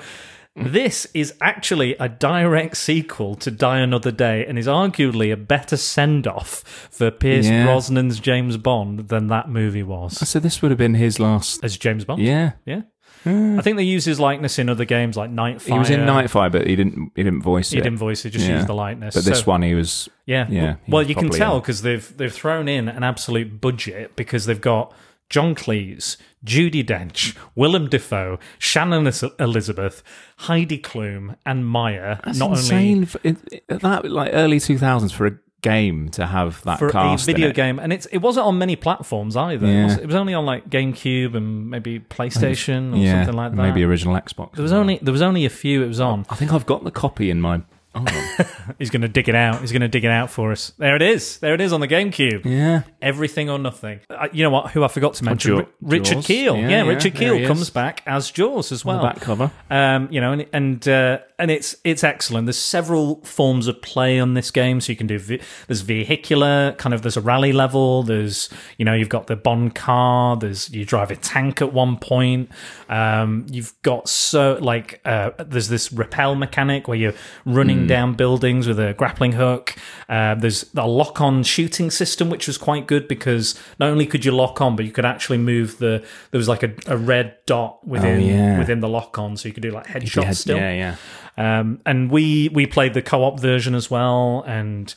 Mm. 0.57 0.71
this 0.71 1.07
is 1.15 1.33
actually 1.41 1.95
a 1.95 2.07
direct 2.07 2.77
sequel 2.77 3.33
to 3.35 3.49
Die 3.49 3.79
Another 3.79 4.11
Day 4.11 4.45
and 4.45 4.59
is 4.59 4.67
arguably 4.67 5.33
a 5.33 5.37
better 5.37 5.75
send 5.77 6.27
off 6.27 6.87
for 6.91 7.09
Pierce 7.09 7.47
Yeah. 7.47 7.65
Brosnan's 7.65 8.19
James 8.19 8.57
Bond 8.57 9.07
than 9.09 9.27
that 9.29 9.49
movie 9.49 9.81
was. 9.81 10.29
So 10.29 10.39
this 10.39 10.61
would 10.61 10.69
have 10.69 10.77
been 10.77 10.93
his 10.93 11.19
last. 11.19 11.63
As 11.63 11.75
James 11.75 12.05
Bond? 12.05 12.21
Yeah. 12.21 12.51
Yeah. 12.67 12.81
I 13.25 13.61
think 13.61 13.77
they 13.77 13.83
use 13.83 14.03
his 14.03 14.19
likeness 14.19 14.59
in 14.59 14.67
other 14.69 14.83
games 14.85 15.15
like 15.15 15.31
Nightfire. 15.31 15.61
He 15.73 15.79
was 15.79 15.89
in 15.89 16.01
Nightfire, 16.01 16.51
but 16.51 16.67
he 16.67 16.75
didn't. 16.75 17.13
He 17.15 17.23
didn't 17.23 17.41
voice 17.41 17.71
it. 17.71 17.75
He 17.77 17.79
it. 17.79 17.83
didn't 17.83 17.97
voice 17.99 18.25
it, 18.25 18.31
just 18.31 18.45
Yeah. 18.47 18.55
used 18.57 18.67
the 18.67 18.75
likeness. 18.75 19.15
But 19.15 19.23
this 19.23 19.39
So- 19.39 19.45
one, 19.45 19.61
he 19.61 19.73
was. 19.73 20.09
Yeah. 20.25 20.45
Yeah, 20.49 20.75
he 20.85 20.91
Well, 20.91 20.99
was 21.03 21.09
you 21.09 21.15
can 21.15 21.29
tell 21.29 21.55
in. 21.55 21.61
because 21.61 21.81
they've 21.83 22.13
they've 22.17 22.33
thrown 22.33 22.67
in 22.67 22.89
an 22.89 23.01
absolute 23.03 23.61
budget 23.61 24.15
because 24.17 24.45
they've 24.45 24.59
got 24.59 24.93
John 25.29 25.55
Cleese, 25.55 26.17
Judi 26.45 26.85
Dench, 26.85 27.35
Willem 27.55 27.89
Dafoe, 27.89 28.39
Shannon 28.59 29.11
Elizabeth, 29.39 30.03
Heidi 30.39 30.79
Klum, 30.79 31.35
and 31.45 31.63
Mýa. 31.63 32.23
That's 32.23 32.37
not 32.37 32.51
insane. 32.51 33.07
only 33.23 33.37
it, 33.51 33.67
that 33.67 34.05
like 34.05 34.31
early 34.33 34.59
two 34.59 34.77
thousands 34.77 35.11
for 35.11 35.25
a 35.27 35.37
game 35.63 36.09
to 36.09 36.27
have 36.27 36.61
that 36.63 36.77
for 36.77 36.89
a 36.89 36.91
cast 36.91 37.27
in 37.27 37.33
video 37.33 37.49
it. 37.49 37.55
game, 37.55 37.79
and 37.79 37.91
it's 37.91 38.05
it 38.07 38.19
wasn't 38.19 38.45
on 38.45 38.59
many 38.59 38.75
platforms 38.75 39.35
either. 39.35 39.65
It, 39.65 39.83
was, 39.85 39.97
it 39.97 40.05
was 40.05 40.15
only 40.15 40.35
on 40.35 40.45
like 40.45 40.69
GameCube 40.69 41.35
and 41.35 41.69
maybe 41.71 41.99
PlayStation 41.99 42.93
or 42.93 42.97
yeah, 42.97 43.21
something 43.21 43.35
like 43.35 43.55
that. 43.55 43.57
maybe 43.57 43.83
original 43.83 44.15
Xbox. 44.15 44.53
there 44.53 44.61
was 44.61 44.73
only 44.73 44.99
there 45.01 45.11
was 45.11 45.23
only 45.23 45.45
a 45.45 45.49
few 45.49 45.81
it 45.81 45.87
was 45.87 45.99
on. 45.99 46.25
I 46.29 46.35
think 46.35 46.53
I've 46.53 46.67
got 46.67 46.83
the 46.83 46.91
copy 46.91 47.31
in 47.31 47.41
my. 47.41 47.63
Oh, 47.95 48.05
He's 48.79 48.89
going 48.89 49.01
to 49.03 49.07
dig 49.07 49.29
it 49.29 49.35
out. 49.35 49.61
He's 49.61 49.71
going 49.71 49.81
to 49.81 49.87
dig 49.87 50.03
it 50.03 50.09
out 50.09 50.29
for 50.31 50.51
us. 50.51 50.71
There 50.77 50.95
it 50.95 51.01
is. 51.01 51.37
There 51.37 51.53
it 51.53 51.61
is 51.61 51.71
on 51.73 51.79
the 51.81 51.87
GameCube. 51.87 52.43
yeah. 52.45 52.83
Everything 53.01 53.49
or 53.49 53.59
nothing. 53.59 53.99
Uh, 54.09 54.27
you 54.31 54.43
know 54.43 54.49
what? 54.49 54.71
Who 54.71 54.83
I 54.83 54.87
forgot 54.87 55.13
to 55.15 55.23
mention? 55.25 55.51
Jaw- 55.51 55.57
Ri- 55.59 55.99
Richard 55.99 56.15
Jaws. 56.15 56.25
Keel. 56.27 56.55
Yeah, 56.57 56.61
Yeah, 56.69 56.83
yeah, 56.83 56.89
Richard 56.89 57.15
Kiel 57.15 57.45
comes 57.47 57.69
back 57.69 58.01
as 58.07 58.31
Jaws 58.31 58.71
as 58.71 58.83
On 58.85 58.95
well. 58.95 59.01
the 59.03 59.07
back 59.13 59.21
cover. 59.21 59.51
Um, 59.69 60.07
you 60.11 60.21
know, 60.21 60.31
and 60.31 60.45
and 60.53 60.87
uh, 60.87 61.19
and 61.37 61.51
it's 61.51 61.75
it's 61.83 62.03
excellent. 62.03 62.47
There's 62.47 62.57
several 62.57 63.17
forms 63.25 63.67
of 63.67 63.81
play 63.81 64.19
on 64.19 64.33
this 64.33 64.49
game, 64.51 64.81
so 64.81 64.91
you 64.91 64.95
can 64.95 65.07
do 65.07 65.19
ve- 65.19 65.41
there's 65.67 65.81
vehicular 65.81 66.73
kind 66.77 66.93
of 66.93 67.01
there's 67.01 67.17
a 67.17 67.21
rally 67.21 67.51
level. 67.53 68.03
There's 68.03 68.49
you 68.77 68.85
know 68.85 68.93
you've 68.93 69.09
got 69.09 69.27
the 69.27 69.35
Bond 69.35 69.75
car. 69.75 70.35
There's 70.37 70.69
you 70.71 70.85
drive 70.85 71.11
a 71.11 71.15
tank 71.15 71.61
at 71.61 71.73
one 71.73 71.97
point. 71.97 72.49
Um, 72.93 73.45
you've 73.49 73.73
got 73.81 74.07
so 74.07 74.59
like 74.61 75.01
uh, 75.03 75.31
there's 75.39 75.67
this 75.69 75.91
rappel 75.91 76.35
mechanic 76.35 76.87
where 76.87 76.97
you're 76.97 77.13
running 77.45 77.79
Hmm. 77.81 77.87
down 77.87 78.13
buildings 78.13 78.67
with 78.67 78.79
a 78.79 78.93
grappling 78.93 79.31
hook. 79.31 79.75
Uh, 80.07 80.35
there's 80.35 80.69
a 80.75 80.87
lock 80.87 81.19
on 81.19 81.43
shooting 81.43 81.89
system 81.89 82.29
which 82.29 82.45
was 82.45 82.57
quite 82.57 82.85
good 82.85 83.07
because 83.07 83.55
not 83.79 83.89
only 83.89 84.05
could 84.05 84.23
you 84.25 84.31
lock 84.31 84.61
on, 84.61 84.75
but 84.75 84.85
you 84.85 84.91
could 84.91 85.05
actually 85.05 85.39
move 85.39 85.77
the 85.79 86.03
there 86.31 86.37
was 86.37 86.47
like 86.47 86.61
a, 86.63 86.71
a 86.87 86.97
red 86.97 87.35
dot 87.47 87.85
within 87.87 88.17
Oh, 88.21 88.25
yeah. 88.25 88.59
within 88.59 88.79
the 88.79 88.89
lock 88.89 89.17
on, 89.17 89.37
so 89.37 89.47
you 89.47 89.53
could 89.53 89.63
do 89.63 89.71
like 89.71 89.87
headshots 89.87 90.35
still. 90.35 90.57
yeah, 90.57 90.95
yeah. 91.37 91.59
Um, 91.59 91.79
and 91.85 92.11
we 92.11 92.49
we 92.53 92.67
played 92.67 92.93
the 92.93 93.01
co-op 93.01 93.39
version 93.39 93.73
as 93.75 93.89
well, 93.89 94.43
and 94.45 94.93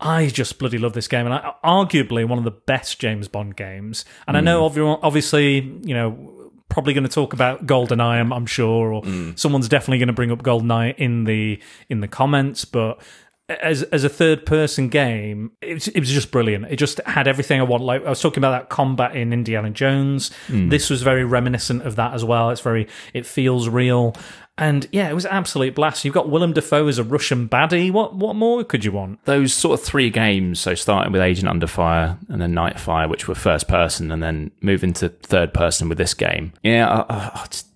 I 0.00 0.28
just 0.28 0.58
bloody 0.58 0.78
love 0.78 0.94
this 0.94 1.08
game, 1.08 1.26
and 1.26 1.34
I, 1.34 1.52
arguably 1.62 2.26
one 2.26 2.38
of 2.38 2.44
the 2.44 2.50
best 2.72 2.98
James 2.98 3.28
Bond 3.28 3.54
games. 3.56 4.04
And 4.26 4.36
I 4.36 4.40
know, 4.40 4.64
obviously, 4.64 5.60
you 5.84 5.94
know. 5.94 6.40
Probably 6.68 6.94
going 6.94 7.04
to 7.04 7.10
talk 7.10 7.32
about 7.32 7.66
GoldenEye, 7.66 8.20
I'm, 8.20 8.32
I'm 8.32 8.46
sure, 8.46 8.92
or 8.92 9.02
mm. 9.02 9.38
someone's 9.38 9.68
definitely 9.68 9.98
going 9.98 10.08
to 10.08 10.14
bring 10.14 10.32
up 10.32 10.42
GoldenEye 10.42 10.96
in 10.96 11.24
the 11.24 11.60
in 11.88 12.00
the 12.00 12.08
comments. 12.08 12.64
But 12.64 13.00
as 13.48 13.82
as 13.84 14.04
a 14.04 14.08
third 14.08 14.46
person 14.46 14.88
game, 14.88 15.52
it 15.60 15.74
was, 15.74 15.88
it 15.88 16.00
was 16.00 16.10
just 16.10 16.30
brilliant. 16.30 16.66
It 16.70 16.76
just 16.76 17.00
had 17.04 17.28
everything 17.28 17.60
I 17.60 17.64
want. 17.64 17.82
Like 17.82 18.04
I 18.04 18.08
was 18.08 18.20
talking 18.20 18.40
about 18.40 18.52
that 18.52 18.70
combat 18.70 19.14
in 19.14 19.32
Indiana 19.32 19.70
Jones. 19.70 20.30
Mm. 20.48 20.70
This 20.70 20.88
was 20.88 21.02
very 21.02 21.24
reminiscent 21.24 21.82
of 21.82 21.96
that 21.96 22.14
as 22.14 22.24
well. 22.24 22.50
It's 22.50 22.62
very 22.62 22.88
it 23.12 23.26
feels 23.26 23.68
real. 23.68 24.14
And 24.56 24.86
yeah, 24.92 25.08
it 25.10 25.14
was 25.14 25.24
an 25.24 25.32
absolute 25.32 25.74
blast. 25.74 26.04
You've 26.04 26.14
got 26.14 26.28
Willem 26.28 26.52
Dafoe 26.52 26.86
as 26.86 26.98
a 26.98 27.02
Russian 27.04 27.48
baddie. 27.48 27.90
What 27.90 28.14
what 28.14 28.36
more 28.36 28.62
could 28.62 28.84
you 28.84 28.92
want? 28.92 29.24
Those 29.24 29.52
sort 29.52 29.80
of 29.80 29.84
three 29.84 30.10
games, 30.10 30.60
so 30.60 30.76
starting 30.76 31.12
with 31.12 31.22
Agent 31.22 31.48
Under 31.48 31.66
Fire 31.66 32.18
and 32.28 32.40
then 32.40 32.52
Nightfire, 32.54 33.08
which 33.08 33.26
were 33.26 33.34
first 33.34 33.66
person, 33.66 34.12
and 34.12 34.22
then 34.22 34.52
moving 34.60 34.92
to 34.94 35.08
third 35.08 35.52
person 35.52 35.88
with 35.88 35.98
this 35.98 36.14
game. 36.14 36.52
Yeah, 36.62 36.88
I, 36.88 37.00
I, 37.14 37.30
I 37.34 37.46
just- 37.50 37.66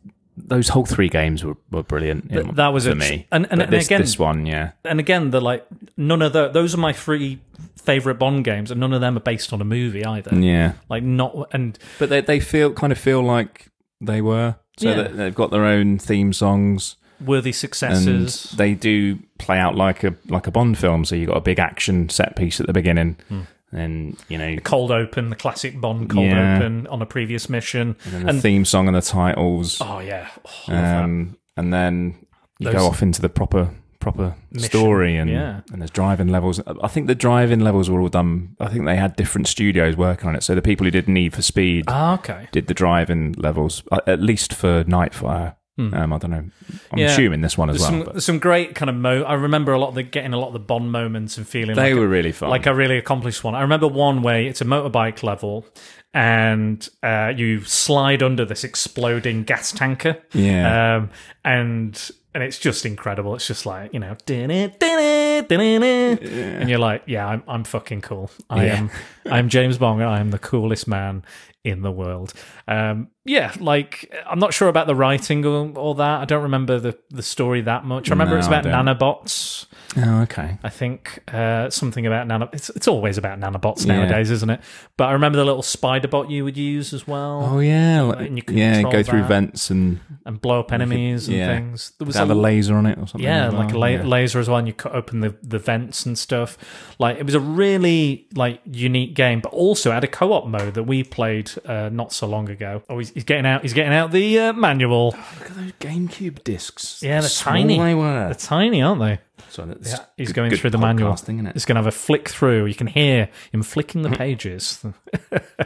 those 0.41 0.69
whole 0.69 0.87
three 0.87 1.09
games 1.09 1.43
were, 1.45 1.57
were 1.73 1.83
brilliant. 1.83 2.31
that 2.55 2.69
was 2.69 2.85
for 2.85 2.93
a- 2.93 2.95
me. 2.95 3.27
and- 3.33 3.49
and- 3.51 3.61
and 3.61 3.73
this, 3.73 3.87
again- 3.87 4.01
this 4.01 4.17
one, 4.21 4.47
yeah, 4.47 4.71
And 4.85 5.01
again, 5.01 5.31
the 5.33 5.41
like 5.41 5.67
none 5.97 6.23
of 6.23 6.33
the 6.33 6.47
those 6.49 6.75
are 6.75 6.79
my 6.79 6.93
three 6.93 7.41
favorite 7.77 8.21
Bond 8.21 8.45
games, 8.45 8.71
and 8.71 8.79
none 8.79 8.93
of 8.93 9.01
them 9.01 9.17
are 9.17 9.21
based 9.21 9.53
on 9.53 9.61
a 9.61 9.65
movie 9.65 10.05
either. 10.05 10.33
yeah. 10.39 10.75
Like 10.89 11.03
not 11.03 11.49
and 11.53 11.77
But 11.99 12.09
they 12.11 12.21
they 12.21 12.39
feel 12.39 12.73
kind 12.73 12.93
of 12.93 12.99
feel 13.01 13.21
like 13.21 13.67
they 14.01 14.21
were. 14.21 14.57
So 14.79 14.91
Yeah. 14.91 15.09
they've 15.09 15.35
got 15.35 15.51
their 15.51 15.65
own 15.65 15.99
theme 15.99 16.33
songs. 16.33 16.97
worthy 17.21 17.49
and 17.51 17.57
successes. 17.57 18.55
they 18.57 18.75
do 18.75 19.19
play 19.39 19.59
out 19.59 19.75
like 19.75 20.05
a 20.05 20.15
like 20.29 20.47
a 20.47 20.53
Bond 20.53 20.79
film. 20.79 21.05
So 21.05 21.17
you've 21.17 21.29
got 21.29 21.37
a 21.37 21.41
big 21.41 21.59
action 21.59 22.09
set 22.11 22.37
piece 22.37 22.61
at 22.61 22.67
the 22.69 22.73
beginning, 22.73 23.17
Hmm. 23.29 23.41
and 23.73 24.17
you 24.29 24.39
know, 24.39 24.55
the 24.55 24.61
cold 24.61 24.93
open, 24.93 25.31
the 25.31 25.35
classic 25.37 25.81
Bond 25.81 26.09
cold 26.11 26.27
Yeah. 26.27 26.59
open 26.59 26.87
on 26.87 27.03
a 27.03 27.07
previous 27.07 27.49
mission. 27.49 27.97
and 28.13 28.29
the 28.29 28.41
theme 28.41 28.65
song 28.65 28.87
and 28.87 28.97
the 28.97 29.01
titles, 29.03 29.79
oh 29.81 29.99
yeah, 29.99 30.29
oh, 30.47 30.51
I 30.69 30.73
love 30.73 30.83
that. 30.83 31.03
um, 31.05 31.37
and 31.57 31.73
then 31.73 32.15
you 32.61 32.67
Those- 32.67 32.75
go 32.75 32.87
off 32.87 33.03
into 33.03 33.21
the 33.21 33.29
proper 33.29 33.71
proper 34.01 34.35
story, 34.57 35.17
and 35.17 35.29
yeah. 35.31 35.61
and 35.73 35.81
there's 35.83 35.91
driving 35.91 36.29
levels. 36.29 36.61
I 36.83 36.89
think 36.89 37.07
the 37.09 37.15
driving 37.15 37.61
levels 37.61 37.91
were 37.91 38.01
all 38.01 38.09
done. 38.09 38.57
I 38.61 38.69
think 38.69 38.85
they 38.87 38.97
had 38.97 39.17
different 39.17 39.49
studios 39.49 39.97
working 39.97 40.29
on 40.29 40.37
it. 40.37 40.43
So 40.43 40.55
the 40.55 40.63
people 40.63 40.85
who 40.85 40.91
did 40.91 41.09
Need 41.09 41.35
for 41.35 41.43
Speed 41.43 41.85
Ah, 41.89 42.15
okay. 42.15 42.49
did 42.53 42.67
the 42.69 42.75
driving 42.75 43.33
levels, 43.39 43.83
uh, 43.91 44.01
at 44.07 44.21
least 44.21 44.53
for 44.55 44.85
Nightfire. 44.85 45.55
Um, 45.81 46.13
I 46.13 46.19
don't 46.19 46.33
know. 46.33 46.39
I'm 46.39 46.51
Hmm. 46.91 46.99
Yeah. 46.99 47.07
assuming 47.07 47.41
this 47.41 47.57
one 47.57 47.71
as 47.71 47.77
There's 47.79 47.89
well. 47.93 48.05
some, 48.05 48.13
but 48.15 48.23
some 48.25 48.39
great 48.41 48.75
kind 48.75 48.91
of 48.91 48.97
mo. 48.97 49.23
I 49.23 49.35
remember 49.35 49.71
a 49.73 49.79
lot 49.79 49.91
of 49.91 49.95
the 49.95 50.03
getting 50.03 50.33
a 50.33 50.37
lot 50.37 50.49
of 50.49 50.53
the 50.53 50.59
Bond 50.59 50.91
moments 50.91 51.39
and 51.39 51.47
feeling 51.47 51.77
they 51.77 51.91
like 51.93 52.01
were 52.01 52.05
a, 52.07 52.09
really 52.09 52.33
fun. 52.33 52.51
like 52.51 52.67
a 52.67 52.75
really 52.75 52.99
accomplished 52.99 53.45
one. 53.45 53.55
I 53.55 53.61
remember 53.61 53.87
one 53.87 54.23
way 54.23 54.49
it's 54.49 54.61
a 54.61 54.65
motorbike 54.65 55.23
level, 55.23 55.65
and 56.13 56.89
uh, 57.05 57.33
you 57.37 57.63
slide 57.63 58.25
under 58.25 58.45
this 58.45 58.65
exploding 58.65 59.45
gas 59.45 59.71
tanker. 59.71 60.19
Yeah. 60.33 60.97
um, 60.97 61.11
and 61.45 62.11
and 62.39 62.45
it's 62.47 62.59
just 62.59 62.87
incredible. 62.87 63.35
It's 63.35 63.49
just 63.49 63.67
like 63.67 63.93
you 63.93 63.99
know, 63.99 64.17
and 66.23 66.71
you're 66.71 66.79
like, 66.79 67.03
yeah, 67.07 67.27
I'm 67.27 67.43
I'm 67.49 67.65
fucking 67.65 68.03
cool. 68.03 68.31
I 68.49 68.67
Yeah. 68.67 68.77
am 68.77 68.91
I'm 69.27 69.49
James 69.49 69.77
Bond. 69.77 70.01
and 70.01 70.09
I 70.09 70.21
am 70.21 70.31
the 70.31 70.39
coolest 70.39 70.87
man 70.87 71.25
in 71.65 71.83
the 71.83 71.91
world. 71.91 72.33
Um, 72.69 73.09
yeah, 73.25 73.53
like 73.59 74.15
I'm 74.25 74.39
not 74.39 74.55
sure 74.55 74.69
about 74.69 74.87
the 74.87 74.95
writing 74.95 75.45
or, 75.45 75.73
or 75.77 75.97
that. 75.97 76.21
I 76.21 76.25
don't 76.27 76.45
remember 76.45 76.79
the 76.79 76.97
the 77.11 77.23
story 77.25 77.61
that 77.63 77.85
much. 77.85 78.09
I 78.09 78.13
remember 78.13 78.35
No, 78.35 78.39
it's 78.39 78.47
about 78.47 78.65
nanobots. 78.65 79.67
Oh, 79.97 80.23
okay. 80.23 80.59
I 80.63 80.69
think 80.69 81.21
uh, 81.33 81.71
something 81.71 82.07
about 82.07 82.27
nano. 82.27 82.49
It's 82.53 82.69
it's 82.71 82.87
always 82.89 83.17
about 83.19 83.41
nanobots 83.41 83.87
Yeah. 83.87 83.97
nowadays, 83.97 84.31
isn't 84.31 84.51
it? 84.51 84.61
But 84.97 85.05
I 85.09 85.13
remember 85.13 85.39
the 85.39 85.45
little 85.45 85.63
spider 85.63 86.09
bot 86.09 86.31
you 86.31 86.45
would 86.45 86.57
use 86.57 86.93
as 86.93 87.07
well, 87.07 87.49
Oh 87.53 87.59
yeah, 87.61 88.03
like, 88.03 88.21
and 88.27 88.37
you 88.37 88.43
yeah, 88.49 88.75
control 88.75 88.93
go 88.93 89.03
through 89.03 89.21
that. 89.23 89.29
vents 89.29 89.71
and 89.71 90.01
and 90.27 90.41
blow 90.41 90.61
up 90.61 90.73
enemies 90.73 91.29
and 91.29 91.37
yeah. 91.37 91.47
things. 91.57 91.93
There 91.99 92.07
was 92.07 92.17
have 92.17 92.31
a 92.31 92.33
a 92.33 92.35
laser 92.35 92.75
on 92.77 92.87
it 92.87 92.99
or 92.99 93.07
something. 93.07 93.23
yeah, 93.23 93.47
as 93.49 93.55
like 93.55 93.71
a 93.71 93.79
well. 93.79 93.81
la- 93.81 93.87
Yeah. 93.87 94.03
laser 94.05 94.39
as 94.41 94.49
well, 94.49 94.59
and 94.59 94.67
you 94.69 94.75
cut 94.75 94.95
open 94.95 95.21
the, 95.21 95.35
the 95.43 95.59
vents 95.59 96.05
and 96.07 96.19
stuff. 96.19 96.59
Like 96.99 97.17
it 97.19 97.25
was 97.25 97.35
a 97.35 97.41
really 97.41 98.27
like 98.35 98.61
unique 98.71 99.15
game, 99.15 99.41
but 99.41 99.53
also 99.53 99.91
had 99.93 100.05
a 100.05 100.09
co 100.09 100.33
op 100.33 100.47
mode 100.47 100.75
that 100.75 100.85
we 100.85 101.03
played 101.05 101.51
uh, 101.65 101.89
not 101.91 102.13
so 102.13 102.27
long 102.27 102.49
ago. 102.51 102.83
Oh, 102.89 102.99
he's, 102.99 103.11
he's 103.11 103.25
getting 103.25 103.47
out. 103.47 103.63
He's 103.63 103.73
getting 103.73 103.93
out 103.95 104.11
the 104.13 104.39
uh, 104.39 104.53
manual. 104.53 105.07
Look 105.39 105.51
at 105.51 105.57
those 105.57 105.73
GameCube 105.81 106.45
discs. 106.45 107.03
Yeah, 107.03 107.21
they're 107.21 107.29
Small 107.31 107.55
tiny. 107.55 107.79
They 107.79 107.95
were. 107.95 108.27
They're 108.27 108.35
tiny, 108.35 108.83
aren't 108.83 109.01
they? 109.01 109.19
So 109.51 109.65
that's 109.65 109.91
Yeah, 109.91 109.99
he's 110.17 110.29
good- 110.29 110.37
going 110.37 110.51
good 110.51 110.61
through 110.61 110.71
the 110.71 110.79
manual. 110.79 111.13
innit? 111.13 111.55
It's 111.55 111.65
going 111.65 111.77
to 111.77 111.81
have 111.81 111.87
a 111.87 111.93
flick 111.93 112.29
through. 112.29 112.67
You 112.67 112.75
can 112.75 112.87
hear 112.87 113.29
him 113.53 113.63
flicking 113.63 114.03
the 114.03 114.09
hmm. 114.11 114.15
pages. 114.17 114.85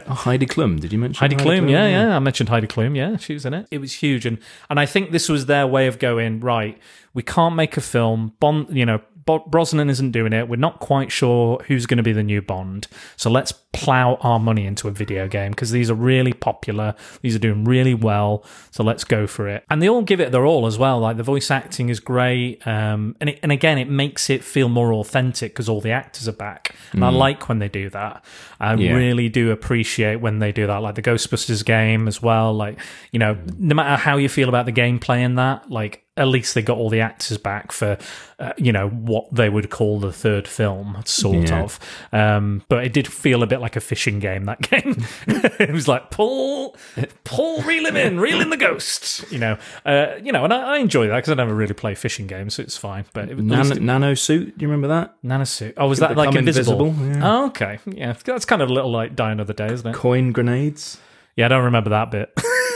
Oh, 0.05 0.13
Heidi 0.13 0.45
Klum. 0.45 0.79
Did 0.79 0.91
you 0.91 0.99
mention 0.99 1.19
Heidi 1.19 1.35
Klum, 1.35 1.69
yeah, 1.69 1.87
yeah. 1.87 2.15
I 2.15 2.19
mentioned 2.19 2.49
Heidi 2.49 2.67
Klum, 2.67 2.95
yeah, 2.95 3.15
she 3.17 3.33
was 3.33 3.45
in 3.45 3.53
it. 3.53 3.67
It 3.71 3.77
was 3.77 3.93
huge, 3.93 4.25
and 4.25 4.37
and 4.69 4.79
I 4.79 4.85
think 4.85 5.11
this 5.11 5.29
was 5.29 5.45
their 5.45 5.65
way 5.65 5.87
of 5.87 5.99
going 5.99 6.39
right. 6.41 6.77
We 7.13 7.23
can't 7.23 7.55
make 7.55 7.77
a 7.77 7.81
film. 7.81 8.33
Bond, 8.39 8.75
you 8.75 8.85
know, 8.85 8.99
Bo- 9.25 9.39
Brosnan 9.47 9.89
isn't 9.89 10.11
doing 10.11 10.33
it. 10.33 10.47
We're 10.49 10.55
not 10.57 10.79
quite 10.79 11.11
sure 11.11 11.61
who's 11.67 11.85
going 11.85 11.97
to 11.97 12.03
be 12.03 12.13
the 12.13 12.23
new 12.23 12.41
Bond. 12.41 12.87
So 13.15 13.29
let's 13.29 13.51
plow 13.73 14.15
our 14.21 14.39
money 14.39 14.65
into 14.65 14.87
a 14.87 14.91
video 14.91 15.27
game 15.27 15.51
because 15.51 15.71
these 15.71 15.89
are 15.89 15.95
really 15.95 16.33
popular. 16.33 16.93
These 17.21 17.35
are 17.35 17.39
doing 17.39 17.63
really 17.63 17.93
well. 17.93 18.43
So 18.71 18.83
let's 18.83 19.03
go 19.03 19.25
for 19.25 19.47
it. 19.47 19.63
And 19.69 19.81
they 19.81 19.89
all 19.89 20.01
give 20.03 20.19
it 20.19 20.31
their 20.31 20.45
all 20.45 20.65
as 20.65 20.77
well. 20.77 20.99
Like 20.99 21.17
the 21.17 21.23
voice 21.23 21.49
acting 21.49 21.89
is 21.89 21.99
great. 21.99 22.65
Um, 22.67 23.15
and, 23.19 23.29
it, 23.31 23.39
and 23.41 23.51
again, 23.51 23.77
it 23.77 23.89
makes 23.89 24.29
it 24.29 24.43
feel 24.43 24.69
more 24.69 24.93
authentic 24.93 25.53
because 25.53 25.67
all 25.69 25.81
the 25.81 25.91
actors 25.91 26.27
are 26.27 26.31
back. 26.33 26.75
And 26.91 27.03
I 27.03 27.09
like 27.09 27.49
when 27.49 27.59
they 27.59 27.69
do 27.69 27.89
that. 27.89 28.23
I 28.59 28.75
Yeah. 28.75 28.93
really 28.93 29.29
do 29.29 29.51
appreciate 29.51 30.17
when 30.17 30.39
they 30.39 30.51
do 30.51 30.67
that. 30.67 30.77
Like 30.77 30.95
the 30.95 31.01
Ghostbusters 31.01 31.65
game 31.65 32.07
as 32.07 32.21
well. 32.21 32.53
Like, 32.53 32.79
you 33.11 33.19
know, 33.19 33.37
no 33.57 33.73
matter 33.75 33.95
how 34.01 34.17
you 34.17 34.29
feel 34.29 34.49
about 34.49 34.65
the 34.65 34.71
gameplay 34.71 35.19
in 35.21 35.35
that, 35.35 35.69
like, 35.71 36.03
at 36.15 36.27
least 36.27 36.53
they 36.53 36.61
got 36.61 36.77
all 36.77 36.89
the 36.91 36.99
actors 37.01 37.39
back 37.39 37.71
for, 37.71 37.97
uh, 38.37 38.53
you 38.57 38.71
know, 38.71 38.87
what 38.89 39.33
they 39.33 39.49
would 39.49 39.71
call 39.71 39.99
the 39.99 40.11
third 40.11 40.47
film, 40.47 41.01
sort 41.05 41.49
Yeah. 41.49 41.63
of. 41.63 41.79
Um, 42.11 42.61
but 42.69 42.83
it 42.85 42.93
did 42.93 43.07
feel 43.07 43.41
a 43.41 43.47
bit 43.47 43.59
like 43.61 43.75
a 43.75 43.79
fishing 43.79 44.19
game. 44.19 44.45
That 44.45 44.61
game, 44.69 45.03
it 45.27 45.71
was 45.71 45.87
like 45.87 46.11
pull, 46.11 46.77
pull, 47.23 47.61
reel 47.63 47.87
him 47.87 47.95
in, 47.95 48.19
reel 48.19 48.41
in 48.41 48.51
the 48.51 48.57
ghosts. 48.57 49.25
You 49.31 49.39
know, 49.39 49.57
uh, 49.87 50.07
you 50.21 50.31
know, 50.31 50.43
and 50.43 50.53
I, 50.53 50.75
I 50.75 50.77
enjoy 50.77 51.07
that 51.07 51.15
because 51.15 51.31
I 51.31 51.35
never 51.35 51.55
really 51.55 51.73
play 51.73 51.95
fishing 51.95 52.27
games, 52.27 52.53
so 52.55 52.61
it's 52.63 52.77
fine. 52.77 53.05
But 53.13 53.29
it, 53.29 53.37
least 53.39 53.71
Nano, 53.71 53.81
nano 53.81 54.13
suit. 54.13 54.55
Do 54.57 54.63
you 54.63 54.69
remember 54.69 54.89
that? 54.89 55.15
nano 55.23 55.45
suit? 55.45 55.73
Oh, 55.77 55.87
was 55.87 55.97
that 55.99 56.15
like 56.15 56.35
invisible? 56.35 56.85
invisible, 56.89 57.17
yeah. 57.17 57.27
Oh, 57.41 57.45
okay. 57.47 57.79
Yeah, 57.87 58.13
that's 58.23 58.45
kind 58.45 58.61
of 58.61 58.69
a 58.69 58.73
little 58.73 58.91
like 58.91 59.15
Die 59.15 59.31
Another 59.31 59.53
Day, 59.53 59.73
isn't 59.73 59.87
it? 59.87 59.95
Coin 59.95 60.31
grenades. 60.31 60.99
Yeah, 61.35 61.45
I 61.45 61.47
don't 61.47 61.63
remember 61.63 61.89
that 61.89 62.11
bit. 62.11 62.31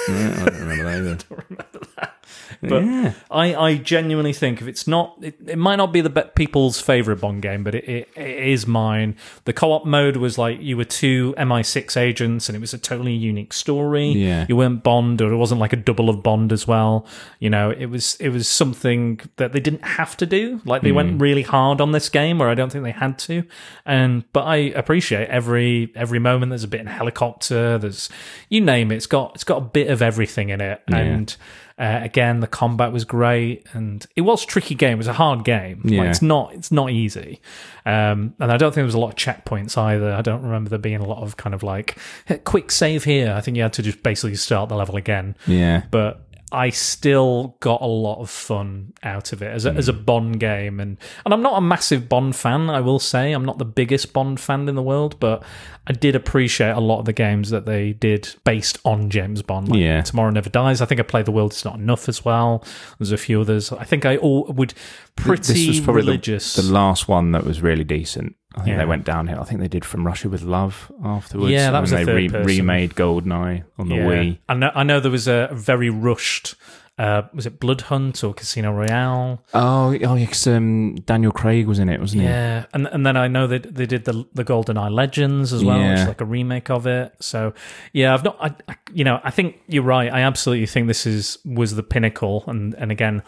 Yeah, 0.10 0.38
I 0.42 0.46
don't 0.50 0.60
remember 0.62 0.84
that 0.86 0.98
either. 0.98 1.80
But 2.62 2.84
yeah. 2.84 3.14
I, 3.30 3.56
I 3.56 3.78
genuinely 3.78 4.34
think 4.34 4.62
if 4.62 4.68
it's 4.68 4.88
not, 4.88 5.18
it, 5.22 5.36
it 5.46 5.58
might 5.58 5.76
not 5.76 5.92
be 5.92 6.02
the 6.02 6.10
be- 6.10 6.24
people's 6.36 6.80
favorite 6.80 7.18
Bond 7.18 7.42
game, 7.42 7.64
but 7.64 7.76
it, 7.76 7.88
it, 7.88 8.10
it 8.16 8.48
is 8.48 8.66
mine. 8.66 9.16
The 9.46 9.54
co-op 9.54 9.86
mode 9.86 10.18
was 10.18 10.38
like 10.38 10.62
you 10.62 10.78
were 10.78 10.86
two 10.86 11.36
MI6 11.38 11.98
agents, 11.98 12.50
and 12.50 12.56
it 12.56 12.60
was 12.60 12.74
a 12.74 12.78
totally 12.78 13.14
unique 13.14 13.54
story. 13.54 14.10
Yeah. 14.10 14.46
you 14.50 14.56
weren't 14.56 14.84
Bond, 14.84 15.22
or 15.22 15.32
it 15.32 15.38
wasn't 15.38 15.60
like 15.62 15.74
a 15.74 15.78
double 15.78 16.10
of 16.10 16.24
Bond 16.24 16.52
as 16.52 16.68
well. 16.68 17.06
You 17.40 17.50
know, 17.50 17.70
it 17.72 17.88
was 17.88 18.16
it 18.16 18.30
was 18.30 18.48
something 18.48 19.20
that 19.36 19.54
they 19.54 19.60
didn't 19.60 19.84
have 19.84 20.18
to 20.18 20.26
do. 20.26 20.62
Like 20.66 20.82
they 20.82 20.92
went 20.92 21.12
hmm. 21.12 21.18
really 21.20 21.44
hard 21.44 21.82
on 21.82 21.92
this 21.92 22.10
game, 22.10 22.40
where 22.40 22.50
I 22.50 22.56
don't 22.56 22.72
think 22.72 22.84
they 22.84 22.92
had 22.92 23.20
to. 23.20 23.44
And 23.86 24.32
but 24.34 24.46
I 24.46 24.56
appreciate 24.56 25.30
every 25.30 25.92
every 25.96 26.20
moment. 26.20 26.50
There's 26.50 26.64
a 26.64 26.68
bit 26.68 26.82
in 26.82 26.88
helicopter. 26.88 27.78
There's 27.78 28.10
you 28.50 28.62
name 28.62 28.92
it. 28.92 28.96
It's 28.96 29.08
got 29.08 29.36
it's 29.36 29.44
got 29.44 29.58
a 29.58 29.66
bit 29.66 29.90
of 29.90 30.02
everything 30.02 30.50
in 30.50 30.62
it, 30.62 30.82
and. 30.88 31.36
Uh, 31.80 32.00
again, 32.02 32.40
the 32.40 32.48
combat 32.48 32.92
was 32.92 33.06
great, 33.06 33.68
and 33.74 34.06
it 34.16 34.22
was 34.22 34.44
a 34.44 34.48
tricky 34.48 34.74
game. 34.74 34.94
It 34.94 34.98
was 34.98 35.08
a 35.08 35.14
hard 35.14 35.46
game. 35.46 35.82
Like, 35.84 36.10
it's 36.10 36.24
not. 36.24 36.54
It's 36.54 36.72
not 36.72 36.90
easy, 36.90 37.40
um, 37.86 38.34
and 38.40 38.52
I 38.52 38.58
don't 38.58 38.72
think 38.72 38.76
there 38.76 38.86
was 38.86 38.96
a 38.96 39.00
lot 39.00 39.10
of 39.10 39.16
checkpoints 39.16 39.78
either. 39.78 40.12
I 40.12 40.22
don't 40.24 40.42
remember 40.42 40.72
there 40.72 40.80
being 40.80 41.02
a 41.02 41.08
lot 41.08 41.22
of 41.22 41.38
kind 41.38 41.54
of 41.54 41.62
like 41.62 41.98
quick 42.46 42.72
save 42.72 43.04
here. 43.04 43.32
I 43.32 43.42
think 43.42 43.58
you 43.58 43.64
had 43.64 43.74
to 43.74 43.84
just 43.84 44.02
basically 44.02 44.36
start 44.36 44.70
the 44.70 44.76
level 44.76 44.96
again. 44.96 45.36
Yeah. 45.46 45.84
But 45.92 46.27
I 46.52 46.70
still 46.70 47.58
got 47.60 47.82
a 47.82 47.88
lot 47.88 48.22
of 48.22 48.30
fun 48.30 48.94
out 49.04 49.34
of 49.34 49.42
it 49.42 49.52
as 49.52 49.66
a, 49.66 49.72
as 49.74 49.90
a 49.90 49.94
hmm. 49.94 50.04
Bond 50.04 50.40
game, 50.40 50.80
and 50.80 50.98
and 51.26 51.34
I'm 51.34 51.42
not 51.42 51.58
a 51.58 51.62
massive 51.62 52.08
Bond 52.08 52.36
fan. 52.36 52.70
I 52.70 52.80
will 52.80 53.00
say 53.00 53.34
I'm 53.34 53.44
not 53.44 53.58
the 53.58 53.66
biggest 53.66 54.14
Bond 54.14 54.40
fan 54.40 54.70
in 54.70 54.76
the 54.76 54.82
world, 54.82 55.20
but 55.20 55.44
I 55.88 55.94
did 55.94 56.16
appreciate 56.16 56.72
a 56.72 56.80
lot 56.80 57.00
of 57.00 57.06
the 57.06 57.14
games 57.14 57.50
that 57.50 57.66
they 57.66 57.94
did 57.94 58.36
based 58.44 58.78
on 58.86 59.10
James 59.10 59.42
Bond. 59.42 59.70
Like 59.70 59.80
Yeah. 59.80 60.02
Tomorrow 60.02 60.32
Never 60.32 60.50
Dies. 60.50 60.82
I 60.82 60.86
think 60.86 61.00
I 61.00 61.04
played 61.04 61.26
The 61.26 61.32
World 61.32 61.54
Is 61.54 61.64
Not 61.66 61.76
Enough 61.76 62.10
as 62.10 62.24
well. 62.24 62.64
There's 62.98 63.12
a 63.12 63.18
few 63.18 63.42
others. 63.42 63.72
I 63.72 63.84
think 63.84 64.06
I 64.06 64.18
all 64.18 64.46
would 64.46 64.74
pretty 65.16 65.54
this 65.54 65.68
was 65.68 65.80
probably 65.82 66.02
the- 66.02 66.08
religious. 66.08 66.56
The, 66.56 66.62
last 66.64 67.08
one 67.08 67.32
that 67.32 67.46
was 67.46 67.62
really 67.62 67.86
decent. 67.86 68.36
I 68.58 68.62
think 68.64 68.74
Yeah. 68.74 68.78
they 68.80 68.86
went 68.86 69.06
downhill. 69.06 69.40
I 69.40 69.46
think 69.46 69.60
they 69.62 69.68
did 69.68 69.86
From 69.86 70.06
Russia 70.06 70.28
with 70.30 70.42
Love 70.42 70.92
afterwards. 71.04 71.52
Yeah, 71.52 71.72
that 71.72 71.80
was 71.80 71.92
then 71.92 72.02
a 72.02 72.06
they 72.06 72.28
person. 72.28 72.46
remade 72.46 72.96
Goldeneye 72.96 73.64
on 73.78 73.88
the 73.88 73.96
Wii. 73.96 74.40
I 74.50 74.54
know. 74.56 74.72
I 74.74 74.84
know 74.84 75.00
there 75.00 75.12
was 75.12 75.28
a 75.28 75.50
very 75.54 75.90
rushed. 75.90 76.56
Uh, 77.00 77.22
was 77.32 77.46
it 77.46 77.60
Blood 77.60 77.82
Hunt 77.82 78.24
or 78.24 78.34
Casino 78.34 78.72
Royale? 78.74 79.40
Oh, 79.54 79.90
oh, 80.04 80.16
yeah, 80.16 80.26
'cause, 80.26 80.48
um, 80.48 80.96
Daniel 81.06 81.32
Craig 81.32 81.68
was 81.68 81.78
in 81.78 81.90
it, 81.90 82.00
wasn't 82.00 82.24
he? 82.24 82.28
Yeah, 82.28 82.66
and 82.74 82.88
and 82.88 83.06
then 83.06 83.16
I 83.16 83.28
know 83.28 83.46
that 83.46 83.76
they 83.76 83.86
did 83.86 84.06
the 84.06 84.26
the 84.34 84.44
GoldenEye 84.44 84.90
Legends 84.92 85.54
as 85.54 85.64
well, 85.64 85.78
which 85.78 86.00
is 86.00 86.08
like 86.08 86.22
a 86.22 86.26
remake 86.26 86.72
of 86.72 86.88
it. 86.88 87.14
So 87.20 87.54
yeah, 87.94 88.16
I've 88.16 88.24
not, 88.24 88.38
I, 88.42 88.48
I, 88.68 88.76
you 88.92 89.04
know, 89.04 89.20
I 89.24 89.30
think 89.30 89.58
you're 89.68 89.84
right. 89.84 90.12
I 90.12 90.22
absolutely 90.22 90.66
think 90.66 90.88
this 90.88 91.06
is 91.06 91.38
was 91.46 91.76
the 91.76 91.84
pinnacle, 91.84 92.44
and 92.48 92.74
and 92.74 92.92
again, 92.92 93.22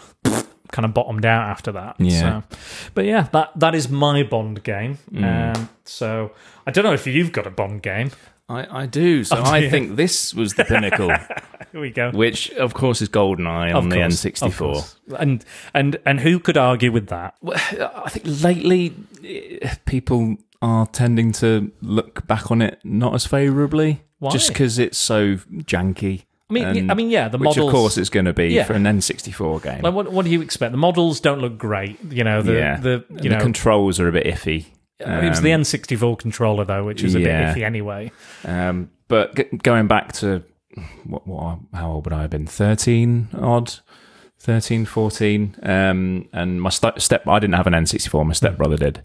kind 0.71 0.85
of 0.85 0.93
bottomed 0.93 1.25
out 1.25 1.49
after 1.49 1.71
that. 1.73 1.95
Yeah. 1.99 2.41
So, 2.41 2.57
but 2.93 3.05
yeah, 3.05 3.27
that 3.33 3.51
that 3.57 3.75
is 3.75 3.89
my 3.89 4.23
Bond 4.23 4.63
game. 4.63 4.97
Mm. 5.11 5.57
Um, 5.57 5.69
so 5.85 6.31
I 6.67 6.71
don't 6.71 6.83
know 6.83 6.93
if 6.93 7.05
you've 7.07 7.31
got 7.31 7.47
a 7.47 7.51
Bond 7.51 7.81
game. 7.81 8.11
I, 8.47 8.81
I 8.83 8.85
do. 8.87 9.23
So 9.23 9.37
Oh, 9.37 9.43
I 9.43 9.59
dear. 9.61 9.69
think 9.69 9.95
this 9.95 10.33
was 10.33 10.55
the 10.55 10.65
pinnacle, 10.65 11.09
Here 11.71 11.79
we 11.81 11.91
go. 11.91 12.09
which 12.09 12.49
of 12.53 12.73
course 12.73 12.99
is 12.99 13.07
Goldeneye 13.07 13.69
Of 13.69 13.75
on 13.83 13.89
the 13.89 13.97
course, 13.97 14.25
of 14.25 14.31
N64. 14.33 14.95
and 15.19 15.45
and 15.75 15.97
and 16.03 16.19
who 16.19 16.39
could 16.39 16.57
argue 16.57 16.91
with 16.91 17.07
that? 17.09 17.35
Well, 17.41 17.59
I 17.95 18.09
think 18.09 18.25
lately 18.43 18.95
eh, 19.23 19.75
people 19.85 20.37
are 20.63 20.87
tending 20.87 21.31
to 21.33 21.71
look 21.81 22.25
back 22.25 22.49
on 22.49 22.61
it 22.63 22.79
not 22.83 23.13
as 23.13 23.25
favourably, 23.27 24.01
Why? 24.17 24.31
just 24.31 24.47
because 24.47 24.79
it's 24.79 24.97
so 24.97 25.35
janky. 25.35 26.23
I 26.49 26.53
mean, 26.53 26.63
and- 26.65 26.91
I 26.91 26.95
mean, 26.95 27.09
yeah, 27.11 27.27
the 27.27 27.37
which 27.37 27.45
models. 27.57 27.67
of 27.67 27.71
course 27.71 27.97
it's 27.97 28.09
going 28.09 28.25
to 28.25 28.33
be 28.33 28.47
Yeah. 28.47 28.63
for 28.63 28.73
an 28.73 28.83
N64 28.83 29.61
game. 29.63 29.81
Like, 29.83 29.93
what 29.93 30.11
what 30.11 30.25
do 30.25 30.31
you 30.31 30.41
expect? 30.41 30.71
The 30.71 30.77
models 30.77 31.19
don't 31.19 31.39
look 31.39 31.57
great. 31.57 31.97
You 32.11 32.23
know, 32.23 32.41
the 32.41 32.53
yeah, 32.53 32.79
the 32.79 33.03
And 33.09 33.23
you 33.23 33.29
the 33.29 33.37
controls 33.37 33.99
are 33.99 34.07
a 34.07 34.11
bit 34.11 34.25
iffy. 34.25 34.65
it 34.99 35.29
was 35.29 35.41
the 35.41 35.49
N64 35.51 36.17
controller 36.17 36.65
though, 36.65 36.83
which 36.85 37.03
is 37.03 37.15
a 37.15 37.19
yeah. 37.19 37.53
bit 37.53 37.59
iffy 37.61 37.65
anyway. 37.65 38.11
Um, 38.45 38.89
but 39.07 39.35
g- 39.35 39.57
going 39.63 39.87
back 39.87 40.11
to 40.13 40.43
what, 41.05 41.25
what, 41.27 41.59
how 41.73 41.91
old 41.91 42.05
would 42.05 42.13
I 42.13 42.21
have 42.21 42.29
been? 42.31 42.45
13 42.47 43.29
odd, 43.39 43.73
13, 44.39 44.85
14. 44.85 45.55
Um, 45.63 46.29
and 46.33 46.61
my 46.61 46.69
st- 46.69 47.01
step, 47.01 47.27
I 47.27 47.39
didn't 47.39 47.55
have 47.55 47.67
an 47.67 47.73
N64, 47.73 48.25
my 48.25 48.33
stepbrother 48.33 48.77
did. 48.77 49.03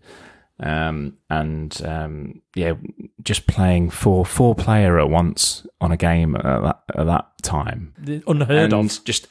Um, 0.60 1.18
and 1.30 1.80
um, 1.84 2.42
yeah, 2.54 2.74
just 3.22 3.46
playing 3.48 3.90
four 3.90 4.24
four 4.24 4.54
player 4.54 4.98
at 5.00 5.10
once 5.10 5.66
on 5.80 5.90
a 5.90 5.96
game 5.96 6.36
at 6.36 6.42
that, 6.42 6.82
at 6.96 7.06
that 7.06 7.26
time, 7.42 7.92
The- 7.98 8.22
Unheard 8.26 8.72
and 8.72 8.90
of. 8.90 9.04
just 9.04 9.26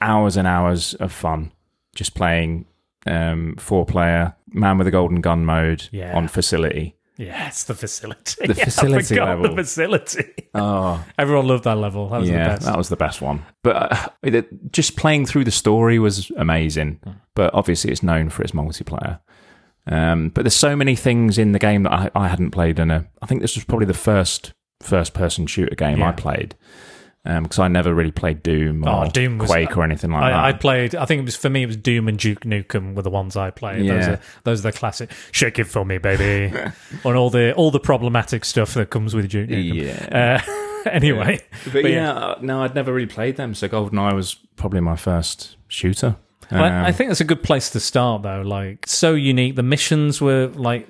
hours 0.00 0.36
and 0.36 0.48
hours 0.48 0.94
of 0.94 1.12
fun, 1.12 1.52
just 1.94 2.14
playing 2.14 2.64
um, 3.06 3.56
four 3.58 3.84
player 3.84 4.34
man 4.50 4.78
with 4.78 4.86
a 4.86 4.90
golden 4.90 5.20
gun 5.20 5.44
mode 5.44 5.88
Yeah. 5.92 6.16
on 6.16 6.28
facility. 6.28 6.94
Yeah, 7.18 7.48
it's 7.48 7.64
the 7.64 7.74
facility. 7.74 8.46
The 8.46 8.54
Yeah, 8.56 8.64
facility 8.64 9.18
level. 9.20 9.48
The 9.50 9.62
facility. 9.62 10.24
Oh, 10.54 11.04
Everyone 11.18 11.48
loved 11.48 11.64
that 11.64 11.74
level. 11.76 12.08
That 12.08 12.20
was 12.20 12.30
yeah, 12.30 12.44
the 12.44 12.54
best. 12.54 12.66
that 12.66 12.76
was 12.78 12.88
the 12.90 12.96
best 12.96 13.20
one. 13.20 13.44
But 13.64 13.92
uh, 13.92 14.08
it, 14.22 14.72
just 14.72 14.96
playing 14.96 15.26
through 15.26 15.44
the 15.44 15.50
story 15.50 15.98
was 15.98 16.30
amazing. 16.36 17.00
Hmm. 17.04 17.10
But 17.34 17.52
obviously, 17.54 17.90
it's 17.90 18.04
known 18.04 18.30
for 18.30 18.42
its 18.42 18.52
multiplayer. 18.52 19.18
Um, 19.88 20.28
but 20.28 20.42
there's 20.44 20.54
so 20.54 20.76
many 20.76 20.94
things 20.96 21.38
in 21.38 21.52
the 21.52 21.58
game 21.58 21.84
that 21.84 21.92
I, 21.92 22.10
I 22.14 22.28
hadn't 22.28 22.50
played 22.50 22.78
in 22.78 22.90
a. 22.90 23.06
I 23.22 23.26
think 23.26 23.40
this 23.40 23.54
was 23.56 23.64
probably 23.64 23.86
the 23.86 23.94
first 23.94 24.52
first 24.80 25.14
person 25.14 25.46
shooter 25.46 25.74
game 25.74 25.98
Yeah. 25.98 26.08
I 26.10 26.12
played 26.12 26.54
because 27.24 27.58
I 27.58 27.68
never 27.68 27.92
really 27.94 28.12
played 28.12 28.42
Doom 28.42 28.84
or 28.86 29.04
Oh, 29.06 29.08
Doom 29.10 29.36
was- 29.38 29.50
Quake 29.50 29.76
or 29.76 29.82
anything 29.82 30.12
like 30.12 30.22
I, 30.22 30.48
I 30.48 30.52
played. 30.52 30.94
I 30.94 31.04
think 31.04 31.20
it 31.20 31.24
was 31.26 31.36
for 31.36 31.50
me. 31.50 31.62
It 31.64 31.66
was 31.66 31.76
Doom 31.76 32.08
and 32.08 32.18
Duke 32.18 32.40
Nukem 32.40 32.94
were 32.94 33.02
the 33.02 33.10
ones 33.10 33.36
I 33.36 33.50
played. 33.50 33.80
Those 33.80 33.86
Yeah. 34.06 34.10
are 34.12 34.20
those 34.44 34.60
are 34.64 34.70
the 34.70 34.78
classic. 34.78 35.10
Shake 35.32 35.58
it 35.58 35.64
for 35.64 35.84
me, 35.84 35.98
baby. 35.98 36.54
on 37.04 37.16
all 37.16 37.28
the 37.30 37.52
all 37.54 37.70
the 37.70 37.80
problematic 37.80 38.44
stuff 38.44 38.72
that 38.74 38.90
comes 38.90 39.14
with 39.14 39.28
Duke 39.28 39.48
Nukem. 39.50 39.74
yeah. 40.10 40.40
Uh, 40.46 40.88
anyway, 40.90 41.40
but, 41.64 41.72
but 41.82 41.90
yeah, 41.90 42.12
uh, 42.12 42.38
no, 42.40 42.62
I'd 42.62 42.74
never 42.74 42.92
really 42.94 43.06
played 43.08 43.36
them. 43.36 43.54
So 43.54 43.68
GoldenEye 43.68 44.14
was 44.14 44.34
probably 44.56 44.80
my 44.80 44.96
first 44.96 45.56
shooter. 45.66 46.16
Well, 46.50 46.64
I- 46.64 46.68
Um, 46.80 46.84
I 46.86 46.92
think 46.92 47.10
that's 47.10 47.20
a 47.20 47.24
good 47.24 47.42
place 47.42 47.70
to 47.70 47.80
start, 47.80 48.22
though. 48.22 48.42
Like, 48.42 48.84
so 48.86 49.14
unique. 49.14 49.56
The 49.56 49.62
missions 49.62 50.20
were 50.20 50.46
like, 50.54 50.88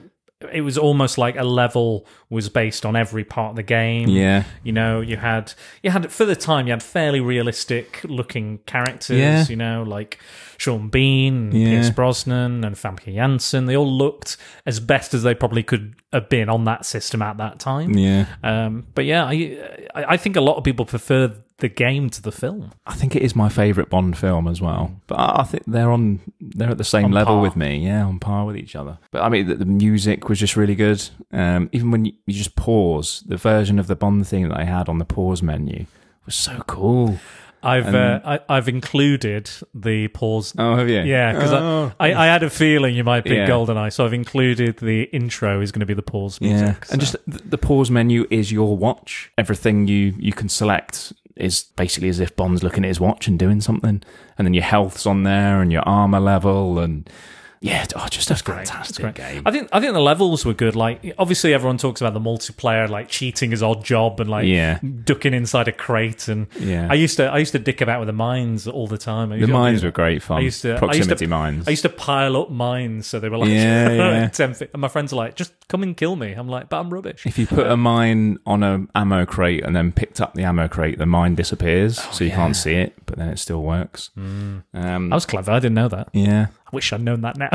it 0.52 0.60
was 0.60 0.78
almost 0.78 1.18
like 1.18 1.36
a 1.36 1.42
level 1.42 2.06
was 2.30 2.48
based 2.48 2.86
on 2.86 2.94
every 2.94 3.24
part 3.24 3.50
of 3.50 3.56
the 3.56 3.62
game. 3.64 4.08
yeah, 4.08 4.44
You 4.62 4.70
know, 4.72 5.00
you 5.00 5.16
had 5.16 5.52
you 5.82 5.90
had 5.90 6.12
for 6.12 6.24
the 6.24 6.36
time 6.36 6.68
you 6.68 6.72
had 6.72 6.80
fairly 6.82 7.18
realistic 7.18 8.00
looking 8.04 8.58
characters. 8.64 9.18
Yeah. 9.18 9.44
You 9.48 9.56
know, 9.56 9.82
like 9.82 10.20
Sean 10.56 10.90
Bean, 10.90 11.34
and 11.50 11.54
Yeah. 11.54 11.70
Pierce 11.70 11.90
Brosnan, 11.90 12.62
and 12.64 12.76
Famke 12.76 13.12
Janssen. 13.12 13.66
They 13.66 13.76
all 13.76 13.90
looked 13.92 14.36
as 14.64 14.78
best 14.78 15.12
as 15.12 15.24
they 15.24 15.34
probably 15.34 15.64
could 15.64 15.96
have 16.12 16.28
been 16.28 16.48
on 16.48 16.64
that 16.66 16.86
system 16.86 17.20
at 17.20 17.36
that 17.38 17.58
time. 17.58 17.94
yeah. 17.98 18.26
Um, 18.44 18.86
but 18.94 19.06
yeah, 19.06 19.24
I 19.24 19.58
I 19.96 20.04
I 20.10 20.16
think 20.18 20.36
a 20.36 20.40
lot 20.40 20.56
of 20.56 20.62
people 20.62 20.84
prefer 20.84 21.34
the 21.58 21.68
game 21.68 22.08
to 22.10 22.22
the 22.22 22.30
film. 22.32 22.70
I 22.86 22.94
think 22.94 23.16
it 23.16 23.22
is 23.22 23.34
my 23.34 23.48
favourite 23.48 23.90
Bond 23.90 24.16
film 24.16 24.46
as 24.48 24.60
well. 24.60 24.92
But 25.06 25.16
I 25.16 25.40
I 25.40 25.44
think 25.44 25.64
they're 25.66 25.90
on 25.90 26.20
they're 26.40 26.70
at 26.70 26.78
the 26.78 26.84
same 26.84 27.06
On 27.06 27.12
level 27.12 27.34
par. 27.34 27.42
with 27.42 27.56
me, 27.56 27.78
yeah, 27.84 28.04
on 28.04 28.18
par 28.18 28.44
with 28.46 28.56
each 28.56 28.76
other. 28.76 28.98
But 29.10 29.22
I 29.22 29.28
mean, 29.28 29.46
the, 29.48 29.54
the 29.56 29.64
music 29.66 30.28
was 30.28 30.38
just 30.38 30.56
really 30.56 30.74
good. 30.76 31.06
Um, 31.32 31.68
even 31.72 31.90
when 31.90 32.04
you, 32.04 32.12
you 32.26 32.34
just 32.34 32.54
pause, 32.56 33.22
the 33.26 33.36
version 33.36 33.78
of 33.78 33.86
the 33.86 33.96
Bond 33.96 34.26
theme 34.26 34.48
that 34.50 34.58
I 34.58 34.64
had 34.64 34.88
on 34.88 34.98
the 34.98 35.04
pause 35.04 35.42
menu 35.42 35.86
was 36.26 36.34
so 36.34 36.62
cool. 36.66 37.18
I've 37.60 37.92
uh, 37.92 38.20
I, 38.24 38.40
I've 38.48 38.68
included 38.68 39.50
the 39.74 40.06
pause. 40.08 40.54
Oh, 40.56 40.76
have 40.76 40.88
you? 40.88 41.00
Yeah, 41.00 41.32
because 41.32 41.52
Oh. 41.52 41.92
I, 41.98 42.12
I, 42.12 42.22
I 42.22 42.26
had 42.26 42.44
a 42.44 42.50
feeling 42.50 42.94
you 42.94 43.02
might 43.02 43.24
pick 43.24 43.32
Yeah. 43.36 43.48
GoldenEye, 43.48 43.92
so 43.92 44.04
I've 44.04 44.12
included 44.14 44.76
the 44.78 45.02
intro 45.12 45.60
is 45.60 45.72
going 45.72 45.80
to 45.80 45.86
be 45.86 45.92
the 45.94 46.02
pause 46.02 46.40
music. 46.40 46.66
Yeah, 46.66 46.84
so- 46.84 46.92
and 46.92 47.00
just 47.00 47.16
the, 47.26 47.38
the 47.42 47.58
pause 47.58 47.90
menu 47.90 48.28
is 48.30 48.52
your 48.52 48.76
watch. 48.76 49.32
Everything 49.36 49.88
you 49.88 50.14
you 50.18 50.32
can 50.32 50.48
select 50.48 51.12
is 51.38 51.64
basically 51.76 52.08
as 52.08 52.20
if 52.20 52.36
Bond's 52.36 52.62
looking 52.62 52.84
at 52.84 52.88
his 52.88 53.00
watch 53.00 53.28
and 53.28 53.38
doing 53.38 53.60
something, 53.60 54.02
and 54.36 54.46
then 54.46 54.54
your 54.54 54.64
health's 54.64 55.06
on 55.06 55.22
there 55.22 55.62
and 55.62 55.72
your 55.72 55.82
armor 55.82 56.20
level, 56.20 56.78
and 56.78 57.08
yeah, 57.60 57.86
oh, 57.96 58.06
just 58.08 58.30
a 58.30 58.36
fantastic 58.36 59.02
Great. 59.02 59.14
game. 59.14 59.42
I 59.46 59.50
think 59.50 59.68
I 59.72 59.80
think 59.80 59.92
the 59.94 60.00
levels 60.00 60.44
were 60.44 60.54
good. 60.54 60.76
Like 60.76 61.14
obviously 61.18 61.54
everyone 61.54 61.76
talks 61.78 62.00
about 62.00 62.14
the 62.14 62.20
multiplayer, 62.20 62.88
like 62.88 63.08
cheating 63.08 63.52
is 63.52 63.62
Oddjob 63.62 64.20
and 64.20 64.30
like 64.30 64.46
Yeah. 64.46 64.78
ducking 65.04 65.34
inside 65.34 65.68
a 65.68 65.72
crate. 65.72 66.28
And 66.28 66.46
Yeah. 66.58 66.88
I 66.90 66.94
used 66.94 67.16
to 67.16 67.24
I 67.26 67.38
used 67.38 67.52
to 67.52 67.58
dick 67.58 67.80
about 67.80 68.00
with 68.00 68.06
the 68.06 68.12
mines 68.12 68.66
all 68.68 68.86
the 68.86 68.98
time. 68.98 69.30
The 69.30 69.46
to- 69.46 69.52
mines 69.52 69.82
were 69.84 69.90
great 69.90 70.22
fun. 70.22 70.38
I 70.38 70.40
used 70.40 70.62
to 70.62 70.76
proximity 70.78 71.08
I 71.08 71.12
used 71.12 71.18
to, 71.20 71.26
mines. 71.28 71.68
I 71.68 71.70
used 71.72 71.82
to 71.82 71.88
pile 71.88 72.36
up 72.36 72.50
mines 72.50 73.06
so 73.06 73.18
they 73.20 73.28
were 73.28 73.38
like 73.38 73.48
Yeah, 73.50 73.90
yeah. 73.92 74.28
10 74.28 74.54
feet. 74.54 74.70
And 74.72 74.80
my 74.80 74.88
friends 74.88 75.12
are 75.12 75.16
like, 75.16 75.34
just 75.34 75.52
come 75.68 75.82
and 75.82 75.96
kill 75.96 76.16
me. 76.16 76.32
I'm 76.32 76.48
like, 76.48 76.68
but 76.68 76.78
I'm 76.80 76.92
rubbish. 76.92 77.26
if 77.26 77.38
you 77.38 77.46
put 77.46 77.66
a 77.66 77.76
mine 77.76 78.38
on 78.46 78.62
a 78.62 78.86
ammo 78.94 79.26
crate 79.26 79.64
and 79.64 79.74
then 79.74 79.92
picked 79.92 80.20
up 80.20 80.34
the 80.34 80.44
ammo 80.44 80.68
crate, 80.68 80.98
the 80.98 81.06
mine 81.06 81.34
disappears, 81.34 81.98
so 82.14 82.24
you 82.24 82.30
can't 82.30 82.56
see 82.56 82.74
it, 82.74 82.94
but 83.06 83.18
then 83.18 83.28
it 83.28 83.38
still 83.38 83.62
works. 83.62 84.10
Um, 84.16 84.64
I 85.12 85.14
was 85.14 85.26
clever. 85.26 85.50
I 85.52 85.58
didn't 85.58 85.74
know 85.74 85.88
that. 85.88 86.08
yeah, 86.12 86.46
I 86.70 86.76
wish 86.76 86.92
I'd 86.92 87.00
known 87.00 87.22
that 87.22 87.38
now. 87.38 87.48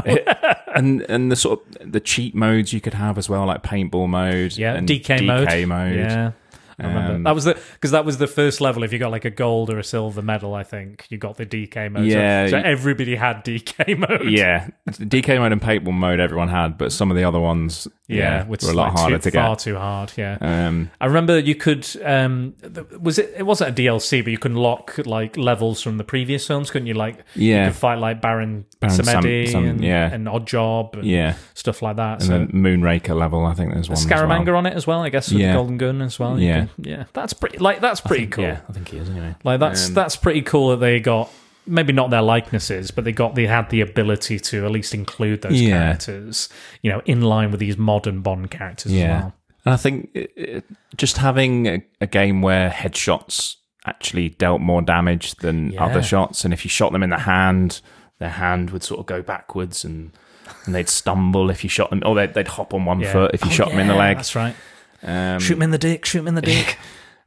and 0.75 1.01
and 1.03 1.31
the 1.31 1.35
sort 1.35 1.59
of 1.81 1.91
the 1.91 1.99
cheat 1.99 2.33
modes 2.33 2.73
you 2.73 2.81
could 2.81 2.95
have 2.95 3.17
as 3.17 3.29
well, 3.29 3.45
like 3.45 3.61
paintball 3.61 4.09
mode, 4.09 4.57
yeah, 4.57 4.73
and 4.73 4.87
DK, 4.87 5.25
mode. 5.25 5.47
DK 5.47 5.67
mode. 5.67 5.95
Yeah. 5.95 6.31
I 6.79 6.87
remember. 6.87 7.13
Um, 7.15 7.23
that 7.23 7.35
was 7.35 7.43
the 7.45 7.53
because 7.73 7.91
that 7.91 8.05
was 8.05 8.17
the 8.17 8.27
first 8.27 8.61
level. 8.61 8.83
If 8.83 8.91
you 8.93 8.99
got 8.99 9.11
like 9.11 9.25
a 9.25 9.29
gold 9.29 9.69
or 9.69 9.77
a 9.79 9.83
silver 9.83 10.21
medal, 10.21 10.53
I 10.53 10.63
think 10.63 11.05
you 11.09 11.17
got 11.17 11.37
the 11.37 11.45
DK 11.45 11.91
mode. 11.91 12.05
Yeah, 12.05 12.47
so, 12.47 12.57
you- 12.57 12.63
everybody 12.63 13.15
had 13.15 13.43
DK 13.45 13.97
mode. 13.97 14.29
Yeah, 14.29 14.69
DK 14.89 15.37
mode 15.39 15.51
and 15.51 15.61
paintball 15.61 15.93
mode 15.93 16.19
everyone 16.19 16.49
had, 16.49 16.77
but 16.77 16.91
some 16.91 17.11
of 17.11 17.17
the 17.17 17.23
other 17.23 17.39
ones, 17.39 17.87
yeah, 18.07 18.17
yeah, 18.17 18.43
which 18.45 18.63
were 18.63 18.71
a 18.71 18.73
lot 18.73 18.89
like 18.93 18.99
harder 18.99 19.17
too, 19.17 19.23
to 19.23 19.31
get. 19.31 19.45
far 19.45 19.55
too 19.55 19.75
hard. 19.75 20.11
Yeah, 20.17 20.37
Um, 20.41 20.89
I 20.99 21.05
remember 21.05 21.37
you 21.39 21.55
could. 21.55 21.87
Um, 22.03 22.55
was 22.99 23.19
it? 23.19 23.33
It 23.37 23.43
wasn't 23.43 23.77
a 23.77 23.81
DLC, 23.81 24.23
but 24.23 24.31
you 24.31 24.37
can 24.37 24.55
lock 24.55 24.97
like 25.05 25.37
levels 25.37 25.81
from 25.81 25.97
the 25.97 26.03
previous 26.03 26.45
films, 26.47 26.71
couldn't 26.71 26.87
you? 26.87 26.93
Like, 26.93 27.17
Yeah. 27.35 27.65
you 27.65 27.69
could 27.71 27.77
fight 27.77 27.99
like 27.99 28.21
Baron, 28.21 28.65
Baron 28.79 28.95
Samedi 28.95 29.49
Sam- 29.49 29.65
and, 29.65 29.83
yeah. 29.83 30.11
and 30.13 30.27
Oddjob, 30.27 30.93
and 30.95 31.05
yeah, 31.05 31.35
stuff 31.53 31.81
like 31.81 31.97
that. 31.97 32.13
and 32.19 32.23
so. 32.23 32.29
then 32.29 32.47
Moonraker 32.49 33.17
level, 33.17 33.45
I 33.45 33.53
think 33.53 33.73
there's 33.73 33.89
one. 33.89 33.97
Scaramanga 33.97 34.47
well. 34.47 34.57
on 34.57 34.65
it 34.65 34.73
as 34.73 34.87
well, 34.87 35.01
I 35.01 35.09
guess, 35.09 35.31
with 35.31 35.41
Yeah. 35.41 35.47
the 35.51 35.53
golden 35.57 35.77
gun 35.77 36.01
as 36.01 36.19
well. 36.19 36.39
Yeah. 36.39 36.62
Can- 36.67 36.85
yeah, 36.85 37.03
that's 37.13 37.33
pretty. 37.33 37.57
Like 37.57 37.79
that's 37.81 38.01
pretty 38.01 38.27
cool. 38.27 38.43
Yeah, 38.45 38.59
I 38.69 38.73
think 38.73 38.89
he 38.89 38.97
is 38.97 39.09
anyway. 39.09 39.35
Like 39.43 39.59
that's 39.59 39.87
Um, 39.89 39.93
that's 39.93 40.15
pretty 40.15 40.41
cool 40.41 40.69
that 40.71 40.77
they 40.77 40.99
got 40.99 41.29
maybe 41.65 41.93
not 41.93 42.09
their 42.09 42.21
likenesses, 42.21 42.91
but 42.91 43.03
they 43.05 43.11
got 43.11 43.35
they 43.35 43.47
had 43.47 43.69
the 43.69 43.81
ability 43.81 44.37
to 44.39 44.65
at 44.65 44.71
least 44.71 44.93
include 44.93 45.41
those 45.43 45.61
Yeah. 45.61 45.79
characters, 45.83 46.49
you 46.81 46.91
know, 46.91 47.01
in 47.05 47.21
line 47.21 47.51
with 47.51 47.59
these 47.61 47.77
modern 47.77 48.21
Bond 48.21 48.51
characters 48.51 48.91
Yeah. 48.91 49.03
as 49.03 49.21
well. 49.23 49.33
And 49.65 49.73
I 49.73 49.77
think 49.77 50.09
it, 50.13 50.31
it, 50.35 50.65
just 50.97 51.17
having 51.17 51.67
a, 51.67 51.83
a 52.01 52.07
game 52.07 52.41
where 52.41 52.69
headshots 52.69 53.55
actually 53.85 54.29
dealt 54.29 54.59
more 54.61 54.81
damage 54.81 55.35
than 55.35 55.71
Yeah. 55.71 55.85
other 55.85 56.03
shots, 56.03 56.43
and 56.43 56.53
if 56.53 56.65
you 56.65 56.69
shot 56.69 56.91
them 56.91 57.01
in 57.03 57.09
the 57.11 57.19
hand, 57.19 57.79
their 58.19 58.29
hand 58.29 58.71
would 58.71 58.83
sort 58.83 58.99
of 58.99 59.05
go 59.05 59.21
backwards 59.21 59.83
and. 59.85 60.11
And 60.65 60.75
they'd 60.75 60.89
stumble 60.89 61.49
if 61.49 61.63
you 61.63 61.69
shot 61.69 61.89
them, 61.89 62.03
or 62.05 62.15
they'd, 62.15 62.33
they'd 62.33 62.47
hop 62.49 62.73
on 62.73 62.83
one 62.83 62.99
Yeah. 62.99 63.13
foot 63.13 63.31
if 63.33 63.41
you 63.45 63.49
Oh, 63.49 63.53
shot 63.53 63.69
them 63.69 63.79
in 63.79 63.87
the 63.87 63.95
leg. 63.95 64.17
That's 64.17 64.35
right. 64.35 64.53
Um, 65.03 65.39
Shoot 65.39 65.55
him 65.55 65.61
in 65.63 65.71
the 65.71 65.77
dick. 65.77 66.05
Shoot 66.05 66.19
him 66.19 66.27
in 66.29 66.35
the 66.35 66.41
dick. 66.53 66.77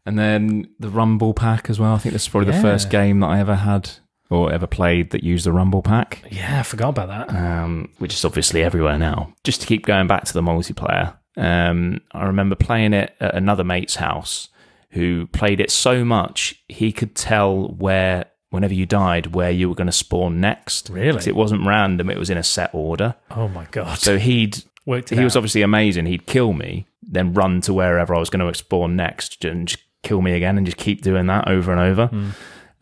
And 0.05 0.19
then 0.19 0.69
the 0.79 0.89
Rumble 0.89 1.35
Pack 1.35 1.69
as 1.69 1.79
well. 1.81 1.95
I 1.95 1.99
think 1.99 2.13
this 2.13 2.23
is 2.23 2.29
probably 2.29 2.51
Yeah. 2.51 2.57
the 2.57 2.63
first 2.63 2.91
game 2.91 3.21
that 3.21 3.27
I 3.27 3.41
ever 3.41 3.57
had 3.57 3.91
or 4.31 4.53
ever 4.53 4.67
played 4.67 5.11
that 5.11 5.23
used 5.23 5.47
the 5.47 5.53
Rumble 5.53 5.83
Pack, 5.83 6.23
yeah, 6.31 6.59
I 6.61 6.63
forgot 6.65 6.89
about 6.91 7.09
that. 7.29 7.31
um, 7.37 7.91
which 7.99 8.13
is 8.15 8.25
obviously 8.25 8.63
everywhere 8.63 8.99
now. 8.99 9.33
Just 9.45 9.61
to 9.61 9.67
keep 9.69 9.87
going 9.87 10.07
back 10.09 10.25
to 10.25 10.33
the 10.33 10.43
multiplayer, 10.43 11.15
um, 11.37 12.01
I 12.13 12.25
remember 12.25 12.57
playing 12.57 12.93
it 12.93 13.15
at 13.21 13.35
another 13.37 13.63
mate's 13.63 13.97
house 13.97 14.49
who 14.91 15.27
played 15.29 15.61
it 15.61 15.71
so 15.71 16.05
much 16.05 16.55
he 16.69 16.91
could 16.91 17.15
tell 17.15 17.69
where, 17.69 18.25
whenever 18.51 18.75
you 18.75 18.85
died, 18.87 19.35
where 19.35 19.51
you 19.53 19.69
were 19.69 19.75
going 19.77 19.87
to 19.87 19.93
spawn 19.93 20.41
next. 20.41 20.89
Really? 20.91 21.13
'Cause 21.13 21.27
It 21.29 21.37
wasn't 21.37 21.65
random, 21.67 22.11
it 22.11 22.19
was 22.19 22.31
in 22.31 22.39
a 22.39 22.43
set 22.43 22.71
order. 22.73 23.15
Oh 23.31 23.47
my 23.49 23.67
god. 23.71 23.99
So 23.99 24.19
he'd 24.19 24.59
Worked 24.87 25.13
it 25.13 25.19
he 25.19 25.25
was 25.25 25.37
obviously 25.37 25.63
amazing. 25.63 26.07
He'd 26.07 26.27
kill 26.27 26.53
me, 26.53 26.87
then 27.03 27.35
run 27.35 27.61
to 27.63 27.75
wherever 27.75 28.15
I 28.15 28.19
was 28.19 28.31
going 28.31 28.47
to 28.47 28.55
spawn 28.59 28.97
next, 28.97 29.45
and 29.45 29.69
just 29.69 29.83
kill 30.03 30.23
me 30.23 30.33
again, 30.33 30.57
and 30.57 30.65
just 30.65 30.79
keep 30.79 31.03
doing 31.03 31.27
that 31.27 31.49
over 31.49 31.73
and 31.73 31.81
over. 31.81 32.07
Hmm. 32.07 32.31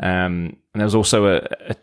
Um, 0.01 0.57
and 0.73 0.81
there 0.81 0.85
was 0.85 0.95
also 0.95 1.27
a, 1.27 1.37
a, 1.71 1.77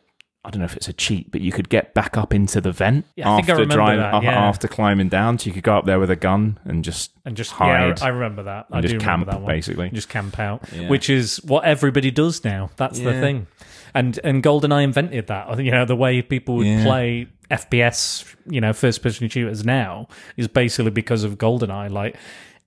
I 0.43 0.49
don't 0.49 0.59
know 0.59 0.65
if 0.65 0.76
it's 0.76 0.88
a 0.88 0.93
cheat, 0.93 1.32
but 1.32 1.41
you 1.41 1.51
could 1.51 1.69
get 1.69 1.93
back 1.93 2.17
up 2.17 2.34
into 2.34 2.59
the 2.61 2.72
vent 2.72 3.05
Yeah, 3.15 3.32
I 3.32 3.36
think 3.38 3.49
I 3.49 3.53
after 3.53 3.61
remember 3.63 3.97
that, 3.97 4.24
yeah. 4.24 4.47
after 4.47 4.67
climbing 4.67 5.09
down. 5.09 5.39
So 5.39 5.47
you 5.47 5.53
could 5.53 5.63
go 5.63 5.78
up 5.78 5.86
there 5.86 5.99
with 5.99 6.09
a 6.11 6.15
gun 6.15 6.59
and 6.65 6.84
just 6.84 7.11
and 7.26 7.38
just 7.38 7.51
hide 7.51 7.99
yeah, 7.99 8.05
I 8.05 8.09
remember 8.09 8.43
that. 8.43 8.65
I 8.72 8.78
and 8.78 8.82
do 8.82 8.88
just 8.93 9.01
remember 9.05 9.26
camp 9.26 9.38
that 9.38 9.41
one. 9.45 9.55
basically. 9.55 9.89
just 9.91 10.09
camp 10.09 10.39
out, 10.39 10.63
Yeah. 10.76 10.89
which 10.89 11.09
is 11.09 11.38
what 11.43 11.63
everybody 11.65 12.11
does 12.11 12.43
now. 12.43 12.69
That's 12.76 12.99
the 12.99 13.13
thing. 13.13 13.47
And 13.94 14.20
and 14.24 14.42
GoldenEye 14.44 14.84
invented 14.84 15.28
that. 15.28 15.60
You 15.64 15.72
know 15.72 15.86
the 15.86 15.96
way 15.96 16.22
people 16.22 16.56
would 16.58 16.68
Yeah. 16.68 16.84
play 16.84 17.28
FPS, 17.50 18.24
you 18.50 18.62
know, 18.62 18.72
first 18.74 19.02
person 19.04 19.28
shooters 19.28 19.66
now 19.66 20.08
is 20.38 20.48
basically 20.48 20.92
because 20.92 21.24
of 21.24 21.38
GoldenEye. 21.38 21.89
Like 21.92 22.16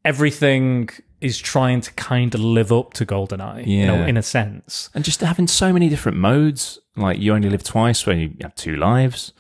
everything 0.05 0.91
is 1.21 1.39
trying 1.39 1.81
to 1.81 1.93
kind 1.95 2.35
of 2.35 2.41
live 2.41 2.71
up 2.71 2.93
to 2.95 3.07
GoldenEye, 3.07 3.67
you 3.67 3.87
know, 3.87 4.05
in 4.05 4.17
a 4.19 4.23
sense. 4.23 4.91
and 4.95 5.03
just 5.05 5.21
having 5.21 5.47
so 5.47 5.73
many 5.73 5.89
different 5.89 6.19
modes. 6.19 6.79
Like 6.97 7.19
you 7.19 7.33
only 7.35 7.49
live 7.49 7.63
twice 7.65 8.05
when 8.07 8.19
you 8.19 8.33
have 8.43 8.55
two 8.55 8.77
lives. 8.77 9.33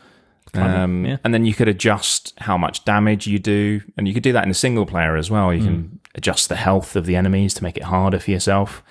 Um, 0.54 1.04
yeah. 1.04 1.16
And 1.24 1.34
then 1.34 1.44
you 1.44 1.52
could 1.52 1.66
adjust 1.68 2.32
how 2.38 2.56
much 2.56 2.84
damage 2.84 3.26
you 3.26 3.38
do, 3.40 3.80
and 3.96 4.06
you 4.06 4.14
could 4.14 4.22
do 4.22 4.32
that 4.32 4.44
in 4.44 4.50
a 4.50 4.54
single 4.54 4.86
player 4.86 5.16
as 5.16 5.28
well. 5.28 5.52
You 5.52 5.60
Hmm. 5.60 5.66
can 5.66 6.00
adjust 6.14 6.48
the 6.48 6.54
health 6.56 6.94
of 6.96 7.06
the 7.06 7.16
enemies 7.16 7.54
to 7.54 7.62
make 7.64 7.76
it 7.76 7.82
harder 7.82 8.20
for 8.20 8.30
yourself. 8.30 8.82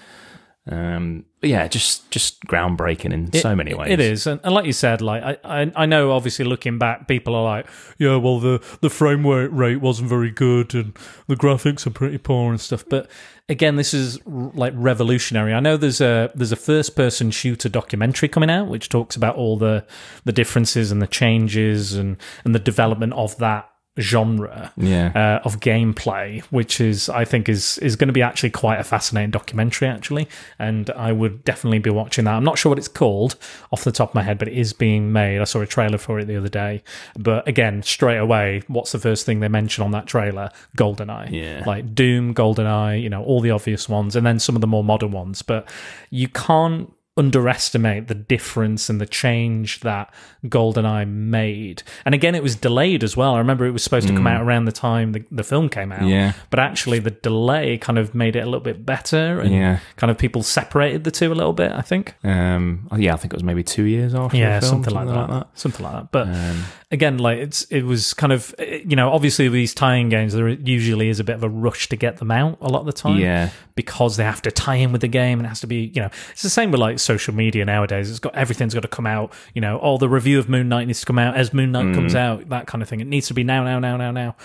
Um, 0.69 1.23
but 1.32 1.32
yeah, 1.43 1.67
just 1.67 2.09
just 2.11 2.41
groundbreaking 2.45 3.13
in 3.13 3.33
so 3.33 3.55
many 3.55 3.73
ways. 3.73 3.91
It 3.91 3.99
is, 3.99 4.27
and, 4.27 4.39
and 4.43 4.53
like 4.53 4.65
you 4.65 4.73
said, 4.73 5.01
like 5.01 5.23
I, 5.23 5.61
I, 5.63 5.71
I 5.75 5.85
know, 5.85 6.11
obviously, 6.11 6.45
looking 6.45 6.77
back, 6.77 7.07
people 7.07 7.35
are 7.35 7.43
like, 7.43 7.67
yeah, 7.97 8.15
well, 8.15 8.39
the 8.39 8.63
the 8.81 8.89
frame 8.89 9.25
rate 9.25 9.81
wasn't 9.81 10.09
very 10.09 10.31
good, 10.31 10.73
and 10.73 10.97
the 11.27 11.35
graphics 11.35 11.85
are 11.85 11.91
pretty 11.91 12.17
poor 12.17 12.51
and 12.51 12.61
stuff. 12.61 12.83
But 12.89 13.09
again, 13.49 13.75
this 13.75 13.93
is 13.93 14.19
r- 14.25 14.51
like 14.53 14.73
revolutionary. 14.75 15.53
I 15.53 15.59
know 15.59 15.77
there's 15.77 16.01
a 16.01 16.31
there's 16.35 16.51
a 16.51 16.57
first 16.57 16.95
person 16.95 17.31
shooter 17.31 17.69
documentary 17.69 18.29
coming 18.29 18.49
out 18.49 18.67
which 18.67 18.89
talks 18.89 19.15
about 19.15 19.35
all 19.35 19.57
the 19.57 19.85
the 20.25 20.31
differences 20.31 20.91
and 20.91 21.01
the 21.01 21.07
changes 21.07 21.93
and 21.93 22.17
and 22.45 22.55
the 22.55 22.59
development 22.59 23.13
of 23.13 23.37
that 23.37 23.69
genre 23.99 24.71
Yeah. 24.75 25.11
uh, 25.15 25.45
of 25.45 25.59
gameplay, 25.59 26.41
which 26.45 26.81
is 26.81 27.09
I 27.09 27.25
think 27.25 27.47
is 27.47 27.77
is 27.79 27.95
going 27.95 28.07
to 28.07 28.13
be 28.13 28.21
actually 28.21 28.49
quite 28.49 28.79
a 28.79 28.83
fascinating 28.83 29.31
documentary 29.31 29.87
actually, 29.87 30.27
and 30.57 30.89
I 30.91 31.11
would 31.11 31.43
definitely 31.43 31.79
be 31.79 31.89
watching 31.89 32.25
that. 32.25 32.33
I'm 32.33 32.43
not 32.43 32.57
sure 32.57 32.69
what 32.71 32.79
it's 32.79 32.87
called 32.87 33.35
off 33.71 33.83
the 33.83 33.91
top 33.91 34.09
of 34.09 34.15
my 34.15 34.23
head, 34.23 34.37
but 34.37 34.47
it 34.47 34.55
is 34.57 34.73
being 34.73 35.11
made. 35.11 35.39
I 35.41 35.43
saw 35.43 35.61
a 35.61 35.67
trailer 35.67 35.97
for 35.97 36.19
it 36.19 36.25
the 36.25 36.37
other 36.37 36.49
day. 36.49 36.83
But 37.17 37.47
again, 37.47 37.83
straight 37.83 38.17
away, 38.17 38.63
what's 38.67 38.91
the 38.91 38.99
first 38.99 39.25
thing 39.25 39.39
they 39.41 39.47
mention 39.47 39.83
on 39.83 39.91
that 39.91 40.07
trailer? 40.07 40.49
GoldenEye. 40.77 41.31
Yeah. 41.31 41.63
Like 41.65 41.93
Doom, 41.93 42.33
GoldenEye, 42.33 43.01
you 43.01 43.09
know, 43.09 43.23
all 43.23 43.41
the 43.41 43.51
obvious 43.51 43.89
ones, 43.89 44.15
and 44.15 44.25
then 44.25 44.39
some 44.39 44.55
of 44.55 44.61
the 44.61 44.67
more 44.67 44.83
modern 44.83 45.11
ones. 45.11 45.41
But 45.41 45.69
you 46.09 46.27
can't 46.27 46.92
underestimate 47.15 48.07
the 48.07 48.15
difference 48.15 48.89
and 48.89 48.99
the 48.99 49.05
change 49.05 49.81
that 49.81 50.11
GoldenEye 50.45 51.07
made. 51.07 51.83
And 52.05 52.15
again, 52.15 52.33
it 52.35 52.41
was 52.43 52.55
delayed 52.55 53.03
as 53.03 53.15
well. 53.15 53.35
I 53.35 53.37
remember 53.37 53.65
it 53.65 53.71
was 53.71 53.83
supposed 53.83 54.07
to 54.07 54.13
come 54.15 54.25
out 54.27 54.41
around 54.41 54.65
the 54.65 54.71
time 54.71 55.11
the, 55.11 55.23
the 55.31 55.43
film 55.43 55.69
came 55.69 55.91
out. 55.91 56.07
Yeah. 56.07 56.33
But 56.49 56.59
actually, 56.59 56.99
the 56.99 57.11
delay 57.11 57.77
kind 57.77 57.97
of 57.99 58.15
made 58.15 58.35
it 58.35 58.39
a 58.39 58.45
little 58.45 58.59
bit 58.61 58.85
better 58.85 59.39
and 59.39 59.53
Yeah. 59.53 59.79
kind 59.95 60.09
of 60.11 60.17
people 60.17 60.41
separated 60.43 61.03
the 61.03 61.11
two 61.11 61.31
a 61.31 61.35
little 61.35 61.53
bit, 61.53 61.71
I 61.71 61.81
think. 61.81 62.15
Um, 62.23 62.87
oh, 62.91 62.97
yeah, 62.97 63.13
I 63.13 63.17
think 63.17 63.33
it 63.33 63.37
was 63.37 63.43
maybe 63.43 63.63
two 63.63 63.83
years 63.83 64.15
after. 64.15 64.37
Yeah, 64.37 64.59
the 64.59 64.65
film, 64.67 64.83
something, 64.83 64.93
like, 64.93 65.07
that. 65.07 65.29
that. 65.29 65.47
Something 65.53 65.85
like 65.85 65.93
that. 65.93 66.11
But 66.11 66.27
Um, 66.29 66.63
again, 66.93 67.17
like 67.17 67.39
it's 67.39 67.63
it 67.65 67.81
was 67.83 68.13
kind 68.13 68.31
of 68.31 68.55
eh, 68.59 68.79
you 68.87 68.95
know 68.95 69.11
obviously 69.11 69.49
these 69.49 69.73
tie-in 69.73 70.07
games 70.09 70.31
there 70.33 70.47
usually 70.47 71.09
is 71.09 71.19
a 71.19 71.23
bit 71.25 71.35
of 71.35 71.43
a 71.43 71.49
rush 71.49 71.89
to 71.89 71.95
get 71.97 72.17
them 72.17 72.31
out 72.31 72.57
a 72.61 72.69
lot 72.69 72.79
of 72.81 72.85
the 72.85 72.93
time. 72.93 73.19
Yeah. 73.19 73.49
because 73.75 74.17
they 74.17 74.23
have 74.23 74.41
to 74.43 74.51
tie 74.51 74.75
in 74.75 74.91
with 74.91 75.01
the 75.01 75.07
game 75.07 75.39
and 75.39 75.47
it 75.47 75.49
has 75.49 75.59
to 75.61 75.67
be 75.67 75.91
you 75.95 75.99
know 75.99 76.09
it's 76.31 76.43
the 76.43 76.49
same 76.49 76.69
with 76.71 76.79
like 76.79 76.99
social 76.99 77.33
media 77.33 77.65
nowadays. 77.65 78.09
It's 78.09 78.19
got 78.19 78.35
everything's 78.35 78.73
got 78.73 78.81
to 78.83 78.87
come 78.87 79.07
out. 79.07 79.33
You 79.55 79.61
know, 79.61 79.77
all 79.79 79.97
the 79.97 80.07
review 80.07 80.39
of 80.39 80.47
Moon 80.47 80.69
Knight 80.69 80.87
needs 80.87 80.99
to 81.01 81.05
come 81.05 81.19
out 81.19 81.35
as 81.35 81.53
Moon 81.53 81.71
Knight 81.71 81.87
Mm. 81.87 81.95
comes 81.95 82.15
out. 82.15 82.47
That 82.49 82.67
kind 82.67 82.81
of 82.81 82.87
thing. 82.87 83.01
It 83.01 83.07
needs 83.07 83.27
to 83.27 83.33
be 83.33 83.43
now, 83.43 83.63
now, 83.63 83.79
now, 83.79 83.97
now, 83.97 84.11
now. 84.11 84.35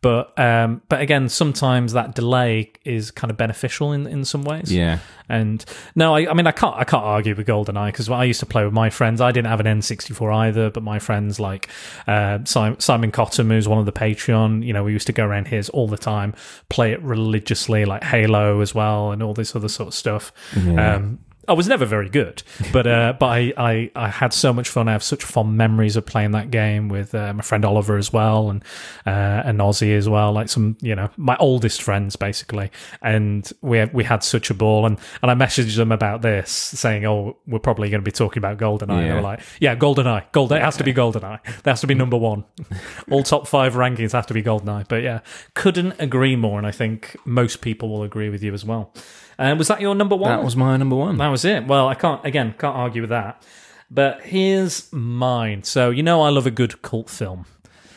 But 0.00 0.36
um, 0.38 0.80
but 0.88 1.00
again, 1.00 1.28
sometimes 1.28 1.92
that 1.92 2.14
delay 2.14 2.72
is 2.84 3.10
kind 3.10 3.30
of 3.30 3.36
beneficial 3.36 3.92
in 3.92 4.06
in 4.06 4.24
some 4.24 4.42
ways. 4.44 4.72
yeah. 4.72 4.98
And 5.28 5.64
no, 5.94 6.16
I, 6.16 6.30
I 6.30 6.34
mean, 6.34 6.46
I 6.46 6.52
can't, 6.52 6.76
I 6.76 6.84
can't 6.84 7.04
argue 7.04 7.34
with 7.34 7.46
GoldenEye 7.46 7.88
because 7.88 8.08
I 8.08 8.24
used 8.24 8.40
to 8.40 8.46
play 8.46 8.64
with 8.64 8.72
my 8.72 8.90
friends. 8.90 9.20
I 9.20 9.32
didn't 9.32 9.48
have 9.48 9.60
an 9.60 9.66
N64 9.66 10.34
either, 10.34 10.70
but 10.70 10.82
my 10.82 10.98
friends 10.98 11.38
like 11.38 11.68
uh, 12.06 12.38
Simon, 12.44 12.80
Simon 12.80 13.10
Cotton, 13.10 13.50
who's 13.50 13.68
one 13.68 13.78
of 13.78 13.86
the 13.86 13.92
Patreon, 13.92 14.64
you 14.64 14.72
know, 14.72 14.84
we 14.84 14.92
used 14.92 15.06
to 15.06 15.12
go 15.12 15.26
around 15.26 15.48
his 15.48 15.68
all 15.70 15.88
the 15.88 15.98
time, 15.98 16.34
play 16.68 16.92
it 16.92 17.02
religiously, 17.02 17.84
like 17.84 18.02
Halo 18.04 18.60
as 18.60 18.74
well, 18.74 19.12
and 19.12 19.22
all 19.22 19.34
this 19.34 19.54
other 19.54 19.68
sort 19.68 19.88
of 19.88 19.94
stuff. 19.94 20.32
Um, 20.78 21.18
I 21.48 21.54
was 21.54 21.66
never 21.66 21.86
very 21.86 22.08
good, 22.10 22.42
but 22.72 22.86
uh, 22.86 23.14
but 23.18 23.26
I, 23.26 23.52
I 23.56 23.90
I 23.96 24.08
had 24.08 24.32
so 24.32 24.52
much 24.52 24.68
fun. 24.68 24.86
I 24.88 24.92
have 24.92 25.02
such 25.02 25.24
fond 25.24 25.56
memories 25.56 25.96
of 25.96 26.04
playing 26.04 26.32
that 26.32 26.50
game 26.50 26.88
with 26.88 27.14
uh, 27.14 27.32
my 27.32 27.42
friend 27.42 27.64
Oliver 27.64 27.96
as 27.96 28.12
well, 28.12 28.50
and 28.50 28.62
uh, 29.06 29.42
and 29.44 29.58
Ozzy 29.58 29.96
as 29.96 30.08
well. 30.08 30.32
Like 30.32 30.48
some, 30.48 30.76
you 30.82 30.94
know, 30.94 31.08
my 31.16 31.36
oldest 31.38 31.82
friends 31.82 32.16
basically, 32.16 32.70
and 33.02 33.50
we 33.62 33.78
had, 33.78 33.94
we 33.94 34.04
had 34.04 34.22
such 34.22 34.50
a 34.50 34.54
ball. 34.54 34.84
And 34.86 34.98
and 35.22 35.30
I 35.30 35.34
messaged 35.34 35.76
them 35.76 35.90
about 35.90 36.22
this, 36.22 36.50
saying, 36.50 37.06
"Oh, 37.06 37.38
we're 37.46 37.58
probably 37.58 37.88
going 37.90 38.02
to 38.02 38.04
be 38.04 38.12
talking 38.12 38.40
about 38.40 38.58
GoldenEye." 38.58 38.90
And 38.90 39.00
they 39.00 39.06
Yeah. 39.06 39.14
were 39.14 39.20
like, 39.22 39.40
"Yeah, 39.60 39.74
GoldenEye, 39.74 40.30
Golden. 40.32 40.58
It 40.58 40.62
has 40.64 40.76
to 40.76 40.84
be 40.84 40.92
GoldenEye. 40.92 41.42
That 41.62 41.70
has 41.70 41.80
to 41.80 41.86
be 41.86 41.94
number 41.94 42.16
one. 42.18 42.44
All 43.10 43.22
top 43.22 43.46
five 43.48 43.74
rankings 43.74 44.12
have 44.12 44.26
to 44.26 44.34
be 44.34 44.42
GoldenEye." 44.42 44.86
But 44.88 45.02
yeah, 45.02 45.20
couldn't 45.54 45.94
agree 45.98 46.36
more, 46.36 46.58
and 46.58 46.66
I 46.66 46.72
think 46.72 47.16
most 47.24 47.62
people 47.62 47.88
will 47.88 48.02
agree 48.02 48.28
with 48.28 48.42
you 48.42 48.52
as 48.52 48.64
well. 48.66 48.92
Uh, 49.38 49.54
was 49.56 49.68
that 49.68 49.80
your 49.80 49.94
number 49.94 50.16
one? 50.16 50.30
That 50.30 50.44
was 50.44 50.56
my 50.56 50.76
number 50.76 50.96
one. 50.96 51.16
That 51.18 51.28
was 51.28 51.44
it. 51.44 51.66
Well, 51.66 51.88
I 51.88 51.94
can't 51.94 52.24
again 52.24 52.54
can't 52.58 52.76
argue 52.76 53.02
with 53.02 53.10
that. 53.10 53.42
But 53.90 54.22
here's 54.22 54.92
mine. 54.92 55.62
So 55.62 55.90
you 55.90 56.02
know 56.02 56.22
I 56.22 56.28
love 56.30 56.46
a 56.46 56.50
good 56.50 56.82
cult 56.82 57.08
film. 57.08 57.46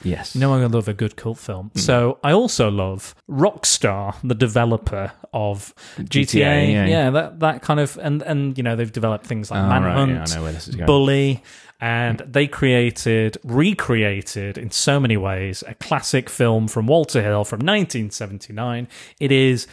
yes. 0.03 0.35
You 0.35 0.41
know 0.41 0.53
I 0.53 0.65
love 0.65 0.87
a 0.87 0.93
good 0.93 1.15
cult 1.15 1.37
film. 1.37 1.71
So 1.75 2.17
I 2.23 2.31
also 2.31 2.69
love 2.71 3.13
Rockstar, 3.29 4.15
the 4.23 4.35
developer 4.35 5.11
of 5.33 5.73
GTA. 5.97 6.25
GTA, 6.25 6.71
yeah. 6.71 6.85
yeah, 6.85 7.09
that 7.09 7.39
that 7.39 7.61
kind 7.61 7.79
of 7.79 7.97
and 8.01 8.21
and 8.21 8.57
you 8.57 8.63
know 8.63 8.75
they've 8.75 8.91
developed 8.91 9.25
things 9.25 9.49
like 9.51 9.59
Oh, 9.61 9.67
right, 9.67 9.79
Manhunt, 9.81 10.11
yeah, 10.11 10.33
I 10.33 10.37
know 10.37 10.43
where 10.43 10.53
this 10.53 10.67
is 10.67 10.75
going. 10.75 10.85
Bully, 10.87 11.43
and 11.83 12.19
they 12.19 12.45
created, 12.47 13.37
recreated 13.43 14.57
in 14.57 14.69
so 14.71 14.99
many 14.99 15.17
ways 15.17 15.63
a 15.67 15.73
classic 15.73 16.29
film 16.29 16.67
from 16.67 16.85
Walter 16.87 17.21
Hill 17.23 17.43
from 17.43 17.57
1979. 17.59 18.87
It 19.19 19.31
is 19.31 19.67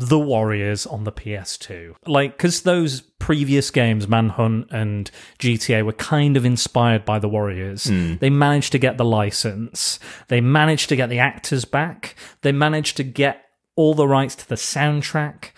the 0.00 0.18
Warriors 0.18 0.86
on 0.86 1.04
the 1.04 1.12
PS2. 1.12 1.94
Like, 2.06 2.36
because 2.36 2.62
those 2.62 3.02
previous 3.02 3.70
games, 3.70 4.08
Manhunt 4.08 4.68
and 4.70 5.10
GTA, 5.38 5.84
were 5.84 5.92
kind 5.92 6.38
of 6.38 6.46
inspired 6.46 7.04
by 7.04 7.18
the 7.18 7.28
Warriors. 7.28 7.84
Hmm. 7.84 8.14
They 8.16 8.30
managed 8.30 8.72
to 8.72 8.78
get 8.78 8.96
the 8.96 9.04
license, 9.04 10.00
they 10.28 10.40
managed 10.40 10.88
to 10.88 10.96
get 10.96 11.10
the 11.10 11.18
actors 11.18 11.66
back, 11.66 12.16
they 12.40 12.50
managed 12.50 12.96
to 12.96 13.04
get 13.04 13.44
all 13.76 13.94
the 13.94 14.08
rights 14.08 14.34
to 14.36 14.48
the 14.48 14.54
soundtrack, 14.54 15.50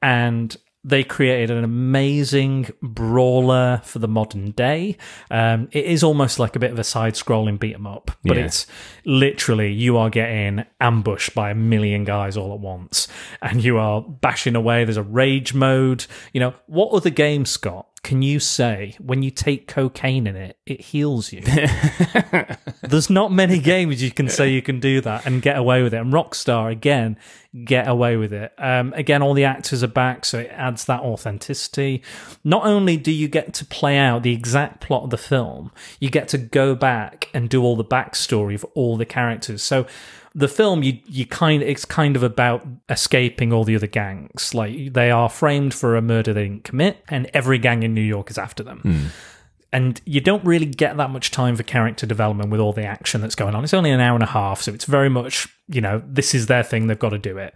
and 0.00 0.56
they 0.84 1.04
created 1.04 1.50
an 1.50 1.62
amazing 1.64 2.68
brawler 2.82 3.80
for 3.84 4.00
the 4.00 4.08
modern 4.08 4.50
day. 4.50 4.96
Um, 5.30 5.68
it 5.70 5.84
is 5.84 6.02
almost 6.02 6.38
like 6.40 6.56
a 6.56 6.58
bit 6.58 6.72
of 6.72 6.78
a 6.78 6.84
side-scrolling 6.84 7.60
beat 7.60 7.74
'em 7.74 7.86
up, 7.86 8.10
but 8.24 8.36
Yeah. 8.36 8.44
it's 8.46 8.66
literally 9.04 9.72
you 9.72 9.96
are 9.96 10.10
getting 10.10 10.64
ambushed 10.80 11.34
by 11.34 11.50
a 11.50 11.54
million 11.54 12.04
guys 12.04 12.36
all 12.36 12.52
at 12.52 12.58
once, 12.60 13.06
and 13.40 13.62
you 13.62 13.78
are 13.78 14.02
bashing 14.02 14.56
away. 14.56 14.84
There's 14.84 14.96
a 14.96 15.02
rage 15.02 15.54
mode. 15.54 16.06
You 16.32 16.40
know 16.40 16.54
what 16.66 16.90
other 16.92 17.10
game, 17.10 17.44
Scott? 17.44 17.86
Can 18.02 18.20
you 18.20 18.40
say 18.40 18.96
when 18.98 19.22
you 19.22 19.30
take 19.30 19.68
cocaine 19.68 20.26
in 20.26 20.34
it, 20.34 20.58
it 20.66 20.80
heals 20.80 21.32
you? 21.32 21.42
There's 22.82 23.08
not 23.08 23.30
many 23.30 23.60
games 23.60 24.02
you 24.02 24.10
can 24.10 24.28
say 24.28 24.50
you 24.50 24.60
can 24.60 24.80
do 24.80 25.00
that 25.02 25.24
and 25.24 25.40
get 25.40 25.56
away 25.56 25.82
with 25.84 25.94
it. 25.94 25.98
And 25.98 26.12
Rockstar 26.12 26.70
again 26.70 27.16
get 27.64 27.86
away 27.86 28.16
with 28.16 28.32
it. 28.32 28.52
Um, 28.58 28.92
again, 28.94 29.22
all 29.22 29.34
the 29.34 29.44
actors 29.44 29.82
are 29.82 29.88
back, 29.88 30.24
so 30.24 30.40
it 30.40 30.50
adds 30.52 30.86
that 30.86 31.00
authenticity. 31.00 32.02
Not 32.42 32.64
only 32.64 32.96
do 32.96 33.12
you 33.12 33.28
get 33.28 33.52
to 33.54 33.64
play 33.64 33.98
out 33.98 34.22
the 34.22 34.32
exact 34.32 34.80
plot 34.80 35.04
of 35.04 35.10
the 35.10 35.18
film, 35.18 35.70
you 36.00 36.10
get 36.10 36.28
to 36.28 36.38
go 36.38 36.74
back 36.74 37.28
and 37.34 37.50
do 37.50 37.62
all 37.62 37.76
the 37.76 37.84
backstory 37.84 38.54
of 38.54 38.64
all 38.74 38.96
the 38.96 39.04
characters. 39.04 39.62
So 39.62 39.86
the 40.34 40.48
film 40.48 40.82
you 40.82 40.98
you 41.06 41.26
kind 41.26 41.62
it's 41.62 41.84
kind 41.84 42.16
of 42.16 42.22
about 42.22 42.66
escaping 42.88 43.52
all 43.52 43.64
the 43.64 43.76
other 43.76 43.86
gangs 43.86 44.54
like 44.54 44.92
they 44.92 45.10
are 45.10 45.28
framed 45.28 45.74
for 45.74 45.96
a 45.96 46.02
murder 46.02 46.32
they 46.32 46.44
didn't 46.44 46.64
commit 46.64 47.02
and 47.08 47.30
every 47.34 47.58
gang 47.58 47.82
in 47.82 47.94
New 47.94 48.00
York 48.00 48.30
is 48.30 48.38
after 48.38 48.62
them 48.62 48.80
hmm. 48.80 49.06
and 49.72 50.00
you 50.04 50.20
don't 50.20 50.44
really 50.44 50.66
get 50.66 50.96
that 50.96 51.10
much 51.10 51.30
time 51.30 51.56
for 51.56 51.62
character 51.62 52.06
development 52.06 52.50
with 52.50 52.60
all 52.60 52.72
the 52.72 52.84
action 52.84 53.20
that's 53.20 53.34
going 53.34 53.54
on. 53.54 53.64
It's 53.64 53.74
only 53.74 53.90
an 53.90 54.00
hour 54.00 54.14
and 54.14 54.22
a 54.22 54.26
half, 54.26 54.60
so 54.60 54.72
it's 54.74 54.84
very 54.84 55.08
much, 55.08 55.48
you 55.68 55.80
know, 55.80 56.02
this 56.06 56.34
is 56.34 56.46
their 56.46 56.62
thing, 56.62 56.86
they've 56.86 56.98
got 56.98 57.10
to 57.10 57.18
do 57.18 57.38
it. 57.38 57.54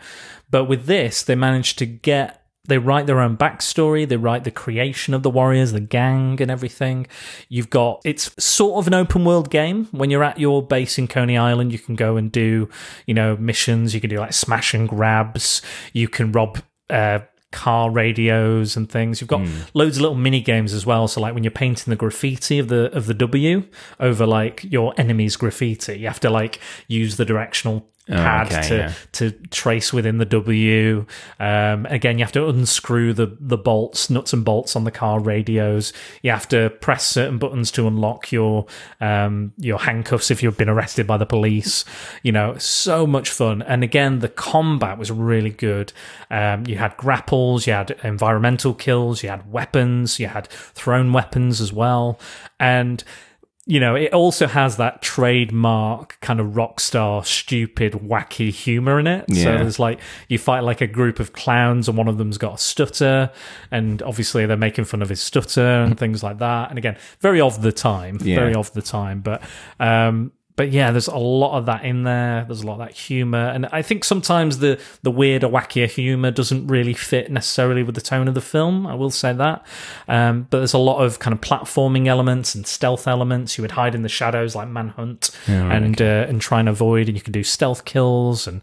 But 0.50 0.64
with 0.64 0.86
this, 0.86 1.22
they 1.22 1.34
managed 1.34 1.78
to 1.78 1.86
get 1.86 2.45
they 2.66 2.78
write 2.78 3.06
their 3.06 3.20
own 3.20 3.36
backstory, 3.36 4.08
they 4.08 4.16
write 4.16 4.44
the 4.44 4.50
creation 4.50 5.14
of 5.14 5.22
the 5.22 5.30
warriors, 5.30 5.72
the 5.72 5.80
gang 5.80 6.40
and 6.40 6.50
everything. 6.50 7.06
You've 7.48 7.70
got 7.70 8.00
it's 8.04 8.30
sort 8.42 8.78
of 8.78 8.86
an 8.86 8.94
open 8.94 9.24
world 9.24 9.50
game. 9.50 9.86
When 9.90 10.10
you're 10.10 10.24
at 10.24 10.38
your 10.38 10.62
base 10.62 10.98
in 10.98 11.08
Coney 11.08 11.36
Island, 11.36 11.72
you 11.72 11.78
can 11.78 11.94
go 11.94 12.16
and 12.16 12.30
do, 12.30 12.68
you 13.06 13.14
know, 13.14 13.36
missions, 13.36 13.94
you 13.94 14.00
can 14.00 14.10
do 14.10 14.18
like 14.18 14.32
smash 14.32 14.74
and 14.74 14.88
grabs, 14.88 15.62
you 15.92 16.08
can 16.08 16.32
rob 16.32 16.58
uh 16.90 17.20
car 17.52 17.90
radios 17.90 18.76
and 18.76 18.90
things. 18.90 19.20
You've 19.20 19.28
got 19.28 19.40
loads 19.72 19.96
of 19.96 20.02
little 20.02 20.16
mini 20.16 20.42
games 20.42 20.74
as 20.74 20.84
well. 20.84 21.08
So 21.08 21.22
like 21.22 21.32
when 21.32 21.42
you're 21.42 21.50
painting 21.50 21.90
the 21.90 21.96
graffiti 21.96 22.58
of 22.58 22.68
the 22.68 22.94
of 22.94 23.06
the 23.06 23.14
W 23.14 23.62
over 23.98 24.26
like 24.26 24.64
your 24.64 24.92
enemy's 24.98 25.36
graffiti, 25.36 26.00
you 26.00 26.06
have 26.06 26.20
to 26.20 26.28
like 26.28 26.60
use 26.86 27.16
the 27.16 27.24
directional 27.24 27.88
pad 28.08 28.46
okay, 28.52 28.68
to 28.68 28.76
yeah. 28.76 28.92
to 29.12 29.30
trace 29.50 29.92
within 29.92 30.18
the 30.18 30.24
W. 30.24 31.06
Um, 31.40 31.86
again, 31.86 32.18
you 32.18 32.24
have 32.24 32.32
to 32.32 32.46
unscrew 32.46 33.12
the 33.12 33.36
the 33.40 33.58
bolts, 33.58 34.08
nuts 34.10 34.32
and 34.32 34.44
bolts 34.44 34.76
on 34.76 34.84
the 34.84 34.90
car 34.90 35.20
radios. 35.20 35.92
You 36.22 36.30
have 36.30 36.48
to 36.48 36.70
press 36.80 37.06
certain 37.06 37.38
buttons 37.38 37.70
to 37.72 37.86
unlock 37.86 38.30
your 38.30 38.66
um, 39.00 39.52
your 39.58 39.78
handcuffs 39.78 40.30
if 40.30 40.42
you've 40.42 40.56
been 40.56 40.68
arrested 40.68 41.06
by 41.06 41.16
the 41.16 41.26
police. 41.26 41.84
You 42.22 42.32
know, 42.32 42.56
so 42.58 43.06
much 43.06 43.30
fun. 43.30 43.62
And 43.62 43.82
again, 43.82 44.20
the 44.20 44.28
combat 44.28 44.98
was 44.98 45.10
really 45.10 45.50
good. 45.50 45.92
Um, 46.30 46.66
you 46.66 46.76
had 46.76 46.96
grapples, 46.96 47.66
you 47.66 47.72
had 47.72 47.98
environmental 48.04 48.74
kills, 48.74 49.22
you 49.22 49.30
had 49.30 49.50
weapons, 49.50 50.20
you 50.20 50.28
had 50.28 50.48
thrown 50.48 51.12
weapons 51.12 51.60
as 51.60 51.72
well, 51.72 52.20
and 52.60 53.02
you 53.68 53.80
know, 53.80 53.96
it 53.96 54.12
also 54.12 54.46
has 54.46 54.76
that 54.76 55.02
trademark 55.02 56.18
kind 56.20 56.38
of 56.38 56.48
Rockstar, 56.48 57.24
stupid, 57.26 57.94
wacky 57.94 58.50
humor 58.50 59.00
in 59.00 59.06
it. 59.08 59.24
So 59.34 59.42
there's 59.58 59.78
like, 59.80 59.98
you 60.28 60.38
fight 60.38 60.60
like 60.60 60.80
a 60.80 60.86
group 60.86 61.18
of 61.18 61.32
clowns 61.32 61.88
and 61.88 61.98
one 61.98 62.06
of 62.06 62.16
them's 62.16 62.38
got 62.38 62.54
a 62.54 62.58
stutter. 62.58 63.30
And 63.72 64.02
obviously 64.02 64.46
they're 64.46 64.56
making 64.56 64.84
fun 64.84 65.02
of 65.02 65.08
his 65.08 65.20
stutter 65.20 65.66
and 65.82 65.98
things 65.98 66.22
like 66.22 66.38
that. 66.38 66.68
And 66.70 66.78
again, 66.78 66.96
very 67.20 67.40
of 67.40 67.60
the 67.62 67.72
time, 67.72 68.18
Yeah. 68.22 68.36
very 68.36 68.54
of 68.54 68.72
the 68.72 68.82
time. 68.82 69.20
But, 69.20 69.42
um, 69.80 70.30
but 70.56 70.72
yeah, 70.72 70.90
there's 70.90 71.06
a 71.06 71.16
lot 71.16 71.56
of 71.58 71.66
that 71.66 71.84
in 71.84 72.02
there. 72.04 72.44
There's 72.44 72.62
a 72.62 72.66
lot 72.66 72.80
of 72.80 72.88
that 72.88 72.92
humor, 72.96 73.48
and 73.48 73.66
I 73.66 73.82
think 73.82 74.04
sometimes 74.04 74.58
the 74.58 74.80
the 75.02 75.10
weird 75.10 75.44
or 75.44 75.50
wackier 75.50 75.88
humor 75.88 76.30
doesn't 76.30 76.66
really 76.66 76.94
fit 76.94 77.30
necessarily 77.30 77.82
with 77.82 77.94
the 77.94 78.00
tone 78.00 78.26
of 78.26 78.34
the 78.34 78.40
film. 78.40 78.86
I 78.86 78.94
will 78.94 79.10
say 79.10 79.34
that, 79.34 79.66
um, 80.08 80.46
but 80.48 80.58
there's 80.58 80.72
a 80.72 80.78
lot 80.78 81.04
of 81.04 81.18
kind 81.18 81.34
of 81.34 81.40
platforming 81.42 82.06
elements 82.06 82.54
and 82.54 82.66
stealth 82.66 83.06
elements. 83.06 83.58
You 83.58 83.62
would 83.62 83.72
hide 83.72 83.94
in 83.94 84.02
the 84.02 84.08
shadows 84.08 84.54
like 84.56 84.68
Manhunt, 84.68 85.30
and 85.46 86.00
uh, 86.00 86.26
and 86.28 86.40
try 86.40 86.60
and 86.60 86.68
avoid, 86.68 87.08
and 87.08 87.16
you 87.16 87.22
can 87.22 87.32
do 87.32 87.44
stealth 87.44 87.84
kills 87.84 88.46
and 88.46 88.62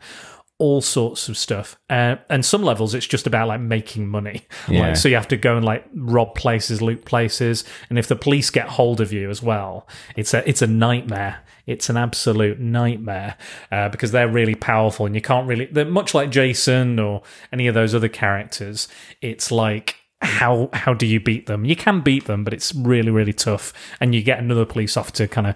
all 0.63 0.79
sorts 0.79 1.27
of 1.27 1.37
stuff. 1.37 1.77
Uh, 1.89 2.15
and 2.29 2.45
some 2.45 2.63
levels, 2.63 2.95
it's 2.95 3.05
just 3.05 3.27
about 3.27 3.49
like 3.49 3.59
making 3.59 4.07
money. 4.07 4.47
Yeah. 4.69 4.87
Like, 4.87 4.95
so 4.95 5.09
you 5.09 5.15
have 5.15 5.27
to 5.27 5.35
go 5.35 5.57
and 5.57 5.65
like 5.65 5.85
rob 5.93 6.35
places, 6.35 6.81
loot 6.81 7.03
places, 7.03 7.65
and 7.89 7.99
if 7.99 8.07
the 8.07 8.15
police 8.15 8.49
get 8.49 8.69
hold 8.69 9.01
of 9.01 9.11
you 9.11 9.29
as 9.29 9.43
well, 9.43 9.87
it's 10.15 10.33
a 10.33 10.47
it's 10.47 10.61
a 10.61 10.67
nightmare. 10.67 11.39
It's 11.67 11.89
an 11.89 11.97
absolute 11.97 12.59
nightmare 12.61 13.35
uh, 13.73 13.89
because 13.89 14.11
they're 14.11 14.29
really 14.29 14.55
powerful, 14.55 15.05
and 15.05 15.15
you 15.15 15.21
can't 15.21 15.47
really. 15.47 15.65
They're 15.65 15.83
much 15.83 16.13
like 16.13 16.29
Jason 16.31 16.97
or 16.97 17.23
any 17.51 17.67
of 17.67 17.73
those 17.73 17.93
other 17.93 18.07
characters. 18.07 18.87
It's 19.21 19.51
like 19.51 19.97
how 20.21 20.69
how 20.71 20.93
do 20.93 21.05
you 21.05 21.19
beat 21.19 21.47
them? 21.47 21.65
You 21.65 21.75
can 21.75 21.99
beat 21.99 22.25
them, 22.25 22.45
but 22.45 22.53
it's 22.53 22.73
really 22.73 23.11
really 23.11 23.33
tough, 23.33 23.73
and 23.99 24.15
you 24.15 24.23
get 24.23 24.39
another 24.39 24.65
police 24.65 24.95
officer 24.95 25.27
kind 25.27 25.47
of 25.47 25.55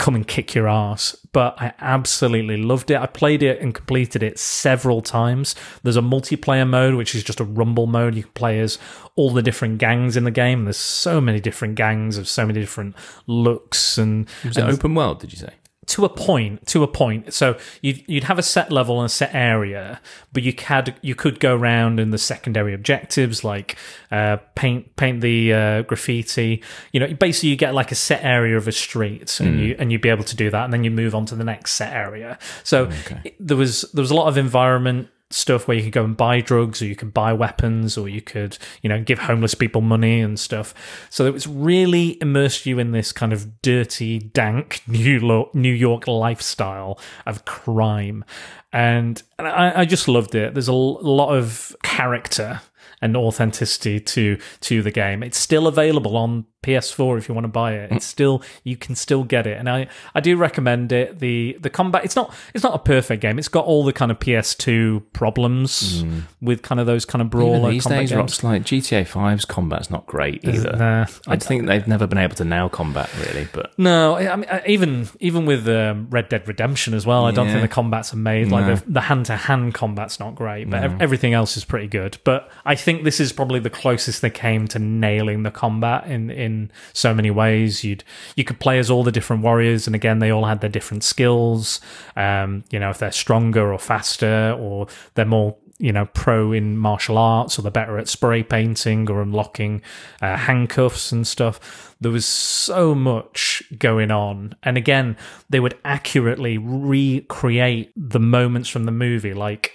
come 0.00 0.14
and 0.14 0.26
kick 0.26 0.54
your 0.54 0.66
ass. 0.66 1.14
But 1.32 1.60
I 1.60 1.74
absolutely 1.78 2.56
loved 2.56 2.90
it. 2.90 2.96
I 2.96 3.06
played 3.06 3.42
it 3.42 3.60
and 3.60 3.74
completed 3.74 4.22
it 4.22 4.38
several 4.38 5.02
times. 5.02 5.54
There's 5.82 5.98
a 5.98 6.02
multiplayer 6.02 6.66
mode, 6.66 6.94
which 6.94 7.14
is 7.14 7.22
just 7.22 7.38
a 7.38 7.44
rumble 7.44 7.86
mode. 7.86 8.14
You 8.14 8.22
can 8.22 8.32
play 8.32 8.58
as 8.60 8.78
all 9.14 9.30
the 9.30 9.42
different 9.42 9.78
gangs 9.78 10.16
in 10.16 10.24
the 10.24 10.30
game. 10.30 10.64
There's 10.64 10.78
so 10.78 11.20
many 11.20 11.38
different 11.38 11.74
gangs 11.74 12.16
of 12.16 12.26
so 12.28 12.46
many 12.46 12.60
different 12.60 12.96
looks 13.26 13.98
and, 13.98 14.26
Was 14.42 14.56
it 14.56 14.64
and 14.64 14.72
open 14.72 14.94
world? 14.94 15.20
Did 15.20 15.32
you 15.32 15.38
say? 15.38 15.52
To 15.90 16.04
a 16.04 16.08
point 16.08 16.66
to 16.68 16.82
a 16.82 16.88
point. 16.88 17.32
So 17.34 17.56
you'd, 17.82 18.02
you'd 18.08 18.24
have 18.24 18.38
a 18.38 18.42
set 18.42 18.72
level 18.72 18.98
and 19.00 19.06
a 19.06 19.08
set 19.08 19.34
area 19.34 20.00
but 20.32 20.42
you 20.42 20.52
could 20.52 20.94
you 21.02 21.14
could 21.14 21.40
go 21.40 21.54
around 21.56 21.98
in 22.00 22.10
the 22.10 22.18
secondary 22.18 22.72
objectives 22.74 23.42
like 23.44 23.76
uh, 24.10 24.38
paint 24.54 24.94
paint 24.96 25.20
the 25.20 25.52
uh, 25.52 25.82
graffiti. 25.82 26.62
You 26.92 27.00
know 27.00 27.12
basically 27.14 27.50
you 27.50 27.56
get 27.56 27.74
like 27.74 27.92
a 27.92 27.96
set 27.96 28.24
area 28.24 28.56
of 28.56 28.66
a 28.68 28.72
street 28.72 29.38
and 29.40 29.60
you 29.60 29.76
and 29.78 29.90
you'd 29.92 30.00
be 30.02 30.08
able 30.08 30.24
to 30.24 30.36
do 30.36 30.50
that 30.50 30.64
and 30.64 30.72
then 30.72 30.84
you 30.84 30.90
move 30.90 31.14
on 31.14 31.26
to 31.26 31.34
the 31.34 31.44
next 31.44 31.72
set 31.72 31.92
area. 31.92 32.38
So 32.64 32.88
it- 33.24 33.36
there 33.40 33.56
was 33.56 33.82
there 33.94 34.02
was 34.02 34.10
a 34.10 34.14
lot 34.14 34.28
of 34.28 34.36
environment 34.38 35.08
stuff 35.30 35.68
where 35.68 35.76
you 35.76 35.84
could 35.84 35.92
go 35.92 36.04
and 36.04 36.16
buy 36.16 36.40
drugs 36.40 36.82
or 36.82 36.86
you 36.86 36.96
could 36.96 37.14
buy 37.14 37.32
weapons 37.32 37.96
or 37.96 38.08
you 38.08 38.20
could 38.20 38.58
you 38.82 38.88
know 38.88 39.00
give 39.00 39.20
homeless 39.20 39.54
people 39.54 39.80
money 39.80 40.20
and 40.20 40.38
stuff. 40.38 40.74
So 41.08 41.26
it 41.26 41.32
was 41.32 41.46
really 41.46 42.18
immersed 42.20 42.66
you 42.66 42.78
in 42.78 42.92
this 42.92 43.12
kind 43.12 43.32
of 43.32 43.62
dirty 43.62 44.18
dank 44.18 44.82
new 44.86 45.18
york, 45.18 45.54
new 45.54 45.72
york 45.72 46.06
lifestyle 46.06 46.98
of 47.26 47.44
crime. 47.44 48.24
And, 48.72 49.20
I, 49.38 49.80
I 49.80 49.84
just 49.84 50.06
loved 50.06 50.36
it. 50.36 50.54
There's 50.54 50.68
a 50.68 50.72
lot 50.72 51.34
of 51.34 51.74
character 51.82 52.60
and 53.02 53.16
authenticity 53.16 54.00
to 54.00 54.38
to 54.60 54.82
the 54.82 54.90
game. 54.90 55.22
It's 55.22 55.38
still 55.38 55.66
available 55.66 56.16
on 56.16 56.46
PS4 56.62 57.16
if 57.16 57.28
you 57.28 57.34
want 57.34 57.44
to 57.44 57.48
buy 57.48 57.72
it. 57.72 57.90
It's 57.90 58.06
mm. 58.06 58.10
still 58.10 58.42
you 58.64 58.76
can 58.76 58.94
still 58.94 59.24
get 59.24 59.46
it, 59.46 59.56
and 59.58 59.68
I 59.68 59.88
I 60.14 60.20
do 60.20 60.36
recommend 60.36 60.92
it. 60.92 61.18
the 61.18 61.56
The 61.60 61.70
combat 61.70 62.04
it's 62.04 62.16
not 62.16 62.34
it's 62.52 62.62
not 62.62 62.74
a 62.74 62.78
perfect 62.78 63.22
game. 63.22 63.38
It's 63.38 63.48
got 63.48 63.64
all 63.64 63.84
the 63.84 63.94
kind 63.94 64.10
of 64.10 64.18
PS2 64.18 65.04
problems 65.12 66.02
mm. 66.02 66.22
with 66.42 66.62
kind 66.62 66.78
of 66.78 66.86
those 66.86 67.06
kind 67.06 67.22
of 67.22 67.30
brawler 67.30 67.58
Even 67.58 67.70
these 67.70 67.82
combat 67.84 68.00
days, 68.00 68.10
games. 68.10 68.44
Like 68.44 68.62
GTA 68.62 69.08
5's 69.08 69.44
combat's 69.46 69.90
not 69.90 70.06
great 70.06 70.44
either. 70.44 70.76
Nah, 70.76 71.06
I 71.26 71.36
think 71.36 71.66
they've 71.66 71.88
never 71.88 72.06
been 72.06 72.18
able 72.18 72.36
to 72.36 72.44
nail 72.44 72.68
combat 72.68 73.10
really, 73.26 73.48
but 73.52 73.78
No, 73.78 74.16
I 74.16 74.36
mean 74.36 74.48
uh, 74.48 74.60
even 74.66 75.08
even 75.18 75.46
with 75.46 75.66
um, 75.66 76.08
Red 76.10 76.28
Dead 76.28 76.46
Redemption 76.46 76.92
as 76.92 77.06
well, 77.06 77.24
I 77.24 77.30
don't 77.30 77.48
think 77.48 77.62
the 77.62 77.68
combat's 77.68 78.12
amazing. 78.12 78.52
Like 78.52 78.66
No. 78.66 78.74
the 78.74 78.92
the 78.92 79.00
hand 79.00 79.26
to 79.26 79.36
hand 79.36 79.72
combat's 79.72 80.20
not 80.20 80.34
great, 80.34 80.68
but 80.68 80.82
ev- 80.84 81.00
everything 81.00 81.32
else 81.32 81.56
is 81.56 81.64
pretty 81.64 81.86
good. 81.86 82.18
But 82.24 82.50
I 82.66 82.74
think 82.74 82.89
this 82.98 83.20
is 83.20 83.32
probably 83.32 83.60
the 83.60 83.70
closest 83.70 84.22
they 84.22 84.30
came 84.30 84.66
to 84.68 84.78
nailing 84.78 85.42
the 85.42 85.50
combat 85.50 86.06
in 86.06 86.30
in 86.30 86.70
so 86.92 87.14
many 87.14 87.30
ways. 87.30 87.84
You'd 87.84 88.04
you 88.36 88.44
could 88.44 88.60
play 88.60 88.78
as 88.78 88.90
all 88.90 89.04
the 89.04 89.12
different 89.12 89.42
warriors, 89.42 89.86
and 89.86 89.96
again, 89.96 90.18
they 90.18 90.30
all 90.30 90.44
had 90.44 90.60
their 90.60 90.70
different 90.70 91.04
skills. 91.04 91.80
Um, 92.16 92.64
you 92.70 92.78
know, 92.78 92.90
if 92.90 92.98
they're 92.98 93.12
stronger 93.12 93.72
or 93.72 93.78
faster, 93.78 94.56
or 94.58 94.88
they're 95.14 95.24
more 95.24 95.56
you 95.80 95.92
know 95.92 96.06
pro 96.12 96.52
in 96.52 96.76
martial 96.76 97.16
arts 97.16 97.58
or 97.58 97.62
they're 97.62 97.70
better 97.70 97.98
at 97.98 98.06
spray 98.06 98.42
painting 98.42 99.10
or 99.10 99.22
unlocking 99.22 99.80
uh, 100.20 100.36
handcuffs 100.36 101.10
and 101.10 101.26
stuff 101.26 101.96
there 102.00 102.12
was 102.12 102.26
so 102.26 102.94
much 102.94 103.62
going 103.78 104.10
on 104.10 104.54
and 104.62 104.76
again 104.76 105.16
they 105.48 105.58
would 105.58 105.76
accurately 105.84 106.58
recreate 106.58 107.90
the 107.96 108.20
moments 108.20 108.68
from 108.68 108.84
the 108.84 108.92
movie 108.92 109.32
like 109.32 109.72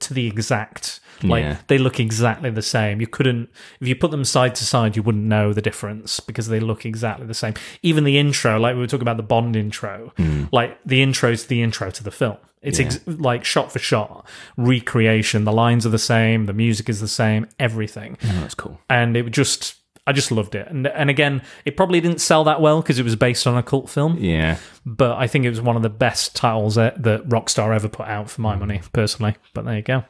to 0.00 0.14
the 0.14 0.26
exact 0.26 1.00
like 1.22 1.42
Yeah. 1.44 1.56
they 1.68 1.78
look 1.78 2.00
exactly 2.00 2.50
the 2.50 2.62
same. 2.62 3.00
You 3.00 3.06
couldn't 3.06 3.48
if 3.80 3.88
you 3.88 3.94
put 3.94 4.10
them 4.10 4.24
side 4.24 4.54
to 4.56 4.64
side 4.64 4.96
you 4.96 5.02
wouldn't 5.02 5.24
know 5.24 5.52
the 5.52 5.62
difference 5.62 6.20
because 6.20 6.48
they 6.48 6.60
look 6.60 6.84
exactly 6.84 7.26
the 7.26 7.34
same. 7.34 7.54
Even 7.82 8.04
the 8.04 8.18
intro 8.18 8.58
like 8.58 8.74
we 8.74 8.80
were 8.80 8.86
talking 8.86 9.02
about 9.02 9.16
the 9.16 9.22
bond 9.22 9.56
intro 9.56 10.12
mm. 10.16 10.48
like 10.52 10.78
the 10.84 11.02
intro 11.02 11.30
is 11.30 11.46
the 11.46 11.62
intro 11.62 11.90
to 11.90 12.02
the 12.04 12.10
film. 12.10 12.36
It's 12.62 12.78
ex- 12.78 13.00
like 13.06 13.44
shot 13.44 13.72
for 13.72 13.80
shot 13.80 14.24
recreation. 14.56 15.44
The 15.44 15.52
lines 15.52 15.84
are 15.84 15.90
the 15.90 15.98
same 15.98 16.46
the 16.46 16.52
music 16.52 16.88
is 16.88 17.00
the 17.00 17.08
same 17.08 17.46
everything. 17.58 18.16
Oh, 18.24 18.40
that's 18.40 18.54
cool. 18.54 18.80
and 18.88 19.16
it 19.16 19.22
would 19.22 19.34
just 19.34 19.76
I 20.04 20.12
just 20.12 20.32
loved 20.32 20.54
it. 20.56 20.66
And 20.68 20.86
and 20.88 21.08
again, 21.10 21.42
it 21.64 21.76
probably 21.76 22.00
didn't 22.00 22.20
sell 22.20 22.42
that 22.44 22.60
well 22.60 22.82
because 22.82 22.98
it 22.98 23.04
was 23.04 23.14
based 23.14 23.46
on 23.46 23.56
a 23.56 23.62
cult 23.62 23.88
film, 23.88 24.16
Yeah. 24.18 24.56
but 24.84 25.16
I 25.16 25.28
think 25.28 25.44
it 25.44 25.50
was 25.50 25.60
one 25.60 25.76
of 25.76 25.82
the 25.82 25.88
best 25.90 26.34
titles 26.34 26.74
that, 26.74 27.02
that 27.04 27.28
Rockstar 27.28 27.72
ever 27.72 27.88
put 27.88 28.08
out 28.08 28.28
for 28.28 28.40
my 28.40 28.56
money, 28.56 28.80
personally. 28.92 29.36
But 29.54 29.64
there 29.64 29.76
you 29.76 29.82
go. 29.82 30.04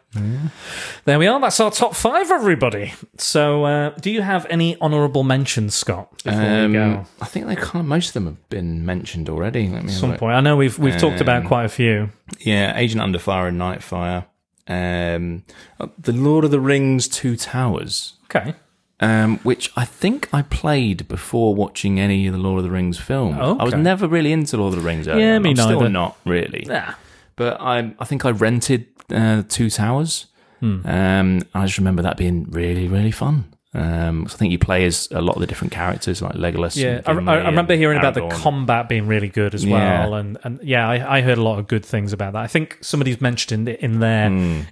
There 1.04 1.18
we 1.18 1.26
are. 1.26 1.38
That's 1.40 1.60
our 1.60 1.70
top 1.70 1.94
five, 1.94 2.30
everybody. 2.30 2.94
So, 3.18 3.64
uh, 3.64 3.90
do 4.00 4.10
you 4.10 4.22
have 4.22 4.46
any 4.48 4.80
honourable 4.80 5.24
mentions, 5.24 5.74
Scott? 5.74 6.10
Before 6.24 6.40
we 6.66 6.72
go, 6.72 6.82
Um, 6.84 7.06
I 7.20 7.26
think 7.26 7.46
they 7.46 7.56
kind 7.56 7.80
of 7.80 7.84
most 7.86 8.08
of 8.08 8.14
them 8.14 8.24
have 8.26 8.48
been 8.48 8.86
mentioned 8.86 9.28
already. 9.28 9.68
Let 9.68 9.82
me 9.84 9.92
at 9.92 9.98
some 9.98 10.10
look. 10.12 10.20
point, 10.20 10.34
I 10.34 10.40
know 10.40 10.56
we've 10.56 10.78
we've 10.78 10.96
talked 10.98 11.20
about 11.20 11.42
Um, 11.42 11.48
quite 11.48 11.64
a 11.64 11.68
few. 11.68 12.08
Yeah, 12.40 12.76
Agent 12.78 13.02
Underfire 13.02 13.48
and 13.48 13.60
Nightfire. 13.60 14.24
Um, 14.68 15.42
uh, 15.80 15.88
the 15.98 16.12
Lord 16.12 16.44
of 16.46 16.50
the 16.50 16.60
Rings 16.60 17.08
Two 17.08 17.36
Towers, 17.36 18.14
Okay, 18.24 18.54
um, 19.02 19.38
which 19.40 19.70
I 19.76 19.84
think 19.84 20.28
I 20.32 20.42
played 20.42 21.06
before 21.08 21.54
watching 21.54 21.98
any 22.00 22.26
of 22.26 22.32
the 22.32 22.38
Lord 22.38 22.58
of 22.58 22.64
the 22.64 22.70
Rings 22.70 22.98
films. 22.98 23.36
Oh, 23.40 23.58
I 23.58 23.64
was 23.64 23.74
never 23.74 24.06
really 24.08 24.32
into 24.32 24.56
Lord 24.56 24.74
of 24.74 24.80
the 24.80 24.86
Rings. 24.86 25.06
early 25.08 25.22
Yeah, 25.22 25.38
me 25.38 25.50
I'm 25.50 25.56
Still 25.56 25.80
neither. 25.80 25.88
not 25.90 26.16
really. 26.24 26.64
yeah, 26.66 26.94
But 27.36 27.60
I, 27.60 27.94
I 27.98 28.04
think 28.04 28.24
I 28.24 28.30
rented 28.30 28.86
uh, 29.12 29.42
Two 29.48 29.68
Towers. 29.70 30.26
Hmm. 30.60 30.86
Um, 30.86 31.42
I 31.54 31.66
just 31.66 31.78
remember 31.78 32.02
that 32.02 32.16
being 32.16 32.44
really, 32.50 32.86
really 32.88 33.10
fun. 33.10 33.46
Um, 33.74 34.26
'cause 34.26 34.34
I 34.34 34.38
think 34.38 34.52
you 34.52 34.58
play 34.58 34.84
as 34.84 35.08
a 35.12 35.22
lot 35.22 35.34
of 35.36 35.40
the 35.40 35.46
different 35.46 35.72
characters, 35.72 36.20
like 36.20 36.34
Legolas. 36.34 36.76
yeah. 36.76 37.00
I, 37.06 37.12
I, 37.12 37.36
I 37.40 37.46
remember 37.46 37.74
hearing 37.74 37.98
about 37.98 38.12
the 38.12 38.28
combat 38.28 38.86
being 38.86 39.06
really 39.06 39.28
good 39.30 39.54
as 39.54 39.64
Yeah. 39.64 40.00
well, 40.04 40.14
and 40.14 40.36
and 40.44 40.60
yeah, 40.62 40.86
I, 40.86 41.16
I 41.18 41.20
heard 41.22 41.38
a 41.38 41.42
lot 41.42 41.58
of 41.58 41.68
good 41.68 41.82
things 41.84 42.12
about 42.12 42.34
that. 42.34 42.42
I 42.42 42.48
think 42.48 42.76
somebody's 42.82 43.20
mentioned 43.22 43.70
it 43.70 43.80
in 43.80 43.98
their 44.00 44.26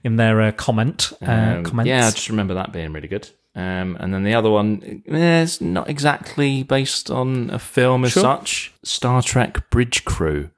in 0.04 0.16
their 0.16 0.42
uh, 0.42 0.52
comment 0.52 1.12
uh, 1.26 1.30
Um, 1.30 1.64
comments. 1.64 1.88
Yeah, 1.88 2.06
I 2.08 2.10
just 2.10 2.28
remember 2.28 2.52
that 2.54 2.72
being 2.74 2.92
really 2.92 3.08
good. 3.08 3.30
Um, 3.54 3.96
and 3.98 4.14
then 4.14 4.22
the 4.22 4.34
other 4.34 4.48
one, 4.50 5.02
eh, 5.08 5.42
it's 5.42 5.60
not 5.60 5.88
exactly 5.90 6.62
based 6.62 7.10
on 7.10 7.50
a 7.50 7.58
film 7.58 8.04
as 8.04 8.12
Sure. 8.12 8.22
such. 8.22 8.72
Star 8.84 9.22
Trek 9.22 9.68
Bridge 9.70 10.04
Crew, 10.04 10.50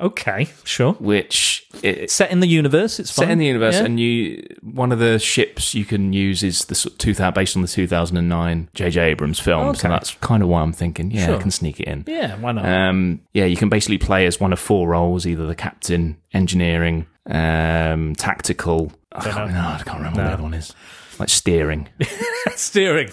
okay, 0.00 0.48
sure. 0.64 0.94
which 0.94 1.66
it's 1.82 2.12
Set 2.12 2.32
in 2.32 2.40
the 2.40 2.48
universe, 2.48 2.98
it's 2.98 3.12
set 3.12 3.26
fine. 3.26 3.32
in 3.32 3.38
the 3.38 3.46
universe, 3.46 3.76
Yeah. 3.76 3.84
and 3.84 4.00
you 4.00 4.46
one 4.62 4.90
of 4.90 4.98
the 4.98 5.18
ships 5.20 5.74
you 5.76 5.84
can 5.84 6.12
use 6.12 6.42
is 6.42 6.64
the 6.64 6.74
2000 6.74 7.34
based 7.34 7.54
on 7.56 7.62
the 7.62 7.68
2009 7.68 8.68
J.J. 8.74 9.00
Abrams 9.10 9.38
film. 9.38 9.68
Okay. 9.68 9.78
So 9.78 9.88
that's 9.88 10.10
kind 10.20 10.42
of 10.42 10.48
why 10.48 10.62
I'm 10.62 10.72
thinking, 10.72 11.12
yeah, 11.12 11.26
Sure. 11.26 11.36
I 11.36 11.40
can 11.40 11.52
sneak 11.52 11.78
it 11.78 11.86
in. 11.86 12.04
yeah, 12.08 12.34
why 12.36 12.50
not? 12.52 12.66
Um, 12.66 13.20
yeah, 13.32 13.44
you 13.44 13.56
can 13.56 13.68
basically 13.68 13.98
play 13.98 14.26
as 14.26 14.40
one 14.40 14.52
of 14.52 14.58
four 14.58 14.88
roles: 14.88 15.24
either 15.24 15.46
the 15.46 15.54
captain, 15.54 16.16
engineering, 16.32 17.06
um, 17.30 18.14
tactical. 18.16 18.92
I 19.12 19.30
can't, 19.30 19.52
no, 19.52 19.60
I 19.60 19.82
can't 19.84 19.98
remember 19.98 20.18
what 20.22 20.26
the 20.26 20.32
other 20.34 20.42
one 20.42 20.54
is. 20.54 20.72
Like 21.18 21.28
steering. 21.28 21.88
steering. 22.56 23.10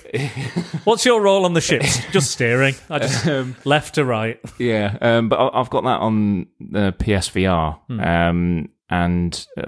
What's 0.84 1.06
your 1.06 1.22
role 1.22 1.46
on 1.46 1.54
the 1.54 1.62
ship? 1.62 1.82
just 2.12 2.32
steering. 2.32 2.76
I 2.90 3.00
just 3.00 3.26
Um, 3.28 3.56
left 3.66 3.96
to 3.96 4.06
right. 4.06 4.40
Yeah, 4.58 4.98
um, 5.02 5.30
but 5.30 5.38
I- 5.38 5.60
I've 5.60 5.70
got 5.70 5.84
that 5.84 6.00
on 6.02 6.48
the 6.60 6.94
PSVR, 6.98 7.78
um, 7.90 8.70
and 8.90 9.48
uh, 9.58 9.64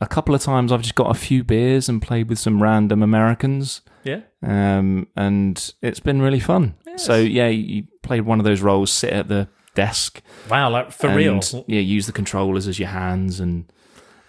a 0.00 0.06
couple 0.06 0.34
of 0.34 0.42
times 0.42 0.70
I've 0.72 0.82
just 0.82 0.94
got 0.94 1.10
a 1.10 1.18
few 1.18 1.42
beers 1.44 1.88
and 1.88 2.00
played 2.02 2.28
with 2.28 2.38
some 2.38 2.62
random 2.62 3.02
Americans, 3.02 3.80
Yeah. 4.04 4.20
um, 4.42 5.08
and 5.16 5.72
it's 5.82 6.00
been 6.00 6.20
really 6.22 6.40
fun. 6.40 6.74
So 6.96 7.16
yeah, 7.16 7.48
you 7.48 7.84
played 8.02 8.22
one 8.22 8.38
of 8.38 8.44
those 8.44 8.60
roles, 8.60 8.90
sit 8.90 9.12
at 9.12 9.28
the 9.28 9.48
desk, 9.74 10.20
Wow, 10.50 10.70
like 10.70 10.90
for 10.92 11.08
and, 11.08 11.16
real. 11.16 11.40
Yeah, 11.68 11.80
use 11.80 12.06
the 12.06 12.12
controllers 12.12 12.66
as 12.68 12.78
your 12.78 12.88
hands, 12.88 13.40
and 13.40 13.72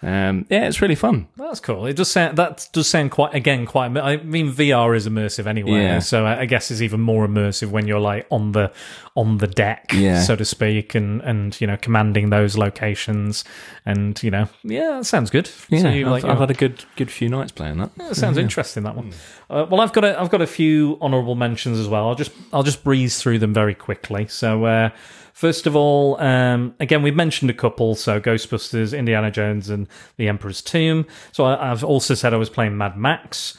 um, 0.02 0.46
yeah, 0.48 0.66
it's 0.66 0.80
really 0.80 0.94
fun. 0.94 1.28
That's 1.36 1.60
cool. 1.60 1.84
It 1.86 1.94
does 1.96 2.10
sound 2.10 2.38
that 2.38 2.68
does 2.72 2.88
sound 2.88 3.10
quite 3.10 3.34
again 3.34 3.66
quite. 3.66 3.94
I 3.98 4.16
mean, 4.18 4.50
VR 4.52 4.96
is 4.96 5.06
immersive 5.06 5.46
anyway, 5.46 5.72
Yeah. 5.82 5.98
so 5.98 6.24
I 6.26 6.46
guess 6.46 6.70
it's 6.70 6.80
even 6.80 7.00
more 7.00 7.26
immersive 7.28 7.70
when 7.70 7.86
you're 7.86 8.00
like 8.00 8.26
on 8.30 8.52
the 8.52 8.72
on 9.16 9.38
the 9.38 9.46
deck, 9.46 9.90
Yeah. 9.92 10.22
so 10.22 10.36
to 10.36 10.44
speak, 10.44 10.94
and 10.94 11.20
and 11.22 11.60
you 11.60 11.66
know 11.66 11.76
commanding 11.76 12.30
those 12.30 12.56
locations, 12.56 13.44
and 13.84 14.20
you 14.22 14.30
know, 14.30 14.48
yeah, 14.62 14.96
that 14.98 15.04
sounds 15.04 15.28
good. 15.30 15.50
Yeah, 15.68 15.80
so 15.82 15.88
you, 15.90 16.06
I've, 16.06 16.10
like, 16.12 16.24
I've 16.24 16.38
had 16.38 16.50
a 16.50 16.54
good 16.54 16.84
good 16.96 17.10
few 17.10 17.28
nights 17.28 17.52
playing 17.52 17.78
that. 17.78 17.94
That 17.96 18.16
sounds 18.16 18.38
interesting. 18.38 18.84
That 18.84 18.96
one. 18.96 19.12
Uh, 19.50 19.66
well, 19.68 19.80
I've 19.80 19.92
got 19.92 20.04
a, 20.04 20.18
I've 20.18 20.30
got 20.30 20.40
a 20.40 20.46
few 20.46 20.96
honourable 21.02 21.34
mentions 21.34 21.78
as 21.78 21.88
well. 21.88 22.08
I'll 22.08 22.14
just 22.14 22.32
I'll 22.52 22.62
just 22.62 22.82
breeze 22.84 23.18
through 23.20 23.40
them 23.40 23.52
very 23.52 23.74
quickly. 23.74 24.28
So, 24.28 24.64
uh, 24.64 24.90
first 25.32 25.66
of 25.66 25.76
all, 25.76 26.20
um, 26.20 26.74
again 26.80 27.02
we've 27.02 27.16
mentioned 27.16 27.50
a 27.50 27.54
couple. 27.54 27.94
So, 27.94 28.20
Ghostbusters, 28.20 28.96
Indiana 28.96 29.30
Jones, 29.30 29.70
and 29.70 29.88
The 30.16 30.28
Emperor's 30.28 30.62
Tomb. 30.62 31.06
So, 31.32 31.44
I, 31.44 31.70
I've 31.70 31.84
also 31.84 32.14
said 32.14 32.34
I 32.34 32.36
was 32.36 32.50
playing 32.50 32.76
Mad 32.76 32.96
Max. 32.96 33.56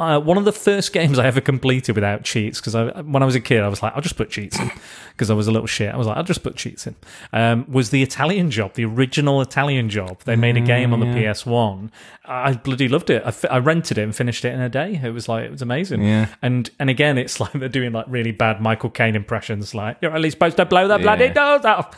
Uh, 0.00 0.18
one 0.18 0.36
of 0.36 0.44
the 0.44 0.52
first 0.52 0.92
games 0.94 1.18
I 1.18 1.26
ever 1.26 1.40
completed 1.40 1.94
without 1.94 2.24
cheats 2.24 2.60
because 2.60 2.74
when 3.04 3.22
I 3.22 3.26
was 3.26 3.34
a 3.34 3.40
kid, 3.40 3.62
I 3.62 3.68
was 3.68 3.82
like, 3.82 3.92
I'll 3.94 4.02
just 4.02 4.16
put 4.16 4.30
cheats 4.30 4.58
in 4.58 4.70
because 5.14 5.30
I 5.30 5.34
was 5.34 5.46
a 5.46 5.52
little 5.52 5.68
shit. 5.68 5.94
I 5.94 5.96
was 5.96 6.08
like, 6.08 6.16
I'll 6.16 6.24
just 6.24 6.42
put 6.42 6.56
cheats 6.56 6.88
in. 6.88 6.96
Um, 7.32 7.66
was 7.70 7.90
the 7.90 8.02
Italian 8.02 8.50
Job, 8.50 8.74
the 8.74 8.84
original 8.84 9.40
Italian 9.40 9.88
Job? 9.88 10.20
They 10.24 10.34
made 10.34 10.56
a 10.56 10.60
game 10.60 10.92
on 10.92 10.98
the 10.98 11.06
PS1. 11.06 11.90
I 12.24 12.54
bloody 12.54 12.88
loved 12.88 13.10
it. 13.10 13.22
I, 13.50 13.58
rented 13.58 13.98
it 13.98 14.02
and 14.02 14.16
finished 14.16 14.44
it 14.44 14.54
in 14.54 14.60
a 14.60 14.68
day. 14.68 15.00
It 15.04 15.10
was 15.10 15.28
like 15.28 15.44
it 15.44 15.50
was 15.52 15.62
amazing. 15.62 16.02
Yeah. 16.02 16.28
And 16.42 16.68
and 16.80 16.90
again, 16.90 17.16
it's 17.18 17.38
like 17.40 17.52
they're 17.52 17.68
doing 17.68 17.92
like 17.92 18.06
really 18.08 18.32
bad 18.32 18.60
Michael 18.60 18.90
Caine 18.90 19.14
impressions. 19.14 19.74
Like 19.74 19.98
you're 20.00 20.12
at 20.14 20.20
least 20.20 20.34
supposed 20.34 20.56
to 20.56 20.64
blow 20.64 20.88
the 20.88 20.98
bloody 20.98 21.26
Yeah. 21.26 21.32
doors 21.34 21.64
off, 21.64 21.96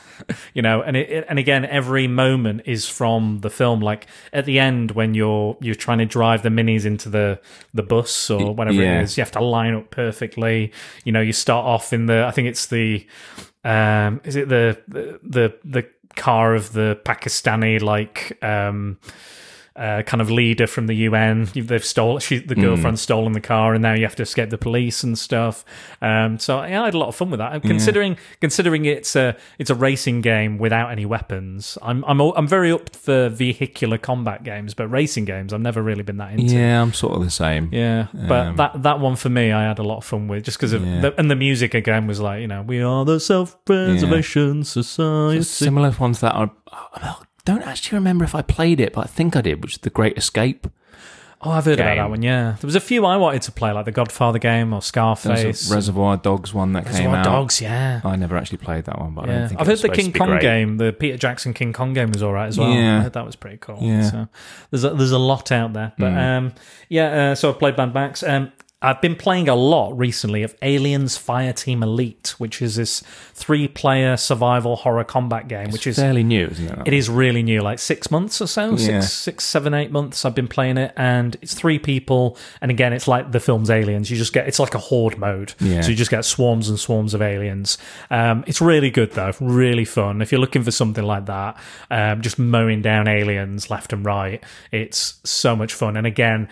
you 0.54 0.62
know. 0.62 0.82
And 0.82 0.96
it, 0.96 1.08
it- 1.10 1.26
and 1.28 1.38
again, 1.38 1.64
every 1.64 2.06
moment 2.08 2.62
is 2.66 2.86
from 2.88 3.38
the 3.40 3.50
film. 3.50 3.80
Like 3.80 4.06
at 4.32 4.44
the 4.44 4.58
end 4.58 4.90
when 4.92 5.14
you're 5.14 5.56
you're 5.60 5.74
trying 5.74 5.98
to 5.98 6.06
drive 6.06 6.42
the 6.42 6.50
minis 6.50 6.84
into 6.84 7.08
the 7.08 7.40
the 7.72 7.82
bus 7.82 8.28
or 8.30 8.54
whatever 8.54 8.82
yeah. 8.82 9.00
it 9.00 9.04
is, 9.04 9.16
you 9.16 9.22
have 9.22 9.32
to 9.32 9.40
line 9.42 9.74
up 9.74 9.90
perfectly. 9.90 10.72
You 11.04 11.12
know, 11.12 11.20
you 11.20 11.32
start 11.32 11.64
off 11.64 11.92
in 11.92 12.06
the 12.06 12.24
I 12.26 12.30
think 12.32 12.48
it's 12.48 12.66
the 12.66 13.05
um 13.64 14.20
is 14.24 14.36
it 14.36 14.48
the 14.48 14.78
the 14.88 15.20
the, 15.22 15.54
the 15.64 15.88
car 16.14 16.54
of 16.54 16.72
the 16.72 16.98
Pakistani 17.04 17.80
like 17.82 18.38
um 18.42 18.98
uh, 19.76 20.02
kind 20.02 20.20
of 20.20 20.30
leader 20.30 20.66
from 20.66 20.86
the 20.86 20.94
UN. 20.94 21.48
They've 21.54 21.84
stolen 21.84 22.20
she, 22.20 22.38
the 22.38 22.54
girlfriend's 22.54 23.00
stolen 23.02 23.32
the 23.32 23.40
car, 23.40 23.74
and 23.74 23.82
now 23.82 23.94
you 23.94 24.02
have 24.04 24.16
to 24.16 24.22
escape 24.22 24.50
the 24.50 24.58
police 24.58 25.02
and 25.02 25.18
stuff. 25.18 25.64
Um, 26.00 26.38
so 26.38 26.62
yeah, 26.64 26.82
I 26.82 26.86
had 26.86 26.94
a 26.94 26.98
lot 26.98 27.08
of 27.08 27.16
fun 27.16 27.30
with 27.30 27.38
that. 27.38 27.62
Considering 27.62 28.16
considering 28.40 28.84
it's 28.84 29.14
a 29.16 29.36
it's 29.58 29.70
a 29.70 29.74
racing 29.74 30.20
game 30.22 30.58
without 30.58 30.90
any 30.90 31.04
weapons, 31.06 31.76
I'm 31.82 32.04
I'm 32.06 32.20
I'm 32.20 32.48
very 32.48 32.72
up 32.72 32.94
for 32.96 33.28
vehicular 33.28 33.98
combat 33.98 34.44
games, 34.44 34.74
but 34.74 34.88
racing 34.88 35.24
games 35.26 35.52
I've 35.52 35.60
never 35.60 35.82
really 35.82 36.02
been 36.02 36.16
that 36.18 36.32
into. 36.32 36.54
Yeah, 36.54 36.80
I'm 36.82 36.92
sort 36.92 37.14
of 37.16 37.24
the 37.24 37.30
same. 37.30 37.68
Yeah, 37.72 38.06
but 38.12 38.46
Um, 38.46 38.56
that 38.56 38.82
that 38.82 39.00
one 39.00 39.16
for 39.16 39.28
me, 39.28 39.52
I 39.52 39.64
had 39.64 39.78
a 39.78 39.82
lot 39.84 39.98
of 39.98 40.04
fun 40.04 40.28
with, 40.28 40.44
just 40.44 40.58
because 40.58 40.72
of 40.72 40.84
Yeah. 40.86 41.00
the, 41.00 41.18
and 41.18 41.30
the 41.30 41.36
music 41.36 41.74
again 41.74 42.06
was 42.06 42.20
like, 42.20 42.40
you 42.40 42.46
know, 42.48 42.62
we 42.62 42.80
are 42.82 43.04
the 43.04 43.18
self-preservation 43.20 44.64
society. 44.64 45.42
Similar 45.42 45.90
ones 45.98 46.20
that 46.20 46.32
are. 46.32 46.50
I 46.72 47.16
don't 47.46 47.62
actually 47.62 47.96
remember 47.96 48.24
if 48.24 48.34
I 48.34 48.42
played 48.42 48.80
it, 48.80 48.92
but 48.92 49.00
I 49.06 49.08
think 49.08 49.34
I 49.36 49.40
did, 49.40 49.62
which 49.62 49.72
is 49.74 49.78
The 49.78 49.90
Great 49.90 50.18
Escape. 50.18 50.66
Oh, 51.42 51.50
I've 51.50 51.66
heard 51.66 51.78
about 51.78 51.96
that 51.96 52.08
one. 52.10 52.22
Yeah, 52.22 52.56
there 52.60 52.66
was 52.66 52.74
a 52.76 52.80
few 52.80 53.04
I 53.04 53.16
wanted 53.18 53.42
to 53.42 53.52
play, 53.52 53.70
like 53.70 53.84
the 53.84 53.92
Godfather 53.92 54.38
game 54.38 54.72
or 54.72 54.80
Scarface. 54.80 55.70
a 55.70 55.74
Reservoir 55.74 56.16
Dogs 56.16 56.52
one 56.54 56.72
that 56.72 56.84
came 56.86 56.92
Reservoir 56.94 57.16
out. 57.16 57.24
Dogs, 57.24 57.60
yeah. 57.60 58.00
I 58.04 58.16
never 58.16 58.36
actually 58.38 58.58
played 58.58 58.86
that 58.86 58.98
one, 58.98 59.14
but 59.14 59.28
I 59.28 59.32
Yeah. 59.32 59.38
don't 59.40 59.48
think 59.48 59.60
I've 59.60 59.68
it 59.68 59.70
heard 59.80 59.90
the 59.90 59.96
King 59.96 60.12
Kong 60.14 60.28
great. 60.28 60.40
game, 60.40 60.76
the 60.78 60.92
Peter 60.94 61.18
Jackson 61.18 61.52
King 61.52 61.72
Kong 61.74 61.92
game 61.92 62.10
was 62.10 62.22
all 62.22 62.32
right 62.32 62.46
as 62.46 62.58
well. 62.58 62.70
Yeah. 62.72 62.98
I 62.98 63.02
heard 63.02 63.12
that 63.12 63.26
was 63.26 63.36
pretty 63.36 63.58
cool. 63.58 63.78
Yeah. 63.82 64.00
Mm. 64.00 64.10
So 64.10 64.28
there's 64.70 64.84
a, 64.84 64.90
there's 64.96 65.12
a 65.12 65.18
lot 65.18 65.52
out 65.52 65.74
there, 65.74 65.92
but 65.98 66.12
um, 66.16 66.52
yeah. 66.88 67.30
Uh, 67.30 67.34
so 67.34 67.50
I've 67.50 67.58
played 67.58 67.76
Bad 67.76 67.92
Max. 67.92 68.22
Um, 68.22 68.50
I've 68.82 69.00
been 69.00 69.16
playing 69.16 69.48
a 69.48 69.54
lot 69.54 69.96
recently 69.96 70.42
of 70.42 70.54
Aliens 70.60 71.16
Fireteam 71.18 71.82
Elite, 71.82 72.34
which 72.36 72.60
is 72.60 72.76
this 72.76 73.00
three-player 73.32 74.18
survival 74.18 74.76
horror 74.76 75.02
combat 75.02 75.48
game, 75.48 75.70
which 75.70 75.86
is 75.86 75.96
fairly 75.96 76.22
new, 76.22 76.48
isn't 76.48 76.68
it? 76.80 76.88
it 76.88 76.92
is 76.92 77.08
really 77.08 77.42
new, 77.42 77.62
like 77.62 77.78
six 77.78 78.10
months 78.10 78.38
or 78.42 78.46
so, 78.46 78.72
Yeah. 78.72 79.00
six, 79.00 79.12
six, 79.14 79.44
seven, 79.44 79.72
eight 79.72 79.90
months. 79.90 80.26
I've 80.26 80.34
been 80.34 80.46
playing 80.46 80.76
it, 80.76 80.92
and 80.94 81.36
it's 81.40 81.54
three 81.54 81.78
people. 81.78 82.36
And 82.60 82.70
again, 82.70 82.92
it's 82.92 83.08
like 83.08 83.32
the 83.32 83.40
film's 83.40 83.70
Aliens. 83.70 84.10
You 84.10 84.18
just 84.18 84.34
get 84.34 84.46
it's 84.46 84.58
like 84.58 84.74
a 84.74 84.78
horde 84.78 85.16
mode, 85.16 85.54
Yeah. 85.58 85.80
so 85.80 85.88
you 85.88 85.96
just 85.96 86.10
get 86.10 86.26
swarms 86.26 86.68
and 86.68 86.78
swarms 86.78 87.14
of 87.14 87.22
aliens. 87.22 87.78
Um, 88.10 88.44
it's 88.46 88.60
really 88.60 88.90
good 88.90 89.12
though, 89.12 89.32
really 89.40 89.86
fun. 89.86 90.20
If 90.20 90.30
you're 90.32 90.40
looking 90.40 90.62
for 90.62 90.70
something 90.70 91.04
like 91.04 91.24
that, 91.26 91.56
um, 91.90 92.20
just 92.20 92.38
mowing 92.38 92.82
down 92.82 93.08
aliens 93.08 93.70
left 93.70 93.94
and 93.94 94.04
right, 94.04 94.44
it's 94.70 95.18
so 95.24 95.56
much 95.56 95.72
fun. 95.72 95.96
And 95.96 96.06
again. 96.06 96.48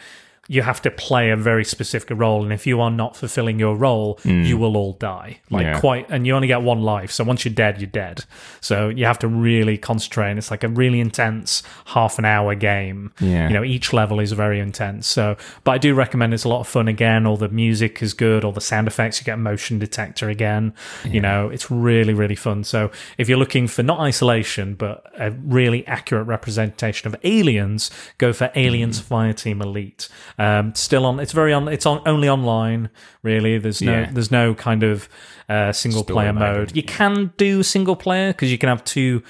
You 0.48 0.62
have 0.62 0.82
to 0.82 0.90
play 0.90 1.30
a 1.30 1.36
very 1.36 1.64
specific 1.64 2.16
role, 2.18 2.42
and 2.42 2.52
if 2.52 2.66
you 2.66 2.80
are 2.80 2.90
not 2.90 3.16
fulfilling 3.16 3.58
your 3.58 3.76
role, 3.76 4.18
you 4.24 4.56
will 4.58 4.76
all 4.76 4.92
die. 4.94 5.38
Like 5.50 5.64
Yeah. 5.64 5.80
quite, 5.80 6.06
and 6.10 6.26
you 6.26 6.34
only 6.34 6.48
get 6.48 6.62
one 6.62 6.82
life. 6.82 7.10
So 7.10 7.24
once 7.24 7.44
you're 7.44 7.54
dead, 7.54 7.80
you're 7.80 7.90
dead. 7.90 8.24
So 8.60 8.88
you 8.88 9.04
have 9.06 9.18
to 9.20 9.28
really 9.28 9.78
concentrate. 9.78 10.30
And 10.30 10.38
it's 10.38 10.50
like 10.50 10.64
a 10.64 10.68
really 10.68 11.00
intense 11.00 11.62
half 11.86 12.18
an 12.18 12.24
hour 12.24 12.54
game. 12.54 13.12
Yeah. 13.20 13.48
You 13.48 13.54
know, 13.54 13.64
each 13.64 13.92
level 13.92 14.20
is 14.20 14.32
very 14.32 14.60
intense. 14.60 15.06
So, 15.06 15.36
but 15.64 15.72
I 15.72 15.78
do 15.78 15.94
recommend 15.94 16.34
it's 16.34 16.44
a 16.44 16.48
lot 16.48 16.60
of 16.60 16.68
fun 16.68 16.88
again. 16.88 17.26
All 17.26 17.36
the 17.36 17.48
music 17.48 18.02
is 18.02 18.12
good, 18.14 18.44
all 18.44 18.52
the 18.52 18.60
sound 18.60 18.86
effects, 18.86 19.20
you 19.20 19.24
get 19.24 19.38
motion 19.38 19.78
detector 19.78 20.28
again. 20.28 20.72
You 21.04 21.20
know, 21.20 21.48
it's 21.48 21.70
really, 21.70 22.14
really 22.14 22.34
fun. 22.34 22.64
So 22.64 22.90
if 23.18 23.28
you're 23.28 23.38
looking 23.38 23.66
for 23.66 23.82
not 23.82 24.00
isolation, 24.00 24.74
but 24.74 25.04
a 25.18 25.30
really 25.30 25.86
accurate 25.86 26.26
representation 26.26 27.06
of 27.08 27.16
aliens, 27.24 27.90
go 28.18 28.32
for 28.32 28.50
Aliens 28.54 29.00
Mm. 29.00 29.04
Fireteam 29.08 29.62
Elite. 29.62 30.08
Um, 30.38 30.74
still 30.74 31.06
on, 31.06 31.20
it's 31.20 31.32
very 31.32 31.52
on, 31.52 31.68
it's 31.68 31.86
on 31.86 32.02
only 32.06 32.28
online, 32.28 32.90
really. 33.22 33.58
There's 33.58 33.80
no, 33.80 33.92
Yeah. 33.92 34.10
there's 34.12 34.30
no 34.30 34.54
kind 34.54 34.82
of 34.82 35.08
uh, 35.48 35.72
single 35.72 36.02
Story 36.02 36.14
player 36.14 36.32
mode. 36.32 36.56
mode. 36.56 36.76
You 36.76 36.82
can 36.82 37.32
do 37.36 37.62
single 37.62 37.96
player 37.96 38.32
because 38.32 38.50
you 38.50 38.58
can 38.58 38.68
have 38.68 38.82
two 38.84 39.22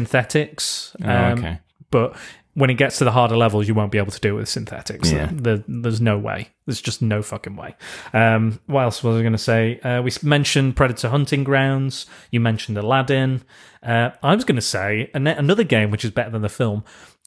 synthetics. 0.00 0.94
Oh, 1.04 1.08
um, 1.10 1.38
okay. 1.38 1.58
But 1.90 2.16
when 2.54 2.70
it 2.70 2.74
gets 2.74 2.98
to 2.98 3.04
the 3.04 3.12
harder 3.12 3.36
levels, 3.36 3.68
you 3.68 3.74
won't 3.74 3.92
be 3.92 3.98
able 3.98 4.12
to 4.12 4.20
do 4.20 4.30
it 4.36 4.40
with 4.40 4.48
synthetics. 4.48 5.12
Yeah. 5.12 5.28
There- 5.32 5.62
there's 5.68 6.00
no 6.00 6.16
way. 6.18 6.48
There's 6.64 6.80
just 6.80 7.02
no 7.02 7.22
fucking 7.22 7.54
way. 7.56 7.74
Um, 8.14 8.60
what 8.66 8.82
else 8.82 9.02
was 9.04 9.16
I 9.18 9.20
going 9.20 9.32
to 9.32 9.38
say? 9.38 9.78
Uh, 9.80 10.00
we 10.02 10.10
mentioned 10.22 10.74
Predator 10.74 11.08
Hunting 11.10 11.44
Grounds. 11.44 12.06
You 12.30 12.40
mentioned 12.40 12.78
Aladdin. 12.78 13.42
Uh, 13.82 14.10
I 14.22 14.34
was 14.34 14.44
going 14.44 14.56
to 14.56 14.62
say 14.62 15.10
an- 15.14 15.26
another 15.26 15.64
game 15.64 15.90
which 15.90 16.04
is 16.04 16.10
better 16.10 16.30
than 16.30 16.42
the 16.42 16.48
film. 16.48 16.82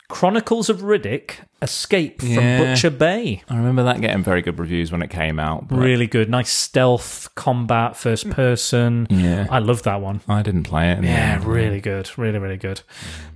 Chronicles 0.09 0.69
of 0.69 0.79
Riddick: 0.81 1.35
Escape 1.61 2.19
from 2.19 2.29
Yeah. 2.31 2.57
Butcher 2.73 2.89
Bay. 2.89 3.43
I 3.47 3.55
remember 3.57 3.83
that 3.83 4.01
getting 4.01 4.23
very 4.23 4.41
good 4.41 4.57
reviews 4.57 4.91
when 4.91 5.01
it 5.03 5.09
came 5.11 5.39
out. 5.39 5.71
Really 5.71 6.07
good, 6.07 6.29
nice 6.29 6.49
stealth 6.51 7.29
combat, 7.35 7.95
first 7.95 8.27
person. 8.31 9.05
Yeah. 9.11 9.45
I 9.51 9.59
love 9.59 9.83
that 9.83 10.01
one. 10.01 10.21
I 10.27 10.41
didn't 10.41 10.63
play 10.63 10.91
it. 10.91 11.03
Yeah, 11.03 11.39
really 11.45 11.79
good, 11.79 12.09
really, 12.17 12.39
really 12.39 12.57
good. 12.57 12.81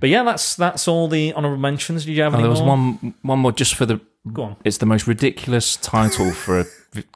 But 0.00 0.08
yeah, 0.10 0.24
that's 0.24 0.56
that's 0.56 0.88
all 0.88 1.06
the 1.06 1.32
honorable 1.34 1.58
mentions. 1.58 2.04
Did 2.04 2.12
you 2.16 2.22
have 2.24 2.32
Oh, 2.34 2.38
any 2.38 2.42
there 2.42 2.50
was 2.50 2.60
more? 2.60 2.68
one 2.70 3.14
one 3.22 3.38
more 3.38 3.52
just 3.52 3.76
for 3.76 3.86
the. 3.86 4.00
Go 4.32 4.42
on. 4.42 4.56
It's 4.64 4.78
the 4.78 4.86
most 4.86 5.06
ridiculous 5.06 5.76
title 5.76 6.32
for 6.32 6.58
a 6.60 6.64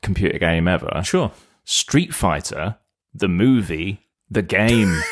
computer 0.02 0.38
game 0.38 0.68
ever. 0.68 1.02
Sure. 1.04 1.32
Street 1.64 2.14
Fighter, 2.14 2.76
the 3.12 3.28
movie, 3.28 4.06
the 4.30 4.42
game. 4.42 5.00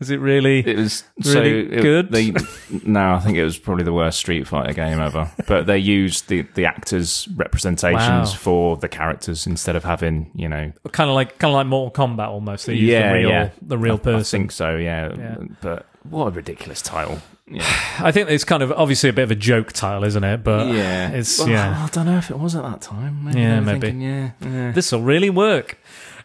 Is 0.00 0.08
it 0.10 0.18
really? 0.18 0.60
It 0.60 0.76
was 0.78 1.04
so 1.20 1.40
Really 1.42 1.72
it- 1.76 1.82
good? 1.82 2.10
They, 2.10 2.32
no, 2.84 3.12
I 3.12 3.20
think 3.20 3.36
it 3.36 3.44
was 3.44 3.58
probably 3.58 3.84
the 3.84 3.92
worst 3.92 4.18
Street 4.18 4.46
Fighter 4.48 4.72
game 4.72 4.98
ever. 4.98 5.30
But 5.46 5.66
they 5.66 5.76
used 5.78 6.28
the 6.28 6.42
the 6.54 6.64
actors' 6.64 7.28
representations 7.36 8.00
Wow. 8.30 8.38
for 8.38 8.76
the 8.78 8.88
characters 8.88 9.46
instead 9.46 9.76
of 9.76 9.84
having 9.84 10.30
you 10.34 10.48
know. 10.48 10.72
kind 10.92 11.10
of 11.10 11.14
like 11.14 11.38
kind 11.38 11.50
of 11.52 11.56
like 11.56 11.66
Mortal 11.66 12.06
Kombat 12.06 12.28
almost. 12.28 12.66
They 12.66 12.74
Yeah, 12.74 13.12
the 13.12 13.18
real, 13.18 13.28
yeah. 13.28 13.50
the 13.60 13.78
real 13.78 13.94
I 13.96 13.98
person. 13.98 14.40
think 14.40 14.52
so. 14.52 14.76
Yeah. 14.76 15.12
Yeah. 15.16 15.36
But 15.60 15.86
what 16.08 16.26
a 16.28 16.30
ridiculous 16.30 16.80
title. 16.80 17.18
Yeah. 17.46 17.62
I 17.98 18.10
think 18.10 18.30
it's 18.30 18.44
kind 18.44 18.62
of 18.62 18.72
obviously 18.72 19.10
a 19.10 19.12
bit 19.12 19.24
of 19.24 19.30
a 19.30 19.34
joke 19.34 19.72
title, 19.74 20.04
isn't 20.04 20.24
it? 20.24 20.42
But 20.42 20.68
yeah. 20.72 21.10
it's 21.10 21.38
Well, 21.38 21.48
yeah. 21.50 21.84
I 21.84 21.88
don't 21.88 22.06
know 22.06 22.16
if 22.16 22.30
it 22.30 22.38
was 22.38 22.54
at 22.56 22.62
that 22.62 22.80
time. 22.80 23.24
Maybe 23.26 23.40
Yeah, 23.40 23.60
maybe. 23.60 23.80
thinking, 23.80 24.00
yeah. 24.00 24.30
yeah. 24.40 24.72
This 24.72 24.92
will 24.92 25.02
really 25.02 25.28
work. 25.30 25.76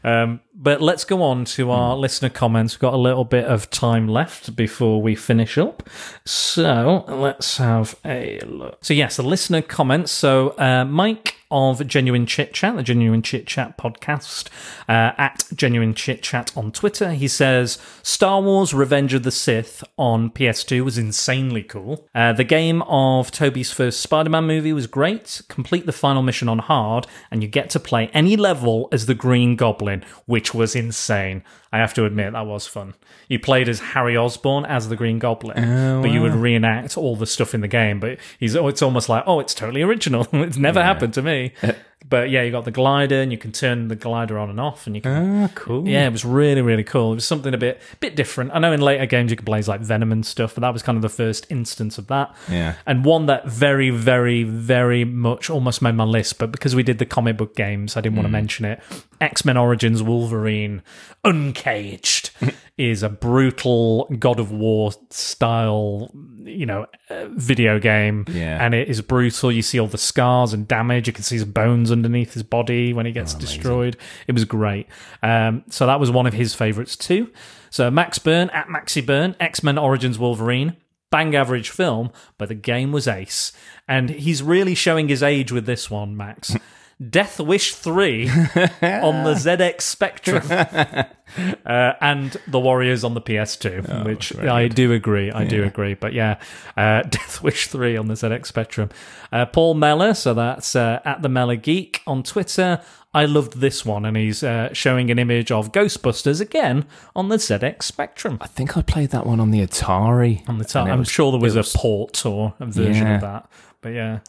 Um, 0.06 0.42
but 0.54 0.84
let's 0.84 1.04
go 1.04 1.24
on 1.24 1.46
to 1.46 1.72
our 1.72 1.98
listener 1.98 2.30
comments. 2.30 2.76
We've 2.76 2.82
got 2.82 2.94
a 2.94 2.98
little 2.98 3.26
bit 3.26 3.46
of 3.46 3.72
time 3.72 4.08
left 4.08 4.56
before 4.56 5.02
we 5.02 5.16
finish 5.16 5.58
up. 5.58 5.90
So 6.26 7.06
let's 7.08 7.58
have 7.58 7.96
a 8.06 8.40
look. 8.42 8.78
So, 8.86 8.94
yes, 8.94 9.18
the 9.18 9.24
listener 9.24 9.64
comments. 9.64 10.12
So, 10.12 10.50
uh, 10.60 10.86
Mike 10.86 11.38
of 11.56 11.88
Genuine 11.88 12.26
Chit 12.26 12.54
Chat, 12.54 12.76
the 12.76 12.84
Genuine 12.84 13.22
Chit 13.22 13.48
Chat 13.48 13.78
podcast, 13.78 14.50
uh, 14.90 15.16
at 15.18 15.46
Genuine 15.56 15.94
Chit 15.94 16.22
Chat 16.22 16.52
on 16.58 16.74
Twitter, 16.74 17.14
he 17.14 17.30
says 17.30 17.78
Star 18.04 18.42
Wars 18.42 18.74
Revenge 18.74 19.14
of 19.14 19.24
the 19.24 19.32
Sith 19.32 19.82
on 19.98 20.30
PS2 20.32 20.84
was 20.84 20.98
insanely 20.98 21.64
cool. 21.64 22.06
Uh, 22.14 22.34
the 22.34 22.44
game 22.44 22.82
of 22.84 23.32
Toby's 23.32 23.72
first 23.72 24.02
Spider 24.02 24.30
Man 24.30 24.44
movie 24.44 24.74
was 24.74 24.86
great. 24.86 25.42
Complete 25.48 25.86
the 25.86 25.94
final 25.94 26.22
mission 26.22 26.50
on 26.50 26.60
hard, 26.60 27.08
and 27.32 27.42
you 27.42 27.48
get 27.48 27.70
to 27.70 27.80
play 27.80 28.10
any 28.14 28.36
level 28.36 28.90
as 28.92 29.06
the 29.06 29.16
Green 29.16 29.56
Goblin, 29.56 30.04
which 30.26 30.54
was 30.54 30.76
insane. 30.76 31.42
I 31.76 31.80
have 31.80 31.94
to 31.96 32.06
admit, 32.06 32.32
that 32.32 32.46
was 32.46 32.68
fun. 32.68 32.94
You 33.28 33.38
played 33.38 33.68
as 33.68 33.82
Harry 33.82 34.16
Osborn 34.16 34.64
as 34.66 34.88
the 34.88 34.96
Green 34.96 35.20
Goblin, 35.20 36.02
but 36.02 36.10
you 36.10 36.22
would 36.22 36.34
reenact 36.34 36.98
all 36.98 37.18
the 37.18 37.26
stuff 37.26 37.54
in 37.54 37.60
the 37.60 37.68
game. 37.68 38.00
But 38.00 38.18
he's 38.40 38.56
oh, 38.56 38.70
it's 38.70 38.82
almost 38.82 39.10
like, 39.10 39.26
oh, 39.28 39.42
it's 39.42 39.54
totally 39.54 39.82
original. 39.82 40.26
it's 40.34 40.56
never 40.56 40.82
happened 40.82 41.14
to 41.16 41.22
me. 41.22 41.45
but 42.10 42.30
yeah, 42.30 42.44
you 42.44 42.52
got 42.52 42.66
the 42.66 42.72
glider, 42.72 43.16
and 43.22 43.32
you 43.32 43.38
can 43.38 43.52
turn 43.52 43.88
the 43.88 43.96
glider 43.96 44.38
on 44.38 44.50
and 44.50 44.60
off, 44.60 44.86
and 44.88 44.96
you 44.96 45.02
can 45.02 45.44
Ah, 45.44 45.50
cool. 45.56 45.88
yeah, 45.88 46.06
it 46.08 46.12
was 46.12 46.24
really, 46.24 46.62
really 46.62 46.84
cool. 46.84 47.12
It 47.14 47.16
was 47.16 47.28
something 47.28 47.54
a 47.54 47.58
bit 47.58 47.82
bit 48.00 48.16
different. 48.16 48.52
I 48.54 48.60
know 48.60 48.72
in 48.72 48.82
later 48.82 49.06
games 49.06 49.32
you 49.32 49.38
can 49.38 49.46
play 49.46 49.60
as 49.60 49.68
like 49.68 49.82
Venom 49.82 50.12
and 50.12 50.26
stuff, 50.26 50.54
but 50.56 50.62
that 50.62 50.72
was 50.74 50.84
kind 50.84 50.96
of 50.98 51.02
the 51.02 51.10
first 51.10 51.48
instance 51.50 51.98
of 51.98 52.08
that. 52.08 52.36
Yeah. 52.50 52.76
And 52.86 53.04
one 53.06 53.26
that 53.26 53.48
very, 53.48 53.90
very, 53.90 54.44
very 54.44 55.04
much 55.04 55.50
almost 55.50 55.82
made 55.82 55.96
my 55.96 56.04
list, 56.04 56.38
but 56.38 56.52
because 56.52 56.76
we 56.76 56.84
did 56.84 57.00
the 57.00 57.06
comic 57.06 57.38
book 57.38 57.56
games, 57.56 57.98
I 57.98 58.02
didn't 58.02 58.16
want 58.18 58.28
to 58.28 58.32
mention 58.32 58.66
it. 58.66 58.80
X 59.20 59.44
Men 59.46 59.58
Origins 59.58 60.04
Wolverine 60.04 60.82
Uncaged 61.24 62.30
is 62.78 63.04
a 63.04 63.10
brutal 63.10 64.06
God 64.20 64.40
of 64.40 64.52
War 64.52 64.92
style, 65.10 66.12
you 66.44 66.66
know, 66.66 66.86
uh, 67.10 67.28
video 67.30 67.80
game. 67.80 68.26
Yeah. 68.28 68.64
And 68.64 68.74
it 68.74 68.90
is 68.90 69.02
brutal. 69.02 69.52
You 69.52 69.62
see 69.62 69.80
all 69.80 69.88
the 69.88 69.98
scars 69.98 70.52
and 70.52 70.68
damage. 70.68 71.08
You 71.08 71.14
can 71.14 71.24
see 71.24 71.36
his 71.36 71.46
bones 71.46 71.92
underneath 71.92 72.34
his 72.34 72.44
body 72.44 72.92
when 72.92 73.06
he 73.06 73.14
gets 73.14 73.34
destroyed. 73.34 73.96
It 74.28 74.34
was 74.34 74.44
great. 74.44 74.88
Um, 75.24 75.64
so 75.70 75.86
that 75.88 76.00
was 76.00 76.12
one 76.12 76.28
of 76.28 76.34
his 76.34 76.54
favorites 76.54 76.98
too. 76.98 77.32
So 77.70 77.90
Max 77.90 78.20
Byrne 78.20 78.50
at 78.50 78.68
Maxi 78.68 79.06
Byrne, 79.06 79.36
X 79.40 79.64
Men 79.64 79.78
Origins 79.78 80.20
Wolverine, 80.20 80.76
bang 81.12 81.34
average 81.34 81.70
film, 81.70 82.12
but 82.38 82.50
the 82.50 82.56
game 82.56 82.92
was 82.92 83.08
ace. 83.08 83.54
And 83.88 84.10
he's 84.10 84.44
really 84.44 84.76
showing 84.76 85.08
his 85.08 85.24
age 85.24 85.52
with 85.52 85.66
this 85.66 85.90
one, 85.90 86.18
Max. 86.18 86.56
Death 87.10 87.40
Wish 87.42 87.76
3 87.76 88.30
on 88.30 89.24
the 89.26 89.34
ZX 89.36 89.82
Spectrum 89.82 90.44
uh, 91.66 91.94
and 92.00 92.38
The 92.48 92.60
Warriors 92.60 93.04
on 93.04 93.14
the 93.14 93.22
PS2, 93.22 94.06
which 94.06 94.36
I 94.38 94.68
do 94.70 94.94
agree. 94.94 95.30
I 95.32 95.44
do 95.44 95.64
agree. 95.64 95.94
But 95.94 96.14
yeah, 96.14 96.40
uh, 96.78 97.02
Death 97.10 97.44
Wish 97.44 97.68
3 97.68 97.98
on 97.98 98.08
the 98.08 98.14
ZX 98.14 98.46
Spectrum. 98.46 98.90
Uh, 99.32 99.46
Paul 99.46 99.74
Meller, 99.74 100.14
so 100.14 100.34
that's 100.34 100.76
uh, 100.76 101.02
at 101.04 101.22
the 101.22 101.30
Meller 101.30 101.58
Geek 101.58 102.02
on 102.08 102.24
Twitter. 102.24 102.82
I 103.14 103.26
loved 103.26 103.62
this 103.62 103.86
one, 103.86 104.04
and 104.06 104.18
he's 104.18 104.44
uh, 104.44 104.74
showing 104.74 105.10
an 105.10 105.18
image 105.20 105.50
of 105.50 105.72
Ghostbusters 105.72 106.42
again 106.42 106.86
on 107.16 107.30
the 107.30 107.38
ZX 107.38 107.84
Spectrum. 107.84 108.38
I 108.42 108.48
think 108.48 108.76
I 108.78 108.82
played 108.82 109.12
that 109.12 109.26
one 109.26 109.40
on 109.40 109.52
the 109.52 109.66
Atari. 109.66 110.48
On 110.50 110.58
the 110.58 110.66
Atari, 110.66 110.92
I'm 110.92 111.00
was- 111.00 111.10
sure 111.10 111.32
there 111.32 111.40
was, 111.40 111.56
was- 111.56 111.74
a 111.74 111.78
port 111.78 112.26
or 112.26 112.54
a 112.60 112.66
version 112.66 113.08
Yeah. 113.08 113.16
of 113.16 113.22
that. 113.22 113.50
But 113.86 113.94
yeah, 113.94 114.20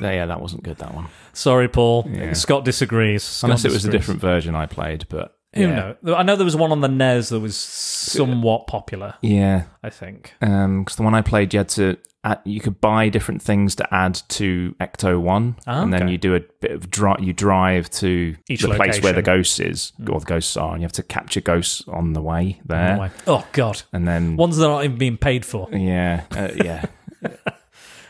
Yeah, 0.00 0.24
that 0.24 0.40
wasn't 0.40 0.62
good. 0.62 0.78
That 0.78 0.94
one, 0.94 1.06
sorry, 1.34 1.68
Paul. 1.68 2.08
Yeah. 2.10 2.32
Scott 2.32 2.64
disagrees. 2.64 3.22
Scott 3.22 3.50
unless 3.50 3.66
it 3.66 3.70
was 3.70 3.84
a 3.84 3.90
different 3.90 4.22
version 4.22 4.54
I 4.54 4.64
played. 4.64 5.04
But 5.10 5.36
yeah. 5.54 5.92
knows? 6.02 6.14
I 6.16 6.22
know 6.22 6.34
there 6.34 6.46
was 6.46 6.56
one 6.56 6.72
on 6.72 6.80
the 6.80 6.88
NES 6.88 7.28
that 7.28 7.40
was 7.40 7.54
somewhat 7.54 8.66
popular. 8.66 9.12
Yeah, 9.20 9.64
I 9.82 9.90
think. 9.90 10.32
because 10.40 10.96
the 10.96 11.02
one 11.02 11.14
I 11.14 11.20
played, 11.20 11.52
you 11.52 11.58
had 11.58 11.68
to 11.70 11.98
add, 12.24 12.40
you 12.46 12.58
could 12.58 12.80
buy 12.80 13.10
different 13.10 13.42
things 13.42 13.74
to 13.74 13.94
add 13.94 14.14
to 14.30 14.74
Ecto 14.80 15.20
One, 15.20 15.56
Ah, 15.66 15.82
and 15.82 15.92
then 15.92 16.08
you 16.08 16.16
do 16.16 16.34
a 16.34 16.40
bit 16.62 16.70
of 16.70 16.88
drive. 16.88 17.20
You 17.20 17.34
drive 17.34 17.90
to 17.90 18.34
Each 18.48 18.62
the 18.62 18.68
place 18.74 19.02
where 19.02 19.12
the. 19.12 19.20
Ghost 19.20 19.60
is, 19.60 19.92
or 20.08 20.20
the 20.20 20.24
ghosts 20.26 20.56
are, 20.56 20.72
and 20.72 20.80
you 20.80 20.86
have 20.86 20.92
to 20.92 21.02
capture 21.02 21.42
ghosts 21.42 21.84
on 21.86 22.14
the 22.14 22.22
way 22.22 22.62
there. 22.64 22.92
Anyway. 22.92 23.10
Oh 23.26 23.46
God, 23.52 23.82
And 23.92 24.08
then 24.08 24.36
ones 24.36 24.56
that 24.56 24.70
aren't 24.70 24.84
even 24.86 24.96
being 24.96 25.18
paid 25.18 25.44
for. 25.44 25.68
yeah, 25.70 26.24
uh, 26.34 26.48
yeah, 26.56 26.86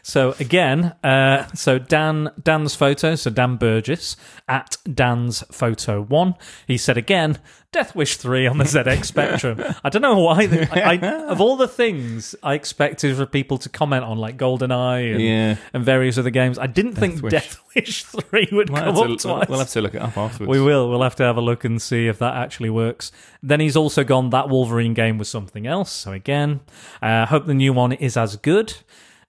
So 0.05 0.35
again, 0.41 0.95
uh, 1.05 1.47
so 1.55 1.79
Dan 1.79 2.31
Dan's 2.43 2.75
photo, 2.75 3.15
so 3.15 3.31
Dan 3.31 3.57
Burgess 3.57 4.17
at 4.49 4.77
Dan's 4.93 5.43
photo 5.53 6.03
one. 6.03 6.35
He 6.67 6.77
said 6.77 6.99
again, 6.99 7.39
Death 7.71 7.95
Wish 7.95 8.17
three 8.17 8.49
on 8.49 8.59
the 8.59 8.65
ZX 8.65 9.05
Spectrum. 9.15 9.63
I 9.85 9.89
don't 9.91 10.03
know 10.03 10.19
why. 10.19 10.47
The, 10.47 10.69
I, 10.77 10.95
I, 10.95 11.27
of 11.31 11.41
all 11.41 11.57
the 11.57 11.69
things 11.69 12.35
I 12.43 12.55
expected 12.55 13.17
for 13.17 13.27
people 13.27 13.59
to 13.59 13.69
comment 13.69 14.03
on, 14.05 14.19
like 14.19 14.37
GoldenEye 14.37 15.13
and, 15.13 15.23
Yeah. 15.23 15.57
and 15.73 15.85
various 15.85 16.19
other 16.19 16.31
games, 16.31 16.59
I 16.59 16.67
didn't 16.67 16.95
think 16.97 17.23
Wish. 17.23 17.31
Death 17.31 17.61
Wish 17.77 18.03
three 18.03 18.49
would 18.51 18.71
We'll 18.71 18.83
come 18.83 18.97
up 19.13 19.19
to, 19.19 19.29
twice. 19.29 19.49
we'll 19.49 19.61
have 19.61 19.71
to 19.71 19.81
look 19.81 19.95
it 19.95 20.03
up 20.03 20.19
afterwards. 20.19 20.51
We 20.51 20.61
will. 20.61 20.91
We'll 20.91 21.03
have 21.05 21.17
to 21.17 21.23
have 21.23 21.37
a 21.37 21.41
look 21.41 21.65
and 21.65 21.81
see 21.81 22.09
if 22.09 22.19
that 22.19 22.35
actually 22.35 22.71
works. 22.71 23.13
Then 23.41 23.61
he's 23.61 23.77
also 23.77 24.03
gone 24.03 24.31
that 24.31 24.49
Wolverine 24.49 24.95
game 24.95 25.17
was 25.17 25.29
something 25.29 25.65
else. 25.67 25.93
So 25.93 26.11
again, 26.11 26.59
uh, 27.01 27.27
hope 27.27 27.47
the 27.47 27.55
new 27.55 27.73
one 27.73 27.93
is 27.93 28.17
as 28.17 28.35
good. 28.35 28.75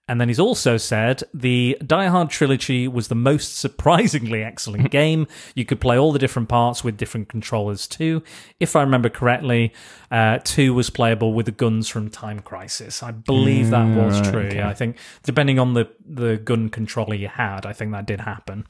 And 0.06 0.20
then 0.20 0.28
he's 0.28 0.38
also 0.38 0.76
said 0.76 1.22
the 1.32 1.78
Die 1.84 2.06
Hard 2.06 2.28
trilogy 2.28 2.86
was 2.86 3.08
the 3.08 3.14
most 3.14 3.56
surprisingly 3.58 4.42
excellent 4.42 4.90
game. 4.90 5.26
You 5.54 5.64
could 5.64 5.80
play 5.80 5.98
all 5.98 6.12
the 6.12 6.18
different 6.18 6.48
parts 6.48 6.84
with 6.84 6.96
different 6.96 7.28
controllers 7.28 7.86
too. 7.86 8.22
If 8.60 8.76
I 8.76 8.82
remember 8.82 9.08
correctly, 9.08 9.72
uh, 10.10 10.40
two 10.44 10.74
was 10.74 10.90
playable 10.90 11.32
with 11.32 11.46
the 11.46 11.52
guns 11.52 11.88
from 11.88 12.10
Time 12.10 12.40
Crisis. 12.40 13.02
I 13.02 13.12
believe 13.12 13.70
that 13.70 13.96
was 13.96 14.20
right, 14.20 14.30
true. 14.30 14.40
okay. 14.42 14.56
Yeah, 14.56 14.68
I 14.68 14.74
think 14.74 14.98
depending 15.22 15.58
on 15.58 15.74
the 15.74 15.88
the 16.06 16.36
gun 16.36 16.68
controller 16.68 17.14
you 17.14 17.28
had, 17.28 17.64
I 17.64 17.72
think 17.72 17.92
that 17.92 18.06
did 18.06 18.20
happen. 18.20 18.66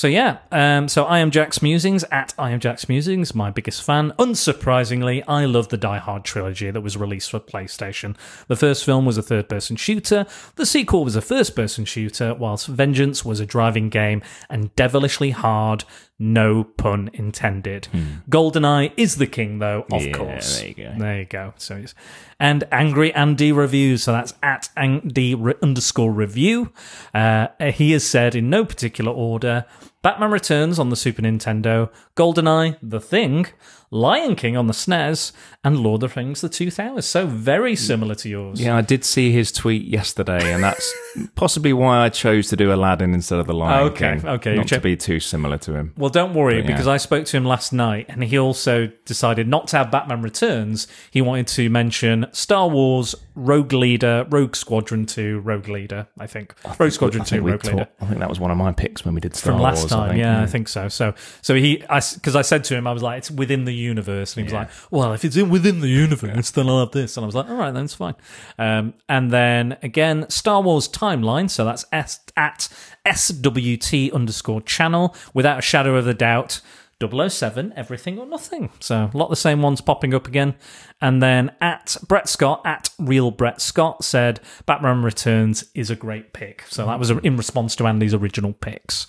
So 0.00 0.08
yeah, 0.08 0.38
um, 0.50 0.88
so 0.88 1.04
I 1.04 1.18
am 1.18 1.30
Jack's 1.30 1.60
Musings 1.60 2.04
at 2.04 2.32
I 2.38 2.52
am 2.52 2.60
Jack's 2.60 2.88
Musings, 2.88 3.34
my 3.34 3.50
biggest 3.50 3.82
fan. 3.82 4.14
Unsurprisingly, 4.18 5.22
I 5.28 5.44
love 5.44 5.68
the 5.68 5.76
Die 5.76 5.98
Hard 5.98 6.24
trilogy 6.24 6.70
that 6.70 6.80
was 6.80 6.96
released 6.96 7.30
for 7.30 7.38
PlayStation. 7.38 8.16
The 8.48 8.56
first 8.56 8.86
film 8.86 9.04
was 9.04 9.18
a 9.18 9.22
third-person 9.22 9.76
shooter. 9.76 10.24
The 10.54 10.64
sequel 10.64 11.04
was 11.04 11.16
a 11.16 11.20
first-person 11.20 11.84
shooter, 11.84 12.32
whilst 12.32 12.66
Vengeance 12.66 13.26
was 13.26 13.40
a 13.40 13.44
driving 13.44 13.90
game 13.90 14.22
and 14.48 14.74
devilishly 14.74 15.32
hard. 15.32 15.84
No 16.22 16.64
pun 16.64 17.08
intended. 17.14 17.88
GoldenEye 18.28 18.92
is 18.98 19.16
the 19.16 19.26
king, 19.26 19.58
though, 19.58 19.86
of 19.90 20.04
Yeah, 20.04 20.12
course. 20.12 20.58
there 20.60 20.68
you 20.68 20.74
go. 20.74 20.92
There 20.98 21.18
you 21.18 21.24
go. 21.24 21.54
So 21.56 21.76
it's 21.76 21.94
and 22.38 22.64
Angry 22.70 23.12
Andy 23.14 23.52
reviews. 23.52 24.02
So 24.02 24.12
that's 24.12 24.34
at 24.42 24.68
Andy 24.76 25.34
re- 25.34 25.54
underscore 25.62 26.12
review. 26.12 26.72
Uh, 27.14 27.48
he 27.72 27.92
has 27.92 28.04
said 28.06 28.34
in 28.34 28.50
no 28.50 28.66
particular 28.66 29.10
order: 29.10 29.64
Batman 30.02 30.30
Returns 30.30 30.78
on 30.78 30.90
the 30.90 30.96
Super 30.96 31.22
Nintendo, 31.22 31.88
GoldenEye, 32.16 32.76
The 32.82 33.00
Thing, 33.00 33.46
Lion 33.90 34.36
King 34.36 34.56
on 34.56 34.66
the 34.66 34.72
SNES, 34.72 35.32
and 35.64 35.80
Lord 35.80 36.02
of 36.02 36.14
the 36.14 36.20
Rings: 36.20 36.40
The 36.40 36.48
Two 36.48 36.70
Towers. 36.70 37.06
So 37.06 37.26
very 37.26 37.74
similar 37.76 38.14
to 38.16 38.28
yours. 38.28 38.60
Yeah, 38.60 38.76
I 38.76 38.82
did 38.82 39.04
see 39.04 39.32
his 39.32 39.50
tweet 39.52 39.84
yesterday, 39.84 40.52
and 40.52 40.62
that's 40.62 40.92
possibly 41.34 41.72
why 41.72 41.98
I 42.04 42.08
chose 42.08 42.48
to 42.48 42.56
do 42.56 42.72
Aladdin 42.72 43.14
instead 43.14 43.38
of 43.40 43.46
the 43.46 43.54
Lion 43.54 43.88
Okay, 43.88 44.16
King. 44.18 44.28
okay, 44.28 44.54
not 44.56 44.68
to 44.68 44.80
be 44.80 44.96
too 44.96 45.18
similar 45.20 45.58
to 45.58 45.74
him. 45.74 45.92
Well, 45.96 46.10
don't 46.10 46.34
worry 46.34 46.60
But, 46.60 46.68
yeah. 46.68 46.74
because 46.76 46.86
I 46.86 46.96
spoke 46.98 47.24
to 47.26 47.36
him 47.36 47.44
last 47.44 47.72
night 47.72 48.06
and 48.08 48.22
he 48.22 48.38
also 48.38 48.86
decided 49.04 49.48
not 49.48 49.66
to 49.68 49.78
have 49.78 49.90
Batman 49.90 50.22
Returns. 50.22 50.86
He 51.10 51.20
wanted 51.20 51.48
to 51.48 51.68
mention 51.68 52.26
Star 52.32 52.68
Wars, 52.68 53.14
Rogue 53.34 53.72
Leader, 53.72 54.26
Rogue 54.30 54.54
Squadron 54.56 55.04
2, 55.06 55.40
Rogue 55.40 55.68
Leader, 55.68 56.06
I 56.18 56.26
think. 56.26 56.54
Rogue 56.78 56.92
Squadron 56.92 57.22
I 57.22 57.24
2, 57.24 57.30
think, 57.36 57.44
we 57.44 57.50
Rogue 57.52 57.64
Leader. 57.64 57.88
I 58.00 58.06
think 58.06 58.20
that 58.20 58.28
was 58.28 58.38
one 58.40 58.50
of 58.50 58.56
my 58.56 58.72
picks 58.72 59.04
when 59.04 59.14
we 59.14 59.20
did 59.20 59.34
Star 59.34 59.52
From 59.54 59.62
last 59.62 59.80
Wars, 59.80 59.92
I 59.92 59.96
time, 59.96 60.08
think. 60.10 60.20
yeah, 60.20 60.42
I 60.42 60.46
think 60.46 60.68
so. 60.68 60.88
So, 60.88 61.14
so 61.42 61.54
he, 61.54 61.78
because 61.78 62.36
I, 62.36 62.42
said 62.42 62.64
to 62.64 62.76
him, 62.76 62.86
I 62.86 62.92
was 62.92 63.02
like, 63.02 63.18
"It's 63.18 63.30
within 63.30 63.64
the 63.64 63.74
universe," 63.80 64.36
and 64.36 64.40
he 64.40 64.44
was 64.44 64.52
like, 64.52 64.70
"Well, 64.90 65.12
if 65.12 65.24
it's 65.24 65.36
in 65.36 65.50
within 65.50 65.80
the 65.80 65.88
universe, 65.88 66.50
then 66.50 66.68
I'll 66.68 66.80
have 66.80 66.92
this." 66.92 67.16
And 67.16 67.24
I 67.24 67.26
was 67.26 67.34
like, 67.34 67.48
"All 67.48 67.56
right, 67.56 67.72
then 67.72 67.84
it's 67.84 67.94
fine." 67.94 68.14
Um, 68.58 68.94
and 69.08 69.30
then 69.30 69.76
again, 69.82 70.28
Star 70.28 70.62
Wars 70.62 70.88
timeline. 70.88 71.50
So 71.50 71.64
that's 71.64 71.84
S, 71.92 72.20
at 72.36 72.68
SWT 73.06 74.12
underscore 74.12 74.60
channel. 74.62 75.14
Without 75.34 75.58
a 75.58 75.62
shadow 75.62 75.96
of 75.96 76.06
a 76.06 76.14
doubt, 76.14 76.60
007, 77.00 77.72
everything 77.76 78.18
or 78.18 78.26
nothing. 78.26 78.70
So 78.78 79.10
a 79.12 79.16
lot 79.16 79.26
of 79.26 79.30
the 79.30 79.36
same 79.36 79.62
ones 79.62 79.80
popping 79.80 80.12
up 80.12 80.28
again. 80.28 80.54
And 81.00 81.22
then 81.22 81.52
at 81.60 81.96
Brett 82.06 82.28
Scott, 82.28 82.60
at 82.66 82.90
Real 82.98 83.30
Brett 83.30 83.60
Scott, 83.60 84.04
said 84.04 84.40
Batman 84.66 85.02
Returns 85.02 85.64
is 85.74 85.88
a 85.88 85.96
great 85.96 86.34
pick. 86.34 86.64
So 86.68 86.86
that 86.86 86.98
was 86.98 87.10
in 87.10 87.36
response 87.36 87.74
to 87.76 87.86
Andy's 87.86 88.12
original 88.12 88.52
picks. 88.52 89.06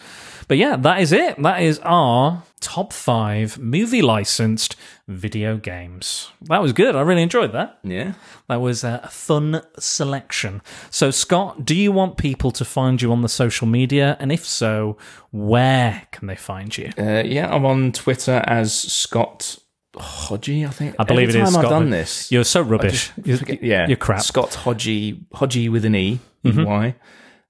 But 0.48 0.58
yeah, 0.58 0.78
that 0.78 1.02
is 1.02 1.12
it. 1.12 1.42
That 1.42 1.62
is 1.62 1.80
our 1.80 2.44
top 2.62 2.94
five 2.94 3.58
movie 3.60 4.02
licensed 4.02 4.76
video 5.08 5.58
games. 5.58 6.32
That 6.44 6.62
was 6.62 6.72
good. 6.72 6.96
I 6.96 7.02
really 7.02 7.24
enjoyed 7.24 7.52
that. 7.52 7.80
Yeah. 7.84 8.14
That 8.48 8.62
was 8.62 8.84
a 8.84 9.08
fun 9.12 9.62
selection. 9.78 10.62
So, 10.90 11.12
Scott, 11.12 11.66
do 11.66 11.76
you 11.76 11.92
want 11.92 12.18
people 12.18 12.52
to 12.52 12.64
find 12.64 13.02
you 13.02 13.12
on 13.12 13.22
the 13.22 13.30
social 13.30 13.68
media? 13.68 14.16
And 14.20 14.32
if 14.32 14.46
so, 14.46 14.98
where 15.32 16.08
can 16.12 16.28
they 16.28 16.36
find 16.36 16.76
you? 16.78 16.92
Uh, 16.98 17.24
yeah, 17.26 17.54
I'm 17.54 17.66
on 17.66 17.92
Twitter 17.92 18.44
as 18.48 18.74
Scott 18.74 19.58
Hodgie, 19.96 20.66
I 20.66 20.70
think. 20.70 20.96
I 21.00 21.04
believe 21.04 21.30
Every 21.30 21.42
it 21.42 21.44
is 21.44 21.50
Scott. 21.52 21.66
I've 21.66 21.70
done 21.72 21.90
this. 21.90 22.32
You're 22.32 22.44
so 22.46 22.62
rubbish. 22.62 23.12
You're, 23.26 23.40
yeah, 23.62 23.88
you're 23.88 23.98
crap. 23.98 24.20
Mm-hmm. 24.20 24.26
Scott 24.26 24.52
Hodgie, 24.64 25.26
Hodgie 25.34 25.70
with 25.70 25.84
an 25.84 25.96
E, 25.96 26.20
Y. 26.46 26.96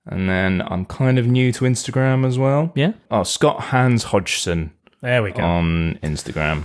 And 0.07 0.27
then 0.27 0.63
I'm 0.65 0.85
kind 0.85 1.19
of 1.19 1.27
new 1.27 1.51
to 1.51 1.65
Instagram 1.65 2.25
as 2.25 2.39
well. 2.39 2.71
Yeah, 2.75 2.93
Oh, 3.11 3.21
Scott 3.23 3.65
Hans 3.65 4.05
Hodgson 4.05 4.71
there 5.01 5.23
we 5.23 5.31
go. 5.31 5.43
on 5.43 5.99
Instagram. 6.03 6.63